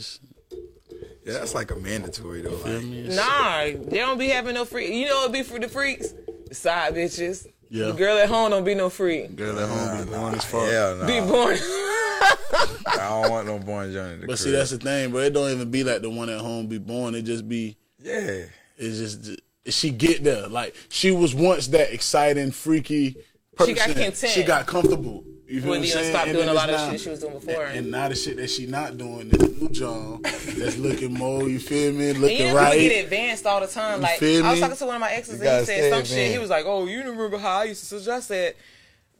Yeah, 1.26 1.32
that's 1.34 1.54
like 1.54 1.70
a 1.70 1.76
mandatory 1.76 2.42
though. 2.42 2.50
Like, 2.64 2.84
Nah, 2.84 3.64
they 3.90 3.98
don't 3.98 4.18
be 4.18 4.28
having 4.28 4.54
no 4.54 4.64
freak. 4.64 4.90
You 4.92 5.06
know 5.06 5.20
what 5.22 5.32
be 5.32 5.42
for 5.42 5.58
the 5.58 5.68
freaks? 5.68 6.12
The 6.48 6.54
side 6.54 6.94
bitches. 6.94 7.46
Yeah. 7.70 7.86
The 7.86 7.92
girl 7.92 8.18
at 8.18 8.28
home 8.28 8.50
don't 8.50 8.64
be 8.64 8.74
no 8.74 8.90
freak. 8.90 9.34
Girl 9.34 9.58
at 9.58 9.68
home 9.68 10.04
be 10.04 10.10
born 10.12 10.34
as 10.34 10.44
fuck. 10.44 10.70
Yeah, 10.70 10.96
no. 11.00 11.06
Be 11.06 11.20
born. 11.26 11.56
I 12.86 12.96
don't 13.08 13.30
want 13.30 13.46
no 13.46 13.58
born 13.58 13.90
journey. 13.92 14.20
To 14.20 14.26
But 14.26 14.38
see, 14.38 14.50
that's 14.50 14.70
the 14.70 14.78
thing, 14.78 15.10
bro. 15.10 15.20
It 15.20 15.30
don't 15.32 15.50
even 15.50 15.70
be 15.70 15.82
like 15.82 16.02
the 16.02 16.10
one 16.10 16.28
at 16.28 16.40
home 16.40 16.66
be 16.66 16.78
born. 16.78 17.14
It 17.14 17.22
just 17.22 17.48
be. 17.48 17.76
yeah. 17.98 18.44
It's 18.76 18.98
just 18.98 19.40
she 19.66 19.90
get 19.90 20.22
there. 20.24 20.46
Like 20.48 20.74
she 20.88 21.10
was 21.10 21.34
once 21.34 21.68
that 21.68 21.92
exciting, 21.92 22.50
freaky. 22.50 23.16
Person. 23.56 23.74
She 23.74 23.78
got 23.78 23.86
content. 23.96 24.32
She 24.32 24.42
got 24.42 24.66
comfortable. 24.66 25.24
You 25.46 25.60
feel 25.60 25.70
When 25.70 25.80
what 25.80 25.86
I'm 25.88 25.92
saying? 25.92 26.10
stopped 26.10 26.26
And 26.28 26.34
doing 26.36 26.46
then 26.46 26.54
a 26.54 26.58
lot 26.58 26.70
of 26.70 26.76
now- 26.76 26.90
shit 26.90 27.00
she 27.02 27.10
was 27.10 27.20
doing 27.20 27.34
before. 27.34 27.64
And, 27.66 27.78
and 27.78 27.90
now 27.90 28.08
the 28.08 28.14
shit 28.14 28.36
that 28.38 28.48
she 28.50 28.66
not 28.66 28.96
doing 28.96 29.30
is 29.30 29.42
a 29.42 29.48
new 29.60 29.68
John 29.68 30.20
that's 30.22 30.76
looking 30.78 31.12
more. 31.12 31.48
You 31.48 31.58
feel 31.58 31.92
me? 31.92 32.10
And 32.10 32.20
Looking 32.20 32.38
you 32.38 32.44
know, 32.46 32.54
right. 32.56 32.72
people 32.78 32.88
get 32.96 33.04
advanced 33.04 33.44
all 33.46 33.60
the 33.60 33.66
time. 33.66 34.00
Like 34.00 34.18
feel 34.18 34.44
I 34.44 34.52
was 34.52 34.60
talking 34.60 34.76
to 34.76 34.86
one 34.86 34.94
of 34.96 35.00
my 35.02 35.12
exes, 35.12 35.40
You 35.42 35.46
and 35.48 35.60
he 35.60 35.66
said 35.66 35.78
stay 35.78 35.90
some 35.90 36.04
shit. 36.04 36.32
He 36.32 36.38
was 36.38 36.48
like, 36.50 36.64
"Oh, 36.66 36.86
you 36.86 36.98
remember 37.00 37.36
how 37.36 37.58
I 37.60 37.64
used 37.64 37.80
to?" 37.80 37.86
suggest 37.86 38.30
I 38.30 38.34
said, 38.34 38.54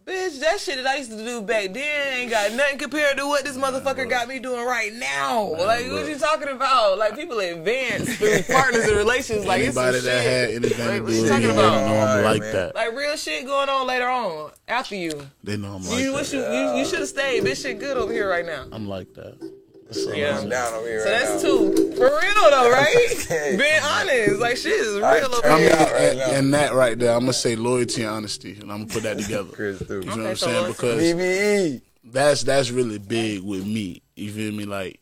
"Bitch, 0.07 0.39
that 0.41 0.61
shit 0.61 0.77
that 0.77 0.87
I 0.87 0.97
used 0.97 1.11
to 1.11 1.17
do 1.17 1.41
back 1.41 1.73
then 1.73 2.13
ain't 2.19 2.31
got 2.31 2.53
nothing 2.53 2.77
compared 2.79 3.17
to 3.17 3.27
what 3.27 3.45
this 3.45 3.57
motherfucker 3.57 4.09
got 4.09 4.29
me 4.29 4.39
doing 4.39 4.65
right 4.67 4.93
now. 4.93 5.45
like, 5.45 5.91
what 5.91 6.07
you 6.07 6.19
talking 6.19 6.49
about? 6.49 6.99
Like, 6.99 7.17
people 7.17 7.39
advance 7.39 8.15
through 8.17 8.43
partners 8.55 8.85
and 8.87 8.97
relations. 8.97 9.47
Like, 9.47 9.63
it's 9.63 9.75
some 9.75 9.85
Anybody 9.87 10.05
that 10.05 10.23
shit. 10.23 10.31
had 10.31 10.51
anything 10.51 10.87
Like, 10.87 10.97
to 10.97 11.03
what 11.03 11.09
do 11.09 11.15
you 11.17 11.23
with 11.23 11.31
talking 11.31 11.47
me, 11.49 11.53
they 11.55 11.59
about? 11.59 11.87
know 11.89 12.01
I'm 12.01 12.25
like 12.25 12.43
that. 12.43 12.75
Like 12.75 12.93
real 12.95 13.17
shit 13.17 13.47
going 13.47 13.69
on 13.71 13.87
later 13.87 14.09
on 14.09 14.51
after 14.69 14.95
you. 14.95 15.27
They 15.43 15.57
know 15.57 15.77
I'm 15.77 15.85
like 15.89 15.99
you 16.01 16.11
that. 16.13 16.17
wish 16.19 16.33
you 16.35 16.41
you, 16.41 16.77
you 16.77 16.85
should 16.85 16.99
have 17.01 17.09
stayed. 17.09 17.43
Bitch, 17.45 17.63
shit 17.63 17.79
good 17.79 17.97
over 17.97 18.13
here 18.13 18.29
right 18.29 18.45
now. 18.45 18.67
I'm 18.73 18.87
like 18.89 19.15
that. 19.15 19.39
Yeah. 20.15 20.37
Going 20.37 20.49
down 20.51 20.75
over 20.75 20.87
here 20.87 21.01
So 21.01 21.11
right 21.11 21.21
that's 21.21 21.43
now. 21.43 21.49
two. 21.51 21.93
For 21.95 22.05
real 22.05 22.51
though, 22.51 22.71
right? 22.73 22.97
Okay. 23.13 23.57
Being 23.57 23.83
honest. 23.83 24.41
Like 24.41 24.57
shit 24.57 24.73
is 24.73 24.97
real 24.97 25.05
I 25.05 25.21
over 25.21 25.41
turn 25.43 25.53
I 25.53 25.55
mean, 25.57 25.63
here. 25.69 25.77
right 25.77 26.03
and, 26.13 26.21
and 26.21 26.55
that 26.55 26.75
right 26.75 26.99
there, 26.99 27.13
I'm 27.15 27.21
gonna 27.21 27.33
say 27.33 27.57
loyalty 27.57 28.03
and 28.03 28.11
honesty, 28.11 28.53
and 28.61 28.71
I'm 28.73 28.79
gonna 28.83 28.87
put 28.87 29.03
that 29.05 29.19
together. 29.19 29.49
Chris, 29.53 29.79
dude. 29.81 30.05
You 30.05 30.11
feel 30.11 30.13
Okay, 30.13 30.21
what 30.23 30.31
I'm 30.31 30.37
so 30.37 30.47
saying? 30.47 30.63
what's- 30.63 30.77
Because 30.81 31.03
BBE. 31.03 31.83
that's 32.05 32.43
that's 32.43 32.71
really 32.71 32.99
big 32.99 33.43
with 33.43 33.67
me. 33.67 34.03
You 34.17 34.31
feel 34.33 34.53
me? 34.53 34.65
Like 34.65 35.01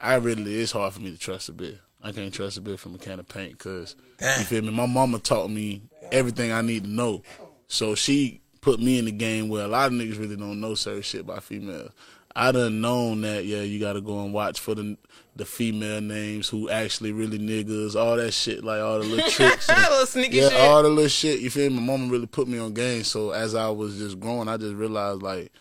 I 0.00 0.16
really 0.16 0.60
it's 0.60 0.72
hard 0.72 0.92
for 0.92 1.00
me 1.00 1.10
to 1.12 1.18
trust 1.18 1.48
a 1.48 1.52
bit. 1.52 1.78
I 2.02 2.12
can't 2.12 2.32
trust 2.34 2.58
a 2.58 2.60
bit 2.60 2.78
from 2.78 2.94
a 2.94 2.98
can 2.98 3.18
of 3.18 3.28
paint 3.28 3.52
because 3.52 3.96
you 4.20 4.44
feel 4.44 4.62
me. 4.62 4.70
My 4.70 4.84
mama 4.86 5.18
taught 5.18 5.48
me 5.50 5.82
everything 6.12 6.52
I 6.52 6.60
need 6.60 6.84
to 6.84 6.90
know, 6.90 7.22
so 7.66 7.94
she 7.94 8.42
put 8.60 8.78
me 8.80 8.98
in 8.98 9.04
the 9.06 9.12
game 9.12 9.48
where 9.48 9.64
a 9.64 9.68
lot 9.68 9.86
of 9.86 9.92
niggas 9.92 10.18
really 10.18 10.36
don't 10.36 10.60
know 10.60 10.74
certain 10.74 11.02
shit 11.02 11.22
about 11.22 11.42
females. 11.42 11.90
I 12.36 12.50
done 12.52 12.80
known 12.80 13.20
that 13.20 13.44
yeah, 13.44 13.60
you 13.62 13.78
gotta 13.78 14.00
go 14.00 14.24
and 14.24 14.32
watch 14.32 14.58
for 14.60 14.74
the 14.74 14.96
the 15.36 15.44
female 15.44 16.00
names 16.00 16.48
who 16.48 16.68
actually 16.70 17.10
really 17.12 17.38
niggas, 17.38 17.94
all 17.96 18.16
that 18.16 18.32
shit, 18.32 18.62
like 18.64 18.80
all 18.80 18.98
the 19.00 19.04
little 19.06 19.30
tricks. 19.30 19.68
and- 19.68 19.80
little 19.90 20.06
sneaky 20.06 20.36
yeah, 20.38 20.48
shit. 20.48 20.60
all 20.60 20.82
the 20.82 20.88
little 20.88 21.08
shit. 21.08 21.40
You 21.40 21.50
feel 21.50 21.70
me? 21.70 21.76
My 21.80 21.82
mama 21.96 22.10
really 22.12 22.26
put 22.26 22.46
me 22.48 22.58
on 22.58 22.72
game. 22.74 23.04
So 23.04 23.30
as 23.30 23.54
I 23.54 23.68
was 23.68 23.98
just 23.98 24.18
growing, 24.20 24.48
I 24.48 24.56
just 24.56 24.74
realized 24.74 25.22
like 25.22 25.52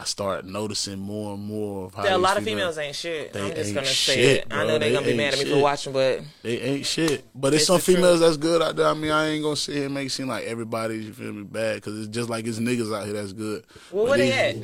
I 0.00 0.04
started 0.04 0.48
noticing 0.48 1.00
more 1.00 1.34
and 1.34 1.42
more 1.42 1.86
of 1.86 1.94
how 1.94 2.16
a 2.16 2.18
lot 2.18 2.36
of 2.36 2.44
females- 2.44 2.76
females 2.76 2.78
ain't 2.78 2.94
shit. 2.96 3.32
They 3.32 3.48
I'm 3.50 3.54
just 3.56 3.74
gonna 3.74 3.86
say 3.86 4.14
shit, 4.14 4.36
it. 4.42 4.46
I 4.52 4.58
know 4.64 4.66
they're 4.78 4.78
They 4.78 4.92
gonna 4.92 5.06
be 5.06 5.16
mad 5.16 5.34
at 5.34 5.40
me 5.40 5.50
for 5.50 5.58
watching, 5.58 5.92
but 5.92 6.20
They 6.42 6.60
ain't 6.60 6.86
shit. 6.86 7.24
But 7.34 7.52
it's 7.52 7.62
It's 7.62 7.66
some 7.66 7.78
the 7.78 7.82
truth. 7.82 7.96
females 7.96 8.20
that's 8.20 8.36
good 8.36 8.62
out 8.62 8.76
there. 8.76 8.86
I 8.86 8.94
mean, 8.94 9.10
I 9.10 9.26
ain't 9.30 9.42
gonna 9.42 9.56
sit 9.56 9.74
here 9.74 9.86
and 9.86 9.94
make 9.94 10.06
it 10.06 10.10
seem 10.10 10.28
like 10.28 10.44
everybody, 10.44 10.98
you 10.98 11.12
feel 11.12 11.32
me, 11.32 11.42
bad. 11.42 11.76
Because 11.76 11.98
it's 11.98 12.08
just 12.08 12.28
like 12.30 12.46
it's 12.46 12.60
niggas 12.60 12.96
out 12.96 13.06
here 13.06 13.14
that's 13.14 13.32
good. 13.32 13.64
well, 13.90 14.04
But 14.04 14.10
where 14.10 14.18
they 14.18 14.32
at? 14.32 14.56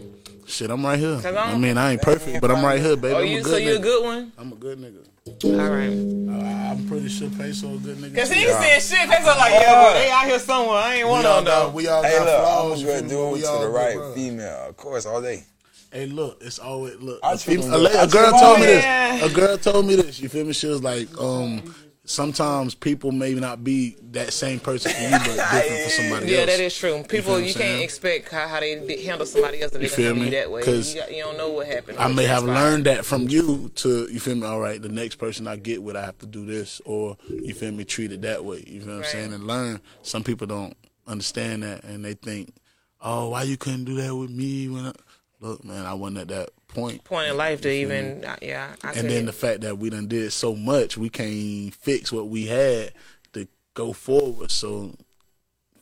Shit, 0.46 0.70
I'm 0.70 0.84
right 0.84 0.98
here. 0.98 1.16
'Cause 1.20 1.34
I 1.34 1.52
I 1.52 1.56
mean, 1.58 1.78
I 1.78 1.92
ain't 1.92 2.02
perfect, 2.02 2.40
but 2.40 2.50
I'm 2.50 2.64
right 2.64 2.80
here, 2.80 2.96
baby. 2.96 3.14
Oh, 3.14 3.18
I'm 3.20 3.26
you 3.26 3.38
a 3.38 3.42
so 3.44 3.50
good 3.50 3.62
you 3.62 3.74
a 3.74 3.78
nigga. 3.78 3.82
good 3.82 4.04
one? 4.04 4.32
I'm 4.38 4.52
a 4.52 4.56
good 4.56 4.78
nigga. 4.78 5.04
All 5.44 5.70
right. 5.70 6.44
I- 6.44 6.54
I'm 6.74 6.88
pretty 6.88 7.08
sure 7.08 7.30
Peso 7.30 7.48
is 7.50 7.62
a 7.62 7.78
good 7.78 7.96
nigga. 7.98 8.16
Cause 8.16 8.30
he 8.32 8.44
too. 8.44 8.50
ain't 8.50 8.60
saying 8.60 8.80
shit. 9.02 9.08
That's 9.08 9.26
like, 9.26 9.52
yeah, 9.52 9.74
but 9.84 9.94
they 9.94 10.10
out 10.10 10.26
here 10.26 10.38
somewhere. 10.38 10.76
I 10.76 10.94
ain't 10.96 11.06
We 11.06 11.10
one 11.12 11.24
all 11.26 11.38
on 11.38 11.44
got, 11.44 11.62
though. 11.66 11.68
we 11.70 11.86
all 11.88 12.02
Hey, 12.02 12.18
got 12.18 12.24
look, 12.26 12.34
I'm 12.34 12.40
flaws. 12.42 12.76
a 12.76 12.80
you 12.80 12.86
good 12.86 12.94
feel 12.94 13.02
me? 13.04 13.08
dude 13.08 13.32
We 13.34 13.40
to 13.40 13.46
all 13.48 13.60
the 13.60 13.66
good, 13.66 13.74
right 13.74 13.94
bro. 13.96 14.14
female. 14.14 14.66
Of 14.68 14.76
course, 14.76 15.06
all 15.06 15.22
day. 15.22 15.44
Hey, 15.92 16.06
look, 16.06 16.42
it's 16.42 16.58
always 16.58 16.96
look. 16.96 17.20
I 17.22 17.32
A, 17.34 17.38
treat 17.38 17.60
fem- 17.60 17.70
them 17.70 17.72
a, 17.74 17.76
good. 17.84 17.94
la- 17.94 18.00
I 18.00 18.02
a 18.02 18.06
girl 18.08 18.30
treat 18.30 18.40
told 18.40 18.60
me 18.60 18.66
this. 18.66 18.84
all. 19.22 19.28
A 19.28 19.32
girl 19.32 19.58
told 19.58 19.86
me 19.86 19.94
this. 19.96 20.20
You 20.20 20.28
feel 20.28 20.44
me? 20.44 20.52
She 20.52 20.66
was 20.66 20.82
like, 20.82 21.08
um, 21.20 21.74
sometimes 22.04 22.74
people 22.74 23.12
may 23.12 23.34
not 23.34 23.64
be 23.64 23.96
that 24.12 24.32
same 24.32 24.60
person 24.60 24.92
for 24.92 25.02
you, 25.02 25.10
but 25.10 25.24
different 25.24 25.82
for 25.84 25.90
somebody 25.90 26.26
Yeah, 26.26 26.38
else. 26.38 26.40
Yeah, 26.40 26.46
that 26.46 26.60
is 26.60 26.76
true. 26.76 27.02
People, 27.08 27.34
I'm 27.36 27.44
you 27.44 27.54
can't 27.54 27.82
expect 27.82 28.30
how, 28.30 28.46
how 28.46 28.60
they 28.60 29.02
handle 29.02 29.26
somebody 29.26 29.62
else 29.62 29.72
that 29.72 29.78
they 29.78 29.84
You 29.84 29.90
feel 29.90 30.14
me? 30.14 30.30
that 30.30 30.50
way. 30.50 30.62
'Cause 30.62 30.94
You, 30.94 31.02
you 31.10 31.22
don't 31.22 31.38
know 31.38 31.48
what 31.50 31.66
happened. 31.66 31.98
I 31.98 32.08
may 32.08 32.24
have 32.24 32.44
learned 32.44 32.84
that 32.86 33.04
from 33.04 33.28
you 33.28 33.70
to 33.76 34.08
you 34.10 34.20
feel 34.20 34.34
me. 34.36 34.46
All 34.46 34.60
right, 34.60 34.80
the 34.80 34.88
next 34.88 35.16
person 35.16 35.46
I 35.48 35.56
get 35.56 35.82
with, 35.82 35.96
I 35.96 36.04
have 36.04 36.18
to 36.18 36.26
do 36.26 36.44
this, 36.44 36.80
or 36.84 37.16
you 37.28 37.54
feel 37.54 37.72
me, 37.72 37.84
treat 37.84 38.12
it 38.12 38.22
that 38.22 38.44
way. 38.44 38.62
You 38.66 38.80
feel 38.80 38.90
what 38.96 39.04
I'm 39.06 39.10
saying? 39.10 39.32
And 39.32 39.46
learn. 39.46 39.80
Some 40.02 40.22
people 40.22 40.46
don't 40.46 40.76
understand 41.06 41.62
that, 41.62 41.84
and 41.84 42.04
they 42.04 42.14
think, 42.14 42.54
oh, 43.00 43.30
why 43.30 43.42
you 43.44 43.56
couldn't 43.56 43.84
do 43.84 43.94
that 43.96 44.14
with 44.14 44.30
me? 44.30 44.68
When 44.68 44.86
I... 44.86 44.92
look, 45.40 45.64
man, 45.64 45.86
I 45.86 45.94
wasn't 45.94 46.18
at 46.18 46.28
that 46.28 46.50
point. 46.74 47.04
point 47.04 47.30
in 47.30 47.36
life 47.36 47.60
to 47.62 47.70
even, 47.70 48.24
uh, 48.24 48.36
yeah. 48.42 48.74
I 48.82 48.92
and 48.92 49.08
then 49.08 49.26
the 49.26 49.32
fact 49.32 49.62
that 49.62 49.78
we 49.78 49.90
done 49.90 50.06
did 50.08 50.32
so 50.32 50.54
much, 50.54 50.96
we 50.98 51.08
can't 51.08 51.74
fix 51.74 52.12
what 52.12 52.28
we 52.28 52.46
had 52.46 52.92
to 53.32 53.46
go 53.74 53.92
forward. 53.92 54.50
So 54.50 54.94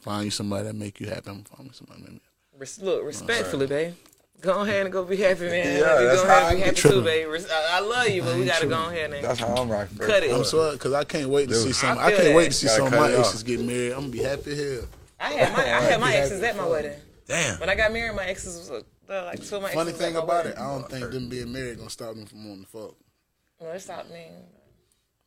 find 0.01 0.27
you 0.27 0.31
somebody 0.31 0.65
that 0.69 0.75
make 0.77 1.01
you 1.01 1.09
happy. 1.09 1.31
I'm 1.31 1.45
find 1.45 1.65
me 1.65 1.71
somebody 1.75 2.03
that 2.03 2.13
make 2.13 2.23
me 2.23 2.29
Res- 2.59 2.81
look, 2.81 3.05
respectfully, 3.05 3.67
babe. 3.67 3.95
Go 4.41 4.63
ahead 4.63 4.87
and 4.87 4.93
go 4.93 5.05
be 5.05 5.17
happy, 5.17 5.43
man. 5.43 5.79
Yeah, 5.79 5.87
Happy, 5.89 6.05
that's 6.05 6.21
go 6.23 6.27
how 6.29 6.33
ahead 6.39 6.43
I 6.43 6.49
and 6.51 6.57
be 6.59 6.63
happy 6.65 6.77
tripping. 6.77 6.99
too, 6.99 7.05
babe. 7.05 7.29
Res- 7.29 7.49
I, 7.49 7.77
I 7.77 7.81
love 7.81 8.09
you, 8.09 8.23
but 8.23 8.37
we 8.37 8.45
gotta 8.45 8.67
go 8.67 8.89
ahead 8.89 9.13
and 9.13 9.25
That's 9.25 9.39
how 9.39 9.55
I'm 9.55 9.69
rocking. 9.69 9.99
cut 9.99 10.25
it. 10.25 10.33
I'm 10.33 10.43
sorry, 10.45 10.77
cause 10.79 10.93
I 10.93 11.05
can't 11.05 11.29
wait 11.29 11.49
to 11.49 11.55
Dude, 11.55 11.63
see 11.67 11.73
some. 11.73 11.97
I 11.97 12.07
I, 12.07 12.11
can't 12.11 12.25
that. 12.25 12.35
wait 12.37 12.47
to 12.47 12.53
see 12.53 12.67
Gotta 12.67 12.79
some 12.79 12.87
of 12.93 12.93
my 13.01 13.13
exes 13.13 13.43
get 13.45 13.61
married. 13.61 13.93
I'm 13.93 14.01
gonna 14.01 14.09
be 14.13 14.19
happy 14.19 14.55
here. 14.57 14.83
I 15.21 15.31
had 15.33 15.53
my 15.53 15.63
I 15.63 15.81
had 15.83 16.01
my 16.01 16.15
exes 16.17 16.43
at 16.43 16.57
my 16.57 16.67
wedding. 16.67 16.99
Damn. 17.27 17.61
When 17.61 17.69
I 17.69 17.75
got 17.75 17.93
married, 17.93 18.17
my 18.17 18.25
exes 18.27 18.57
was 18.57 18.71
uh, 19.09 19.25
like 19.27 19.43
two 19.47 19.57
of 19.57 19.63
my 19.63 19.69
exes. 19.69 19.75
Funny 19.75 19.93
was 19.93 20.01
thing 20.01 20.17
about 20.17 20.47
it, 20.47 20.57
I 20.59 20.67
don't 20.73 20.89
think 20.89 21.11
them 21.11 21.29
being 21.29 21.53
married 21.53 21.79
gonna 21.79 21.91
stop 21.91 22.15
them 22.15 22.27
from 22.27 22.49
wanting 22.49 22.65
to 22.65 22.71
fuck. 22.71 22.95
Well, 23.61 23.73
it 23.73 23.81
stopped 23.81 24.11
me. 24.11 24.27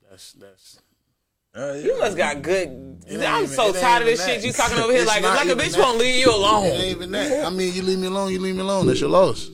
That's 0.09 0.33
that's. 0.33 0.79
Uh, 1.57 1.71
yeah. 1.73 1.85
You 1.85 1.99
must 1.99 2.17
got 2.17 2.41
good. 2.41 2.67
I'm 2.67 3.43
even- 3.43 3.47
so 3.47 3.71
tired 3.71 4.01
of 4.01 4.07
this 4.07 4.25
shit. 4.25 4.41
that. 4.41 4.45
You 4.47 4.51
talking 4.51 4.77
over 4.77 4.91
here 4.91 5.05
like 5.05 5.23
like 5.23 5.47
a 5.47 5.55
bitch 5.55 5.71
that. 5.71 5.79
won't 5.79 5.97
leave 5.99 6.15
you 6.15 6.29
It 6.29 6.35
alone. 6.35 6.65
ain't 6.65 6.83
even 6.97 7.11
that. 7.11 7.45
I 7.45 7.49
mean, 7.49 7.73
you 7.73 7.81
leave 7.81 7.97
me 7.99 8.07
alone. 8.07 8.31
You 8.33 8.39
leave 8.39 8.55
me 8.55 8.61
alone. 8.61 8.87
That's 8.87 8.99
your 8.99 9.09
loss. 9.09 9.49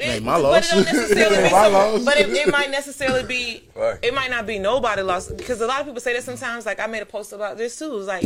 ain't 0.00 0.24
my 0.24 0.32
But 0.34 0.42
loss. 0.42 0.72
it 0.72 0.74
don't 0.74 0.84
necessarily 0.94 1.36
be 1.36 1.42
Ain't 1.44 1.52
my 1.52 1.66
loss. 1.68 2.04
But 2.04 2.16
it, 2.18 2.28
it 2.30 2.48
might 2.50 2.70
necessarily 2.72 3.22
be. 3.22 3.62
It 4.02 4.12
might 4.14 4.30
not 4.30 4.46
be 4.46 4.58
nobody 4.58 5.02
lost 5.02 5.36
because 5.36 5.60
a 5.60 5.66
lot 5.66 5.80
of 5.80 5.86
people 5.86 6.00
say 6.00 6.12
that 6.12 6.24
sometimes. 6.24 6.66
Like 6.66 6.80
I 6.80 6.86
made 6.88 7.02
a 7.02 7.06
post 7.06 7.32
about 7.32 7.56
this 7.56 7.78
too. 7.78 7.96
It's 7.98 8.08
like 8.08 8.24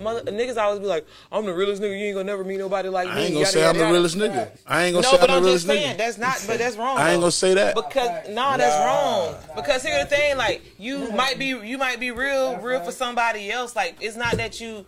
mother, 0.00 0.22
niggas 0.30 0.56
always 0.56 0.80
be 0.80 0.86
like, 0.86 1.06
"I'm 1.30 1.44
the 1.44 1.52
realest 1.52 1.80
nigga. 1.82 1.98
You 1.98 2.06
ain't 2.06 2.14
gonna 2.14 2.24
never 2.24 2.44
meet 2.44 2.58
nobody 2.58 2.88
like 2.88 3.06
me." 3.08 3.12
I 3.12 3.18
ain't 3.20 3.28
gonna 3.34 3.40
yada, 3.40 3.52
say 3.52 3.60
yada, 3.60 3.70
I'm 3.70 3.74
the 3.76 3.80
yada. 3.82 3.92
realest 3.92 4.16
nigga. 4.16 4.58
I 4.66 4.84
ain't 4.84 4.94
gonna 4.94 5.02
No, 5.06 5.10
say 5.12 5.18
but 5.20 5.30
I'm 5.30 5.36
I'm 5.38 5.42
the 5.44 5.52
just 5.52 5.66
realest 5.66 5.82
saying 5.84 5.94
nigga. 5.94 5.98
that's 5.98 6.18
not. 6.18 6.44
But 6.46 6.58
that's 6.58 6.76
wrong. 6.76 6.98
I 6.98 7.12
ain't 7.12 7.20
gonna 7.20 7.32
say 7.32 7.54
that. 7.54 7.74
Because 7.74 8.28
no, 8.28 8.56
that's 8.56 8.84
wrong. 8.84 9.34
Because 9.56 9.82
here's 9.82 10.04
the 10.08 10.16
thing, 10.16 10.36
like 10.36 10.62
you 10.78 11.10
might 11.12 11.38
be 11.38 11.46
you 11.46 11.78
might 11.78 12.00
be 12.00 12.10
real 12.10 12.56
real 12.58 12.80
for 12.80 12.92
somebody 12.92 13.50
else. 13.50 13.76
Like 13.76 13.96
it's 14.00 14.16
not 14.16 14.36
that 14.36 14.60
you 14.60 14.86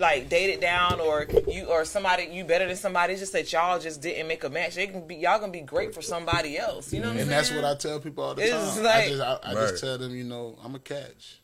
like 0.00 0.28
dated 0.28 0.60
down 0.60 1.00
or 1.00 1.26
you 1.48 1.64
or 1.64 1.84
somebody 1.84 2.28
you 2.30 2.44
better 2.44 2.68
than 2.68 2.76
somebody. 2.76 3.14
It's 3.14 3.20
just 3.20 3.32
that 3.32 3.52
y'all 3.52 3.80
just 3.80 4.00
didn't 4.00 4.28
make 4.28 4.44
a 4.44 4.48
match. 4.48 4.76
They 4.76 4.86
can 4.86 5.04
be 5.08 5.16
y'all 5.16 5.40
gonna 5.40 5.50
be 5.50 5.60
great 5.60 5.92
for 5.92 6.02
somebody 6.02 6.56
else. 6.56 6.92
You 6.92 7.00
know 7.00 7.08
what 7.08 7.14
I'm 7.16 7.22
And 7.22 7.30
that's 7.30 7.50
what 7.52 7.64
I 7.64 7.74
tell 7.74 7.98
people 7.98 8.22
all 8.22 8.34
the 8.36 8.42
It's 8.44 8.74
time. 8.76 8.84
like- 8.84 8.94
I 9.04 9.08
just, 9.08 9.20
I, 9.22 9.38
I 9.42 9.54
Right. 9.54 9.68
just 9.70 9.82
tell 9.82 9.98
them, 9.98 10.14
you 10.14 10.22
know, 10.22 10.56
I'm 10.64 10.76
a 10.76 10.78
catch. 10.78 11.40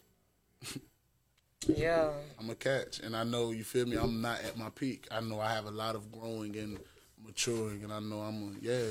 Yeah. 1.68 2.10
I'm 2.38 2.50
a 2.50 2.54
catch, 2.54 3.00
and 3.00 3.16
I 3.16 3.24
know 3.24 3.50
you 3.50 3.64
feel 3.64 3.86
me. 3.86 3.96
I'm 3.96 4.20
not 4.20 4.42
at 4.44 4.56
my 4.56 4.70
peak. 4.70 5.06
I 5.10 5.20
know 5.20 5.40
I 5.40 5.52
have 5.52 5.66
a 5.66 5.70
lot 5.70 5.94
of 5.94 6.10
growing 6.12 6.56
and 6.56 6.78
maturing, 7.24 7.82
and 7.82 7.92
I 7.92 8.00
know 8.00 8.20
I'm 8.20 8.42
a, 8.42 8.64
yeah, 8.64 8.90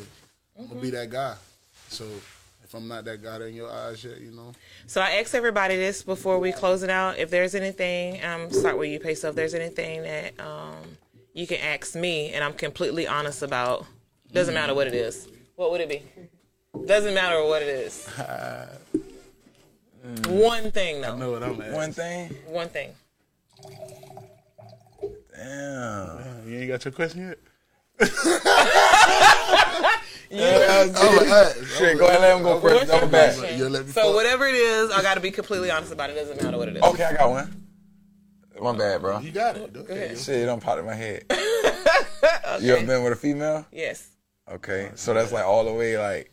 I'm 0.59 0.67
gonna 0.67 0.81
be 0.81 0.89
that 0.91 1.09
guy. 1.09 1.35
So 1.89 2.05
if 2.63 2.73
I'm 2.73 2.87
not 2.87 3.05
that 3.05 3.21
guy 3.21 3.45
in 3.47 3.53
your 3.53 3.71
eyes 3.71 4.03
yet, 4.03 4.19
you 4.19 4.31
know, 4.31 4.53
So 4.87 5.01
I 5.01 5.11
ask 5.11 5.35
everybody 5.35 5.75
this 5.75 6.01
before 6.03 6.39
we 6.39 6.51
close 6.51 6.83
it 6.83 6.89
out. 6.89 7.17
If 7.17 7.29
there's 7.29 7.55
anything, 7.55 8.23
um, 8.23 8.51
start 8.51 8.77
with 8.77 8.89
you, 8.89 8.99
Peso. 8.99 9.29
If 9.29 9.35
there's 9.35 9.53
anything 9.53 10.03
that 10.03 10.39
um 10.39 10.97
you 11.33 11.47
can 11.47 11.57
ask 11.57 11.95
me, 11.95 12.31
and 12.31 12.43
I'm 12.43 12.53
completely 12.53 13.07
honest 13.07 13.41
about, 13.41 13.85
doesn't 14.31 14.53
matter 14.53 14.73
what 14.73 14.87
it 14.87 14.93
is. 14.93 15.27
What 15.55 15.71
would 15.71 15.81
it 15.81 15.89
be? 15.89 16.03
Doesn't 16.85 17.13
matter 17.13 17.43
what 17.43 17.61
it 17.61 17.69
is. 17.69 18.07
One 20.27 20.71
thing 20.71 21.01
though. 21.01 21.13
I 21.13 21.17
know 21.17 21.31
what 21.31 21.43
I'm 21.43 21.61
at. 21.61 21.71
One 21.71 21.93
thing. 21.93 22.35
One 22.47 22.69
thing. 22.69 22.91
Damn. 25.35 26.49
You 26.49 26.59
ain't 26.59 26.67
got 26.69 26.85
your 26.85 26.91
question 26.91 27.27
yet. 27.27 27.39
Uh, 30.35 31.53
Shit, 31.77 31.99
go 31.99 32.07
ahead, 32.07 32.15
and 32.15 32.21
let 32.23 32.37
him 32.37 32.41
go 32.43 32.59
first. 32.59 32.73
What's 32.75 32.87
your 32.91 32.99
Double 33.01 33.11
back. 33.11 33.37
question? 33.37 33.59
You 33.59 33.69
let 33.69 33.85
me 33.85 33.91
So 33.91 34.01
fuck. 34.01 34.15
whatever 34.15 34.47
it 34.47 34.55
is, 34.55 34.89
I 34.89 35.03
got 35.03 35.13
to 35.13 35.19
be 35.19 35.29
completely 35.29 35.69
honest 35.69 35.93
about 35.93 36.09
it. 36.09 36.15
Doesn't 36.15 36.41
matter 36.41 36.57
what 36.57 36.69
it 36.69 36.77
is. 36.77 36.81
Okay, 36.81 37.03
I 37.03 37.13
got 37.13 37.29
one. 37.29 37.63
My 38.59 38.75
bad, 38.75 39.01
bro. 39.01 39.19
You 39.19 39.31
got 39.31 39.57
it. 39.57 39.71
Go 39.71 39.81
ahead. 39.81 40.17
Shit, 40.17 40.41
it 40.41 40.45
don't 40.47 40.59
pop 40.61 40.79
in 40.79 40.85
my 40.85 40.95
head. 40.95 41.23
You 42.61 42.73
ever 42.75 42.85
been 42.85 43.03
with 43.03 43.13
a 43.13 43.15
female? 43.15 43.65
Yes. 43.71 44.07
Okay, 44.51 44.89
so 44.95 45.13
that's 45.13 45.31
like 45.31 45.45
all 45.45 45.65
the 45.65 45.73
way 45.73 45.97
like. 45.99 46.32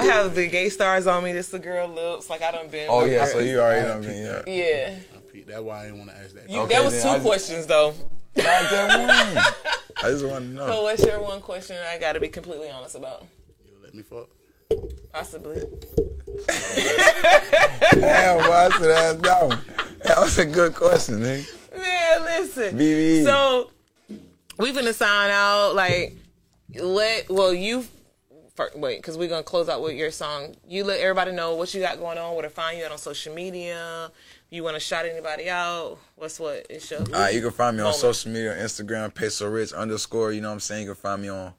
I 0.00 0.04
have 0.04 0.34
the 0.34 0.46
gay 0.48 0.68
stars 0.68 1.06
on 1.06 1.24
me. 1.24 1.32
This 1.32 1.48
the 1.48 1.58
girl 1.58 1.88
looks 1.88 2.28
Like 2.28 2.42
I 2.42 2.52
done 2.52 2.68
been. 2.68 2.86
Oh 2.90 3.04
yeah, 3.04 3.24
so 3.26 3.38
you 3.38 3.60
already 3.60 3.86
know 3.86 4.08
me. 4.08 4.22
Yeah. 4.22 4.42
Yeah. 4.46 4.94
That's 5.46 5.60
why 5.62 5.80
I 5.80 5.84
didn't 5.84 5.98
want 5.98 6.10
to 6.10 6.16
ask 6.18 6.34
that. 6.34 6.50
You, 6.50 6.60
Okay, 6.60 6.74
that 6.74 6.84
was 6.84 7.02
two 7.02 7.08
I 7.08 7.14
just- 7.14 7.24
questions 7.26 7.66
though. 7.66 7.94
Not 8.36 8.44
that 8.44 9.34
one. 9.34 9.44
I 10.04 10.10
just 10.10 10.26
want 10.26 10.44
to 10.44 10.50
know. 10.50 10.66
So 10.66 10.72
know. 10.72 10.82
what's 10.82 11.04
your 11.04 11.22
one 11.22 11.40
question 11.40 11.76
I 11.90 11.98
got 11.98 12.12
to 12.12 12.20
be 12.20 12.28
completely 12.28 12.68
honest 12.70 12.94
about? 12.96 13.24
You 13.64 13.72
let 13.82 13.94
me 13.94 14.02
fuck. 14.02 14.28
Possibly. 15.12 15.62
Damn, 17.92 18.38
boy, 18.44 18.52
I 18.52 18.70
should 18.76 18.90
ask 18.90 19.18
that 19.20 19.46
one. 19.46 19.60
That 20.04 20.18
was 20.18 20.38
a 20.38 20.44
good 20.44 20.74
question, 20.74 21.20
nigga. 21.20 21.76
Man, 21.76 22.22
listen. 22.24 22.78
BB. 22.78 23.24
So 23.24 23.70
we 24.58 24.72
finna 24.72 24.92
sign 24.92 25.30
out. 25.30 25.74
Like, 25.74 26.14
let 26.74 27.30
well 27.30 27.54
you. 27.54 27.86
Wait, 28.74 28.98
because 28.98 29.18
we're 29.18 29.28
gonna 29.28 29.42
close 29.42 29.68
out 29.68 29.82
with 29.82 29.94
your 29.94 30.10
song. 30.10 30.54
You 30.66 30.84
let 30.84 31.00
everybody 31.00 31.32
know 31.32 31.54
what 31.54 31.72
you 31.74 31.80
got 31.80 31.98
going 31.98 32.18
on, 32.18 32.34
where 32.34 32.42
to 32.42 32.50
find 32.50 32.78
you 32.78 32.84
at 32.84 32.92
on 32.92 32.98
social 32.98 33.34
media. 33.34 34.10
You 34.50 34.62
want 34.62 34.74
to 34.74 34.80
shout 34.80 35.06
anybody 35.06 35.50
out? 35.50 35.98
What's 36.14 36.38
what? 36.38 36.66
It's 36.70 36.90
your. 36.90 37.00
Right, 37.00 37.34
you 37.34 37.40
can 37.40 37.50
find 37.50 37.76
me 37.76 37.82
on 37.82 37.86
Moment. 37.86 38.00
social 38.00 38.32
media, 38.32 38.56
Instagram, 38.56 39.12
peso 39.14 39.48
rich 39.48 39.72
underscore. 39.72 40.32
You 40.32 40.40
know 40.40 40.48
what 40.48 40.54
I'm 40.54 40.60
saying? 40.60 40.82
You 40.86 40.94
can 40.94 41.00
find 41.00 41.22
me 41.22 41.28
on 41.28 41.52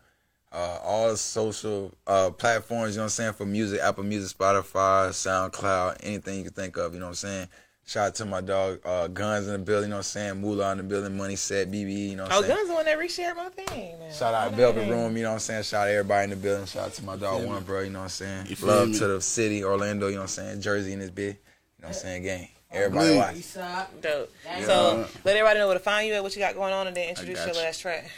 uh, 0.51 0.79
all 0.83 1.15
social 1.15 1.93
uh, 2.05 2.31
platforms. 2.31 2.95
You 2.95 2.99
know 2.99 3.03
what 3.03 3.05
I'm 3.05 3.09
saying? 3.09 3.33
For 3.33 3.45
music, 3.45 3.81
Apple 3.81 4.03
Music, 4.03 4.37
Spotify, 4.37 5.09
SoundCloud, 5.09 5.97
anything 6.01 6.37
you 6.37 6.43
can 6.45 6.53
think 6.53 6.77
of. 6.77 6.93
You 6.93 6.99
know 6.99 7.07
what 7.07 7.11
I'm 7.11 7.15
saying? 7.15 7.47
Shout 7.87 8.07
out 8.07 8.15
to 8.15 8.25
my 8.25 8.41
dog, 8.41 8.81
uh, 8.83 9.07
Guns 9.07 9.47
in 9.47 9.53
the 9.53 9.59
building, 9.59 9.85
you 9.85 9.89
know 9.91 9.95
what 9.95 9.99
I'm 9.99 10.03
saying? 10.03 10.41
Moolah 10.41 10.73
in 10.73 10.77
the 10.79 10.83
building, 10.83 11.15
Money 11.15 11.37
Set, 11.37 11.71
BB, 11.71 12.09
you 12.09 12.15
know 12.17 12.23
what 12.23 12.33
I'm 12.33 12.37
Oh, 12.39 12.41
saying? 12.41 12.55
Guns 12.57 12.67
the 12.67 12.73
one 12.75 12.85
that 12.85 12.99
reshared 12.99 13.35
my 13.37 13.47
thing. 13.47 13.97
Man. 13.97 14.13
Shout 14.13 14.33
out 14.33 14.51
Oh, 14.51 14.55
Velvet 14.57 14.81
dang. 14.81 14.89
Room, 14.89 15.15
you 15.15 15.23
know 15.23 15.29
what 15.29 15.33
I'm 15.35 15.39
saying? 15.39 15.63
Shout 15.63 15.87
out 15.87 15.91
everybody 15.93 16.25
in 16.25 16.29
the 16.31 16.35
building. 16.35 16.65
Shout 16.65 16.87
out 16.87 16.93
to 16.95 17.05
my 17.05 17.15
dog 17.15 17.41
Yeah, 17.41 17.47
One. 17.47 17.63
Bro, 17.63 17.79
you 17.81 17.89
know 17.91 17.99
what 17.99 18.03
I'm 18.03 18.09
saying? 18.09 18.47
You 18.49 18.55
Love 18.67 18.89
me? 18.89 18.97
to 18.99 19.07
the 19.07 19.21
city, 19.21 19.63
Orlando, 19.63 20.07
you 20.07 20.15
know 20.15 20.19
what 20.19 20.23
I'm 20.23 20.27
saying? 20.27 20.61
Jersey 20.61 20.91
in 20.91 20.99
this 20.99 21.11
bitch, 21.11 21.17
you 21.19 21.31
know 21.31 21.35
what 21.79 21.87
I'm 21.87 21.93
saying? 21.93 22.23
Gang. 22.23 22.49
Everybody 22.73 23.07
Please. 23.33 23.57
watch. 23.57 23.87
Dope. 24.01 24.33
Yeah. 24.45 24.65
So 24.65 25.07
let 25.23 25.37
everybody 25.37 25.59
know 25.59 25.67
where 25.67 25.77
to 25.77 25.83
find 25.83 26.05
you 26.09 26.13
at, 26.15 26.21
what 26.23 26.35
you 26.35 26.41
got 26.41 26.55
going 26.55 26.73
on, 26.73 26.87
and 26.87 26.97
then 26.97 27.07
introduce 27.07 27.37
your 27.45 27.55
you. 27.55 27.61
last 27.61 27.79
track. 27.79 28.11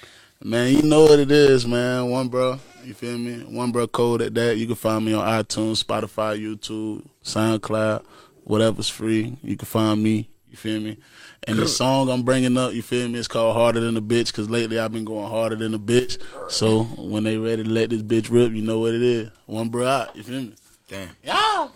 Man, 0.44 0.74
you 0.74 0.82
know 0.82 1.04
what 1.04 1.20
it 1.20 1.30
is, 1.30 1.68
man. 1.68 2.10
One 2.10 2.28
bro, 2.30 2.58
you 2.84 2.96
feel 2.96 3.20
me? 3.20 3.44
One 3.44 3.72
bro 3.72 3.86
code 3.86 4.24
at 4.24 4.34
that. 4.34 4.58
You 4.58 4.66
can 4.66 4.76
find 4.78 5.06
me 5.06 5.14
on 5.14 5.24
iTunes, 5.28 5.84
Spotify, 5.84 6.40
YouTube, 6.42 7.06
SoundCloud, 7.24 8.04
whatever's 8.50 8.90
free. 8.90 9.38
You 9.44 9.56
can 9.56 9.68
find 9.68 10.02
me. 10.02 10.28
You 10.50 10.58
feel 10.58 10.82
me? 10.82 10.98
And 11.44 11.60
the 11.60 11.68
song 11.68 12.10
I'm 12.10 12.24
bringing 12.24 12.58
up, 12.58 12.74
you 12.74 12.82
feel 12.82 13.08
me? 13.08 13.20
It's 13.20 13.28
called 13.28 13.56
Harder 13.56 13.80
Than 13.80 13.96
a 13.96 14.02
Bitch 14.02 14.28
because 14.28 14.50
lately 14.50 14.80
I've 14.80 14.92
been 14.92 15.06
going 15.06 15.30
harder 15.30 15.56
than 15.56 15.76
a 15.76 15.80
bitch. 15.80 16.18
So 16.50 16.84
when 16.84 17.24
they 17.24 17.38
ready 17.38 17.64
to 17.64 17.70
let 17.70 17.92
this 17.92 18.02
bitch 18.02 18.32
rip, 18.32 18.52
you 18.52 18.64
know 18.64 18.80
what 18.80 18.96
it 18.96 19.04
is. 19.04 19.30
One 19.46 19.70
bro 19.70 19.86
out. 19.86 20.16
You 20.16 20.24
feel 20.24 20.42
me? 20.42 20.56
Damn. 20.88 21.10
Yeah. 21.24 21.68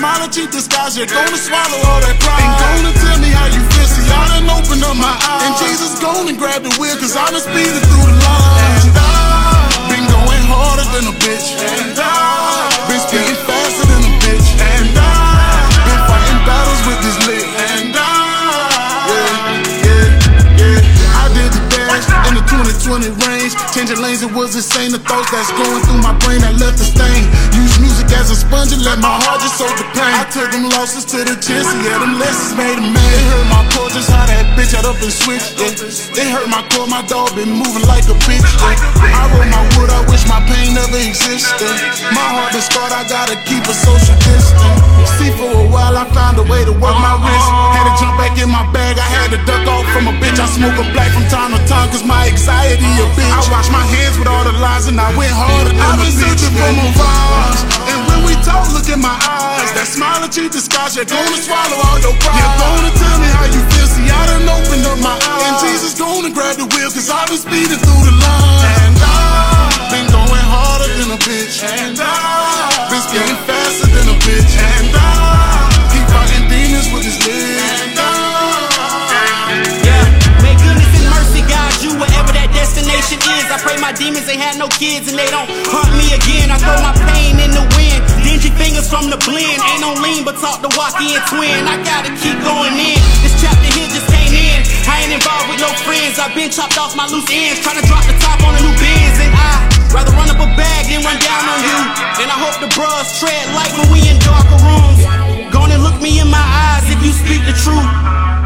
smile 0.00 0.24
that 0.24 0.32
you 0.32 0.48
disguise, 0.48 0.96
you're 0.96 1.04
gonna 1.12 1.36
swallow 1.36 1.76
all 1.84 2.00
that 2.00 2.16
pride. 2.24 2.40
Ain't 2.40 2.56
gonna 2.56 2.96
tell 3.04 3.18
me 3.20 3.28
how 3.36 3.44
you 3.52 3.60
feel. 3.76 3.84
See, 3.84 4.08
I 4.08 4.32
done 4.32 4.48
opened 4.48 4.80
up 4.80 4.96
my 4.96 5.12
eyes. 5.12 5.44
And 5.44 5.54
Jesus 5.60 6.00
gonna 6.00 6.32
grab 6.40 6.64
the 6.64 6.72
wheel, 6.80 6.96
cause 6.96 7.12
I've 7.12 7.28
been 7.28 7.44
speeding 7.44 7.84
through 7.84 8.08
the 8.08 8.16
lines. 8.16 8.88
And 8.88 8.96
I've 8.96 9.92
been 9.92 10.06
going 10.08 10.44
harder 10.48 10.88
than 10.96 11.04
a 11.04 11.14
bitch. 11.20 11.52
And 11.52 12.00
I've 12.00 12.80
been 12.88 13.02
speeding 13.04 13.40
faster 13.44 13.84
than 13.92 14.00
a 14.08 14.12
bitch. 14.24 14.48
And 14.56 14.88
I've 14.96 15.84
been 15.84 16.00
fighting 16.08 16.40
battles 16.48 16.80
with 16.88 17.00
this 17.04 17.18
lick. 17.28 17.44
And 17.44 17.92
I, 17.92 18.24
yeah, 19.04 19.36
yeah, 19.84 20.80
yeah. 20.96 21.20
I 21.20 21.28
did 21.36 21.52
the 21.52 21.60
dash 21.76 22.08
in 22.24 22.40
the 22.40 22.44
2020 22.48 23.20
range. 23.28 23.52
Changing 23.70 24.02
lanes, 24.02 24.18
it 24.26 24.34
was 24.34 24.58
insane. 24.58 24.90
The 24.90 24.98
thoughts 24.98 25.30
that's 25.30 25.46
going 25.54 25.78
through 25.86 26.02
my 26.02 26.10
brain 26.26 26.42
that 26.42 26.58
left 26.58 26.82
a 26.82 26.86
stain. 26.90 27.22
Use 27.54 27.78
music 27.78 28.10
as 28.18 28.26
a 28.26 28.36
sponge 28.36 28.74
and 28.74 28.82
let 28.82 28.98
my 28.98 29.14
heart 29.14 29.38
just 29.38 29.62
soak 29.62 29.70
the 29.78 29.86
pain. 29.94 30.10
I 30.10 30.26
took 30.26 30.50
them 30.50 30.66
losses 30.74 31.06
to 31.14 31.22
the 31.22 31.38
chest, 31.38 31.70
yeah, 31.86 32.02
them 32.02 32.18
lessons 32.18 32.58
made 32.58 32.74
a 32.74 32.82
man. 32.82 32.98
It 32.98 33.26
hurt 33.30 33.46
my 33.46 33.62
core 33.70 33.86
just 33.94 34.10
how 34.10 34.26
that 34.26 34.58
bitch 34.58 34.74
had 34.74 34.82
up 34.82 34.98
and 34.98 35.14
switched. 35.14 35.54
Yeah. 35.54 35.70
It 36.18 36.28
hurt 36.34 36.50
my 36.50 36.66
core, 36.74 36.90
my 36.90 37.06
dog 37.06 37.30
been 37.38 37.54
moving 37.54 37.86
like 37.86 38.10
a 38.10 38.16
bitch. 38.26 38.42
Yeah. 38.42 39.14
I 39.14 39.30
roll 39.38 39.46
my 39.46 39.62
wood, 39.78 39.90
I 39.94 40.02
wish 40.10 40.26
my 40.26 40.42
pain 40.50 40.74
never 40.74 40.98
existed. 40.98 41.70
My 42.10 42.26
heart 42.26 42.50
been 42.50 42.66
scarred, 42.66 42.90
I 42.90 43.06
gotta 43.06 43.38
keep 43.46 43.62
a 43.70 43.74
social 43.86 44.18
distance. 44.18 44.82
See, 45.14 45.30
for 45.38 45.46
a 45.46 45.66
while 45.70 45.94
I 45.94 46.10
found 46.10 46.42
a 46.42 46.46
way 46.50 46.66
to 46.66 46.74
work 46.74 46.98
my 46.98 47.14
wrist. 47.22 47.48
Had 47.70 47.86
to 47.86 47.94
jump 48.02 48.18
back 48.18 48.34
in 48.34 48.50
my 48.50 48.66
bag, 48.74 48.98
I 48.98 49.06
had 49.06 49.30
to 49.30 49.38
duck 49.46 49.62
off 49.70 49.86
from 49.94 50.10
a 50.10 50.14
bitch. 50.18 50.42
I 50.42 50.50
smoke 50.50 50.74
a 50.74 50.86
black 50.90 51.14
from 51.14 51.22
time 51.30 51.54
to 51.54 51.60
time, 51.70 51.86
cause 51.94 52.02
my 52.02 52.26
anxiety 52.26 52.90
a 52.98 53.06
bitch. 53.14 53.30
Wash 53.60 53.68
my 53.68 53.84
hands 53.92 54.16
with 54.16 54.24
all 54.24 54.40
the 54.40 54.56
lies 54.56 54.88
and 54.88 54.96
I 54.96 55.12
went 55.20 55.36
harder 55.36 55.68
than 55.68 55.76
I've 55.76 56.00
been 56.00 56.08
searching 56.08 56.48
for 56.48 56.72
more 56.80 56.96
vibes. 56.96 57.60
And 57.92 58.00
when 58.08 58.24
we 58.24 58.32
talk, 58.40 58.64
look 58.72 58.88
in 58.88 59.04
my 59.04 59.12
eyes. 59.12 59.68
That 59.76 59.84
smile 59.84 60.16
that 60.24 60.32
you 60.32 60.48
disguise, 60.48 60.96
you're 60.96 61.04
gonna 61.04 61.36
swallow 61.36 61.76
all 61.76 62.00
your 62.00 62.16
pride. 62.24 62.40
You're 62.40 62.56
gonna 62.56 62.88
tell 62.96 63.18
me 63.20 63.28
how 63.28 63.44
you 63.52 63.60
feel. 63.68 63.84
See, 63.84 64.08
I 64.08 64.32
done 64.32 64.48
opened 64.48 64.88
up 64.88 64.96
my 65.04 65.12
eyes. 65.12 65.44
And 65.44 65.56
Jesus 65.60 65.92
gonna 65.92 66.32
grab 66.32 66.56
the 66.56 66.72
wheel, 66.72 66.88
cause 66.88 67.12
I've 67.12 67.28
been 67.28 67.36
speeding 67.36 67.76
through 67.84 68.04
the 68.08 68.16
line. 68.16 68.64
And 68.80 68.96
I've 68.96 69.92
been 69.92 70.08
going 70.08 70.46
harder 70.48 70.88
than 70.96 71.12
a 71.12 71.20
bitch. 71.20 71.60
And 71.60 72.00
I've 72.00 72.88
been 72.88 73.04
speeding 73.12 73.40
faster 73.44 73.92
than 73.92 74.08
a 74.08 74.16
bitch. 74.24 74.56
And 74.56 74.88
I 74.88 75.68
keep 75.92 76.08
fighting 76.08 76.48
demons 76.48 76.88
with 76.96 77.04
this. 77.04 77.49
Destination 82.70 83.18
is. 83.34 83.50
I 83.50 83.58
pray 83.58 83.74
my 83.82 83.90
demons 83.90 84.30
ain't 84.30 84.38
had 84.38 84.54
no 84.54 84.70
kids 84.70 85.10
and 85.10 85.18
they 85.18 85.26
don't 85.26 85.50
hunt 85.66 85.90
me 85.98 86.14
again. 86.14 86.54
I 86.54 86.56
throw 86.62 86.78
my 86.78 86.94
pain 87.10 87.34
in 87.42 87.50
the 87.50 87.66
wind. 87.74 87.98
Dingy 88.22 88.54
fingers 88.54 88.86
from 88.86 89.10
the 89.10 89.18
blend. 89.26 89.58
Ain't 89.58 89.82
no 89.82 89.98
lean, 89.98 90.22
but 90.22 90.38
talk 90.38 90.62
to 90.62 90.70
walkie 90.78 91.18
and 91.18 91.24
twin. 91.26 91.66
I 91.66 91.82
gotta 91.82 92.14
keep 92.14 92.38
going 92.46 92.78
in. 92.78 92.98
This 93.26 93.34
chapter 93.42 93.66
here 93.74 93.90
just 93.90 94.06
came 94.06 94.30
in. 94.30 94.62
I 94.86 95.02
ain't 95.02 95.14
involved 95.18 95.50
with 95.50 95.58
no 95.58 95.70
friends. 95.82 96.22
I've 96.22 96.30
been 96.38 96.50
chopped 96.54 96.78
off 96.78 96.94
my 96.94 97.10
loose 97.10 97.26
ends. 97.34 97.58
Trying 97.58 97.82
to 97.82 97.86
drop 97.90 98.06
the 98.06 98.14
top 98.22 98.38
on 98.46 98.54
a 98.54 98.60
new 98.62 98.74
Benz. 98.78 99.18
And 99.18 99.34
I 99.34 99.66
rather 99.90 100.14
run 100.14 100.30
up 100.30 100.38
a 100.38 100.48
bag 100.54 100.86
than 100.86 101.02
run 101.02 101.18
down 101.18 101.44
on 101.50 101.60
you. 101.66 101.78
And 102.22 102.28
I 102.30 102.38
hope 102.38 102.54
the 102.62 102.70
bros 102.78 103.10
tread 103.18 103.50
light 103.50 103.74
when 103.82 103.90
we 103.90 103.98
in 104.06 104.14
darker 104.22 104.62
rooms. 104.62 105.02
Gonna 105.50 105.78
look 105.82 105.98
me 105.98 106.22
in 106.22 106.30
my 106.30 106.46
eyes 106.70 106.86
if 106.86 107.02
you 107.02 107.10
speak 107.10 107.42
the 107.50 107.56
truth. 107.66 107.90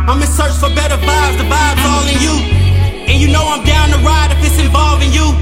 I'm 0.09 0.17
in 0.17 0.29
search 0.33 0.57
for 0.57 0.73
better 0.73 0.97
vibes, 0.97 1.37
the 1.37 1.45
vibes 1.45 1.85
all 1.85 2.05
in 2.09 2.19
you. 2.25 2.64
And 3.09 3.21
you 3.21 3.29
know 3.29 3.45
I'm 3.45 3.65
down 3.65 3.91
to 3.93 3.99
ride 4.01 4.33
if 4.33 4.41
it's 4.45 4.59
involving 4.59 5.13
you. 5.13 5.35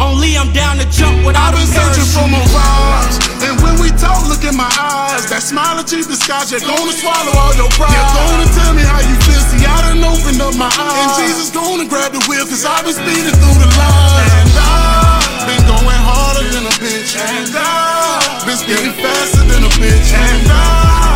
Only 0.00 0.36
I'm 0.36 0.52
down 0.52 0.80
to 0.80 0.86
jump 0.88 1.26
without 1.28 1.52
a 1.52 1.60
searching 1.64 2.08
for 2.08 2.24
my 2.24 2.40
rise. 2.56 3.16
And 3.44 3.60
when 3.60 3.76
we 3.80 3.92
talk, 4.00 4.24
look 4.28 4.44
in 4.44 4.56
my 4.56 4.68
eyes. 4.80 5.28
That 5.28 5.44
smile 5.44 5.76
achieves 5.76 6.08
the 6.08 6.16
sky. 6.16 6.40
You're 6.48 6.64
gonna 6.64 6.96
swallow 6.96 7.36
all 7.36 7.52
your 7.52 7.68
pride. 7.76 7.92
You're 7.92 8.14
gonna 8.16 8.48
tell 8.56 8.72
me 8.72 8.84
how 8.84 9.00
you 9.04 9.16
feel. 9.28 9.42
See, 9.52 9.60
I 9.60 9.76
done 9.92 10.00
opened 10.00 10.40
up 10.40 10.56
my 10.56 10.72
eyes. 10.72 11.04
And 11.04 11.10
Jesus 11.20 11.52
gonna 11.52 11.84
grab 11.84 12.16
the 12.16 12.22
wheel, 12.28 12.48
cause 12.48 12.64
I've 12.64 12.84
been 12.84 12.96
speeding 12.96 13.36
through 13.36 13.58
the 13.60 13.68
lines. 13.76 14.16
And 14.40 14.56
I've 14.56 15.44
been 15.44 15.64
going 15.68 16.00
harder 16.00 16.48
than 16.48 16.64
a 16.64 16.74
bitch. 16.80 17.12
And 17.20 17.52
I've 17.52 18.44
been 18.48 18.56
speeding 18.56 18.96
faster 19.04 19.44
than 19.44 19.68
a 19.68 19.72
bitch. 19.76 20.16
And 20.16 20.48
I 20.48 21.09